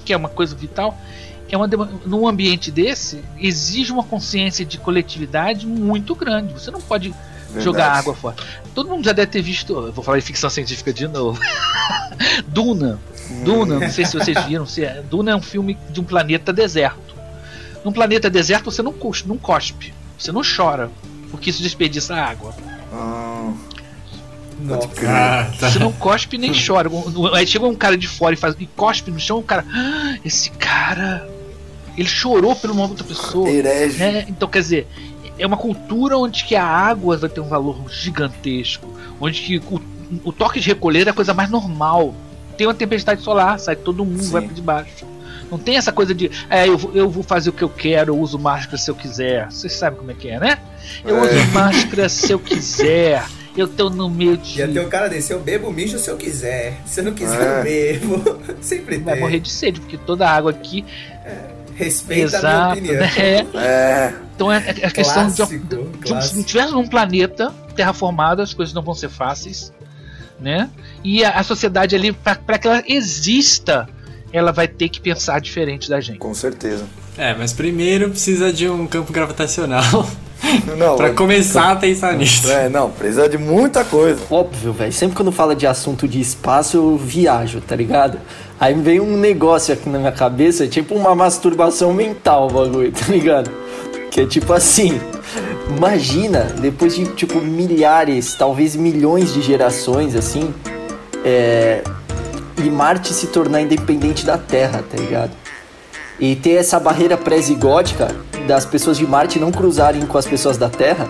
que 0.04 0.12
é 0.12 0.18
uma 0.18 0.30
coisa 0.30 0.56
vital, 0.56 0.98
é 1.50 1.58
uma 1.58 1.68
num 1.68 2.28
ambiente 2.28 2.72
desse, 2.72 3.24
exige 3.38 3.92
uma 3.92 4.04
consciência 4.04 4.66
de 4.66 4.78
coletividade 4.78 5.66
muito 5.66 6.16
grande. 6.16 6.54
Você 6.54 6.72
não 6.72 6.82
pode 6.82 7.10
Verdade. 7.10 7.64
jogar 7.64 7.92
água 7.92 8.14
fora. 8.14 8.36
Todo 8.76 8.90
mundo 8.90 9.06
já 9.06 9.14
deve 9.14 9.32
ter 9.32 9.42
visto. 9.42 9.92
Vou 9.94 10.04
falar 10.04 10.20
de 10.20 10.26
ficção 10.26 10.50
científica 10.50 10.92
de 10.92 11.08
novo. 11.08 11.40
Duna. 12.46 13.00
Duna, 13.44 13.80
não 13.80 13.90
sei 13.90 14.06
se 14.06 14.20
vocês 14.20 14.38
viram. 14.46 14.66
Se 14.66 14.84
é, 14.84 15.02
Duna 15.02 15.32
é 15.32 15.36
um 15.36 15.42
filme 15.42 15.78
de 15.90 16.02
um 16.02 16.04
planeta 16.04 16.52
deserto. 16.52 17.16
Num 17.86 17.92
planeta 17.92 18.30
deserto 18.30 18.70
você 18.70 18.82
não, 18.84 18.92
cuspe, 18.92 19.28
não 19.28 19.38
cospe, 19.38 19.94
você 20.18 20.32
não 20.32 20.42
chora, 20.42 20.90
porque 21.30 21.52
isso 21.52 21.62
desperdiça 21.62 22.16
água. 22.16 22.54
Ah. 22.92 23.54
Nossa. 24.60 24.88
Tá. 24.88 25.70
Você 25.70 25.80
não 25.80 25.92
cospe 25.92 26.38
nem 26.38 26.52
chora. 26.52 26.90
Aí 27.34 27.46
chega 27.46 27.66
um 27.66 27.76
cara 27.76 27.98
de 27.98 28.08
fora 28.08 28.34
e, 28.34 28.38
faz, 28.38 28.56
e 28.60 28.66
cospe 28.66 29.12
no 29.12 29.20
chão, 29.20 29.40
o 29.40 29.44
cara. 29.44 29.66
Ah, 29.74 30.18
esse 30.26 30.50
cara. 30.52 31.30
Ele 31.98 32.10
chorou 32.10 32.56
pelo 32.56 32.74
uma 32.74 32.84
outra 32.84 33.06
pessoa. 33.06 33.48
Né? 33.50 34.26
Então, 34.28 34.50
quer 34.50 34.60
dizer, 34.60 34.88
é 35.38 35.46
uma 35.46 35.58
cultura 35.58 36.18
onde 36.18 36.44
que 36.44 36.56
a 36.56 36.66
água 36.66 37.18
vai 37.18 37.30
ter 37.30 37.42
um 37.42 37.48
valor 37.48 37.90
gigantesco, 37.92 38.88
onde 39.20 39.42
que 39.42 39.58
o, 39.58 39.82
o 40.24 40.32
toque 40.32 40.60
de 40.60 40.68
recolher 40.68 41.08
é 41.08 41.10
a 41.10 41.14
coisa 41.14 41.34
mais 41.34 41.50
normal. 41.50 42.14
Tem 42.58 42.68
uma 42.68 42.74
tempestade 42.74 43.22
solar, 43.22 43.60
sai 43.60 43.76
todo 43.76 44.06
mundo, 44.06 44.24
Sim. 44.24 44.32
vai 44.32 44.42
para 44.44 44.54
debaixo. 44.54 45.06
Não 45.52 45.60
tem 45.60 45.78
essa 45.78 45.92
coisa 45.92 46.14
de, 46.14 46.32
é, 46.50 46.68
eu, 46.68 46.92
eu 46.94 47.10
vou 47.10 47.24
fazer 47.24 47.50
o 47.50 47.54
que 47.54 47.64
eu 47.64 47.70
quero, 47.70 48.14
eu 48.14 48.20
uso 48.20 48.40
máscara 48.40 48.78
se 48.78 48.90
eu 48.90 48.96
quiser. 48.96 49.52
Vocês 49.52 49.74
sabem 49.74 50.00
como 50.00 50.12
é 50.12 50.14
que 50.14 50.30
é, 50.30 50.40
né? 50.40 50.60
Eu 51.04 51.18
é. 51.18 51.22
uso 51.22 51.52
máscara 51.54 52.10
se 52.10 52.32
eu 52.32 52.40
quiser. 52.40 53.24
Eu 53.56 53.70
tô 53.70 53.90
no 53.90 54.10
meio 54.10 54.36
de. 54.36 54.60
E 54.60 54.64
até 54.64 54.82
o 54.82 54.88
cara 54.90 55.08
desse, 55.08 55.32
eu 55.32 55.40
bebo 55.40 55.72
mijo 55.72 55.98
se 55.98 56.10
eu 56.10 56.18
quiser. 56.18 56.78
Se 56.86 57.00
eu 57.00 57.06
não 57.06 57.14
quiser, 57.14 57.42
é. 57.42 57.60
eu 57.60 57.64
bebo. 57.64 58.40
Sempre 58.60 58.98
Vai 58.98 59.18
morrer 59.18 59.40
de 59.40 59.50
sede, 59.50 59.80
porque 59.80 59.98
toda 59.98 60.28
a 60.28 60.32
água 60.32 60.52
aqui. 60.52 60.84
É. 61.24 61.55
Respeita 61.76 62.38
Exato, 62.38 62.48
a 62.48 62.82
minha 62.82 63.06
opinião. 63.06 63.54
Né? 63.54 63.68
É. 63.68 64.14
Então 64.36 64.52
é, 64.52 64.58
é 64.58 64.86
a 64.86 64.92
questão 64.92 65.26
clássico, 65.26 65.58
de, 65.58 65.60
de, 65.60 66.28
se 66.28 66.44
tiver 66.44 66.68
um 66.68 66.88
planeta 66.88 67.54
terraformado, 67.76 68.42
as 68.42 68.54
coisas 68.54 68.74
não 68.74 68.82
vão 68.82 68.94
ser 68.94 69.10
fáceis, 69.10 69.74
né? 70.40 70.70
E 71.04 71.24
a, 71.24 71.32
a 71.32 71.44
sociedade 71.44 71.96
ali, 71.96 72.12
para 72.12 72.58
que 72.58 72.68
ela 72.68 72.84
exista, 72.88 73.88
ela 74.32 74.52
vai 74.52 74.68
ter 74.68 74.90
que 74.90 75.00
pensar 75.00 75.40
diferente 75.40 75.90
da 75.90 76.00
gente. 76.02 76.20
Com 76.20 76.34
certeza. 76.34 76.86
É, 77.18 77.34
mas 77.34 77.54
primeiro 77.54 78.10
precisa 78.10 78.52
de 78.52 78.68
um 78.68 78.88
campo 78.88 79.14
gravitacional. 79.14 80.08
Não, 80.78 80.96
pra 80.98 81.14
começar 81.14 81.72
a 81.72 81.76
pensar 81.76 82.14
nisso. 82.14 82.52
É, 82.52 82.68
não, 82.68 82.92
precisa 82.92 83.30
de 83.30 83.38
muita 83.38 83.86
coisa. 83.86 84.22
Óbvio, 84.30 84.74
velho. 84.74 84.92
Sempre 84.92 85.16
quando 85.16 85.32
fala 85.32 85.56
de 85.56 85.66
assunto 85.66 86.08
de 86.08 86.20
espaço, 86.20 86.78
eu 86.78 86.98
viajo, 86.98 87.62
tá 87.62 87.76
ligado? 87.76 88.20
Aí 88.60 88.74
vem 88.74 89.00
um 89.00 89.18
negócio 89.18 89.74
aqui 89.74 89.90
na 89.90 90.00
minha 90.00 90.12
cabeça, 90.12 90.66
tipo 90.68 90.96
uma 90.96 91.14
masturbação 91.14 91.94
mental, 91.94 92.48
o 92.48 92.54
bagulho, 92.54 92.92
tá 92.94 93.12
ligado? 93.12 93.52
Que 94.10 94.22
é 94.22 94.26
tipo 94.26 94.54
assim. 94.54 95.00
Imagina, 95.76 96.44
depois 96.60 96.96
de 96.96 97.06
tipo 97.08 97.42
milhares, 97.42 98.36
talvez 98.36 98.76
milhões 98.76 99.34
de 99.34 99.42
gerações, 99.42 100.16
assim, 100.16 100.54
é, 101.24 101.82
e 102.64 102.70
Marte 102.70 103.14
se 103.14 103.28
tornar 103.28 103.62
independente 103.62 104.26
da 104.26 104.38
Terra, 104.38 104.84
tá 104.90 104.98
ligado? 104.98 105.32
E 106.20 106.36
ter 106.36 106.52
essa 106.52 106.80
barreira 106.80 107.18
pré-zigótica 107.18 108.16
das 108.48 108.66
pessoas 108.66 108.98
de 108.98 109.06
Marte 109.06 109.40
não 109.40 109.52
cruzarem 109.52 110.06
com 110.06 110.18
as 110.18 110.26
pessoas 110.26 110.58
da 110.58 110.70
Terra. 110.70 111.10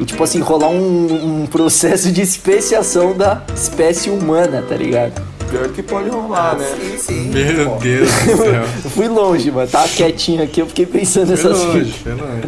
E, 0.00 0.04
tipo 0.04 0.24
assim, 0.24 0.40
rolar 0.40 0.70
um, 0.70 1.42
um 1.42 1.46
processo 1.46 2.10
de 2.10 2.22
especiação 2.22 3.16
da 3.16 3.42
espécie 3.54 4.10
humana, 4.10 4.64
tá 4.66 4.74
ligado? 4.74 5.29
Pior 5.50 5.68
que 5.72 5.82
pode 5.82 6.08
rolar, 6.08 6.56
né? 6.56 6.64
Sim, 6.64 6.98
sim. 6.98 7.30
Meu 7.30 7.76
Deus 7.78 8.08
do 8.08 8.36
céu. 8.36 8.64
fui 8.90 9.08
longe, 9.08 9.50
mano. 9.50 9.68
Tava 9.68 9.88
quietinho 9.88 10.44
aqui, 10.44 10.60
eu 10.60 10.66
fiquei 10.66 10.86
pensando 10.86 11.30
nessas 11.30 11.64
coisas. 11.64 11.94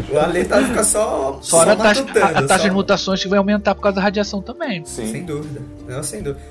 O 0.09 0.17
Ale 0.17 0.45
tá 0.45 0.63
ficar 0.63 0.83
só. 0.85 1.39
Fora 1.43 1.43
só 1.43 1.71
a 1.71 1.75
taxa, 1.75 2.05
a, 2.15 2.25
a 2.25 2.41
taxa 2.43 2.63
só. 2.63 2.63
de 2.63 2.71
mutações 2.71 3.21
que 3.21 3.27
vai 3.27 3.37
aumentar 3.37 3.75
por 3.75 3.81
causa 3.81 3.97
da 3.97 4.01
radiação 4.01 4.41
também. 4.41 4.85
Sim. 4.85 5.11
Sem 5.11 5.25
dúvida. 5.25 5.61
Não, 5.85 6.01
sem 6.01 6.21
dúvida. 6.23 6.41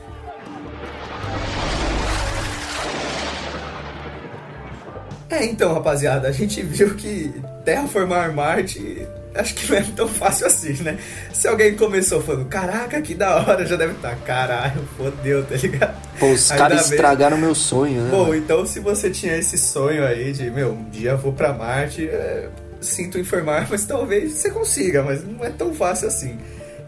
É, 5.30 5.46
então, 5.46 5.72
rapaziada, 5.72 6.28
a 6.28 6.32
gente 6.32 6.60
viu 6.60 6.94
que 6.94 7.32
terraformar 7.64 8.34
Marte 8.34 9.08
acho 9.34 9.54
que 9.54 9.70
não 9.70 9.78
é 9.78 9.82
tão 9.96 10.08
fácil 10.08 10.46
assim, 10.46 10.82
né? 10.82 10.98
Se 11.32 11.48
alguém 11.48 11.74
começou 11.74 12.20
falando, 12.22 12.46
caraca, 12.46 13.00
que 13.00 13.14
da 13.14 13.36
hora, 13.36 13.66
já 13.66 13.76
deve 13.76 13.92
estar, 13.92 14.10
tá, 14.10 14.16
caralho, 14.16 14.82
fodeu, 14.96 15.44
tá 15.44 15.56
ligado? 15.56 15.96
Pô, 16.18 16.30
os 16.30 16.50
caras 16.50 16.90
estragaram 16.90 17.36
meu 17.36 17.54
sonho, 17.54 18.02
né? 18.02 18.10
Pô, 18.10 18.34
então 18.34 18.64
se 18.66 18.80
você 18.80 19.10
tinha 19.10 19.36
esse 19.36 19.56
sonho 19.58 20.04
aí 20.04 20.32
de, 20.32 20.50
meu, 20.50 20.72
um 20.72 20.90
dia 20.90 21.12
eu 21.12 21.18
vou 21.18 21.32
pra 21.32 21.52
Marte, 21.52 22.06
é, 22.08 22.48
sinto 22.80 23.18
informar, 23.18 23.66
mas 23.70 23.84
talvez 23.84 24.32
você 24.32 24.50
consiga, 24.50 25.02
mas 25.02 25.26
não 25.26 25.44
é 25.44 25.50
tão 25.50 25.72
fácil 25.72 26.08
assim. 26.08 26.38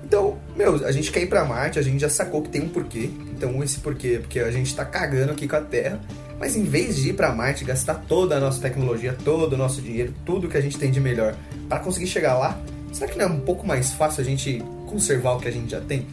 Então, 0.05 0.39
meu, 0.55 0.87
a 0.87 0.93
gente 0.93 1.11
quer 1.11 1.23
ir 1.23 1.27
pra 1.27 1.45
Marte, 1.45 1.79
a 1.79 1.83
gente 1.83 2.01
já 2.01 2.11
sacou 2.11 2.43
que 2.43 2.51
tem 2.51 2.63
um 2.63 2.69
porquê. 2.69 3.11
Então, 3.35 3.65
esse 3.65 3.81
porquê 3.81 4.17
é 4.17 4.19
porque 4.19 4.39
a 4.39 4.51
gente 4.51 4.75
tá 4.77 4.85
cagando 4.85 5.33
aqui 5.33 5.49
com 5.49 5.57
a 5.57 5.61
Terra. 5.61 5.99
Mas 6.45 6.57
em 6.57 6.65
vez 6.65 6.97
de 6.97 7.09
ir 7.09 7.13
para 7.15 7.35
Marte, 7.35 7.65
gastar 7.65 7.95
toda 8.07 8.37
a 8.37 8.39
nossa 8.39 8.61
tecnologia, 8.61 9.17
todo 9.25 9.55
o 9.55 9.57
nosso 9.57 9.81
dinheiro, 9.81 10.13
tudo 10.27 10.47
que 10.47 10.59
a 10.59 10.61
gente 10.61 10.77
tem 10.77 10.91
de 10.91 11.01
melhor 11.01 11.35
para 11.71 11.79
conseguir 11.79 12.07
chegar 12.07 12.35
lá, 12.35 12.61
será 12.93 13.11
que 13.11 13.17
não 13.17 13.25
é 13.25 13.29
um 13.29 13.41
pouco 13.41 13.67
mais 13.67 13.95
fácil 13.95 14.21
a 14.21 14.25
gente 14.25 14.63
conservar 14.87 15.33
o 15.33 15.41
que 15.41 15.49
a 15.49 15.51
gente 15.51 15.71
já 15.71 15.81
tem? 15.81 16.07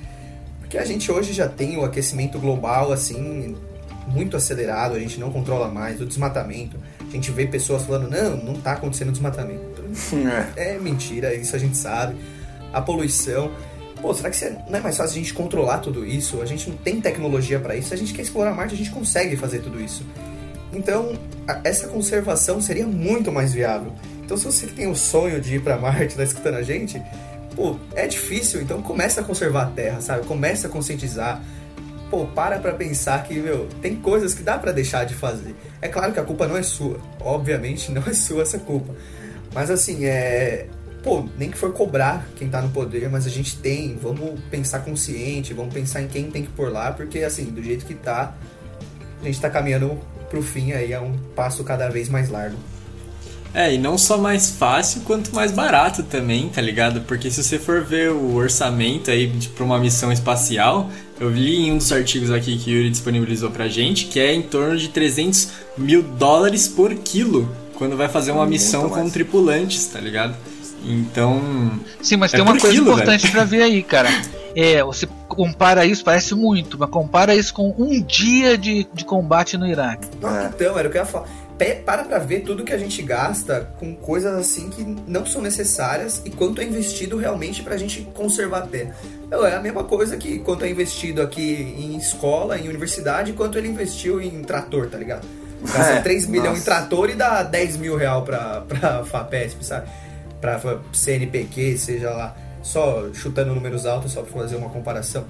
Porque 0.62 0.78
a 0.78 0.86
gente 0.86 1.12
hoje 1.12 1.34
já 1.34 1.50
tem 1.50 1.76
o 1.76 1.84
aquecimento 1.84 2.40
global 2.40 2.94
assim 2.94 3.58
muito 4.08 4.38
acelerado, 4.38 4.96
a 4.96 5.00
gente 5.00 5.20
não 5.20 5.34
controla 5.34 5.68
mais 5.68 6.00
o 6.00 6.06
desmatamento. 6.06 6.78
A 7.02 7.12
gente 7.12 7.30
vê 7.30 7.46
pessoas 7.46 7.84
falando: 7.84 8.10
"Não, 8.10 8.38
não 8.38 8.54
tá 8.54 8.72
acontecendo 8.72 9.12
desmatamento". 9.12 9.84
É. 10.56 10.76
é 10.76 10.80
mentira, 10.80 11.36
isso 11.36 11.58
a 11.58 11.60
gente 11.60 11.76
sabe. 11.76 12.16
A 12.72 12.82
poluição 12.82 13.52
Pô, 14.02 14.14
será 14.14 14.32
que 14.32 14.44
não 14.68 14.80
é 14.80 14.82
mais 14.82 14.98
fácil 14.98 15.20
a 15.20 15.22
gente 15.22 15.34
controlar 15.34 15.78
tudo 15.78 16.06
isso? 16.06 16.42
A 16.42 16.46
gente 16.46 16.70
não 16.70 16.78
tem 16.78 17.00
tecnologia 17.00 17.60
para 17.60 17.76
isso. 17.76 17.90
Se 17.90 17.94
a 17.94 17.98
gente 17.98 18.14
quer 18.14 18.24
explorar 18.24 18.54
Marte, 18.54 18.74
a 18.74 18.78
gente 18.78 18.90
consegue 18.90 19.38
fazer 19.38 19.60
tudo 19.60 19.80
isso. 19.80 20.04
Então, 20.74 21.14
essa 21.64 21.88
conservação 21.88 22.62
seria 22.62 22.88
muito 22.88 23.32
mais 23.32 23.54
viável. 23.54 23.94
Então, 24.24 24.36
se 24.38 24.46
você 24.46 24.68
tem 24.68 24.88
o 24.88 24.96
sonho 24.96 25.40
de 25.40 25.56
ir 25.56 25.62
para 25.62 25.78
Marte, 25.78 26.16
tá 26.16 26.24
escutando 26.24 26.56
a 26.56 26.64
gente, 26.64 27.02
pô, 27.56 27.76
é 27.94 28.08
difícil, 28.08 28.62
então 28.62 28.82
começa 28.82 29.22
a 29.22 29.24
conservar 29.24 29.64
a 29.64 29.66
terra, 29.68 30.02
sabe? 30.02 30.26
Começa 30.26 30.68
a 30.68 30.70
conscientizar. 30.70 31.44
Pô, 32.10 32.26
para 32.26 32.60
pra 32.60 32.74
pensar 32.74 33.24
que, 33.24 33.36
meu, 33.36 33.68
tem 33.82 33.96
coisas 33.96 34.34
que 34.34 34.44
dá 34.44 34.58
para 34.58 34.72
deixar 34.72 35.06
de 35.06 35.14
fazer. 35.14 35.56
É 35.82 35.88
claro 35.88 36.12
que 36.12 36.20
a 36.20 36.24
culpa 36.24 36.48
não 36.48 36.58
é 36.58 36.64
sua. 36.64 37.00
Obviamente 37.20 37.92
não 37.94 38.04
é 38.06 38.14
sua 38.14 38.42
essa 38.42 38.58
culpa. 38.58 38.94
Mas 39.54 39.70
assim, 39.70 40.06
é. 40.06 40.68
Pô, 41.04 41.26
nem 41.38 41.50
que 41.50 41.58
for 41.58 41.74
cobrar 41.74 42.28
quem 42.36 42.48
tá 42.48 42.62
no 42.62 42.70
poder, 42.70 43.10
mas 43.10 43.26
a 43.26 43.30
gente 43.30 43.58
tem. 43.58 43.98
Vamos 44.02 44.40
pensar 44.52 44.80
consciente, 44.80 45.54
vamos 45.54 45.74
pensar 45.74 46.02
em 46.02 46.08
quem 46.08 46.30
tem 46.30 46.44
que 46.44 46.52
pôr 46.52 46.72
lá, 46.72 46.92
porque 46.92 47.20
assim, 47.20 47.46
do 47.46 47.62
jeito 47.62 47.86
que 47.86 47.96
tá, 47.96 48.36
a 49.22 49.26
gente 49.26 49.40
tá 49.42 49.50
caminhando 49.50 50.00
pro 50.30 50.42
fim 50.42 50.72
aí, 50.72 50.94
é 50.94 51.00
um 51.00 51.18
passo 51.36 51.64
cada 51.64 51.90
vez 51.90 52.08
mais 52.08 52.30
largo. 52.30 52.58
É, 53.54 53.74
e 53.74 53.78
não 53.78 53.98
só 53.98 54.18
mais 54.18 54.50
fácil, 54.52 55.02
quanto 55.02 55.36
mais 55.36 55.52
barato 55.52 56.04
também, 56.04 56.48
tá 56.48 56.62
ligado? 56.62 57.02
Porque 57.02 57.30
se 57.30 57.44
você 57.44 57.60
for 57.60 57.84
ver 57.84 58.12
o 58.12 58.36
orçamento 58.36 59.12
aí 59.12 59.30
para 59.54 59.66
uma 59.66 59.78
missão 59.78 60.10
espacial, 60.10 60.90
eu 61.20 61.30
li 61.30 61.58
em 61.58 61.74
um 61.74 61.78
dos 61.78 61.92
artigos 61.92 62.32
aqui 62.32 62.58
que 62.58 62.72
o 62.72 62.74
Yuri 62.78 62.90
disponibilizou 62.90 63.52
pra 63.52 63.68
gente, 63.68 64.06
que 64.06 64.22
é 64.22 64.34
em 64.34 64.42
torno 64.42 64.78
de 64.78 64.88
300 64.88 65.50
mil 65.78 66.02
dólares 66.02 66.68
por 66.70 66.96
quilo, 66.96 67.54
quando 67.74 67.98
vai 67.98 68.08
fazer 68.08 68.32
uma 68.32 68.46
missão 68.46 68.90
com 68.90 69.10
tripulantes, 69.10 69.86
tá 69.88 70.00
ligado? 70.00 70.34
Então. 70.84 71.80
Sim, 72.02 72.18
mas 72.18 72.34
é 72.34 72.38
tem 72.38 72.44
uma 72.44 72.58
coisa 72.58 72.70
quilo, 72.70 72.92
importante 72.92 73.30
para 73.32 73.44
ver 73.44 73.62
aí, 73.62 73.84
cara. 73.84 74.10
É, 74.56 74.84
você 74.84 75.08
compara 75.28 75.86
isso, 75.86 76.04
parece 76.04 76.36
muito, 76.36 76.78
mas 76.78 76.90
compara 76.90 77.34
isso 77.34 77.54
com 77.54 77.74
um 77.78 78.02
dia 78.02 78.58
de, 78.58 78.86
de 78.94 79.06
combate 79.06 79.58
no 79.58 79.66
Iraque. 79.66 80.08
Ah, 80.24 80.50
então, 80.54 80.78
era 80.78 80.88
o 80.88 80.92
que 80.92 80.98
eu 80.98 81.02
ia 81.02 81.06
falar 81.06 81.28
para 81.86 82.04
pra 82.04 82.18
ver 82.18 82.40
tudo 82.40 82.64
que 82.64 82.74
a 82.74 82.78
gente 82.78 83.02
gasta 83.04 83.70
com 83.80 83.96
coisas 83.96 84.34
assim 84.34 84.70
que 84.70 84.84
não 85.08 85.26
são 85.26 85.42
necessárias 85.42 86.22
e 86.26 86.30
quanto 86.32 86.60
é 86.60 86.64
investido 86.64 87.18
realmente 87.18 87.62
pra 87.62 87.78
gente 87.78 88.02
conservar 88.16 88.60
a 88.60 88.68
terra. 88.68 88.96
Então, 89.26 89.46
é 89.46 89.56
a 89.56 89.62
mesma 89.62 89.84
coisa 89.84 90.18
que 90.18 90.40
quanto 90.40 90.66
é 90.66 90.70
investido 90.70 91.22
aqui 91.22 91.76
em 91.78 91.96
escola, 91.98 92.58
em 92.58 92.68
universidade, 92.68 93.34
quanto 93.34 93.58
ele 93.58 93.68
investiu 93.68 94.20
em 94.20 94.42
trator, 94.42 94.88
tá 94.88 94.98
ligado? 94.98 95.28
Gasta 95.62 95.94
é, 95.94 96.02
3 96.02 96.28
milhões 96.28 96.60
em 96.60 96.64
trator 96.64 97.10
e 97.12 97.16
dá 97.16 97.44
10 97.44 97.78
mil 97.78 97.96
real 97.96 98.24
pra, 98.24 98.62
pra 98.68 99.04
FAPESP, 99.06 99.64
sabe? 99.64 99.88
Pra 100.42 100.60
CNPq, 100.92 101.78
seja 101.78 102.10
lá. 102.10 102.36
Só 102.62 103.06
chutando 103.14 103.56
números 103.56 103.86
altos, 103.86 104.12
só 104.12 104.22
pra 104.22 104.42
fazer 104.42 104.56
uma 104.56 104.70
comparação. 104.70 105.26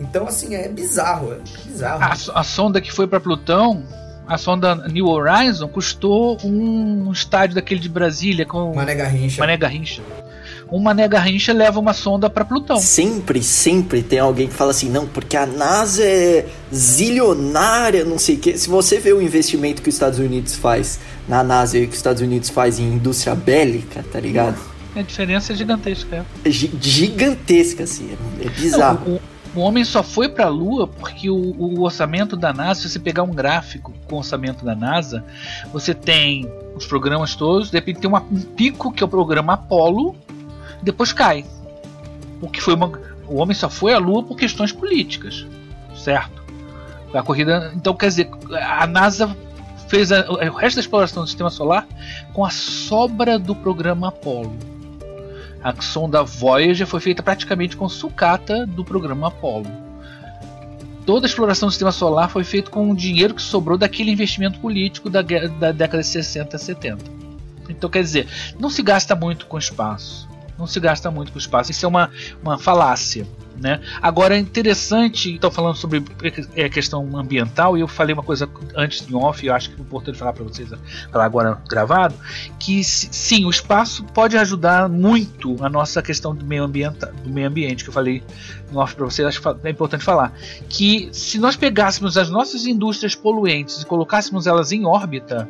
Então, 0.00 0.26
assim, 0.26 0.54
é 0.54 0.68
bizarro, 0.68 1.32
é 1.32 1.38
bizarro. 1.66 2.02
A, 2.02 2.40
a 2.40 2.44
sonda 2.44 2.80
que 2.80 2.92
foi 2.92 3.06
para 3.06 3.20
Plutão 3.20 3.84
a 4.28 4.36
sonda 4.36 4.74
New 4.74 5.06
Horizon 5.06 5.66
custou 5.68 6.36
um 6.44 7.10
estádio 7.10 7.54
daquele 7.54 7.80
de 7.80 7.88
Brasília 7.88 8.44
com 8.44 8.74
Mané 8.74 8.94
Garrincha. 8.94 9.40
Mané 9.40 9.56
Garrincha. 9.56 10.02
Um 10.70 10.80
Mané 10.80 11.08
Garrincha 11.08 11.50
leva 11.54 11.80
uma 11.80 11.94
sonda 11.94 12.28
para 12.28 12.44
Plutão. 12.44 12.76
Sempre, 12.76 13.42
sempre 13.42 14.02
tem 14.02 14.18
alguém 14.18 14.46
que 14.46 14.52
fala 14.52 14.72
assim, 14.72 14.90
não, 14.90 15.06
porque 15.06 15.34
a 15.34 15.46
NASA 15.46 16.04
é 16.04 16.44
zilionária, 16.70 18.04
não 18.04 18.18
sei 18.18 18.34
o 18.34 18.38
quê. 18.38 18.58
Se 18.58 18.68
você 18.68 19.00
vê 19.00 19.14
o 19.14 19.22
investimento 19.22 19.80
que 19.80 19.88
os 19.88 19.94
Estados 19.94 20.18
Unidos 20.18 20.56
faz 20.56 21.00
na 21.28 21.44
NASA 21.44 21.78
e 21.78 21.82
que 21.86 21.90
os 21.90 21.96
Estados 21.96 22.22
Unidos 22.22 22.48
faz 22.48 22.78
em 22.78 22.94
indústria 22.94 23.34
bélica, 23.34 24.04
tá 24.10 24.18
ligado? 24.18 24.58
A 24.96 25.02
diferença 25.02 25.52
é 25.52 25.56
gigantesca. 25.56 26.26
É. 26.44 26.50
Gigantesca, 26.50 27.84
assim, 27.84 28.10
é, 28.40 28.46
é 28.46 28.48
bizarro. 28.48 29.00
Não, 29.06 29.16
o, 29.16 29.20
o 29.54 29.60
homem 29.60 29.84
só 29.84 30.02
foi 30.02 30.28
para 30.28 30.46
a 30.46 30.48
Lua 30.48 30.88
porque 30.88 31.28
o, 31.28 31.36
o, 31.36 31.82
orçamento 31.82 32.36
da 32.36 32.52
NASA, 32.52 32.80
se 32.80 32.88
você 32.88 32.98
pegar 32.98 33.22
um 33.22 33.30
gráfico 33.30 33.92
com 34.06 34.16
o 34.16 34.18
orçamento 34.18 34.64
da 34.64 34.74
NASA, 34.74 35.24
você 35.72 35.94
tem 35.94 36.50
os 36.74 36.86
programas 36.86 37.34
todos, 37.34 37.70
de 37.70 37.76
repente 37.76 38.00
tem 38.00 38.08
uma, 38.08 38.22
um 38.22 38.40
pico 38.40 38.90
que 38.90 39.02
é 39.02 39.06
o 39.06 39.08
programa 39.08 39.52
Apollo, 39.52 40.16
depois 40.82 41.12
cai. 41.12 41.44
O 42.40 42.48
que 42.48 42.60
foi 42.60 42.74
uma, 42.74 42.90
o 43.26 43.36
homem 43.36 43.54
só 43.54 43.68
foi 43.68 43.92
à 43.92 43.98
Lua 43.98 44.22
por 44.22 44.36
questões 44.36 44.72
políticas, 44.72 45.46
certo? 45.96 46.42
A 47.12 47.22
corrida, 47.22 47.72
então 47.74 47.94
quer 47.94 48.08
dizer, 48.08 48.30
a 48.52 48.86
NASA 48.86 49.36
fez 49.88 50.12
a, 50.12 50.30
o 50.30 50.54
resto 50.54 50.76
da 50.76 50.80
exploração 50.80 51.24
do 51.24 51.26
sistema 51.26 51.50
solar 51.50 51.86
com 52.32 52.44
a 52.44 52.50
sobra 52.50 53.38
do 53.38 53.54
programa 53.54 54.08
Apollo. 54.08 54.56
A 55.62 55.74
sonda 55.82 56.22
Voyager 56.22 56.86
foi 56.86 57.00
feita 57.00 57.22
praticamente 57.22 57.76
com 57.76 57.88
sucata 57.88 58.64
do 58.66 58.84
programa 58.84 59.28
Apollo. 59.28 59.70
Toda 61.04 61.26
a 61.26 61.28
exploração 61.28 61.68
do 61.68 61.72
sistema 61.72 61.90
solar 61.90 62.30
foi 62.30 62.44
feita 62.44 62.70
com 62.70 62.90
o 62.90 62.94
dinheiro 62.94 63.34
que 63.34 63.42
sobrou 63.42 63.78
daquele 63.78 64.10
investimento 64.10 64.60
político 64.60 65.08
da, 65.08 65.22
da 65.22 65.72
década 65.72 66.02
de 66.02 66.08
60 66.08 66.54
a 66.54 66.58
70. 66.58 67.04
Então, 67.68 67.88
quer 67.88 68.02
dizer, 68.02 68.28
não 68.58 68.70
se 68.70 68.82
gasta 68.82 69.14
muito 69.14 69.46
com 69.46 69.58
espaço. 69.58 70.27
Não 70.58 70.66
se 70.66 70.80
gasta 70.80 71.10
muito 71.10 71.32
com 71.32 71.38
espaço. 71.38 71.70
Isso 71.70 71.84
é 71.84 71.88
uma, 71.88 72.10
uma 72.42 72.58
falácia. 72.58 73.26
Né? 73.60 73.80
Agora 74.00 74.36
é 74.36 74.38
interessante, 74.38 75.34
estou 75.34 75.50
falando 75.50 75.74
sobre 75.74 76.04
é, 76.54 76.68
questão 76.68 77.16
ambiental, 77.16 77.76
e 77.76 77.80
eu 77.80 77.88
falei 77.88 78.14
uma 78.14 78.22
coisa 78.22 78.48
antes 78.76 79.08
em 79.08 79.14
off, 79.16 79.44
eu 79.44 79.52
acho 79.52 79.70
que 79.70 79.80
é 79.80 79.80
importante 79.80 80.16
falar 80.16 80.32
para 80.32 80.44
vocês, 80.44 80.70
falar 81.10 81.24
agora 81.24 81.60
gravado, 81.68 82.14
que 82.58 82.84
sim, 82.84 83.44
o 83.44 83.50
espaço 83.50 84.04
pode 84.14 84.36
ajudar 84.38 84.88
muito 84.88 85.56
a 85.60 85.68
nossa 85.68 86.00
questão 86.00 86.32
do 86.32 86.46
meio, 86.46 86.62
ambiente, 86.62 87.04
do 87.24 87.30
meio 87.30 87.48
ambiente, 87.48 87.82
que 87.82 87.90
eu 87.90 87.94
falei 87.94 88.22
em 88.72 88.76
off 88.76 88.94
para 88.94 89.04
vocês, 89.06 89.26
acho 89.26 89.42
que 89.42 89.66
é 89.66 89.70
importante 89.70 90.04
falar. 90.04 90.32
Que 90.68 91.08
se 91.10 91.38
nós 91.38 91.56
pegássemos 91.56 92.16
as 92.16 92.30
nossas 92.30 92.64
indústrias 92.64 93.16
poluentes 93.16 93.82
e 93.82 93.86
colocássemos 93.86 94.46
elas 94.46 94.70
em 94.70 94.86
órbita, 94.86 95.48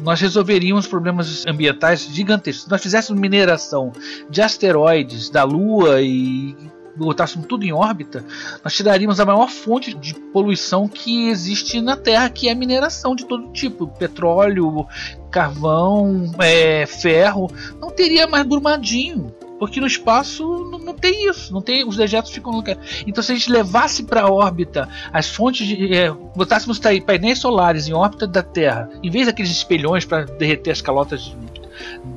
nós 0.00 0.20
resolveríamos 0.20 0.86
problemas 0.86 1.46
ambientais 1.46 2.02
gigantescos. 2.02 2.64
Se 2.64 2.70
nós 2.70 2.82
fizéssemos 2.82 3.20
mineração 3.20 3.92
de 4.28 4.42
asteroides 4.42 5.30
da 5.30 5.44
Lua 5.44 6.00
e 6.00 6.56
botássemos 6.96 7.46
tudo 7.46 7.64
em 7.64 7.72
órbita, 7.72 8.24
nós 8.62 8.74
tiraríamos 8.74 9.20
a 9.20 9.24
maior 9.24 9.48
fonte 9.48 9.94
de 9.94 10.14
poluição 10.14 10.88
que 10.88 11.28
existe 11.28 11.80
na 11.80 11.96
Terra, 11.96 12.28
que 12.28 12.48
é 12.48 12.52
a 12.52 12.54
mineração 12.54 13.14
de 13.14 13.24
todo 13.24 13.52
tipo, 13.52 13.86
petróleo, 13.86 14.86
carvão, 15.30 16.30
é, 16.38 16.84
ferro, 16.86 17.50
não 17.80 17.90
teria 17.90 18.26
mais 18.26 18.46
Brumadinho. 18.46 19.32
Porque 19.60 19.78
no 19.78 19.86
espaço 19.86 20.42
não, 20.70 20.78
não, 20.78 20.94
tem 20.94 21.28
isso, 21.28 21.52
não 21.52 21.60
tem 21.60 21.86
os 21.86 21.94
dejetos 21.94 22.30
ficam 22.30 22.50
no 22.50 22.64
Então 23.06 23.22
se 23.22 23.30
a 23.30 23.34
gente 23.34 23.52
levasse 23.52 24.02
para 24.04 24.22
a 24.22 24.32
órbita 24.32 24.88
as 25.12 25.28
fontes 25.28 25.66
de, 25.66 25.94
é, 25.94 26.10
botássemos 26.34 26.80
painéis 27.04 27.40
solares 27.40 27.86
em 27.86 27.92
órbita 27.92 28.26
da 28.26 28.42
Terra, 28.42 28.88
em 29.02 29.10
vez 29.10 29.26
daqueles 29.26 29.50
espelhões 29.50 30.06
para 30.06 30.24
derreter 30.24 30.70
as 30.70 30.80
calotas 30.80 31.36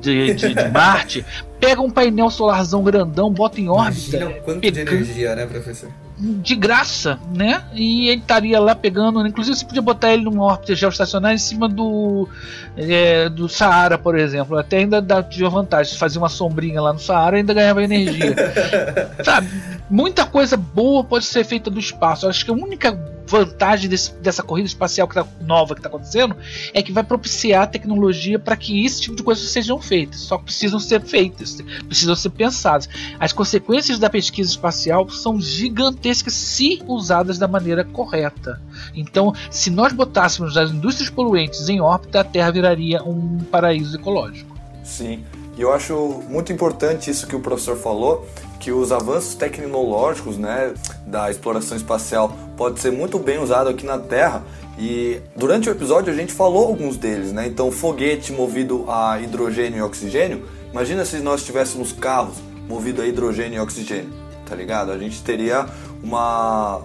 de, 0.00 0.32
de, 0.32 0.54
de 0.54 0.68
Marte, 0.72 1.22
pega 1.60 1.82
um 1.82 1.90
painel 1.90 2.30
solarzão 2.30 2.82
grandão, 2.82 3.30
bota 3.30 3.60
em 3.60 3.68
órbita. 3.68 4.16
Imagina 4.16 4.40
quanto 4.40 4.60
de 4.72 4.80
energia, 4.80 5.36
né, 5.36 5.44
professor? 5.44 5.90
De 6.16 6.54
graça, 6.54 7.18
né? 7.34 7.64
E 7.72 8.08
ele 8.08 8.20
estaria 8.20 8.60
lá 8.60 8.74
pegando. 8.74 9.26
Inclusive, 9.26 9.56
você 9.56 9.64
podia 9.64 9.82
botar 9.82 10.12
ele 10.12 10.22
numa 10.22 10.44
órbita 10.44 10.74
geoestacionária 10.74 11.34
em 11.34 11.38
cima 11.38 11.68
do, 11.68 12.28
é, 12.76 13.28
do 13.28 13.48
Saara, 13.48 13.98
por 13.98 14.16
exemplo. 14.16 14.56
Até 14.56 14.78
ainda 14.78 15.02
dá 15.02 15.20
de 15.20 15.42
vantagem. 15.42 15.98
Fazer 15.98 16.18
uma 16.18 16.28
sombrinha 16.28 16.80
lá 16.80 16.92
no 16.92 17.00
Saara 17.00 17.36
ainda 17.36 17.52
ganhava 17.52 17.82
energia. 17.82 18.34
Sabe? 19.24 19.48
Muita 19.90 20.24
coisa 20.24 20.56
boa 20.56 21.02
pode 21.02 21.24
ser 21.24 21.44
feita 21.44 21.68
do 21.68 21.80
espaço. 21.80 22.28
Acho 22.28 22.44
que 22.44 22.50
a 22.50 22.54
única 22.54 22.92
vantagem 23.26 23.88
desse, 23.88 24.12
dessa 24.14 24.42
corrida 24.42 24.66
espacial 24.66 25.08
que 25.08 25.14
tá, 25.14 25.26
nova 25.40 25.74
que 25.74 25.80
está 25.80 25.88
acontecendo 25.88 26.36
é 26.72 26.82
que 26.82 26.92
vai 26.92 27.02
propiciar 27.02 27.62
a 27.62 27.66
tecnologia 27.66 28.38
para 28.38 28.56
que 28.56 28.84
esse 28.84 29.00
tipo 29.00 29.16
de 29.16 29.22
coisas 29.22 29.48
sejam 29.50 29.80
feitas. 29.80 30.20
Só 30.20 30.38
que 30.38 30.44
precisam 30.44 30.78
ser 30.78 31.00
feitas, 31.02 31.58
precisam 31.86 32.14
ser 32.14 32.30
pensadas. 32.30 32.88
As 33.18 33.32
consequências 33.32 33.98
da 33.98 34.10
pesquisa 34.10 34.50
espacial 34.50 35.08
são 35.08 35.40
gigantescas 35.40 36.34
se 36.34 36.82
usadas 36.86 37.38
da 37.38 37.48
maneira 37.48 37.84
correta. 37.84 38.60
Então, 38.94 39.34
se 39.50 39.70
nós 39.70 39.92
botássemos 39.92 40.56
as 40.56 40.70
indústrias 40.70 41.10
poluentes 41.10 41.68
em 41.68 41.80
órbita, 41.80 42.20
a 42.20 42.24
Terra 42.24 42.50
viraria 42.50 43.02
um 43.02 43.38
paraíso 43.38 43.96
ecológico. 43.96 44.54
Sim. 44.82 45.24
E 45.56 45.62
eu 45.62 45.72
acho 45.72 46.22
muito 46.28 46.52
importante 46.52 47.10
isso 47.10 47.26
que 47.26 47.36
o 47.36 47.40
professor 47.40 47.76
falou, 47.76 48.26
que 48.60 48.72
os 48.72 48.92
avanços 48.92 49.34
tecnológicos 49.34 50.38
né, 50.38 50.74
da 51.06 51.30
exploração 51.30 51.76
espacial 51.76 52.36
pode 52.56 52.80
ser 52.80 52.90
muito 52.90 53.18
bem 53.18 53.38
usado 53.38 53.68
aqui 53.68 53.84
na 53.84 53.98
Terra. 53.98 54.42
E 54.78 55.20
durante 55.36 55.68
o 55.68 55.72
episódio 55.72 56.12
a 56.12 56.16
gente 56.16 56.32
falou 56.32 56.66
alguns 56.66 56.96
deles, 56.96 57.32
né? 57.32 57.46
Então, 57.46 57.70
foguete 57.70 58.32
movido 58.32 58.84
a 58.88 59.20
hidrogênio 59.20 59.78
e 59.78 59.82
oxigênio. 59.82 60.48
Imagina 60.72 61.04
se 61.04 61.18
nós 61.18 61.44
tivéssemos 61.44 61.92
carros 61.92 62.36
movidos 62.68 63.04
a 63.04 63.06
hidrogênio 63.06 63.58
e 63.58 63.60
oxigênio, 63.60 64.12
tá 64.46 64.56
ligado? 64.56 64.90
A 64.90 64.98
gente 64.98 65.22
teria 65.22 65.66
uma 66.02 66.82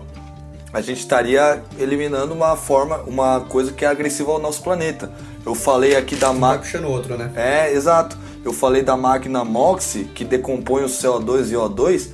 a 0.71 0.81
gente 0.81 0.99
estaria 0.99 1.63
eliminando 1.79 2.31
uma 2.31 2.55
forma, 2.55 2.97
uma 3.07 3.41
coisa 3.41 3.73
que 3.73 3.83
é 3.83 3.87
agressiva 3.87 4.31
ao 4.31 4.39
nosso 4.39 4.61
planeta. 4.61 5.11
Eu 5.43 5.55
falei 5.55 5.95
aqui 5.95 6.15
da 6.15 6.31
máquina. 6.31 6.59
puxando 6.59 6.85
outro, 6.85 7.17
né? 7.17 7.31
É, 7.35 7.73
exato. 7.73 8.15
Eu 8.43 8.53
falei 8.53 8.81
da 8.81 8.95
máquina 8.95 9.43
MOXIE, 9.43 10.05
que 10.05 10.23
decompõe 10.23 10.83
o 10.83 10.87
CO2 10.87 11.51
e 11.51 11.55
O2. 11.55 12.09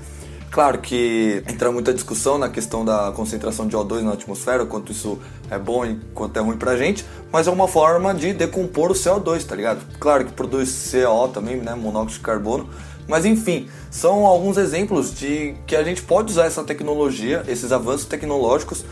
Claro 0.49 0.79
que 0.79 1.43
entra 1.47 1.71
muita 1.71 1.93
discussão 1.93 2.37
na 2.37 2.49
questão 2.49 2.83
da 2.85 3.11
concentração 3.15 3.67
de 3.67 3.75
O2 3.75 4.01
na 4.01 4.13
atmosfera, 4.13 4.65
quanto 4.65 4.91
isso 4.91 5.19
é 5.51 5.59
bom 5.59 5.85
e 5.85 5.99
quanto 6.13 6.37
é 6.37 6.41
ruim 6.41 6.57
pra 6.57 6.77
gente, 6.77 7.05
mas 7.31 7.45
é 7.45 7.51
uma 7.51 7.67
forma 7.67 8.13
de 8.13 8.33
decompor 8.33 8.89
o 8.89 8.93
CO2, 8.93 9.43
tá 9.43 9.53
ligado? 9.55 9.81
Claro 9.99 10.25
que 10.25 10.31
produz 10.31 10.91
CO 10.91 11.27
também, 11.27 11.57
né, 11.57 11.75
monóxido 11.75 12.19
de 12.19 12.19
carbono, 12.21 12.69
Mas 13.07 13.23
enfim, 13.23 13.67
são 13.91 14.25
alguns 14.25 14.57
exemplos 14.57 15.13
de 15.13 15.55
que 15.67 15.75
a 15.75 15.83
gente 15.83 16.01
pode 16.01 16.31
usar 16.31 16.45
essa 16.45 16.63
tecnologia, 16.63 17.43
esses 17.47 17.71
avanços 17.71 18.07
tecnológicos 18.07 18.83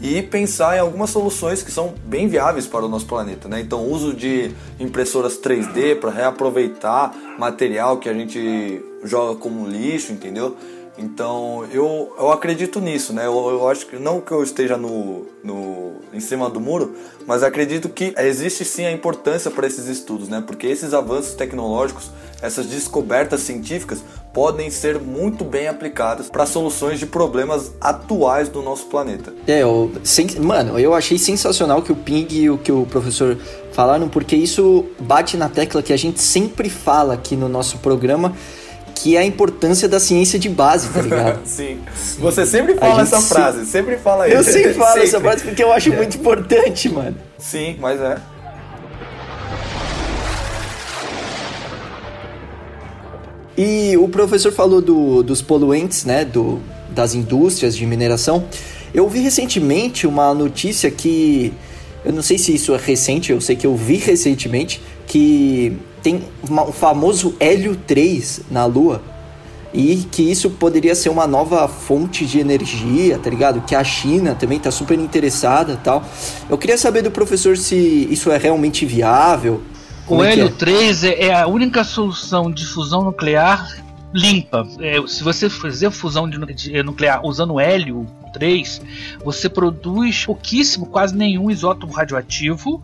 e 0.00 0.22
pensar 0.22 0.76
em 0.76 0.80
algumas 0.80 1.10
soluções 1.10 1.62
que 1.62 1.70
são 1.70 1.94
bem 2.04 2.26
viáveis 2.26 2.66
para 2.66 2.84
o 2.84 2.88
nosso 2.88 3.06
planeta, 3.06 3.48
né? 3.48 3.60
Então, 3.60 3.86
uso 3.86 4.14
de 4.14 4.50
impressoras 4.78 5.38
3D 5.38 5.96
para 6.00 6.10
reaproveitar 6.10 7.14
material 7.38 7.98
que 7.98 8.08
a 8.08 8.14
gente 8.14 8.82
joga 9.04 9.38
como 9.38 9.68
lixo, 9.68 10.12
entendeu? 10.12 10.56
Então 11.00 11.64
eu, 11.72 12.14
eu 12.18 12.30
acredito 12.30 12.78
nisso, 12.78 13.12
né? 13.14 13.24
Eu, 13.24 13.48
eu 13.50 13.68
acho 13.68 13.86
que 13.86 13.96
não 13.96 14.20
que 14.20 14.30
eu 14.32 14.42
esteja 14.42 14.76
no, 14.76 15.26
no, 15.42 15.94
em 16.12 16.20
cima 16.20 16.50
do 16.50 16.60
muro, 16.60 16.94
mas 17.26 17.42
acredito 17.42 17.88
que 17.88 18.12
existe 18.18 18.64
sim 18.66 18.84
a 18.84 18.92
importância 18.92 19.50
para 19.50 19.66
esses 19.66 19.86
estudos, 19.86 20.28
né? 20.28 20.42
Porque 20.46 20.66
esses 20.66 20.92
avanços 20.92 21.34
tecnológicos, 21.34 22.10
essas 22.42 22.66
descobertas 22.66 23.40
científicas 23.40 24.02
podem 24.32 24.70
ser 24.70 24.98
muito 24.98 25.44
bem 25.44 25.68
aplicadas 25.68 26.28
para 26.28 26.46
soluções 26.46 26.98
de 26.98 27.06
problemas 27.06 27.72
atuais 27.80 28.48
do 28.48 28.62
nosso 28.62 28.86
planeta. 28.86 29.32
É, 29.46 29.62
eu, 29.62 29.90
mano, 30.40 30.78
eu 30.78 30.94
achei 30.94 31.18
sensacional 31.18 31.82
que 31.82 31.92
o 31.92 31.96
Ping 31.96 32.28
e 32.30 32.50
o 32.50 32.58
que 32.58 32.70
o 32.70 32.86
professor 32.86 33.36
falaram, 33.72 34.08
porque 34.08 34.36
isso 34.36 34.86
bate 35.00 35.36
na 35.36 35.48
tecla 35.48 35.82
que 35.82 35.92
a 35.92 35.96
gente 35.96 36.20
sempre 36.20 36.68
fala 36.68 37.14
aqui 37.14 37.34
no 37.34 37.48
nosso 37.48 37.78
programa 37.78 38.34
que 39.02 39.16
é 39.16 39.20
a 39.20 39.24
importância 39.24 39.88
da 39.88 39.98
ciência 39.98 40.38
de 40.38 40.48
base, 40.48 40.90
tá 40.90 41.00
ligado? 41.00 41.40
Sim. 41.46 41.80
Você 42.18 42.44
sempre 42.44 42.74
fala 42.74 43.00
essa 43.00 43.20
frase, 43.20 43.64
sempre 43.64 43.96
fala 43.96 44.28
isso. 44.28 44.36
Eu 44.36 44.44
sempre 44.44 44.74
falo 44.74 44.92
sempre. 44.92 45.08
essa 45.08 45.20
frase 45.20 45.44
porque 45.44 45.62
eu 45.62 45.72
acho 45.72 45.90
é. 45.90 45.96
muito 45.96 46.18
importante, 46.18 46.88
mano. 46.90 47.16
Sim, 47.38 47.76
mas 47.80 47.98
é. 47.98 48.18
E 53.56 53.96
o 53.96 54.08
professor 54.08 54.52
falou 54.52 54.80
do, 54.80 55.22
dos 55.22 55.42
poluentes, 55.42 56.04
né, 56.04 56.24
do, 56.24 56.60
das 56.90 57.14
indústrias 57.14 57.76
de 57.76 57.84
mineração. 57.86 58.44
Eu 58.92 59.08
vi 59.08 59.20
recentemente 59.20 60.06
uma 60.06 60.32
notícia 60.34 60.90
que 60.90 61.52
eu 62.04 62.12
não 62.12 62.22
sei 62.22 62.38
se 62.38 62.54
isso 62.54 62.74
é 62.74 62.78
recente, 62.78 63.30
eu 63.30 63.40
sei 63.40 63.56
que 63.56 63.66
eu 63.66 63.76
vi 63.76 63.96
recentemente 63.96 64.80
que 65.06 65.76
tem 66.02 66.22
o 66.42 66.72
famoso 66.72 67.34
hélio 67.38 67.76
3 67.76 68.42
na 68.50 68.64
Lua 68.64 69.02
e 69.72 70.04
que 70.10 70.22
isso 70.22 70.50
poderia 70.50 70.94
ser 70.94 71.10
uma 71.10 71.26
nova 71.26 71.68
fonte 71.68 72.26
de 72.26 72.40
energia, 72.40 73.18
tá 73.18 73.30
ligado? 73.30 73.60
Que 73.60 73.74
a 73.74 73.84
China 73.84 74.34
também 74.34 74.58
tá 74.58 74.70
super 74.70 74.98
interessada 74.98 75.78
tal. 75.82 76.04
Eu 76.48 76.58
queria 76.58 76.76
saber 76.76 77.02
do 77.02 77.10
professor 77.10 77.56
se 77.56 77.76
isso 78.10 78.30
é 78.30 78.38
realmente 78.38 78.84
viável. 78.84 79.60
O 80.10 80.24
é 80.24 80.32
hélio 80.32 80.46
é? 80.46 80.48
3 80.48 81.04
é 81.04 81.34
a 81.34 81.46
única 81.46 81.84
solução 81.84 82.50
de 82.50 82.66
fusão 82.66 83.02
nuclear 83.04 83.80
limpa. 84.12 84.66
É, 84.80 84.96
se 85.06 85.22
você 85.22 85.48
fizer 85.48 85.90
fusão 85.90 86.28
de, 86.28 86.38
de 86.52 86.82
nuclear 86.82 87.24
usando 87.24 87.60
hélio 87.60 88.06
3, 88.32 88.82
você 89.24 89.48
produz 89.48 90.26
pouquíssimo, 90.26 90.86
quase 90.86 91.16
nenhum 91.16 91.50
isótopo 91.50 91.92
radioativo 91.92 92.82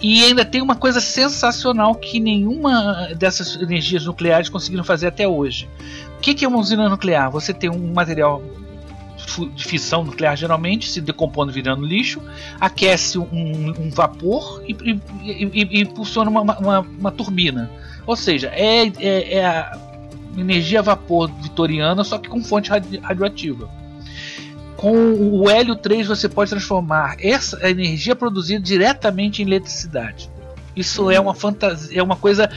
e 0.00 0.24
ainda 0.24 0.44
tem 0.44 0.62
uma 0.62 0.74
coisa 0.74 1.00
sensacional 1.00 1.94
que 1.94 2.18
nenhuma 2.18 3.10
dessas 3.16 3.56
energias 3.56 4.04
nucleares 4.06 4.48
conseguiram 4.48 4.84
fazer 4.84 5.08
até 5.08 5.28
hoje. 5.28 5.68
O 6.16 6.20
que 6.20 6.44
é 6.44 6.48
uma 6.48 6.58
usina 6.58 6.88
nuclear? 6.88 7.30
Você 7.30 7.52
tem 7.52 7.70
um 7.70 7.92
material 7.92 8.42
de 9.54 9.64
fissão 9.64 10.04
nuclear 10.04 10.36
geralmente 10.36 10.88
se 10.88 11.00
decompondo 11.00 11.52
virando 11.52 11.84
lixo, 11.84 12.20
aquece 12.60 13.18
um, 13.18 13.74
um 13.78 13.90
vapor 13.90 14.62
e, 14.66 14.72
e, 14.72 15.00
e, 15.22 15.78
e 15.78 15.80
impulsiona 15.80 16.30
uma, 16.30 16.40
uma, 16.40 16.80
uma, 16.80 17.10
turbina. 17.10 17.70
Ou 18.06 18.16
seja, 18.16 18.48
é, 18.48 18.86
é, 18.98 19.38
é, 19.38 19.46
a 19.46 19.78
energia 20.36 20.82
vapor 20.82 21.30
vitoriana, 21.40 22.04
só 22.04 22.18
que 22.18 22.28
com 22.28 22.42
fonte 22.42 22.70
radioativa. 22.70 23.68
Com 24.76 25.14
o 25.40 25.48
hélio 25.48 25.76
3 25.76 26.06
você 26.06 26.28
pode 26.28 26.50
transformar 26.50 27.16
essa 27.20 27.68
energia 27.68 28.14
produzida 28.14 28.60
diretamente 28.60 29.42
em 29.42 29.46
eletricidade. 29.46 30.28
Isso 30.76 31.10
é 31.10 31.20
uma 31.20 31.34
fantasia, 31.34 31.98
é 31.98 32.02
uma 32.02 32.16
coisa 32.16 32.50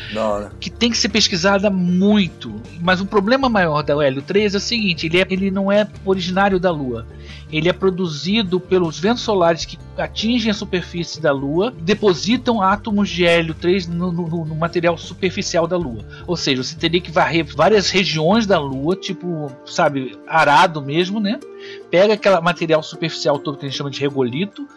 que 0.59 0.69
tem 0.69 0.89
que 0.89 0.97
ser 0.97 1.09
pesquisada 1.09 1.69
muito. 1.69 2.61
Mas 2.81 2.99
o 2.99 3.05
problema 3.05 3.47
maior 3.47 3.83
da 3.83 3.93
Hélio 4.03 4.21
3 4.21 4.55
é 4.55 4.57
o 4.57 4.61
seguinte: 4.61 5.05
ele, 5.05 5.21
é, 5.21 5.27
ele 5.29 5.51
não 5.51 5.71
é 5.71 5.87
originário 6.05 6.59
da 6.59 6.71
Lua. 6.71 7.05
Ele 7.51 7.69
é 7.69 7.73
produzido 7.73 8.59
pelos 8.59 8.99
ventos 8.99 9.23
solares 9.23 9.63
que 9.63 9.77
atingem 9.97 10.51
a 10.51 10.53
superfície 10.53 11.21
da 11.21 11.31
Lua, 11.31 11.73
depositam 11.79 12.61
átomos 12.61 13.09
de 13.09 13.25
hélio 13.25 13.53
3 13.53 13.87
no, 13.87 14.11
no, 14.11 14.45
no 14.45 14.55
material 14.55 14.97
superficial 14.97 15.65
da 15.65 15.77
Lua. 15.77 16.05
Ou 16.25 16.35
seja, 16.35 16.61
você 16.61 16.75
teria 16.75 16.99
que 16.99 17.11
varrer 17.11 17.45
várias 17.55 17.89
regiões 17.89 18.45
da 18.45 18.59
Lua, 18.59 18.95
tipo, 18.95 19.49
sabe, 19.65 20.17
arado 20.27 20.81
mesmo, 20.81 21.19
né? 21.19 21.39
Pega 21.89 22.15
aquele 22.15 22.39
material 22.41 22.83
superficial 22.83 23.39
todo 23.39 23.57
que 23.57 23.65
a 23.65 23.69
gente 23.69 23.77
chama 23.77 23.89
de 23.89 24.01
regolito, 24.01 24.67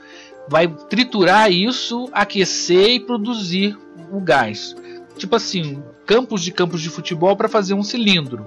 vai 0.51 0.66
triturar 0.66 1.48
isso, 1.48 2.09
aquecer 2.12 2.90
e 2.90 3.01
produzir 3.01 3.78
o 4.10 4.20
gás. 4.20 4.74
Tipo 5.16 5.36
assim, 5.36 5.81
campos 6.05 6.43
de 6.43 6.51
campos 6.51 6.82
de 6.82 6.90
futebol 6.90 7.36
para 7.36 7.48
fazer 7.48 7.72
um 7.72 7.85
cilindro. 7.85 8.44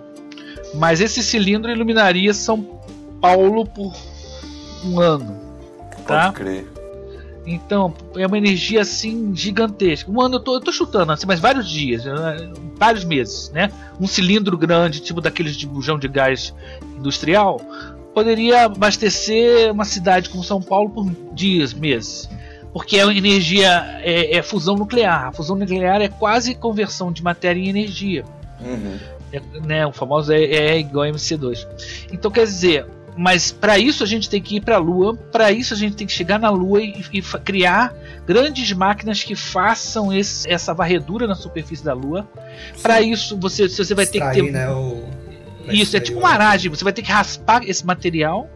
Mas 0.76 1.00
esse 1.00 1.24
cilindro 1.24 1.72
iluminaria 1.72 2.34
São 2.34 2.82
Paulo 3.22 3.66
por 3.66 3.94
um 4.84 5.00
ano. 5.00 5.40
Tá? 6.06 6.26
Pode 6.26 6.36
crer. 6.36 6.68
Então, 7.46 7.94
é 8.18 8.28
uma 8.28 8.38
energia 8.38 8.82
assim 8.82 9.34
gigantesca. 9.34 10.12
Um 10.12 10.22
ano 10.22 10.36
eu 10.36 10.40
tô, 10.42 10.56
eu 10.56 10.62
tô 10.62 10.74
chutando 10.74 11.14
assim, 11.14 11.26
mas 11.26 11.40
vários 11.40 11.70
dias, 11.70 12.04
né? 12.04 12.52
vários 12.76 13.06
meses, 13.06 13.50
né? 13.52 13.72
Um 14.00 14.08
cilindro 14.08 14.58
grande, 14.58 15.00
tipo 15.00 15.22
daqueles 15.22 15.56
de 15.56 15.66
bujão 15.66 15.98
de 15.98 16.10
gás 16.10 16.54
industrial, 16.98 17.62
poderia 18.14 18.66
abastecer 18.66 19.72
uma 19.72 19.86
cidade 19.86 20.30
como 20.30 20.44
São 20.44 20.62
Paulo 20.62 20.90
por 20.90 21.12
dias, 21.34 21.74
meses. 21.74 22.30
Porque 22.72 22.98
é 22.98 23.04
energia, 23.04 24.00
é, 24.02 24.38
é 24.38 24.42
fusão 24.42 24.76
nuclear. 24.76 25.28
A 25.28 25.32
fusão 25.32 25.56
nuclear 25.56 26.02
é 26.02 26.08
quase 26.08 26.56
conversão 26.56 27.12
de 27.12 27.24
matéria 27.24 27.60
em 27.60 27.70
energia. 27.70 28.24
Uhum. 28.60 28.98
É, 29.32 29.42
né, 29.66 29.86
o 29.86 29.92
famoso 29.92 30.32
é, 30.32 30.44
é 30.44 30.80
igual 30.80 31.04
a 31.06 31.10
MC2. 31.10 31.68
Então 32.12 32.32
quer 32.32 32.46
dizer, 32.46 32.86
mas 33.16 33.52
para 33.52 33.78
isso 33.78 34.04
a 34.04 34.08
gente 34.08 34.30
tem 34.30 34.42
que 34.42 34.58
ir 34.58 34.62
para 34.62 34.76
a 34.76 34.80
Lua, 34.80 35.16
para 35.16 35.52
isso 35.52 35.74
a 35.74 35.78
gente 35.78 35.96
tem 35.96 36.08
que 36.08 36.14
chegar 36.14 36.40
na 36.40 36.50
Lua 36.50 36.82
e, 36.82 37.04
e 37.12 37.22
criar 37.22 37.94
grandes 38.26 38.72
máquinas 38.74 39.24
que 39.24 39.36
façam 39.36 40.12
esse, 40.12 40.50
essa 40.50 40.74
varredura 40.74 41.28
na 41.28 41.36
superfície 41.36 41.84
da 41.84 41.94
Lua. 41.94 42.28
Para 42.82 43.02
isso 43.02 43.38
você, 43.38 43.68
você 43.68 43.94
vai 43.94 44.06
Extrair, 44.06 44.34
ter 44.34 44.42
que 44.42 44.48
ter. 44.48 44.52
Né, 44.52 44.70
o 44.70 45.23
isso, 45.70 45.96
é 45.96 46.00
tipo 46.00 46.20
uma 46.20 46.30
aragem. 46.30 46.70
Você 46.70 46.84
vai 46.84 46.94
ter 46.94 47.02
que 47.02 47.12
raspar 47.12 47.64
esse 47.66 47.86
material, 47.86 48.50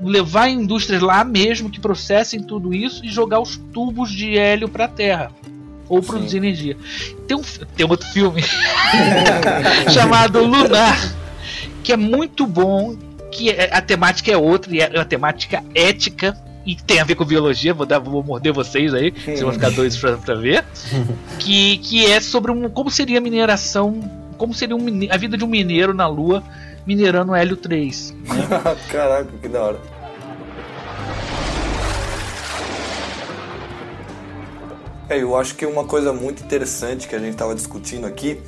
levar 0.00 0.48
indústrias 0.48 1.02
lá 1.02 1.24
mesmo 1.24 1.70
que 1.70 1.80
processem 1.80 2.42
tudo 2.42 2.74
isso 2.74 3.04
e 3.04 3.08
jogar 3.08 3.40
os 3.40 3.56
tubos 3.72 4.10
de 4.10 4.36
hélio 4.36 4.68
para 4.68 4.86
a 4.86 4.88
Terra. 4.88 5.30
Ou 5.88 6.02
produzir 6.02 6.30
Sim. 6.30 6.36
energia. 6.38 6.76
Tem 7.26 7.36
um, 7.36 7.42
tem 7.76 7.86
outro 7.88 8.08
filme 8.08 8.42
chamado 9.92 10.42
Lunar, 10.42 11.14
que 11.82 11.92
é 11.92 11.96
muito 11.96 12.46
bom, 12.46 12.96
que 13.30 13.50
é, 13.50 13.74
a 13.74 13.82
temática 13.82 14.30
é 14.30 14.36
outra, 14.36 14.74
e 14.74 14.80
é 14.80 14.88
uma 14.88 15.04
temática 15.04 15.62
ética 15.74 16.36
e 16.64 16.76
tem 16.76 17.00
a 17.00 17.04
ver 17.04 17.16
com 17.16 17.24
biologia, 17.24 17.74
vou, 17.74 17.84
dar, 17.84 17.98
vou 17.98 18.22
morder 18.22 18.52
vocês 18.52 18.94
aí, 18.94 19.10
vocês 19.10 19.40
vão 19.40 19.52
ficar 19.52 19.70
doidos 19.70 19.98
pra, 19.98 20.16
pra 20.16 20.34
ver. 20.34 20.64
que, 21.38 21.78
que 21.78 22.06
é 22.06 22.20
sobre 22.20 22.52
um, 22.52 22.70
como 22.70 22.90
seria 22.90 23.18
a 23.18 23.20
mineração 23.20 24.21
como 24.42 24.52
seria 24.52 24.74
um, 24.74 24.84
a 25.08 25.16
vida 25.16 25.38
de 25.38 25.44
um 25.44 25.46
mineiro 25.46 25.94
na 25.94 26.08
Lua 26.08 26.42
minerando 26.84 27.32
hélio 27.32 27.56
3. 27.56 28.10
Né? 28.10 28.48
Caraca, 28.90 29.30
que 29.40 29.46
da 29.46 29.62
hora. 29.62 29.80
É, 35.08 35.22
eu 35.22 35.36
acho 35.36 35.54
que 35.54 35.64
uma 35.64 35.84
coisa 35.84 36.12
muito 36.12 36.42
interessante 36.42 37.06
que 37.06 37.14
a 37.14 37.20
gente 37.20 37.34
estava 37.34 37.54
discutindo 37.54 38.04
aqui 38.04 38.40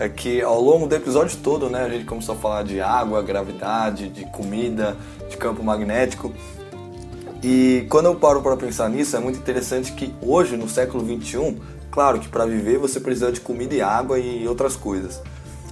é 0.00 0.08
que 0.08 0.42
ao 0.42 0.60
longo 0.60 0.88
do 0.88 0.96
episódio 0.96 1.38
todo, 1.38 1.70
né, 1.70 1.84
a 1.84 1.88
gente 1.88 2.06
começou 2.06 2.34
a 2.34 2.38
falar 2.38 2.64
de 2.64 2.80
água, 2.80 3.22
gravidade, 3.22 4.08
de 4.08 4.24
comida, 4.24 4.96
de 5.30 5.36
campo 5.36 5.62
magnético. 5.62 6.34
E 7.40 7.86
quando 7.88 8.06
eu 8.06 8.16
paro 8.16 8.42
para 8.42 8.56
pensar 8.56 8.90
nisso, 8.90 9.16
é 9.16 9.20
muito 9.20 9.38
interessante 9.38 9.92
que 9.92 10.12
hoje, 10.20 10.56
no 10.56 10.68
século 10.68 11.04
21, 11.04 11.56
claro 11.88 12.18
que 12.18 12.26
para 12.26 12.44
viver 12.46 12.78
você 12.78 12.98
precisa 12.98 13.30
de 13.30 13.40
comida 13.40 13.76
e 13.76 13.80
água 13.80 14.18
e 14.18 14.48
outras 14.48 14.74
coisas. 14.74 15.22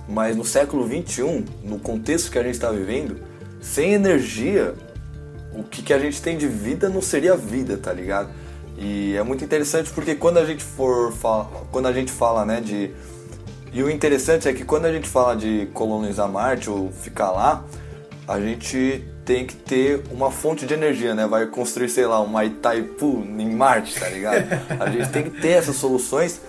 Mas 0.09 0.36
no 0.36 0.44
século 0.44 0.86
21, 0.86 1.44
no 1.62 1.78
contexto 1.78 2.31
que 2.31 2.39
a 2.39 2.43
gente 2.43 2.55
está 2.55 2.70
vivendo, 2.70 3.16
sem 3.60 3.94
energia, 3.94 4.74
o 5.55 5.62
que, 5.62 5.82
que 5.82 5.93
a 5.93 5.98
gente 5.98 6.20
tem 6.20 6.36
de 6.36 6.47
vida 6.47 6.89
não 6.89 7.01
seria 7.01 7.36
vida, 7.36 7.76
tá 7.76 7.93
ligado? 7.93 8.28
E 8.76 9.16
é 9.16 9.22
muito 9.22 9.44
interessante 9.44 9.90
porque 9.90 10.14
quando 10.14 10.39
a 10.39 10.44
gente 10.44 10.62
for 10.62 11.12
quando 11.70 11.86
a 11.86 11.93
gente 11.93 12.10
fala, 12.10 12.44
né, 12.44 12.60
de 12.60 12.90
e 13.72 13.82
o 13.82 13.90
interessante 13.90 14.48
é 14.48 14.52
que 14.52 14.64
quando 14.64 14.86
a 14.86 14.93
gente 14.93 15.09
fala 15.09 15.35
de 15.35 15.68
colonizar 15.72 16.28
Marte 16.28 16.70
ou 16.70 16.93
ficar 16.93 17.32
lá, 17.32 17.64
a 18.26 18.39
gente 18.39 19.05
tem 19.24 19.44
que 19.44 19.56
ter 19.56 20.02
uma 20.10 20.31
fonte 20.31 20.64
de 20.64 20.74
energia, 20.74 21.14
né? 21.14 21.26
Vai 21.26 21.47
construir, 21.47 21.89
sei 21.89 22.06
lá, 22.06 22.20
uma 22.20 22.44
Itaipu 22.44 23.24
em 23.39 23.51
Marte, 23.51 23.98
tá 23.98 24.09
ligado? 24.09 24.47
A 24.78 24.89
gente 24.90 25.09
tem 25.10 25.24
que 25.24 25.40
ter 25.40 25.51
essas 25.51 25.74
soluções 25.76 26.40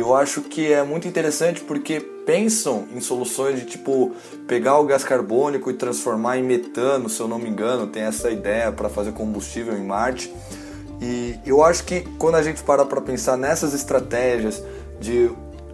eu 0.00 0.14
acho 0.14 0.42
que 0.42 0.72
é 0.72 0.82
muito 0.82 1.08
interessante 1.08 1.60
porque 1.60 2.00
pensam 2.00 2.86
em 2.94 3.00
soluções 3.00 3.58
de 3.58 3.66
tipo 3.66 4.12
pegar 4.46 4.78
o 4.78 4.84
gás 4.84 5.02
carbônico 5.02 5.70
e 5.70 5.74
transformar 5.74 6.36
em 6.36 6.42
metano, 6.42 7.08
se 7.08 7.20
eu 7.20 7.26
não 7.26 7.38
me 7.38 7.48
engano, 7.48 7.86
tem 7.86 8.02
essa 8.02 8.30
ideia 8.30 8.70
para 8.70 8.88
fazer 8.88 9.12
combustível 9.12 9.76
em 9.76 9.84
Marte. 9.84 10.32
E 11.00 11.36
eu 11.46 11.62
acho 11.62 11.84
que 11.84 12.02
quando 12.18 12.34
a 12.34 12.42
gente 12.42 12.62
para 12.62 12.84
para 12.84 13.00
pensar 13.00 13.36
nessas 13.36 13.72
estratégias 13.72 14.62
de 15.00 15.30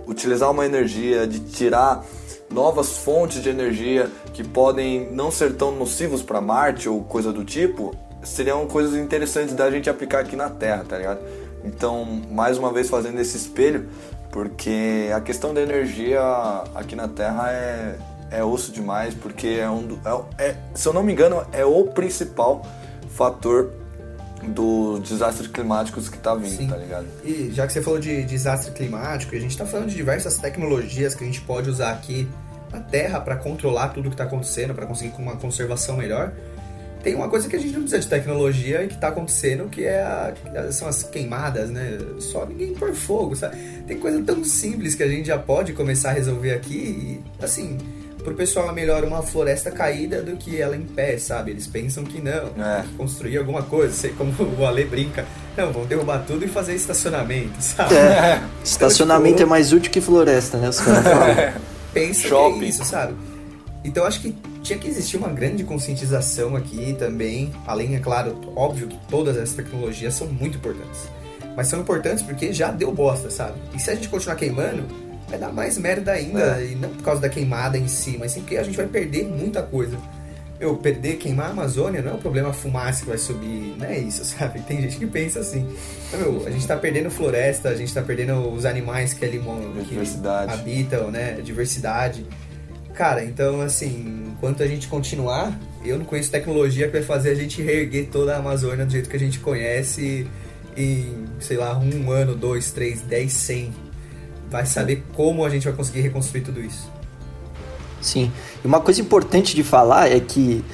utilizar 0.07 0.51
uma 0.51 0.65
energia, 0.65 1.27
de 1.27 1.41
tirar 1.41 2.05
novas 2.51 2.99
fontes 2.99 3.43
de 3.43 3.49
energia 3.49 4.11
que 4.33 4.45
podem 4.45 5.11
não 5.13 5.31
ser 5.31 5.55
tão 5.55 5.73
nocivos 5.73 6.23
para 6.23 6.41
Marte 6.41 6.89
ou 6.89 7.03
coisa 7.03 7.33
do 7.33 7.45
tipo, 7.45 7.95
seriam 8.23 8.67
coisas 8.67 8.95
interessantes 8.95 9.55
da 9.55 9.71
gente 9.71 9.91
aplicar 9.91 10.21
aqui 10.21 10.37
na 10.37 10.49
Terra, 10.49 10.85
tá 10.89 10.99
ligado? 10.99 11.21
Então, 11.65 12.05
mais 12.31 12.59
uma 12.59 12.71
vez 12.71 12.91
fazendo 12.91 13.19
esse 13.19 13.37
espelho, 13.37 13.89
porque 14.35 15.12
a 15.15 15.20
questão 15.20 15.55
da 15.55 15.62
energia 15.62 16.20
aqui 16.74 16.97
na 16.97 17.06
Terra 17.06 17.52
é, 17.52 17.97
é 18.32 18.43
osso 18.43 18.73
demais, 18.73 19.15
porque 19.15 19.47
é 19.47 19.70
um 19.70 19.97
é, 20.36 20.47
é, 20.47 20.56
se 20.74 20.89
eu 20.89 20.93
não 20.93 21.05
me 21.05 21.12
engano, 21.12 21.47
é 21.52 21.65
o 21.65 21.85
principal 21.85 22.66
fator 23.11 23.70
dos 24.43 25.09
desastres 25.09 25.47
climáticos 25.47 26.09
que 26.09 26.19
tá 26.19 26.35
vindo, 26.35 26.56
Sim. 26.56 26.66
tá 26.66 26.77
ligado? 26.77 27.06
E 27.23 27.52
já 27.52 27.65
que 27.65 27.73
você 27.73 27.81
falou 27.81 28.01
de 28.01 28.24
desastre 28.24 28.73
climático, 28.73 29.36
a 29.36 29.39
gente 29.39 29.56
tá 29.56 29.65
falando 29.65 29.90
de 29.90 29.94
diversas 29.94 30.36
tecnologias 30.36 31.15
que 31.15 31.23
a 31.23 31.27
gente 31.28 31.40
pode 31.43 31.70
usar 31.70 31.93
aqui 31.93 32.28
na 32.73 32.81
Terra 32.81 33.20
para 33.20 33.36
controlar 33.36 33.90
tudo 33.90 34.11
que 34.11 34.16
tá 34.16 34.24
acontecendo, 34.24 34.74
para 34.74 34.85
conseguir 34.85 35.15
uma 35.16 35.36
conservação 35.36 35.97
melhor. 35.97 36.32
Tem 37.05 37.14
uma 37.14 37.28
coisa 37.28 37.47
que 37.47 37.55
a 37.55 37.59
gente 37.59 37.74
não 37.74 37.82
precisa 37.82 38.01
de 38.01 38.09
tecnologia 38.09 38.82
e 38.82 38.89
que 38.89 38.97
tá 38.97 39.09
acontecendo, 39.09 39.68
que 39.68 39.85
é 39.85 40.01
a, 40.01 40.32
são 40.72 40.89
as 40.89 41.02
queimadas, 41.02 41.68
né? 41.68 41.98
Só 42.18 42.47
ninguém 42.47 42.72
por 42.72 42.94
fogo, 42.94 43.36
sabe? 43.36 43.59
Tem 43.86 43.98
coisa 43.98 44.22
tão 44.22 44.43
simples 44.43 44.94
que 44.94 45.02
a 45.02 45.06
gente 45.06 45.26
já 45.26 45.39
pode 45.39 45.74
começar 45.74 46.10
a 46.10 46.12
resolver 46.14 46.52
aqui 46.52 46.74
e, 46.74 47.44
assim, 47.44 47.76
pro 48.24 48.35
pessoal 48.35 48.70
é 48.70 48.72
melhor 48.72 49.05
uma 49.05 49.22
floresta 49.22 49.70
caída 49.70 50.22
do 50.22 50.35
que 50.39 50.59
ela 50.59 50.74
em 50.74 50.81
pé, 50.81 51.18
sabe? 51.18 51.51
Eles 51.51 51.66
pensam 51.66 52.05
que 52.05 52.22
não, 52.22 52.47
é. 52.64 52.82
que 52.82 52.94
construir 52.97 53.36
alguma 53.36 53.62
coisa, 53.62 53.93
sei 53.93 54.12
como 54.12 54.32
o 54.59 54.66
Ale 54.66 54.86
brinca, 54.86 55.26
não, 55.59 55.70
vão 55.74 55.85
derrubar 55.85 56.24
tudo 56.26 56.43
e 56.43 56.48
fazer 56.48 56.74
estacionamento, 56.74 57.60
sabe? 57.60 57.94
É. 57.97 58.43
Estacionamento 58.64 59.35
então, 59.35 59.39
tipo, 59.40 59.48
é 59.48 59.51
mais 59.51 59.74
útil 59.74 59.93
que 59.93 60.01
floresta, 60.01 60.56
né? 60.56 60.70
Os 60.70 60.81
caras 60.81 61.05
falam. 61.05 61.52
Pensa 61.93 62.28
Shopping. 62.28 62.59
que 62.60 62.64
é 62.64 62.68
isso, 62.68 62.85
sabe? 62.86 63.14
Então 63.85 64.05
acho 64.06 64.22
que 64.22 64.35
tinha 64.65 64.78
que 64.78 64.89
existir 64.89 65.19
uma 65.19 65.28
grande 65.28 65.62
conscientização 65.62 66.57
aqui 66.57 66.97
também, 66.99 67.53
além, 67.66 67.95
é 67.95 68.01
claro, 68.01 68.41
óbvio 68.57 68.89
que 68.89 68.99
todas 69.09 69.36
essas 69.36 69.55
tecnologias 69.55 70.15
são 70.15 70.27
muito 70.27 70.57
importantes. 70.57 71.03
Mas 71.55 71.69
são 71.69 71.81
importantes 71.81 72.23
porque 72.24 72.53
já 72.53 72.73
deu 72.73 72.91
bosta, 72.91 73.31
sabe? 73.31 73.59
E 73.74 73.78
se 73.78 73.91
a 73.91 73.95
gente 73.95 74.09
continuar 74.09 74.36
queimando, 74.36 74.85
vai 75.28 75.39
dar 75.39 75.53
mais 75.53 75.77
merda 75.77 76.12
ainda. 76.12 76.61
É. 76.61 76.73
E 76.73 76.74
não 76.74 76.89
por 76.89 77.03
causa 77.03 77.20
da 77.20 77.28
queimada 77.28 77.78
em 77.78 77.86
si, 77.86 78.16
mas 78.19 78.32
sim 78.32 78.41
porque 78.41 78.57
a 78.57 78.62
gente 78.62 78.77
vai 78.77 78.86
perder 78.86 79.24
muita 79.24 79.62
coisa. 79.62 79.97
Eu 80.59 80.77
perder, 80.77 81.16
queimar 81.16 81.49
a 81.49 81.51
Amazônia 81.51 82.01
não 82.01 82.12
é 82.12 82.15
um 82.15 82.19
problema 82.19 82.49
a 82.49 82.53
fumaça 82.53 83.03
que 83.03 83.09
vai 83.09 83.19
subir, 83.19 83.77
não 83.78 83.86
é 83.86 83.99
isso, 83.99 84.24
sabe? 84.24 84.61
Tem 84.62 84.81
gente 84.81 84.97
que 84.97 85.07
pensa 85.07 85.41
assim. 85.41 85.69
Então, 86.09 86.20
meu, 86.20 86.47
a 86.47 86.51
gente 86.51 86.66
tá 86.66 86.77
perdendo 86.77 87.11
floresta, 87.11 87.69
a 87.69 87.77
gente 87.77 87.93
tá 87.93 88.01
perdendo 88.01 88.51
os 88.51 88.65
animais 88.65 89.12
que 89.12 89.24
ali 89.24 89.41
que 89.86 89.99
habitam, 90.49 91.11
né? 91.11 91.35
Diversidade. 91.43 92.24
Cara, 92.95 93.25
então 93.25 93.61
assim, 93.61 94.33
enquanto 94.33 94.62
a 94.62 94.66
gente 94.66 94.87
continuar, 94.87 95.59
eu 95.85 95.99
não 95.99 96.05
conheço 96.05 96.31
tecnologia 96.31 96.87
que 96.87 96.93
vai 96.93 97.03
fazer 97.03 97.31
a 97.31 97.35
gente 97.35 97.61
reerguer 97.61 98.09
toda 98.11 98.35
a 98.35 98.39
Amazônia 98.39 98.87
do 98.87 98.93
jeito 98.93 99.09
que 99.09 99.16
a 99.16 99.19
gente 99.19 99.41
conhece 99.41 100.27
em, 100.77 101.25
sei 101.41 101.57
lá, 101.57 101.77
um 101.77 102.11
ano, 102.11 102.35
dois, 102.35 102.71
três, 102.71 103.03
dez, 103.03 103.33
cem 103.33 103.73
vai 104.51 104.65
saber 104.66 105.03
como 105.15 105.45
a 105.45 105.51
gente 105.51 105.65
vai 105.65 105.73
conseguir 105.73 106.03
reconstruir 106.03 106.43
tudo 106.43 106.61
isso. 106.61 106.89
Sim. 108.01 108.31
E 108.62 108.66
uma 108.66 108.81
coisa 108.81 109.01
importante 109.01 109.57
de 109.57 109.65
falar 109.65 110.12
é 110.12 110.21
que, 110.21 110.65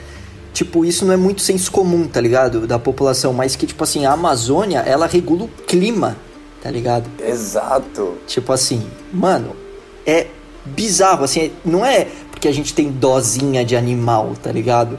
tipo, 0.53 0.85
isso 0.85 1.07
não 1.07 1.15
é 1.15 1.17
muito 1.17 1.41
senso 1.41 1.71
comum, 1.71 2.07
tá 2.07 2.21
ligado? 2.21 2.67
Da 2.67 2.79
população, 2.79 3.33
mas 3.33 3.57
que, 3.57 3.67
tipo 3.67 3.83
assim, 3.83 4.05
a 4.05 4.13
Amazônia, 4.13 4.81
ela 4.81 5.07
regula 5.07 5.45
o 5.45 5.49
clima, 5.49 6.17
tá 6.63 6.71
ligado? 6.71 7.09
Exato. 7.25 8.19
Tipo 8.27 8.53
assim, 8.53 8.87
mano, 9.13 9.57
é 10.05 10.27
bizarro, 10.65 11.25
assim, 11.25 11.53
não 11.65 11.85
é 11.85 12.07
porque 12.31 12.49
a 12.49 12.53
gente 12.53 12.73
tem 12.73 12.91
dozinha 12.91 13.65
de 13.65 13.77
animal, 13.77 14.35
tá 14.43 14.51
ligado? 14.51 14.99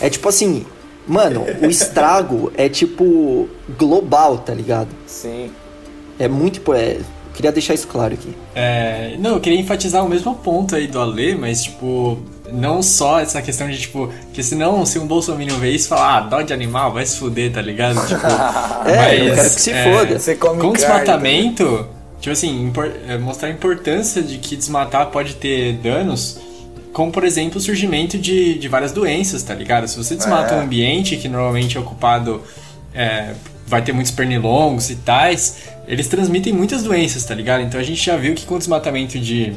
É 0.00 0.08
tipo 0.08 0.28
assim, 0.28 0.64
mano, 1.06 1.44
o 1.62 1.66
estrago 1.70 2.52
é 2.56 2.68
tipo 2.68 3.48
global, 3.78 4.38
tá 4.38 4.54
ligado? 4.54 4.88
Sim. 5.06 5.50
É 6.18 6.28
muito. 6.28 6.60
É, 6.72 6.98
Queria 7.38 7.52
deixar 7.52 7.72
isso 7.72 7.86
claro 7.86 8.14
aqui. 8.14 8.34
É, 8.52 9.14
não, 9.20 9.34
eu 9.34 9.40
queria 9.40 9.60
enfatizar 9.60 10.04
o 10.04 10.08
mesmo 10.08 10.34
ponto 10.34 10.74
aí 10.74 10.88
do 10.88 11.00
Ale, 11.00 11.36
mas, 11.36 11.62
tipo, 11.62 12.18
não 12.52 12.82
só 12.82 13.20
essa 13.20 13.40
questão 13.40 13.68
de, 13.68 13.78
tipo, 13.78 14.12
que 14.32 14.42
senão, 14.42 14.84
se 14.84 14.98
um 14.98 15.06
bolsominion 15.06 15.56
ver 15.56 15.70
isso, 15.70 15.86
falar, 15.86 16.16
ah, 16.16 16.20
dó 16.22 16.42
de 16.42 16.52
animal, 16.52 16.92
vai 16.92 17.06
se 17.06 17.16
fuder, 17.16 17.52
tá 17.52 17.62
ligado? 17.62 18.04
Tipo, 18.08 18.26
é, 18.90 18.96
mas, 18.96 19.20
eu 19.20 19.34
quero 19.36 19.50
que 19.50 19.60
se 19.60 19.70
é, 19.70 19.84
foda. 19.84 20.18
Você 20.18 20.34
come 20.34 20.60
com 20.60 20.72
desmatamento, 20.72 21.86
tipo 22.20 22.32
assim, 22.32 22.66
impor, 22.66 22.92
é, 23.06 23.16
mostrar 23.18 23.48
a 23.48 23.52
importância 23.52 24.22
de 24.22 24.38
que 24.38 24.56
desmatar 24.56 25.06
pode 25.06 25.34
ter 25.34 25.74
danos, 25.74 26.40
como, 26.92 27.12
por 27.12 27.24
exemplo, 27.24 27.58
o 27.58 27.60
surgimento 27.60 28.18
de, 28.18 28.58
de 28.58 28.68
várias 28.68 28.92
doenças, 28.92 29.42
tá 29.42 29.54
ligado? 29.54 29.86
Se 29.86 29.96
você 29.96 30.16
desmata 30.16 30.54
é. 30.54 30.58
um 30.58 30.62
ambiente 30.62 31.16
que 31.16 31.28
normalmente 31.28 31.76
é 31.76 31.80
ocupado 31.80 32.42
é, 32.94 33.34
vai 33.66 33.82
ter 33.82 33.92
muitos 33.92 34.10
pernilongos 34.10 34.90
e 34.90 34.96
tais, 34.96 35.58
eles 35.86 36.08
transmitem 36.08 36.52
muitas 36.52 36.82
doenças, 36.82 37.24
tá 37.24 37.34
ligado? 37.34 37.62
Então 37.62 37.78
a 37.78 37.84
gente 37.84 38.04
já 38.04 38.16
viu 38.16 38.34
que 38.34 38.44
com 38.46 38.56
o 38.56 38.58
desmatamento 38.58 39.18
de, 39.18 39.52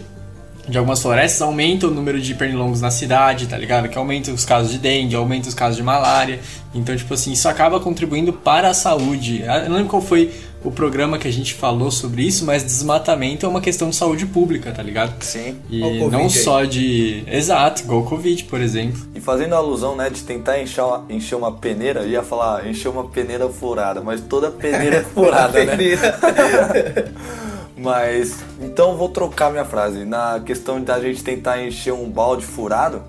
de 0.68 0.78
algumas 0.78 1.02
florestas 1.02 1.42
aumenta 1.42 1.88
o 1.88 1.92
número 1.92 2.22
de 2.22 2.36
pernilongos 2.36 2.82
na 2.82 2.92
cidade, 2.92 3.48
tá 3.48 3.58
ligado? 3.58 3.90
Que 3.90 3.98
aumenta 3.98 4.32
os 4.32 4.46
casos 4.46 4.72
de 4.72 4.78
dengue, 4.78 5.16
aumenta 5.16 5.48
os 5.48 5.56
casos 5.56 5.78
de 5.78 5.84
malária. 5.84 6.40
Então, 6.76 6.96
tipo 6.96 7.14
assim, 7.14 7.32
isso 7.32 7.48
acaba 7.50 7.80
contribuindo 7.80 8.34
para 8.34 8.70
a 8.70 8.74
saúde. 8.74 9.42
Eu 9.42 9.70
não 9.70 9.78
lembro 9.78 9.90
qual 9.90 10.02
foi 10.02 10.32
o 10.64 10.72
programa 10.72 11.18
que 11.18 11.28
a 11.28 11.32
gente 11.32 11.54
falou 11.54 11.90
sobre 11.90 12.24
isso, 12.24 12.46
mas 12.46 12.64
desmatamento 12.64 13.46
é 13.46 13.50
uma 13.50 13.62
questão 13.62 13.90
de 13.90 13.96
saúde 13.96 14.26
pública, 14.26 14.72
tá 14.72 14.84
ligado? 14.84 15.22
Sim. 15.24 15.58
E 15.70 15.80
não 16.10 16.30
só 16.30 16.64
de. 16.64 17.24
Exato, 17.28 17.82
igual 17.84 18.02
o 18.02 18.06
Covid, 18.06 18.44
por 18.46 18.62
exemplo. 18.62 19.02
E 19.16 19.20
fazendo 19.20 19.54
a 19.54 19.58
alusão, 19.58 19.96
né, 19.96 20.10
de 20.10 20.22
tentar 20.22 20.62
encher 20.62 20.82
uma, 20.82 21.06
encher 21.10 21.36
uma 21.36 21.52
peneira, 21.52 22.06
ia 22.06 22.22
falar 22.22 22.68
encher 22.68 22.90
uma 22.90 23.06
peneira 23.08 23.50
furada, 23.50 24.02
mas 24.02 24.22
toda 24.22 24.52
peneira 24.52 24.98
é 24.98 25.04
furada, 25.04 25.64
né? 25.66 25.78
mas. 27.76 28.38
Então 28.62 28.96
vou 28.96 29.10
trocar 29.10 29.50
minha 29.50 29.66
frase. 29.66 30.06
Na 30.06 30.40
questão 30.46 30.82
da 30.82 31.00
gente 31.00 31.24
tentar 31.24 31.62
encher 31.64 31.94
um 31.94 32.10
balde 32.10 32.46
furado. 32.46 33.02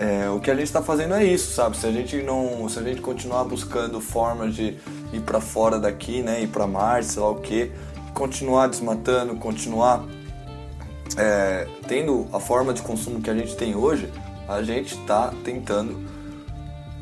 É, 0.00 0.30
o 0.30 0.40
que 0.40 0.50
a 0.50 0.54
gente 0.54 0.64
está 0.64 0.80
fazendo 0.80 1.12
é 1.12 1.22
isso, 1.22 1.52
sabe? 1.52 1.76
Se 1.76 1.86
a 1.86 1.92
gente 1.92 2.22
não, 2.22 2.66
se 2.70 2.78
a 2.78 2.82
gente 2.82 3.02
continuar 3.02 3.44
buscando 3.44 4.00
formas 4.00 4.54
de 4.54 4.78
ir 5.12 5.20
para 5.20 5.42
fora 5.42 5.78
daqui, 5.78 6.22
né, 6.22 6.40
ir 6.40 6.46
para 6.46 6.66
Marte, 6.66 7.08
sei 7.08 7.22
lá 7.22 7.28
o 7.28 7.34
que, 7.34 7.70
continuar 8.14 8.68
desmatando, 8.68 9.36
continuar 9.36 10.02
é, 11.18 11.68
tendo 11.86 12.26
a 12.32 12.40
forma 12.40 12.72
de 12.72 12.80
consumo 12.80 13.20
que 13.20 13.28
a 13.28 13.34
gente 13.34 13.54
tem 13.56 13.76
hoje, 13.76 14.10
a 14.48 14.62
gente 14.62 14.94
está 14.94 15.34
tentando 15.44 15.94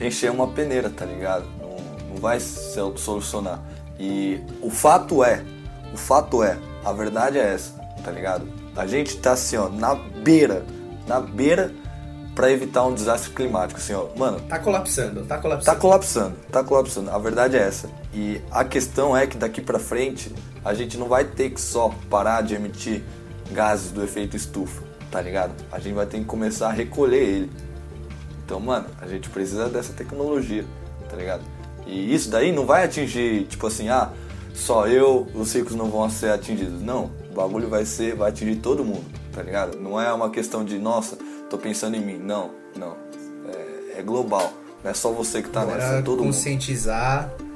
encher 0.01 0.33
uma 0.33 0.49
peneira, 0.49 0.91
tá 0.91 1.05
ligado? 1.05 1.45
Não, 1.61 2.09
não 2.09 2.17
vai 2.17 2.41
se 2.41 2.75
solucionar. 2.97 3.63
E 3.97 4.41
o 4.61 4.71
fato 4.71 5.23
é, 5.23 5.45
o 5.95 5.97
fato 5.97 6.43
é, 6.43 6.59
a 6.85 6.93
verdade 6.93 7.39
é 7.39 7.55
essa, 7.55 7.75
tá 8.03 8.11
ligado? 8.11 8.49
A 8.75 8.89
gente 8.89 9.17
tá 9.19 9.35
assim, 9.35 9.57
ó, 9.57 9.69
na 9.69 9.95
beira, 9.95 10.67
na 11.07 11.21
beira 11.21 11.73
para 12.39 12.53
evitar 12.53 12.87
um 12.87 12.95
desastre 12.95 13.33
climático, 13.33 13.81
assim, 13.81 13.93
ó. 13.93 14.07
Mano, 14.17 14.39
tá 14.43 14.61
colapsando, 14.61 15.25
tá 15.25 15.39
colapsando. 15.39 15.75
Tá 15.75 15.81
colapsando, 15.81 16.37
tá 16.53 16.63
colapsando. 16.63 17.11
A 17.11 17.19
verdade 17.19 17.57
é 17.57 17.63
essa. 17.63 17.91
E 18.15 18.41
a 18.53 18.63
questão 18.65 19.17
é 19.17 19.27
que 19.27 19.37
daqui 19.37 19.61
para 19.61 19.81
frente 19.81 20.33
a 20.65 20.73
gente 20.73 20.97
não 20.97 21.09
vai 21.09 21.25
ter 21.25 21.51
que 21.51 21.61
só 21.61 21.93
parar 22.09 22.43
de 22.43 22.55
emitir 22.55 23.03
gases 23.51 23.91
do 23.91 24.05
efeito 24.05 24.37
estufa, 24.37 24.85
tá 25.11 25.21
ligado? 25.21 25.53
A 25.73 25.81
gente 25.81 25.95
vai 25.95 26.07
ter 26.07 26.21
que 26.21 26.27
começar 26.27 26.69
a 26.69 26.73
recolher 26.73 27.25
ele. 27.25 27.51
Então, 28.45 28.61
mano, 28.61 28.87
a 29.01 29.09
gente 29.09 29.29
precisa 29.31 29.69
dessa 29.69 29.93
tecnologia, 29.93 30.65
tá 31.11 31.17
ligado? 31.17 31.43
E 31.89 32.15
isso 32.15 32.31
daí 32.31 32.53
não 32.53 32.65
vai 32.65 32.85
atingir, 32.85 33.47
tipo 33.47 33.67
assim, 33.67 33.89
ah, 33.89 34.13
só 34.55 34.87
eu, 34.87 35.27
os 35.35 35.53
ricos 35.53 35.75
não 35.75 35.91
vão 35.91 36.09
ser 36.09 36.31
atingidos. 36.31 36.81
Não, 36.83 37.11
o 37.33 37.35
bagulho 37.35 37.69
vai 37.69 37.85
ser, 37.85 38.15
vai 38.15 38.31
atingir 38.31 38.61
todo 38.61 38.85
mundo, 38.85 39.07
tá 39.39 39.45
ligado? 39.45 39.79
Não 39.79 40.01
é 40.01 40.13
uma 40.13 40.31
questão 40.31 40.65
de, 40.65 40.79
nossa, 40.81 41.17
tô 41.49 41.57
pensando 41.57 41.97
em 41.97 42.01
mim. 42.01 42.19
Não, 42.19 42.51
não. 42.77 42.97
É, 43.95 44.01
é 44.01 44.03
global. 44.03 44.53
Não 44.83 44.91
é 44.91 44.95
só 44.95 45.13
você 45.13 45.41
que 45.41 45.49
tá 45.49 45.61
Agora, 45.63 45.79
nessa, 45.79 45.95
é 45.95 46.03
todo 46.03 46.25
conscientizar, 46.25 47.31
mundo. 47.39 47.51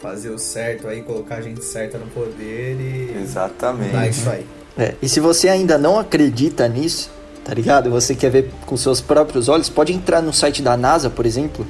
fazer 0.00 0.30
o 0.30 0.38
certo 0.38 0.88
aí, 0.88 1.02
colocar 1.02 1.36
a 1.36 1.40
gente 1.40 1.64
certa 1.64 1.96
no 1.96 2.08
poder 2.08 2.76
e. 2.80 3.22
Exatamente. 3.22 3.92
Dar 3.92 4.08
isso 4.08 4.28
aí. 4.28 4.44
É, 4.76 4.96
e 5.00 5.08
se 5.08 5.20
você 5.20 5.48
ainda 5.48 5.78
não 5.78 5.96
acredita 5.96 6.66
nisso, 6.66 7.08
tá 7.44 7.54
ligado? 7.54 7.88
Você 7.90 8.16
quer 8.16 8.30
ver 8.30 8.50
com 8.66 8.76
seus 8.76 9.00
próprios 9.00 9.48
olhos, 9.48 9.68
pode 9.68 9.92
entrar 9.92 10.20
no 10.20 10.32
site 10.32 10.60
da 10.60 10.76
NASA, 10.76 11.08
por 11.08 11.24
exemplo, 11.24 11.64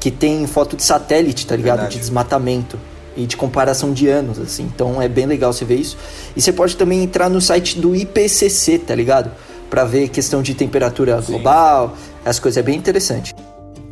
que 0.00 0.10
tem 0.10 0.46
foto 0.46 0.76
de 0.76 0.82
satélite, 0.82 1.46
tá 1.46 1.54
ligado? 1.54 1.80
Verdade. 1.80 1.96
De 1.96 2.00
desmatamento. 2.00 2.78
E 3.16 3.26
de 3.26 3.36
comparação 3.36 3.92
de 3.92 4.08
anos, 4.08 4.38
assim. 4.38 4.64
Então 4.64 5.00
é 5.00 5.08
bem 5.08 5.26
legal 5.26 5.52
você 5.52 5.64
ver 5.64 5.76
isso. 5.76 5.96
E 6.36 6.40
você 6.40 6.52
pode 6.52 6.76
também 6.76 7.02
entrar 7.02 7.28
no 7.28 7.40
site 7.40 7.78
do 7.78 7.94
IPCC, 7.94 8.78
tá 8.78 8.94
ligado? 8.94 9.30
Para 9.70 9.84
ver 9.84 10.08
questão 10.08 10.42
de 10.42 10.54
temperatura 10.54 11.20
Sim. 11.22 11.32
global, 11.32 11.96
as 12.24 12.38
coisas. 12.38 12.58
É 12.58 12.62
bem 12.62 12.76
interessante. 12.76 13.34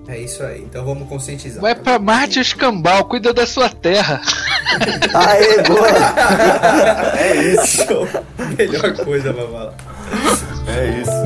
É 0.08 0.18
isso 0.18 0.42
aí, 0.42 0.60
então 0.60 0.84
vamos 0.84 1.08
conscientizar. 1.08 1.62
Vai 1.62 1.74
pra 1.74 1.98
Marte 1.98 2.40
escambau, 2.40 3.04
cuida 3.04 3.32
da 3.32 3.46
sua 3.46 3.68
terra. 3.70 4.20
Aê, 5.14 5.62
boa! 5.62 5.88
é 7.18 7.36
isso. 7.54 7.86
Melhor 8.58 8.94
coisa 9.04 9.32
pra 9.32 9.46
falar. 9.46 9.74
É 10.66 11.00
isso. 11.00 11.21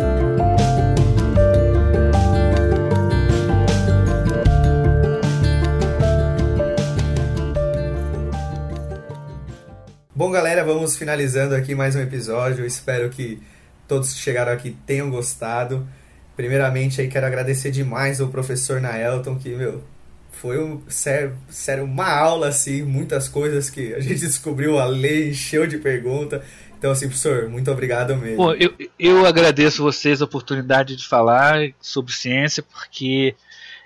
Bom, 10.17 10.31
galera, 10.31 10.65
vamos 10.65 10.97
finalizando 10.97 11.55
aqui 11.55 11.75
mais 11.75 11.95
um 11.95 12.01
episódio. 12.01 12.65
Espero 12.65 13.11
que 13.11 13.39
todos 13.87 14.15
que 14.15 14.19
chegaram 14.19 14.51
aqui 14.51 14.75
tenham 14.87 15.11
gostado. 15.11 15.87
Primeiramente, 16.35 17.03
aí 17.03 17.09
quero 17.09 17.27
agradecer 17.27 17.71
demais 17.71 18.19
ao 18.19 18.29
professor 18.29 18.81
Naelton, 18.81 19.37
que, 19.37 19.51
meu, 19.51 19.85
foi 20.33 20.59
um, 20.59 20.81
sério, 20.89 21.37
sério, 21.51 21.85
uma 21.85 22.09
aula, 22.09 22.49
assim, 22.49 22.83
muitas 22.83 23.29
coisas 23.29 23.69
que 23.69 23.93
a 23.93 24.01
gente 24.01 24.21
descobriu, 24.25 24.79
a 24.79 24.87
lei 24.87 25.29
encheu 25.29 25.67
de 25.67 25.77
pergunta. 25.77 26.43
Então, 26.79 26.93
assim, 26.93 27.09
professor, 27.09 27.51
muito 27.51 27.71
obrigado 27.71 28.17
mesmo. 28.17 28.39
Bom, 28.39 28.55
eu, 28.55 28.73
eu 28.99 29.27
agradeço 29.27 29.83
vocês 29.83 30.23
a 30.23 30.25
oportunidade 30.25 30.97
de 30.97 31.07
falar 31.07 31.59
sobre 31.79 32.15
ciência, 32.15 32.63
porque 32.63 33.35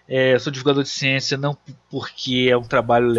é, 0.08 0.34
eu 0.34 0.38
sou 0.38 0.52
divulgador 0.52 0.84
de 0.84 0.90
ciência 0.90 1.36
não 1.36 1.58
porque 1.90 2.46
é 2.48 2.56
um 2.56 2.62
trabalho 2.62 3.12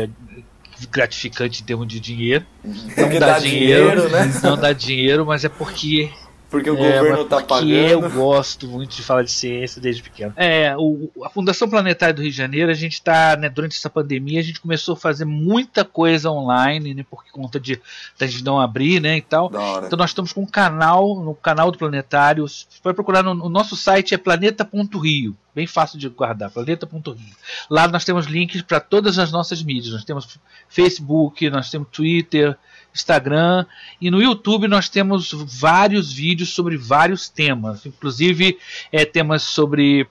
gratificante 0.87 1.61
em 1.61 1.65
termos 1.65 1.87
de 1.87 1.99
dinheiro. 1.99 2.45
Não 2.63 3.19
dá, 3.19 3.27
dá 3.27 3.39
dinheiro, 3.39 4.01
dinheiro, 4.01 4.09
né? 4.09 4.39
Não 4.43 4.57
dá 4.57 4.73
dinheiro, 4.73 5.25
mas 5.25 5.43
é 5.43 5.49
porque 5.49 6.11
porque 6.52 6.69
o 6.69 6.78
é, 6.78 6.98
governo 6.98 7.22
está 7.22 7.41
pagando. 7.41 7.72
eu 7.72 8.10
gosto 8.11 8.68
muito 8.68 8.94
de 8.94 9.02
falar 9.02 9.23
de 9.23 9.32
ciência 9.32 9.82
desde 9.82 10.03
pequeno. 10.03 10.34
É, 10.36 10.76
o, 10.78 11.10
a 11.23 11.30
Fundação 11.30 11.69
Planetária 11.69 12.14
do 12.14 12.22
Rio 12.22 12.30
de 12.30 12.36
Janeiro, 12.36 12.69
a 12.69 12.73
gente 12.73 12.94
está, 12.94 13.38
né, 13.38 13.48
durante 13.48 13.78
essa 13.78 13.90
pandemia, 13.90 14.41
a 14.41 14.44
gente 14.44 14.60
começou 14.60 14.94
a 14.94 14.98
fazer 14.98 15.23
muita 15.23 15.86
coisa 15.86 16.30
online, 16.30 16.94
né, 16.94 17.06
por 17.10 17.23
conta 17.32 17.57
de 17.57 17.82
a 18.19 18.26
gente 18.26 18.44
não 18.44 18.60
abrir, 18.60 18.99
né, 18.99 19.15
e 19.18 19.22
tal. 19.22 19.49
Então 19.86 19.98
nós 19.98 20.10
estamos 20.10 20.34
com 20.34 20.41
um 20.41 20.45
canal, 20.45 21.15
no 21.23 21.34
canal 21.34 21.72
do 21.72 21.78
Planetário, 21.78 22.45
você 22.48 22.65
pode 22.84 22.95
procurar 22.95 23.23
no, 23.23 23.34
no 23.34 23.48
nosso 23.48 23.78
site 23.78 24.14
é 24.14 24.18
planeta.rio. 24.18 25.36
Bem 25.56 25.68
fácil 25.68 25.98
de 25.98 26.10
guardar, 26.10 26.52
planeta.rio. 26.52 27.36
Lá 27.69 27.88
nós 27.88 28.03
temos 28.03 28.26
links 28.26 28.61
para 28.61 28.82
todas 28.82 29.18
as 29.18 29.32
nossas 29.32 29.64
mídias. 29.64 29.94
Nós 29.94 30.03
temos 30.03 30.38
Facebook, 30.68 31.49
nós 31.49 31.69
temos 31.69 31.88
Twitter, 31.91 32.57
Instagram 32.93 33.65
e 33.99 34.11
no 34.11 34.22
YouTube 34.22 34.68
nós 34.68 34.89
temos 34.89 35.31
vários 35.31 36.11
vídeos 36.11 36.49
sobre 36.49 36.77
vários 36.77 37.30
temas, 37.30 37.85
inclusive 37.85 38.57
é, 38.91 39.05
temas 39.05 39.43
sobre 39.43 40.07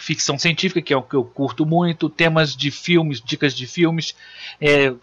ficção 0.00 0.38
científica, 0.38 0.80
que 0.80 0.92
é 0.92 0.96
o 0.96 1.02
que 1.02 1.14
eu 1.14 1.24
curto 1.24 1.66
muito, 1.66 2.08
temas 2.08 2.56
de 2.56 2.70
filmes, 2.70 3.20
dicas 3.20 3.54
de 3.54 3.66
filmes, 3.66 4.14
é, 4.60 4.94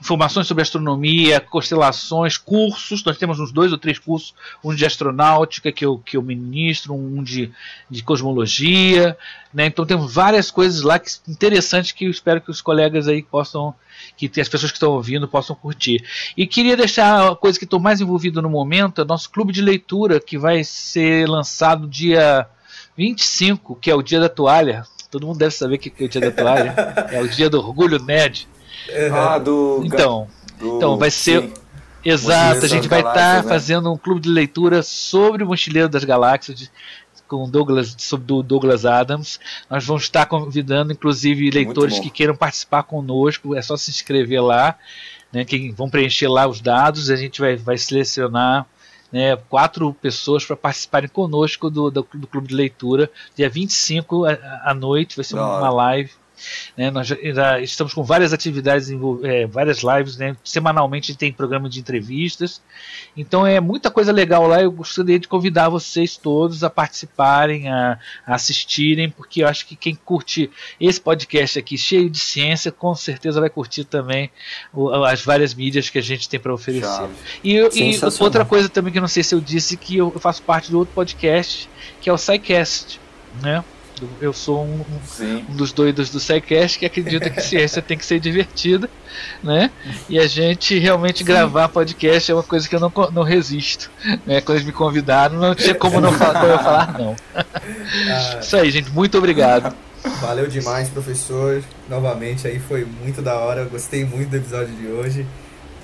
informações 0.00 0.46
sobre 0.46 0.62
astronomia, 0.62 1.40
constelações, 1.40 2.36
cursos. 2.36 3.02
Nós 3.04 3.18
temos 3.18 3.40
uns 3.40 3.50
dois 3.50 3.72
ou 3.72 3.78
três 3.78 3.98
cursos, 3.98 4.34
um 4.62 4.74
de 4.74 4.86
astronáutica 4.86 5.72
que 5.72 5.84
eu, 5.84 5.98
que 5.98 6.16
eu 6.16 6.22
ministro, 6.22 6.94
um 6.94 7.22
de, 7.22 7.50
de 7.90 8.02
cosmologia. 8.02 9.16
Né? 9.52 9.66
Então 9.66 9.84
temos 9.84 10.12
várias 10.12 10.50
coisas 10.50 10.82
lá 10.82 10.98
que, 10.98 11.10
interessantes 11.28 11.92
que 11.92 12.04
eu 12.04 12.10
espero 12.10 12.40
que 12.40 12.50
os 12.50 12.60
colegas 12.60 13.08
aí 13.08 13.22
possam, 13.22 13.74
que 14.16 14.26
as 14.40 14.48
pessoas 14.48 14.70
que 14.70 14.76
estão 14.76 14.92
ouvindo 14.92 15.26
possam 15.26 15.56
curtir. 15.56 16.04
E 16.36 16.46
queria 16.46 16.76
deixar 16.76 17.32
a 17.32 17.36
coisa 17.36 17.58
que 17.58 17.64
estou 17.64 17.80
mais 17.80 18.00
envolvido 18.00 18.40
no 18.40 18.50
momento, 18.50 19.00
é 19.00 19.04
nosso 19.04 19.30
clube 19.30 19.52
de 19.52 19.60
leitura, 19.62 20.20
que 20.20 20.38
vai 20.38 20.62
ser 20.62 21.28
lançado 21.28 21.88
dia 21.88 22.46
25, 22.96 23.76
que 23.76 23.90
é 23.90 23.94
o 23.94 24.02
dia 24.02 24.20
da 24.20 24.28
toalha. 24.28 24.84
Todo 25.10 25.26
mundo 25.26 25.38
deve 25.38 25.54
saber 25.54 25.78
que 25.78 25.92
é 25.98 26.06
o 26.06 26.08
dia 26.08 26.20
da 26.20 26.30
toalha. 26.30 26.74
é 27.10 27.20
o 27.20 27.28
dia 27.28 27.48
do 27.48 27.58
orgulho 27.58 27.98
nerd. 27.98 28.46
Ah, 29.12 29.38
do. 29.38 29.82
Então, 29.84 30.28
do, 30.58 30.76
então 30.76 30.98
vai 30.98 31.10
ser. 31.10 31.42
Sim. 31.42 31.54
Exato, 32.04 32.64
a 32.64 32.68
gente 32.68 32.88
vai 32.88 33.00
estar 33.00 33.12
tá 33.12 33.42
né? 33.42 33.48
fazendo 33.48 33.92
um 33.92 33.96
clube 33.96 34.20
de 34.20 34.28
leitura 34.28 34.82
sobre 34.82 35.42
o 35.42 35.46
Mochileiro 35.46 35.88
das 35.88 36.04
Galáxias, 36.04 36.58
de, 36.58 36.70
com 37.26 37.48
Douglas, 37.48 37.94
sobre 37.98 38.32
o 38.32 38.42
Douglas 38.42 38.86
Adams. 38.86 39.38
Nós 39.68 39.84
vamos 39.84 40.04
estar 40.04 40.24
convidando, 40.26 40.92
inclusive, 40.92 41.50
leitores 41.50 41.98
que 41.98 42.08
queiram 42.08 42.34
participar 42.34 42.84
conosco. 42.84 43.54
É 43.54 43.62
só 43.62 43.76
se 43.76 43.90
inscrever 43.90 44.42
lá, 44.42 44.76
né, 45.32 45.44
que 45.44 45.70
vão 45.72 45.90
preencher 45.90 46.28
lá 46.28 46.46
os 46.46 46.60
dados. 46.60 47.10
A 47.10 47.16
gente 47.16 47.40
vai, 47.40 47.56
vai 47.56 47.76
selecionar 47.76 48.66
né, 49.12 49.36
quatro 49.48 49.92
pessoas 49.94 50.44
para 50.44 50.56
participarem 50.56 51.08
conosco 51.08 51.68
do, 51.68 51.90
do, 51.90 52.06
do, 52.14 52.26
clube 52.26 52.48
de 52.48 52.54
leitura, 52.54 53.10
dia 53.36 53.48
25 53.48 54.24
à 54.62 54.72
noite. 54.74 55.16
Vai 55.16 55.24
ser 55.24 55.34
uma 55.34 55.70
live 55.70 56.10
né? 56.76 56.90
Nós 56.90 57.06
já 57.06 57.60
estamos 57.60 57.94
com 57.94 58.02
várias 58.02 58.32
atividades, 58.32 58.90
é, 59.22 59.46
várias 59.46 59.82
lives, 59.82 60.16
né? 60.16 60.36
semanalmente 60.44 61.14
tem 61.14 61.32
programa 61.32 61.68
de 61.68 61.80
entrevistas. 61.80 62.60
Então 63.16 63.46
é 63.46 63.60
muita 63.60 63.90
coisa 63.90 64.12
legal 64.12 64.46
lá. 64.46 64.62
Eu 64.62 64.72
gostaria 64.72 65.18
de 65.18 65.28
convidar 65.28 65.68
vocês 65.68 66.16
todos 66.16 66.64
a 66.64 66.70
participarem, 66.70 67.68
a, 67.68 67.98
a 68.26 68.34
assistirem, 68.34 69.10
porque 69.10 69.42
eu 69.42 69.48
acho 69.48 69.66
que 69.66 69.76
quem 69.76 69.94
curte 69.94 70.50
esse 70.80 71.00
podcast 71.00 71.58
aqui 71.58 71.76
cheio 71.76 72.08
de 72.08 72.18
ciência, 72.18 72.70
com 72.70 72.94
certeza 72.94 73.40
vai 73.40 73.50
curtir 73.50 73.84
também 73.84 74.30
o, 74.72 74.90
as 75.04 75.22
várias 75.22 75.54
mídias 75.54 75.90
que 75.90 75.98
a 75.98 76.02
gente 76.02 76.28
tem 76.28 76.38
para 76.38 76.52
oferecer. 76.52 77.08
E, 77.42 77.56
e, 77.56 78.00
outra 78.20 78.44
coisa 78.44 78.68
também 78.68 78.92
que 78.92 78.98
eu 78.98 79.02
não 79.02 79.08
sei 79.08 79.22
se 79.22 79.34
eu 79.34 79.40
disse 79.40 79.76
que 79.76 79.96
eu 79.96 80.10
faço 80.18 80.42
parte 80.42 80.70
do 80.70 80.78
outro 80.78 80.94
podcast, 80.94 81.68
que 82.00 82.08
é 82.08 82.12
o 82.12 82.18
SciCast, 82.18 83.00
né? 83.42 83.64
Eu 84.20 84.32
sou 84.32 84.64
um, 84.64 84.84
um 85.48 85.56
dos 85.56 85.72
doidos 85.72 86.10
do 86.10 86.20
SciCast 86.20 86.78
que 86.78 86.86
acredita 86.86 87.30
que 87.30 87.40
ciência 87.40 87.80
tem 87.80 87.96
que 87.96 88.04
ser 88.04 88.20
divertida, 88.20 88.88
né? 89.42 89.70
E 90.08 90.18
a 90.18 90.26
gente 90.26 90.78
realmente 90.78 91.18
Sim. 91.18 91.24
gravar 91.24 91.68
podcast 91.68 92.30
é 92.30 92.34
uma 92.34 92.42
coisa 92.42 92.68
que 92.68 92.74
eu 92.74 92.80
não, 92.80 92.92
não 93.12 93.22
resisto. 93.22 93.90
Né? 94.26 94.40
Quando 94.40 94.56
eles 94.56 94.66
me 94.66 94.72
convidaram, 94.72 95.36
não 95.36 95.54
tinha 95.54 95.74
como 95.74 96.00
não 96.00 96.12
falar, 96.12 96.40
como 96.40 96.52
eu 96.52 96.58
falar 96.58 96.98
não. 96.98 97.16
Ah, 97.34 98.38
Isso 98.40 98.56
aí, 98.56 98.70
gente. 98.70 98.90
Muito 98.90 99.16
obrigado. 99.16 99.74
Valeu 100.20 100.46
demais, 100.46 100.88
professor. 100.88 101.62
Novamente 101.88 102.46
aí 102.46 102.58
foi 102.58 102.84
muito 102.84 103.22
da 103.22 103.36
hora. 103.38 103.64
Gostei 103.64 104.04
muito 104.04 104.30
do 104.30 104.36
episódio 104.36 104.74
de 104.74 104.86
hoje. 104.86 105.26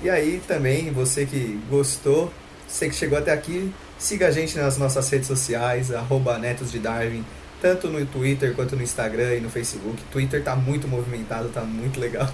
E 0.03 0.09
aí 0.09 0.41
também, 0.47 0.91
você 0.91 1.25
que 1.25 1.59
gostou, 1.69 2.31
você 2.67 2.89
que 2.89 2.95
chegou 2.95 3.17
até 3.17 3.31
aqui, 3.31 3.73
siga 3.97 4.27
a 4.27 4.31
gente 4.31 4.57
nas 4.57 4.77
nossas 4.77 5.09
redes 5.09 5.27
sociais, 5.27 5.91
arroba 5.91 6.37
Netos 6.37 6.71
de 6.71 6.79
Darwin 6.79 7.23
tanto 7.61 7.87
no 7.89 8.05
Twitter 8.05 8.53
quanto 8.53 8.75
no 8.75 8.83
Instagram 8.83 9.35
e 9.35 9.39
no 9.39 9.49
Facebook. 9.49 10.01
Twitter 10.11 10.43
tá 10.43 10.55
muito 10.55 10.87
movimentado, 10.87 11.49
tá 11.49 11.61
muito 11.61 11.99
legal. 11.99 12.27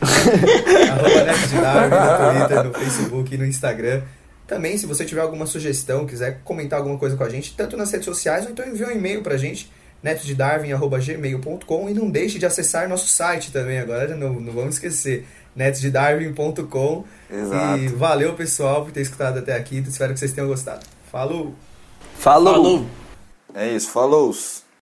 Arroba 0.92 1.24
no 1.90 2.40
Twitter, 2.40 2.64
no 2.64 2.74
Facebook 2.74 3.36
e 3.36 3.38
no 3.38 3.46
Instagram. 3.46 4.02
Também, 4.48 4.78
se 4.78 4.86
você 4.86 5.06
tiver 5.06 5.22
alguma 5.22 5.46
sugestão, 5.46 6.06
quiser 6.06 6.42
comentar 6.44 6.80
alguma 6.80 6.98
coisa 6.98 7.16
com 7.16 7.24
a 7.24 7.30
gente, 7.30 7.56
tanto 7.56 7.78
nas 7.78 7.90
redes 7.90 8.06
sociais, 8.06 8.46
ou 8.46 8.52
então 8.52 8.68
envie 8.68 8.84
um 8.84 8.92
e-mail 8.92 9.22
pra 9.22 9.38
gente, 9.38 9.72
netosdedarwin.gmail.com 10.04 11.90
e 11.90 11.94
não 11.94 12.10
deixe 12.10 12.38
de 12.38 12.46
acessar 12.46 12.90
nosso 12.90 13.08
site 13.08 13.50
também, 13.52 13.80
agora 13.80 14.14
não, 14.18 14.34
não 14.34 14.52
vamos 14.52 14.76
esquecer, 14.76 15.26
netosdedarwin.com 15.56 17.06
E 17.80 17.88
valeu, 17.88 18.34
pessoal, 18.34 18.84
por 18.84 18.92
ter 18.92 19.02
escutado 19.02 19.40
até 19.40 19.56
aqui, 19.56 19.78
espero 19.88 20.12
que 20.12 20.20
vocês 20.20 20.34
tenham 20.34 20.50
gostado. 20.50 20.86
Falou! 21.10 21.56
Falou! 22.18 22.54
Falou. 22.54 22.86
É 23.54 23.70
isso, 23.70 23.90
falou! 23.90 24.34